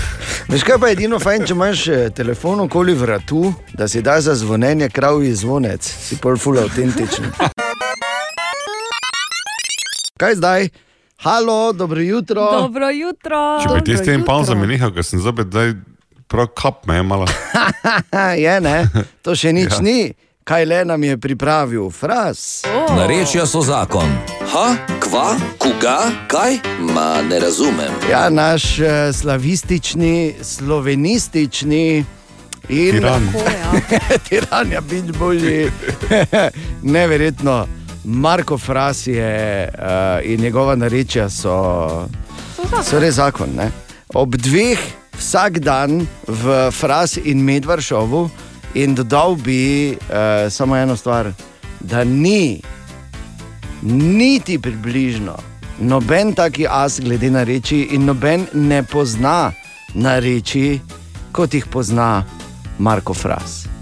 Veš 0.49 0.62
kaj 0.65 0.78
pa 0.81 0.89
je 0.89 0.97
edino 0.97 1.19
fajn, 1.20 1.43
če 1.45 1.53
imaš 1.53 1.83
eh, 1.93 2.07
telefon 2.16 2.62
okoli 2.65 2.95
vratu, 2.97 3.51
da 3.77 3.89
si 3.93 4.01
da 4.03 4.15
za 4.24 4.33
zvonjenje 4.35 4.89
kravji 4.89 5.35
zvonec, 5.37 5.85
si 5.85 6.16
pol 6.16 6.39
ful 6.41 6.57
avtentičen. 6.62 7.28
Kaj 10.16 10.39
zdaj? 10.41 10.70
Halo, 11.19 11.73
dobro 11.73 12.01
jutro. 12.01 12.51
Dobro 12.53 12.91
jutro. 12.91 13.59
Če 13.63 13.75
bi 13.75 13.85
ti 13.85 13.97
s 13.97 14.05
tem 14.05 14.25
pauzami 14.25 14.67
nehal, 14.67 14.93
ker 14.93 15.05
sem 15.05 15.21
zopet 15.21 15.49
zdaj 15.49 15.73
prav 16.29 16.51
kap 16.53 16.85
me 16.87 16.97
je 16.97 17.03
malo. 17.03 17.27
je 18.45 18.61
ne, 18.61 18.77
to 19.23 19.35
še 19.35 19.53
nič 19.53 19.73
Ja. 19.73 19.81
ja. 19.81 19.83
ni. 19.83 20.01
Kaj 20.47 20.65
le 20.65 20.85
nam 20.87 21.03
je 21.03 21.17
pripravil, 21.19 21.89
fras? 21.91 22.63
Narečja 22.95 23.47
so 23.51 23.65
zakon. 23.67 24.07
Ha, 24.53 24.67
kva, 25.03 25.35
koga, 25.59 25.97
kaj? 26.31 26.61
Ma 26.95 27.19
ne 27.27 27.41
razumem. 27.43 27.91
Ja, 28.11 28.29
naš 28.31 28.79
uh, 28.79 29.11
slavistični, 29.11 30.37
slovenistični 30.43 32.05
in 32.69 32.93
Tiran. 32.95 33.27
tiran 34.29 34.71
je 34.71 34.81
bil 34.87 35.11
božji. 35.19 35.67
Neverjetno. 36.95 37.67
Marko 38.07 38.59
Fras 38.59 39.07
je 39.07 39.69
uh, 39.69 40.31
in 40.33 40.41
njegova 40.41 40.77
narečja 40.77 41.28
so, 41.31 42.09
so 42.85 42.99
res 42.99 43.15
zakon. 43.15 43.49
Ne? 43.57 43.70
Ob 44.15 44.37
dveh 44.37 44.78
vsak 45.19 45.59
dan 45.59 46.07
v 46.27 46.70
Fras 46.70 47.16
in 47.24 47.43
Medvaršovu 47.45 48.28
in 48.74 48.95
dodal 48.95 49.35
bi 49.35 49.91
uh, 49.91 50.47
samo 50.51 50.77
eno 50.77 50.97
stvar, 50.97 51.33
da 51.81 52.05
ni 52.05 52.62
niti 53.83 54.59
približno 54.59 55.37
noben 55.78 56.33
taki 56.35 56.66
as 56.70 57.01
glede 57.01 57.31
na 57.31 57.43
reči 57.43 57.89
in 57.91 58.05
noben 58.05 58.47
ne 58.53 58.83
pozna 58.83 59.53
na 59.95 60.19
reči, 60.19 60.81
kot 61.33 61.55
jih 61.55 61.66
pozna 61.66 62.24
Marko 62.78 63.15
Fras. 63.15 63.76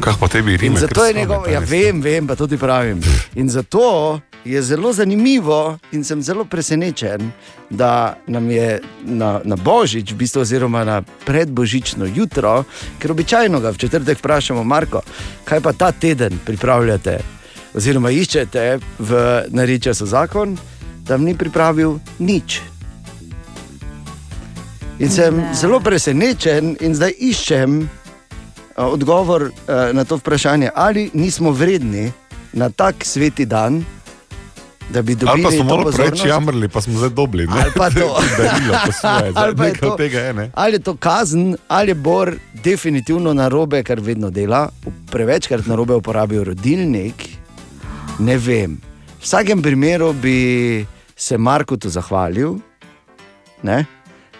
Kaj 0.00 0.14
pa 0.20 0.28
tebi 0.28 0.52
In 0.52 0.58
rime? 0.58 0.80
zato 0.80 1.04
je 1.04 1.14
njegov, 1.14 1.48
ja, 1.52 1.60
vem, 1.60 2.00
vem, 2.02 2.26
pa 2.26 2.34
tudi 2.36 2.56
pravim. 2.56 3.00
In 3.34 3.48
zato 3.48 4.20
je 4.44 4.62
zelo 4.62 4.92
zanimivo 4.92 5.78
in 5.92 6.04
sem 6.04 6.22
zelo 6.22 6.44
presenečen, 6.44 7.30
da 7.70 8.16
nam 8.26 8.50
je 8.50 8.80
na, 9.04 9.40
na 9.44 9.56
Božič, 9.56 10.12
v 10.12 10.16
bistvu, 10.16 10.40
oziroma 10.40 10.84
na 10.84 11.02
predbožično 11.02 12.06
jutro, 12.14 12.64
ker 12.98 13.10
običajno 13.10 13.60
ga 13.60 13.70
v 13.70 13.76
četrtek 13.76 14.18
vprašamo, 14.18 14.64
Marko, 14.64 15.00
kaj 15.44 15.60
pa 15.60 15.72
ta 15.72 15.92
teden 15.92 16.38
pripravljate, 16.44 17.18
oziroma 17.74 18.10
iščete 18.10 18.78
v 18.98 19.24
Nariče 19.48 19.94
so 19.94 20.06
zakon, 20.06 20.58
tam 21.08 21.24
ni 21.24 21.34
pripravil 21.36 21.98
nič. 22.18 22.60
In 24.98 25.10
sem 25.10 25.36
ne. 25.36 25.54
zelo 25.54 25.80
presenečen 25.80 26.76
in 26.80 26.94
zdaj 26.94 27.16
iščem 27.18 27.88
odgovor 28.76 29.50
a, 29.68 29.92
na 29.92 30.04
to 30.04 30.16
vprašanje, 30.16 30.70
ali 30.74 31.10
nismo 31.14 31.50
vredni 31.50 32.12
na 32.52 32.70
tak 32.70 33.04
sveti 33.04 33.44
dan, 33.46 33.84
da 34.90 35.02
bi 35.02 35.12
Ali 35.12 35.20
pa 35.20 35.26
dobili 35.26 35.56
smo 35.56 35.64
malo 35.64 35.92
preveč 35.92 36.24
jamrli, 36.24 36.68
pa 36.68 36.80
smo 36.80 36.98
zdaj 36.98 37.10
dobili. 37.10 37.46
Ali 37.50 37.70
pa 37.76 37.90
to. 37.90 38.16
Darilo 38.38 38.74
svoje, 39.00 39.32
Ali 39.34 39.56
pa 39.56 39.66
je 39.66 39.74
to- 39.74 39.96
tega 39.96 40.20
je. 40.20 40.32
Ne? 40.34 40.50
Ali 40.54 40.72
je 40.72 40.78
to 40.78 40.96
kazen, 40.96 41.56
ali 41.68 41.90
je 41.90 41.94
Bor 41.94 42.34
definitivno 42.64 43.32
na 43.32 43.48
robe, 43.48 43.82
kar 43.82 44.00
vedno 44.00 44.30
dela, 44.30 44.68
prevečkrat 45.10 45.66
na 45.66 45.74
robe 45.74 45.94
uporabil 45.94 46.44
rodilnik, 46.44 47.28
ne 48.18 48.38
vem. 48.38 48.80
V 49.20 49.24
vsakem 49.24 49.62
primeru 49.62 50.12
bi 50.12 50.86
se 51.16 51.38
Marku 51.38 51.76
tu 51.76 51.88
zahvalil 51.88 52.58
ne, 53.62 53.86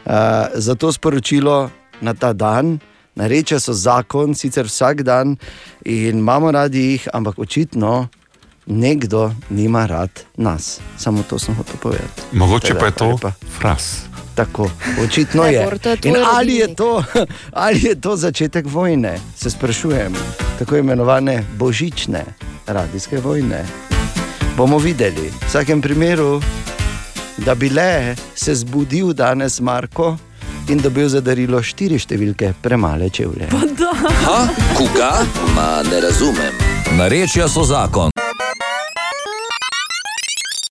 uh, 0.04 0.12
za 0.54 0.74
to 0.74 0.92
sporočilo 0.92 1.70
na 2.00 2.14
ta 2.14 2.32
dan. 2.32 2.78
Nareče 3.14 3.60
so 3.60 3.72
zakon, 3.72 4.34
sicer 4.34 4.66
vsak 4.66 5.02
dan 5.02 5.36
in 5.84 6.18
imamo 6.18 6.50
radi 6.50 6.80
jih, 6.80 7.08
ampak 7.12 7.38
očitno 7.38 8.08
nekdo 8.66 9.32
nima 9.50 9.86
rad 9.86 10.10
nas. 10.36 10.80
Samo 10.98 11.22
to 11.30 11.38
sem 11.38 11.54
hotel 11.54 11.76
povedati. 11.82 12.22
Mogoče 12.32 12.74
pa 12.74 12.86
je 12.86 12.92
to 12.92 13.08
Lepa. 13.08 13.32
fras. 13.58 14.02
Tako, 14.34 14.70
očitno 15.04 15.44
je. 15.44 15.68
In 16.02 16.16
ali 16.34 16.54
je, 16.54 16.74
to, 16.74 17.04
ali 17.64 17.80
je 17.82 18.00
to 18.00 18.16
začetek 18.16 18.66
vojne, 18.66 19.18
se 19.36 19.50
sprašujem, 19.50 20.14
tako 20.58 20.76
imenovane 20.76 21.44
božične 21.58 22.24
radijske 22.66 23.18
vojne. 23.18 23.66
Bomo 24.56 24.78
videli, 24.78 25.30
v 25.30 25.46
vsakem 25.46 25.82
primeru, 25.82 26.42
da 27.36 27.54
bi 27.54 27.70
le 27.70 28.16
se 28.34 28.54
zbudil 28.54 29.12
danes 29.12 29.60
Marko 29.60 30.16
in 30.68 30.80
dobil 30.80 31.08
za 31.08 31.20
darilo 31.20 31.62
štiri 31.62 31.98
številke 31.98 32.54
premale 32.62 33.10
čevlje. 33.10 33.50
Ha, 34.24 34.38
koga? 34.78 35.10
Ma 35.54 35.82
ne 35.90 36.00
razumem. 36.00 36.60
Narečja 36.98 37.48
so 37.48 37.64
zakon. 37.64 38.14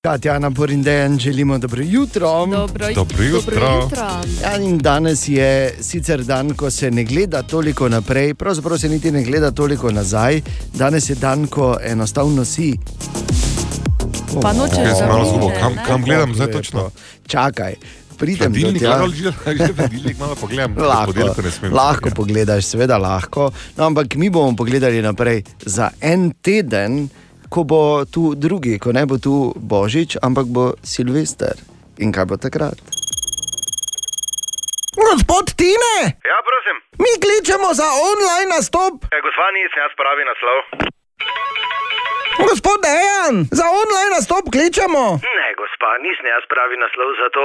Katjana 0.04 0.52
Porindejan, 0.52 1.20
želimo 1.20 1.58
dobro 1.58 1.84
jutro. 1.84 2.46
Dobro, 2.46 2.88
Dobro 2.96 3.24
jutro. 3.24 3.56
Dobro 3.56 3.84
jutro. 3.84 4.08
Ja, 4.42 4.58
in 4.62 4.78
danes 4.78 5.28
je 5.28 5.76
sicer 5.82 6.24
dan, 6.24 6.54
ko 6.54 6.72
se 6.72 6.92
ne 6.92 7.04
gleda 7.04 7.44
toliko 7.44 7.90
naprej, 7.90 8.34
pravzaprav 8.34 8.78
se 8.78 8.90
niti 8.90 9.12
ne 9.12 9.24
gleda 9.24 9.52
toliko 9.52 9.92
nazaj. 9.92 10.42
Danes 10.74 11.10
je 11.10 11.16
dan, 11.16 11.48
ko 11.48 11.78
enostavno 11.84 12.46
si. 12.46 12.74
Pa 14.42 14.54
nočeš 14.54 14.76
sem 14.76 15.08
ga 15.08 15.14
malo 15.14 15.26
zgubo. 15.26 15.52
Kam, 15.60 15.74
kam 15.88 16.04
gledam 16.04 16.36
zdaj 16.36 16.52
točno? 16.52 16.90
Čakaj, 17.28 17.76
pridem 18.24 18.56
do 18.56 18.72
tega. 18.72 18.96
lahko 18.96 19.12
že 19.60 19.74
hladilnik 19.76 20.18
malo 20.20 20.36
pogledam. 20.40 20.72
Lahko, 20.94 21.12
podelko 21.12 21.42
ne 21.44 21.52
smem. 21.52 21.76
lahko 21.76 22.08
pogledaš, 22.16 22.64
seveda 22.72 22.98
lahko. 22.98 23.52
No, 23.78 23.92
ampak 23.92 24.16
mi 24.16 24.32
bomo 24.32 24.56
pogledali 24.56 25.04
naprej 25.04 25.44
za 25.60 25.92
en 26.02 26.32
teden, 26.42 27.10
ko 27.50 27.64
bo 27.64 28.06
tu 28.06 28.34
drugi, 28.36 28.80
ko 28.80 28.96
ne 28.96 29.06
bo 29.06 29.20
tu 29.22 29.54
Božič, 29.54 30.18
ampak 30.24 30.48
bo 30.48 30.74
Silvester. 30.82 31.54
In 32.02 32.10
kaj 32.10 32.26
bo 32.26 32.38
takrat? 32.42 32.80
Gospod 34.94 35.54
Tine! 35.58 35.96
Ja, 36.32 36.38
prosim. 36.50 36.76
Mi 37.04 37.12
kličemo 37.24 37.70
za 37.74 37.86
online 38.10 38.50
nastop. 38.56 39.06
E, 39.10 39.18
gospa, 39.26 39.46
nisem 39.58 39.80
jaz 39.84 39.94
pravi 40.00 40.24
naslov. 40.30 40.58
Gospod 42.40 42.78
Dejan, 42.88 43.36
za 43.52 43.66
online 43.82 44.10
nastop 44.18 44.46
kličemo. 44.54 45.04
Ne, 45.40 45.48
gospa, 45.62 45.90
nisem 46.06 46.26
jaz 46.34 46.44
pravi 46.54 46.76
naslov 46.84 47.10
za 47.22 47.28
to. 47.36 47.44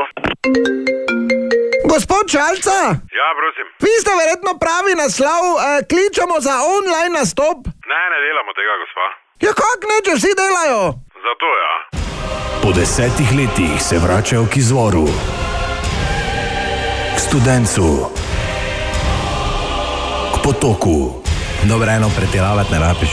Gospod 1.85 2.25
Čalca, 2.35 2.79
Ja, 3.21 3.29
prosim. 3.41 3.67
vi 3.85 3.95
ste 4.01 4.13
verjetno 4.21 4.51
pravi 4.65 4.93
naslov, 4.95 5.45
eh, 5.57 5.63
kličemo 5.91 6.37
za 6.41 6.55
online 6.77 7.13
nastop. 7.21 7.59
Ne, 7.93 8.03
ne 8.13 8.19
delamo 8.25 8.51
tega, 8.59 8.75
gospa. 8.83 9.07
Ja, 9.45 9.53
kak 9.55 9.81
ne, 9.91 9.97
če 10.05 10.13
vsi 10.15 10.31
delajo? 10.35 10.81
Zato 11.27 11.47
ja. 11.63 11.73
Po 12.63 12.69
desetih 12.73 13.29
letih 13.33 13.73
se 13.81 13.97
vračajo 13.99 14.45
k 14.47 14.57
izvoru, 14.57 15.07
k 17.15 17.19
studencu, 17.19 17.89
k 20.33 20.45
potoku. 20.45 20.99
Dobro, 21.65 21.91
eno 21.91 22.09
pretiravati 22.19 22.73
ne 22.73 22.79
rabiš. 22.79 23.13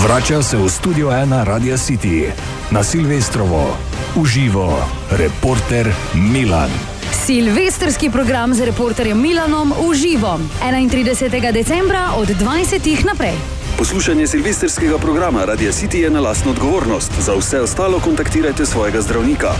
Vračajo 0.00 0.42
se 0.42 0.56
v 0.56 0.68
studio 0.68 1.12
ena 1.12 1.44
Radio 1.44 1.76
City 1.76 2.32
na 2.70 2.80
Silvestrovo, 2.80 3.76
v 4.16 4.24
živo, 4.24 4.72
reporter 5.12 5.92
Milan. 6.16 6.72
Silvestrski 7.12 8.08
program 8.08 8.54
z 8.56 8.64
reporterjem 8.72 9.20
Milanom 9.20 9.76
v 9.76 9.92
živo 9.92 10.40
31. 10.64 11.52
decembra 11.52 12.16
od 12.16 12.32
20. 12.32 13.04
naprej. 13.04 13.36
Poslušanje 13.76 14.26
silvestrskega 14.26 14.96
programa 14.96 15.44
Radio 15.44 15.68
City 15.68 16.08
je 16.08 16.10
na 16.10 16.20
lastno 16.20 16.56
odgovornost, 16.56 17.12
za 17.20 17.36
vse 17.36 17.60
ostalo 17.60 18.00
kontaktirajte 18.00 18.66
svojega 18.66 19.04
zdravnika, 19.04 19.52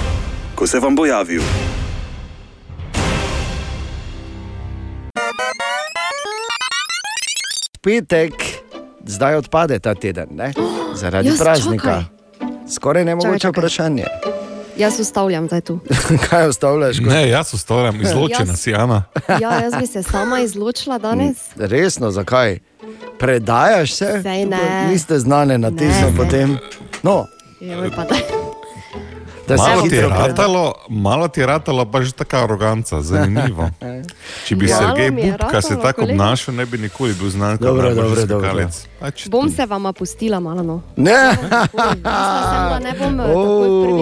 ko 0.55 0.67
se 0.67 0.81
vam 0.81 0.97
bo 0.97 1.05
javil. 1.05 1.45
Petek 7.85 8.60
zdaj 9.11 9.35
odpade 9.37 9.79
ta 9.79 9.95
teden, 9.95 10.29
ne? 10.31 10.53
zaradi 10.95 11.29
Jaz, 11.29 11.39
praznika. 11.39 12.05
Skoraj 12.69 13.05
ne 13.05 13.15
mogoče 13.15 13.31
Čakaj, 13.31 13.39
čakaj. 13.41 13.61
vprašanje. 13.61 14.05
Jaz 14.77 15.01
ustavljam 15.01 15.47
zdaj 15.47 15.61
tu. 15.61 15.79
Kaj 16.31 16.47
ostavljaš? 16.47 16.99
Ne, 16.99 17.29
jaz 17.29 17.55
ustavljam, 17.55 18.01
izločena 18.01 18.45
Jaz- 18.47 18.57
si, 18.57 18.75
Ana. 18.75 19.03
Ja, 19.41 19.61
jaz 19.61 19.73
bi 19.81 19.87
se 19.87 20.03
sama 20.03 20.41
izločila 20.41 20.99
danes. 20.99 21.37
Resno, 21.57 22.11
zakaj? 22.11 22.59
Predajaš 23.19 23.93
se? 23.93 24.21
Saj 24.23 24.45
ne. 24.47 24.87
Niste 24.89 25.19
znane 25.19 25.59
na 25.59 25.71
ne. 25.71 26.17
potem. 26.17 26.59
No, 27.03 27.27
Joj, 27.61 27.91
pa 27.91 28.05
daj. 28.05 28.19
da 29.49 29.59
se 29.59 29.63
Malo 29.65 29.83
ti, 29.83 29.95
je 29.95 30.09
ratalo, 30.09 30.75
malo 30.89 31.29
ti 31.29 31.41
je 31.41 31.47
ratalo, 31.47 31.85
pa 31.85 32.03
že 32.03 32.13
taka 32.13 32.45
aroganca, 32.45 33.03
zanimivo. 33.03 33.71
Če 34.47 34.55
bi 34.57 34.67
Malo 34.67 34.79
Sergej 34.79 35.11
Bubka 35.11 35.63
se 35.63 35.69
ratalo, 35.69 35.83
tako 35.83 36.01
kolega. 36.01 36.13
obnašal, 36.15 36.55
ne 36.55 36.67
bi 36.67 36.79
nikoli 36.79 37.15
bil 37.15 37.31
znan 37.31 37.59
kot 37.59 37.67
Dobro, 37.67 37.95
dobro, 37.95 38.27
dobro. 38.27 38.69
Pač 39.01 39.29
Bom 39.29 39.51
se 39.51 39.67
vama 39.67 39.93
pustila 39.93 40.41
malo. 40.41 40.63
No. 40.63 40.83
Ne, 40.97 41.13
ne 42.81 42.93
bom 42.95 43.21
eh, 43.21 43.33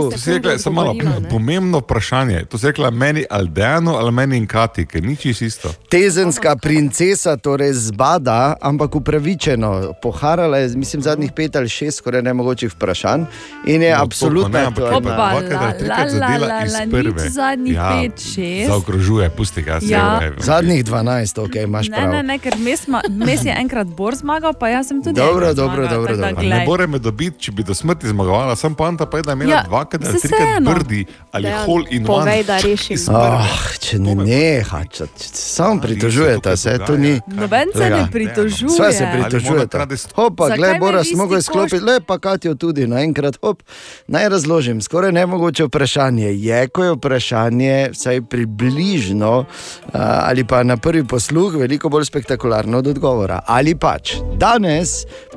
To 0.10 0.18
si 0.18 0.32
rekla, 0.32 0.58
samo 0.58 0.74
malo 0.74 0.92
ne. 0.94 1.28
pomembno 1.28 1.78
vprašanje. 1.78 2.44
To 2.44 2.58
si 2.58 2.66
rekla 2.66 2.90
meni 2.90 3.24
Aldejanu 3.30 3.90
ali 3.92 4.12
meni 4.12 4.36
in 4.36 4.46
Kati, 4.46 4.86
ker 4.86 5.02
ni 5.02 5.16
čisto 5.16 5.44
isto. 5.44 5.68
Tezenska 5.88 6.56
princesa, 6.56 7.36
torej 7.36 7.72
zbada, 7.74 8.56
ampak 8.60 8.94
upravičeno. 8.94 9.92
Poharala 10.02 10.58
je, 10.58 10.68
mislim, 10.70 11.02
zadnjih 11.02 11.32
pet 11.32 11.56
ali 11.56 11.68
šest, 11.68 11.98
skoraj 11.98 12.22
nemogočih 12.22 12.72
vprašanj. 12.72 13.22
In 13.66 13.82
je 13.82 13.88
No, 13.90 14.02
absolutno 14.02 14.48
ne, 14.50 14.64
aktualna. 14.64 14.98
ima 14.98 15.14
dvakrat 15.14 15.80
zadela 16.10 16.38
la, 16.38 16.54
la, 16.54 16.64
iz 16.64 16.74
prve. 16.90 17.28
zadnjih 17.30 17.74
Ja, 17.74 17.90
pet, 17.92 18.20
šest. 18.20 18.68
Zaokrožuje, 18.68 19.30
pusti 19.30 19.62
ga. 19.62 19.78
Ja. 19.82 20.20
Zadnjih 20.38 20.84
12, 20.84 21.40
ok, 21.40 21.54
imaš 21.56 21.88
Ne, 21.88 21.96
prav. 21.96 22.10
ne, 22.10 22.22
ne, 22.22 22.38
ker 22.38 22.58
mes, 22.58 22.86
ma, 22.88 23.02
mes 23.10 23.44
je 23.44 23.54
enkrat 23.54 23.86
Bor 23.88 24.14
zmagal, 24.14 24.52
pa 24.52 24.68
jaz 24.68 24.87
sem 24.88 25.02
tudi. 25.02 25.14
Dobro, 25.14 25.46
enkrat 25.46 25.56
dobro, 25.56 25.82
zmagal, 25.82 25.94
dobro, 25.94 26.16
da 26.16 26.22
dobro. 26.22 26.40
glej. 26.40 26.48
Ne 26.50 26.64
more 26.66 26.86
me 26.86 26.98
dobiti, 26.98 27.38
če 27.38 27.52
bi 27.52 27.62
do 27.62 27.74
smrti 27.74 28.08
zmagovala, 28.08 28.56
sem 28.56 28.74
pa 28.74 28.86
anta 28.86 29.06
pa 29.06 29.16
je, 29.16 29.22
da 29.22 29.32
imela 29.32 29.52
Ja, 29.52 29.62
dvakrat 29.62 30.04
ali 30.04 30.20
trikrat 30.20 30.62
brdi 30.64 31.04
ali 31.32 31.42
Dejan, 31.44 31.64
hol 31.66 31.84
in 31.90 32.04
povej, 32.04 32.40
one. 32.40 32.44
da 32.44 32.58
rešim. 32.58 32.96
Oh, 33.10 33.52
če 33.78 33.98
ne 33.98 34.14
neha, 34.14 34.80
če, 34.86 35.06
če, 35.12 35.28
samo 35.34 35.80
pritožujete 35.80 36.56
se, 36.56 36.78
to 36.80 36.96
ni. 36.96 37.20
Noben 37.28 37.74
se 37.74 37.90
ne 37.90 38.08
pritožuje. 38.12 38.70
Vse 38.70 38.92
se 38.92 39.08
pritožujete. 39.12 39.78
Hopa, 40.14 40.48
isti 40.54 41.16
mogo 41.16 41.34
je 41.34 41.40
koš- 41.40 41.44
sklopiti, 41.44 41.80
le 41.80 42.00
pa 42.00 42.18
Katijo 42.18 42.54
tudi 42.54 42.86
naenkrat. 42.86 43.38
Hop, 43.42 43.62
naj 44.08 44.28
razložim, 44.28 44.80
skoraj 44.80 45.12
nemogoče 45.12 45.64
vprašanje 45.64 46.32
je, 46.32 46.68
ko 46.68 46.84
je 46.84 46.92
vprašanje 46.92 47.88
vsaj 47.92 48.22
približno 48.22 49.44
a, 49.92 50.24
ali 50.24 50.44
pa 50.44 50.62
na 50.62 50.76
prvi 50.76 51.04
posluh 51.04 51.54
veliko 51.54 51.88
bolj 51.88 52.04
spektakularno 52.04 52.78
od 52.78 52.86
odgovora. 52.86 53.40
Ali 53.46 53.74
pač 53.74 54.12
danes 54.36 54.77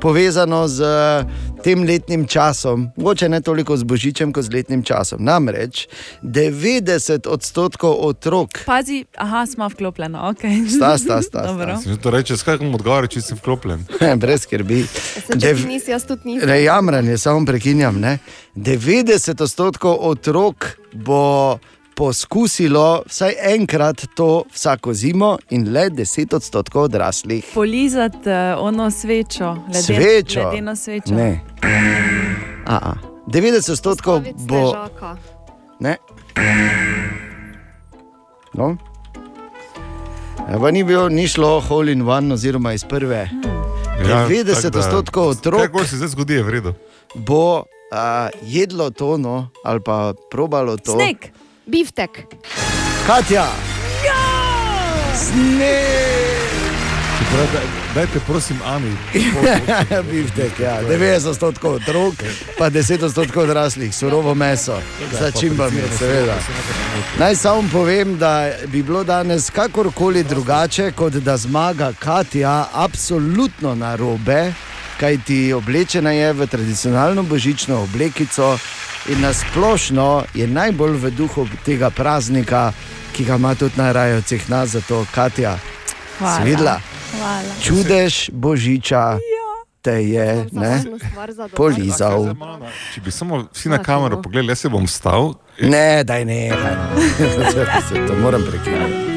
povezano 0.00 0.68
z 0.68 0.84
tem 1.62 1.84
letnim 1.84 2.26
časom, 2.26 2.88
mogoče 2.96 3.28
ne 3.28 3.40
toliko 3.40 3.76
z 3.76 3.82
božičem, 3.82 4.32
kot 4.32 4.44
z 4.44 4.52
letnim 4.52 4.82
časom. 4.82 5.22
Namreč 5.24 5.86
90 6.22 7.28
odstotkov 7.28 7.96
otrok 8.00 8.64
Pazi, 8.66 9.04
aha, 9.16 9.46
smo 9.46 9.68
vklopljeno, 9.68 10.28
ok. 10.30 10.42
Sta, 10.76 10.98
sta, 10.98 11.22
sta. 11.22 11.78
Si 11.82 11.88
že 11.88 11.96
to 11.96 12.10
reče, 12.10 12.36
s 12.36 12.42
kakim 12.42 12.74
odgovorom, 12.74 13.08
če 13.08 13.20
sem 13.22 13.38
vklopljen. 13.38 13.86
Brez 14.22 14.42
skrbi. 14.46 14.84
Ti 15.40 15.54
nisi, 15.66 15.90
jaz 15.90 16.06
tudi 16.06 16.34
nisem. 16.34 16.48
Ne 16.48 16.62
jamranje, 16.62 17.18
samo 17.18 17.46
prekinjam. 17.46 18.00
Ne? 18.00 18.18
90 18.56 19.42
odstotkov 19.42 19.96
otrok 20.00 20.76
bo 20.92 21.58
poskusilo 21.94 23.02
vsaj 23.06 23.32
enkrat 23.54 24.04
to 24.14 24.44
vsako 24.52 24.94
zimo, 24.94 25.38
in 25.50 25.72
le 25.72 25.90
10 25.90 26.34
odstotkov 26.34 26.82
odraslih. 26.82 27.44
Polizati 27.54 28.28
uh, 28.28 28.34
ono 28.58 28.90
svečo, 28.90 29.56
leden, 29.66 29.82
Svečo. 29.82 30.40
ledeno 30.40 30.76
svečo. 30.76 31.14
Ne. 31.14 31.40
A 32.66 32.78
-a. 32.80 32.94
90 33.26 33.72
odstotkov 33.72 34.22
bo. 34.36 34.74
Ne. 35.80 35.96
No. 38.54 38.76
Pa 40.60 40.70
ni, 40.70 40.84
bil, 40.84 41.08
ni 41.08 41.28
šlo 41.28 41.60
hole 41.60 41.92
in 41.92 42.02
one, 42.02 42.34
oziroma 42.34 42.72
iz 42.72 42.84
prve. 42.84 43.30
Ja, 44.08 44.28
90 44.28 44.54
tako 44.54 44.70
da- 44.70 44.78
odstotkov 44.78 45.28
otrok 45.28 45.72
Kaj 45.72 45.86
se 45.86 45.96
zdaj 45.96 46.08
zgodi, 46.08 46.34
je 46.34 46.42
v 46.42 46.50
redu. 46.50 46.74
bo 47.14 47.58
uh, 47.58 47.64
jedlo 48.42 48.90
to, 48.90 49.16
no, 49.18 49.48
ali 49.64 49.80
pa 49.80 50.14
probalo 50.30 50.76
to. 50.76 50.92
Sneg, 50.92 51.16
biftek. 51.66 52.10
Katja! 53.06 53.46
Sneg! 55.14 56.42
Da- 57.32 57.60
Dajte, 57.94 58.20
prosim, 58.26 58.56
Ani. 58.64 58.92
Biftek, 60.10 60.60
ja. 60.60 60.80
90 60.82 61.28
odstotkov 61.28 61.74
otrok, 61.74 62.14
pa 62.58 62.70
10 62.70 63.04
odstotkov 63.04 63.42
odraslih, 63.42 63.94
surovo 63.94 64.34
meso, 64.34 64.78
za 65.12 65.30
čimbami, 65.30 65.82
seveda. 65.98 66.36
Naj 67.18 67.36
samo 67.36 67.68
povem, 67.72 68.18
da 68.18 68.50
bi 68.66 68.82
bilo 68.82 69.04
danes 69.04 69.50
kakorkoli 69.50 70.24
drugače, 70.24 70.92
kot 70.92 71.12
da 71.12 71.36
zmaga 71.36 71.92
Katja, 71.98 72.66
absolutno 72.72 73.74
na 73.74 73.96
robe, 73.96 74.52
kajti 75.02 75.52
oblečena 75.52 76.10
je 76.10 76.32
v 76.32 76.46
tradicionalno 76.46 77.22
božično 77.22 77.82
oblekico 77.82 78.58
in 79.10 79.20
nasplošno 79.20 80.24
je 80.34 80.46
najbolj 80.46 80.94
v 80.96 81.10
duhu 81.10 81.46
tega 81.66 81.90
praznika, 81.90 82.72
ki 83.12 83.24
ga 83.24 83.34
ima 83.34 83.54
tudi 83.54 83.82
najraje 83.82 84.16
od 84.16 84.24
vseh 84.24 84.48
nas, 84.50 84.68
zato 84.68 85.06
Katja. 85.14 85.58
Hvala. 86.18 86.36
Si 86.36 86.42
videla? 86.44 86.80
Hvala. 87.18 87.54
Čudež 87.62 88.30
božiča 88.32 89.18
te 89.82 89.98
je 90.06 90.46
ne, 90.52 90.84
polizal. 91.56 92.36
Če 92.94 93.00
bi 93.02 93.10
samo 93.10 93.48
vsi 93.50 93.74
na 93.74 93.82
kamero 93.82 94.22
pogledali, 94.22 94.54
jaz 94.54 94.62
se 94.62 94.70
bom 94.70 94.86
vstal. 94.86 95.34
Ne, 95.62 96.04
daj 96.04 96.24
ne, 96.24 96.52
se 97.88 98.06
to 98.06 98.14
moram 98.22 98.46
prekiniti. 98.46 99.11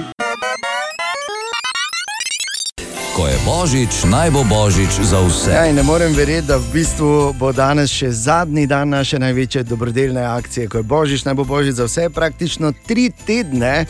Ko 3.16 3.28
je 3.32 3.38
božič, 3.48 4.04
naj 4.12 4.28
bo 4.36 4.44
božič 4.44 4.92
za 5.08 5.24
vse. 5.24 5.52
Ja, 5.56 5.72
ne 5.72 5.84
morem 5.88 6.12
verjeti, 6.12 6.52
da 6.52 6.58
v 6.60 6.68
bistvu 6.74 7.32
bo 7.40 7.54
danes 7.56 7.88
še 7.88 8.10
zadnji 8.12 8.66
dan 8.68 8.92
naše 8.92 9.16
največje 9.24 9.64
dobrodelne 9.64 10.20
akcije, 10.20 10.68
ko 10.68 10.84
je 10.84 10.84
božič, 10.84 11.24
naj 11.24 11.38
bo 11.40 11.46
božič 11.48 11.80
za 11.80 11.88
vse. 11.88 12.10
Praktično 12.12 12.74
tri 12.76 13.08
tedne 13.16 13.86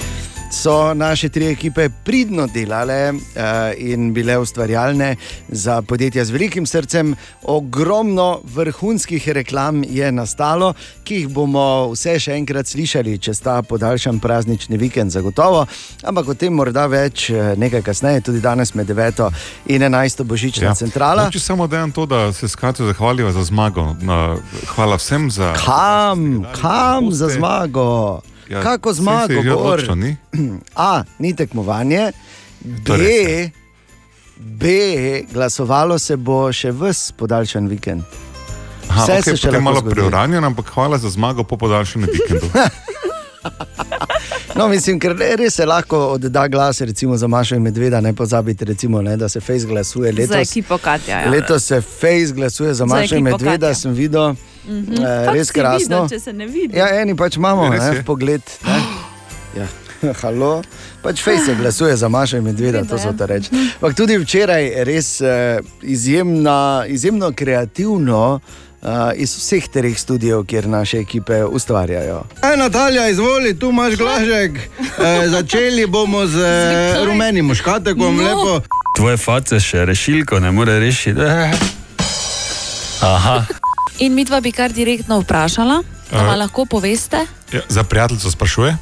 so 0.56 0.94
naše 0.94 1.30
tri 1.30 1.48
ekipe 1.48 1.90
pridno 2.04 2.48
delale 2.48 3.12
uh, 3.12 3.20
in 3.78 4.14
bile 4.14 4.38
ustvarjalne 4.38 5.16
za 5.48 5.82
podjetja 5.82 6.26
z 6.26 6.32
velikim 6.32 6.66
srcem. 6.66 7.16
Ogromno 7.44 8.40
vrhunskih 8.44 9.30
reklam 9.30 9.84
je 9.84 10.12
nastalo, 10.12 10.74
ki 11.04 11.16
jih 11.16 11.28
bomo 11.28 11.92
vse 11.92 12.16
še 12.20 12.38
enkrat 12.40 12.68
slišali 12.68 13.18
čez 13.18 13.42
ta 13.44 13.62
podaljšan 13.62 14.20
praznični 14.20 14.78
vikend, 14.78 15.12
zagotovo. 15.12 15.66
Ampak 16.04 16.30
o 16.30 16.34
tem 16.34 16.54
morda 16.54 16.86
več 16.88 17.30
eh, 17.30 17.54
nekaj 17.58 17.84
kasneje, 17.84 18.22
tudi 18.30 18.42
danes 18.42 18.74
med 18.76 18.88
9 18.88 19.26
in 19.66 19.82
11 19.84 20.24
božična 20.24 20.72
ja. 20.72 20.76
centrala. 20.76 21.28
Če 21.32 21.40
samo 21.40 21.68
dajem 21.68 21.92
to, 21.92 22.06
da 22.06 22.30
se 22.34 22.48
skratka 22.48 22.88
zahvaliva 22.88 23.34
za 23.36 23.44
zmago. 23.44 23.92
Hvala 24.76 25.02
vsem 25.02 25.28
za. 25.32 25.52
Kam, 25.66 26.46
kam 26.62 27.12
za 27.12 27.30
zmago? 27.36 28.24
Ja, 28.50 28.62
Kako 28.62 28.94
zmago? 28.94 29.34
odločilo, 29.34 29.96
ni? 29.96 30.16
A, 30.76 31.04
ni 31.20 31.36
tekmovanje, 31.36 32.12
B, 32.62 33.50
B, 34.38 34.66
glasovalo 35.34 36.00
se 36.00 36.16
bo 36.18 36.52
še 36.52 36.72
ves 36.72 37.12
podaljšan 37.12 37.68
vikend. 37.68 38.04
Aha, 38.90 39.04
Vse 39.04 39.12
okay, 39.14 39.24
se 39.24 39.38
še 39.38 39.60
malo 39.60 39.80
zgodi. 39.80 39.96
preuranjeno, 39.96 40.48
ampak 40.48 40.66
hvala 40.68 40.98
za 40.98 41.10
zmago 41.10 41.44
po 41.44 41.58
podaljšanem 41.58 42.10
vikendu. 42.12 42.50
No, 44.56 44.68
mislim, 44.68 45.00
ker 45.00 45.12
res 45.36 45.54
se 45.54 45.66
lahko 45.66 45.98
odda 46.08 46.48
glas, 46.48 46.82
recimo 46.82 47.18
za 47.18 47.28
Mašo 47.28 47.56
in 47.56 47.62
Medveda, 47.62 48.02
ne 48.02 48.14
pozabite, 48.14 48.66
recimo, 48.66 49.02
ne, 49.02 49.18
da 49.18 49.30
se 49.30 49.40
Face 49.40 49.66
glasuje 49.66 50.14
Za 50.14 50.18
letos. 50.18 50.52
ekipo 50.52 50.78
Katja. 50.78 51.20
Ja. 51.20 51.30
Letos 51.30 51.64
se 51.64 51.82
Face 51.82 52.32
glasuje 52.34 52.70
za 52.70 52.74
Za 52.76 52.86
Mašo 52.86 53.16
in 53.16 53.24
Medveda, 53.24 53.52
Katja. 53.68 53.74
sem 53.76 53.94
videl. 53.94 54.36
Mhm. 54.68 54.94
Eh, 54.94 55.26
Kako 55.26 55.34
res 55.34 55.52
krasno. 55.52 56.02
Videl, 56.02 56.10
če 56.10 56.20
se 56.20 56.34
ne 56.34 56.46
vidi. 56.48 56.78
Ja, 56.78 56.90
eni 56.96 57.16
pač 57.16 57.36
imamo, 57.36 57.70
Res 57.70 57.82
ne, 57.82 57.96
je. 57.96 58.04
pogled. 58.04 58.42
Ne. 58.64 58.80
Ja. 59.56 59.68
Halo, 60.22 60.62
pač 61.02 61.22
Face 61.22 61.56
glasuje 61.56 61.96
za 61.96 62.10
Mašo 62.10 62.38
in 62.38 62.44
Medveda, 62.44 62.84
to 62.84 62.98
so 62.98 63.14
to 63.14 63.26
reči. 63.26 63.50
Ampak 63.76 63.96
tudi 63.96 64.18
včeraj 64.18 64.84
res 64.84 65.22
eh, 65.22 65.60
izjemna, 65.82 66.60
izjemno 66.88 67.32
kreativno. 67.32 68.40
Uh, 68.82 68.92
iz 69.16 69.32
vseh 69.34 69.66
treh 69.66 69.96
studijev, 69.96 70.44
kjer 70.44 70.68
naše 70.68 71.00
ekipe 71.00 71.40
ustvarjajo. 71.44 72.20
Aj, 72.42 72.58
Natalija, 72.58 73.08
izvoli, 73.10 73.56
tu 73.60 73.70
imaš 73.70 73.96
glažek. 73.96 74.60
E, 75.00 75.28
začeli 75.28 75.88
bomo 75.88 76.28
z 76.28 76.38
e, 76.44 77.06
rumenim 77.06 77.46
muškatekom, 77.46 78.16
No. 78.16 78.24
lepo. 78.24 78.62
Tvoje 78.96 79.18
face 79.18 79.58
še 79.60 79.86
rešilko 79.86 80.38
ne 80.40 80.52
more 80.52 80.78
rešiti. 80.80 81.18
Eh. 81.20 81.54
Aha. 83.02 83.42
In 84.00 84.14
mi 84.14 84.26
dva 84.26 84.42
bi 84.42 84.52
kar 84.52 84.72
direktno 84.72 85.20
vprašala, 85.20 85.84
da 86.12 86.24
vam 86.24 86.40
lahko 86.40 86.66
poveste, 86.66 87.26
Ja, 87.54 87.62
za 87.70 87.84
prijateljico 87.84 88.32
sprašuje, 88.32 88.78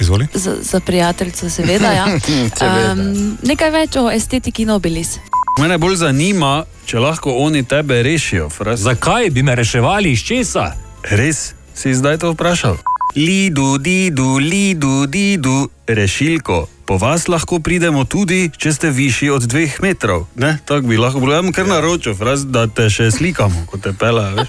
izvoli. 0.00 0.26
za, 0.34 0.56
za 0.62 0.80
prijateljico, 0.80 1.50
seveda. 1.50 1.92
Ja. 1.92 2.06
Seveda. 2.58 2.92
Um, 2.92 3.38
nekaj 3.42 3.70
več 3.70 3.96
o 3.96 4.10
estetiki 4.10 4.64
Nobilis. 4.64 5.18
Mene 5.60 5.78
bolj 5.78 5.96
zanima, 5.96 6.64
če 6.86 6.98
lahko 6.98 7.32
oni 7.32 7.62
tebe 7.64 8.02
rešijo. 8.02 8.48
Fras. 8.50 8.80
Zakaj 8.80 9.30
bi 9.30 9.42
me 9.42 9.54
reševali 9.54 10.12
iz 10.12 10.20
česa? 10.20 10.72
Res 11.02 11.54
si 11.74 11.94
zdaj 11.94 12.18
to 12.18 12.32
vprašal? 12.32 12.76
Lidu, 13.16 13.78
didu, 13.78 14.36
lidu, 14.36 15.06
didu, 15.06 15.68
rešilko. 15.86 16.66
Po 16.84 16.98
vas 16.98 17.28
lahko 17.28 17.58
pridemo 17.60 18.04
tudi, 18.04 18.50
če 18.56 18.72
ste 18.72 18.90
višji 18.90 19.30
od 19.32 19.46
dveh 19.48 19.80
metrov. 19.80 20.26
Ne, 20.36 20.58
tako 20.64 20.92
bi 20.92 21.00
lahko 21.00 21.20
bilo, 21.20 21.32
jaz 21.32 21.48
kar 21.56 21.66
naročil, 21.66 22.12
fraz, 22.14 22.44
da 22.44 22.66
te 22.68 22.90
še 22.92 23.08
slikamo, 23.10 23.64
ko 23.66 23.80
te 23.80 23.94
pela. 23.96 24.44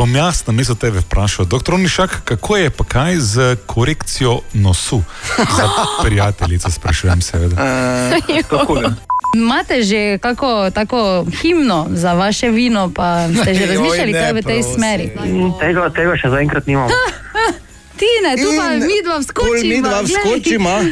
Bom 0.00 0.16
jaz 0.16 0.46
na 0.48 0.56
mesto 0.56 0.74
tebe 0.80 1.04
vprašal, 1.04 1.44
doktor 1.44 1.76
Nišak, 1.76 2.24
kako 2.24 2.56
je 2.56 2.70
pa 2.72 2.84
kaj 2.88 3.20
z 3.20 3.56
korekcijo 3.68 4.40
nosu? 4.56 5.02
Za 5.36 5.68
prijateljico 6.00 6.70
sprašujem, 6.72 7.20
seveda. 7.20 7.56
Imate 9.36 9.82
že 9.82 10.18
kako 10.18 10.70
tako 10.74 11.26
himno 11.42 11.86
za 11.92 12.12
vaše 12.12 12.48
vino, 12.48 12.90
pa 12.96 13.28
ste 13.28 13.54
že 13.54 13.66
razmišljali, 13.66 14.12
kaj 14.12 14.32
v 14.32 14.42
tej 14.42 14.62
smeri? 14.62 15.12
Tega, 15.60 15.90
tega 15.92 16.16
še 16.16 16.32
zaenkrat 16.32 16.66
nimamo. 16.66 16.88
Tine, 18.00 18.32
tu 18.36 18.48
pa 18.56 18.68
mi 18.80 19.02
dva 19.04 19.20
pol 19.34 19.60
mi 19.62 19.82
dva 19.82 20.00
vskočima. 20.02 20.74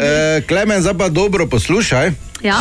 Eh, 0.00 0.42
Klemen, 0.48 0.80
zdaj 0.82 0.98
pa 0.98 1.08
dobro 1.08 1.46
poslušaj. 1.46 2.10
Ja. 2.42 2.60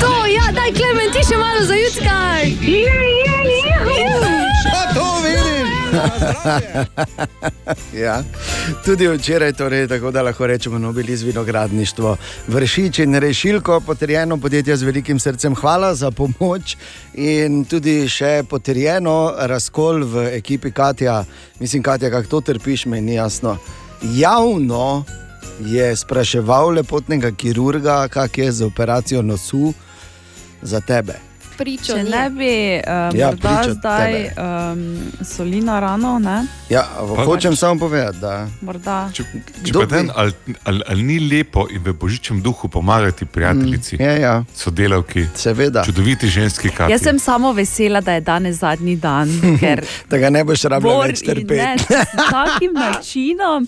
To, 0.00 0.26
ja, 0.26 0.46
daj, 0.52 0.72
Klemen, 0.76 1.12
ti 1.12 1.22
še 1.28 1.36
malo 1.36 1.64
zajuckaj. 1.64 2.42
Pa 3.84 3.90
to 3.90 4.20
vidiš! 4.20 4.43
ja. 8.04 8.22
Tudi 8.84 9.08
včeraj, 9.08 9.52
torej, 9.52 9.88
tako 9.88 10.10
da 10.10 10.22
lahko 10.22 10.46
rečemo, 10.46 10.78
Nobel 10.78 11.10
iz 11.10 11.22
vinogradništva. 11.22 12.16
Vršič 12.48 12.98
in 12.98 13.14
rešilko, 13.14 13.80
potrjeno 13.80 14.36
podjetje 14.36 14.76
z 14.76 14.82
velikim 14.82 15.20
srcem, 15.20 15.54
hvala 15.54 15.94
za 15.94 16.10
pomoč. 16.10 16.76
In 17.14 17.64
tudi 17.64 18.08
še 18.08 18.42
potrjeno 18.50 19.34
razkol 19.38 20.04
v 20.04 20.28
ekipi 20.38 20.70
Katja. 20.70 21.24
Mislim, 21.60 21.82
Katja, 21.82 22.10
kako 22.10 22.28
to 22.28 22.40
trpiš, 22.40 22.86
mi 22.86 23.00
ni 23.00 23.14
jasno. 23.14 23.58
Javno 24.02 25.04
je 25.60 25.96
spraševal 25.96 26.68
lepotnega 26.68 27.30
kirurga, 27.30 28.08
kak 28.08 28.38
je 28.38 28.52
z 28.52 28.64
operacijo 28.64 29.22
nosu 29.22 29.72
za 30.62 30.80
tebe. 30.80 31.33
Pričo 31.56 31.94
Če 31.94 32.04
ne 32.04 32.30
bi 32.30 32.50
uh, 32.76 33.14
Ja, 33.14 33.30
pričo 33.30 33.74
zdaj 33.74 34.12
tebe. 34.12 34.32
um, 34.72 34.80
solina 35.24 35.80
rano, 35.80 36.18
ne? 36.18 36.46
Ja, 36.68 36.82
hočem 37.18 37.56
samo 37.56 37.80
povedati, 37.80 38.18
da. 38.18 38.48
Morda. 38.60 39.10
Če 39.12 39.24
pa 39.72 39.84
den, 39.86 40.10
ali, 40.14 40.32
ali, 40.64 40.82
ali 40.86 41.02
ni 41.04 41.18
lepo 41.20 41.66
in 41.70 41.80
v 41.80 41.92
božičnem 41.94 42.40
duhu 42.40 42.68
pomagati 42.68 43.24
prijateljici, 43.26 43.96
Mm, 43.96 44.02
ja, 44.02 44.12
ja. 44.14 44.44
sodelavki, 44.54 45.26
Seveda. 45.34 45.84
čudoviti 45.84 46.26
ženski 46.28 46.68
kapi. 46.70 46.92
Jaz 46.92 47.02
sem 47.02 47.18
samo 47.18 47.52
vesela, 47.52 48.00
da 48.00 48.12
je 48.12 48.20
danes 48.22 48.56
zadnji 48.56 48.96
dan, 48.96 49.28
ker 49.60 49.84
da 50.10 50.18
ga 50.18 50.30
ne 50.30 50.44
boš 50.44 50.64
rabila 50.64 51.06
več 51.06 51.22
in 51.22 51.28
ne, 51.28 51.34
trpeti. 51.36 51.84
s 51.94 52.30
takim 52.30 52.72
načinom. 52.84 53.66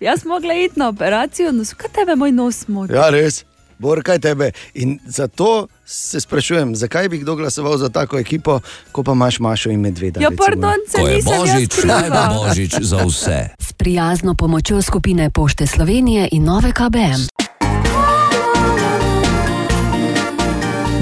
Jaz 0.00 0.24
mogla 0.24 0.54
iti 0.54 0.78
na 0.78 0.88
operacijo, 0.88 1.52
no, 1.52 1.64
kaj 1.76 1.90
tebe 1.90 2.14
moj 2.16 2.32
nos 2.32 2.68
moti? 2.68 2.92
Ja, 2.92 3.10
res. 3.10 3.44
Bor, 3.78 4.02
kaj 4.02 4.18
tebe. 4.18 4.50
In 4.74 4.98
zato 5.06 5.66
se 5.84 6.20
sprašujem, 6.20 6.76
zakaj 6.76 7.08
bi 7.08 7.18
kdo 7.18 7.36
glasoval 7.36 7.78
za 7.78 7.88
tako 7.88 8.18
ekipo, 8.18 8.60
ko 8.92 9.02
pa 9.02 9.12
imaš 9.12 9.38
Mašo 9.38 9.70
in 9.70 9.80
Medveda. 9.80 10.20
Ja, 10.20 10.30
pardon, 10.36 10.80
se 10.88 11.00
Ko 11.00 11.08
je 11.08 11.22
božič, 11.22 11.84
naj 11.84 12.10
bo 12.10 12.44
božič 12.44 12.74
za 12.80 13.04
vse. 13.04 13.48
S 13.58 13.72
prijazno 13.72 14.34
pomočjo 14.34 14.82
skupine 14.82 15.30
Pošte 15.30 15.66
Slovenije 15.66 16.28
in 16.32 16.44
nove 16.44 16.72
KBM. 16.72 17.28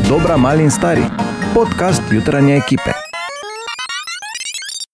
Dobra, 0.08 0.36
mali 0.36 0.62
in 0.62 0.70
stari. 0.70 1.02
Podcast 1.54 2.02
jutranje 2.12 2.56
ekipe. 2.56 3.03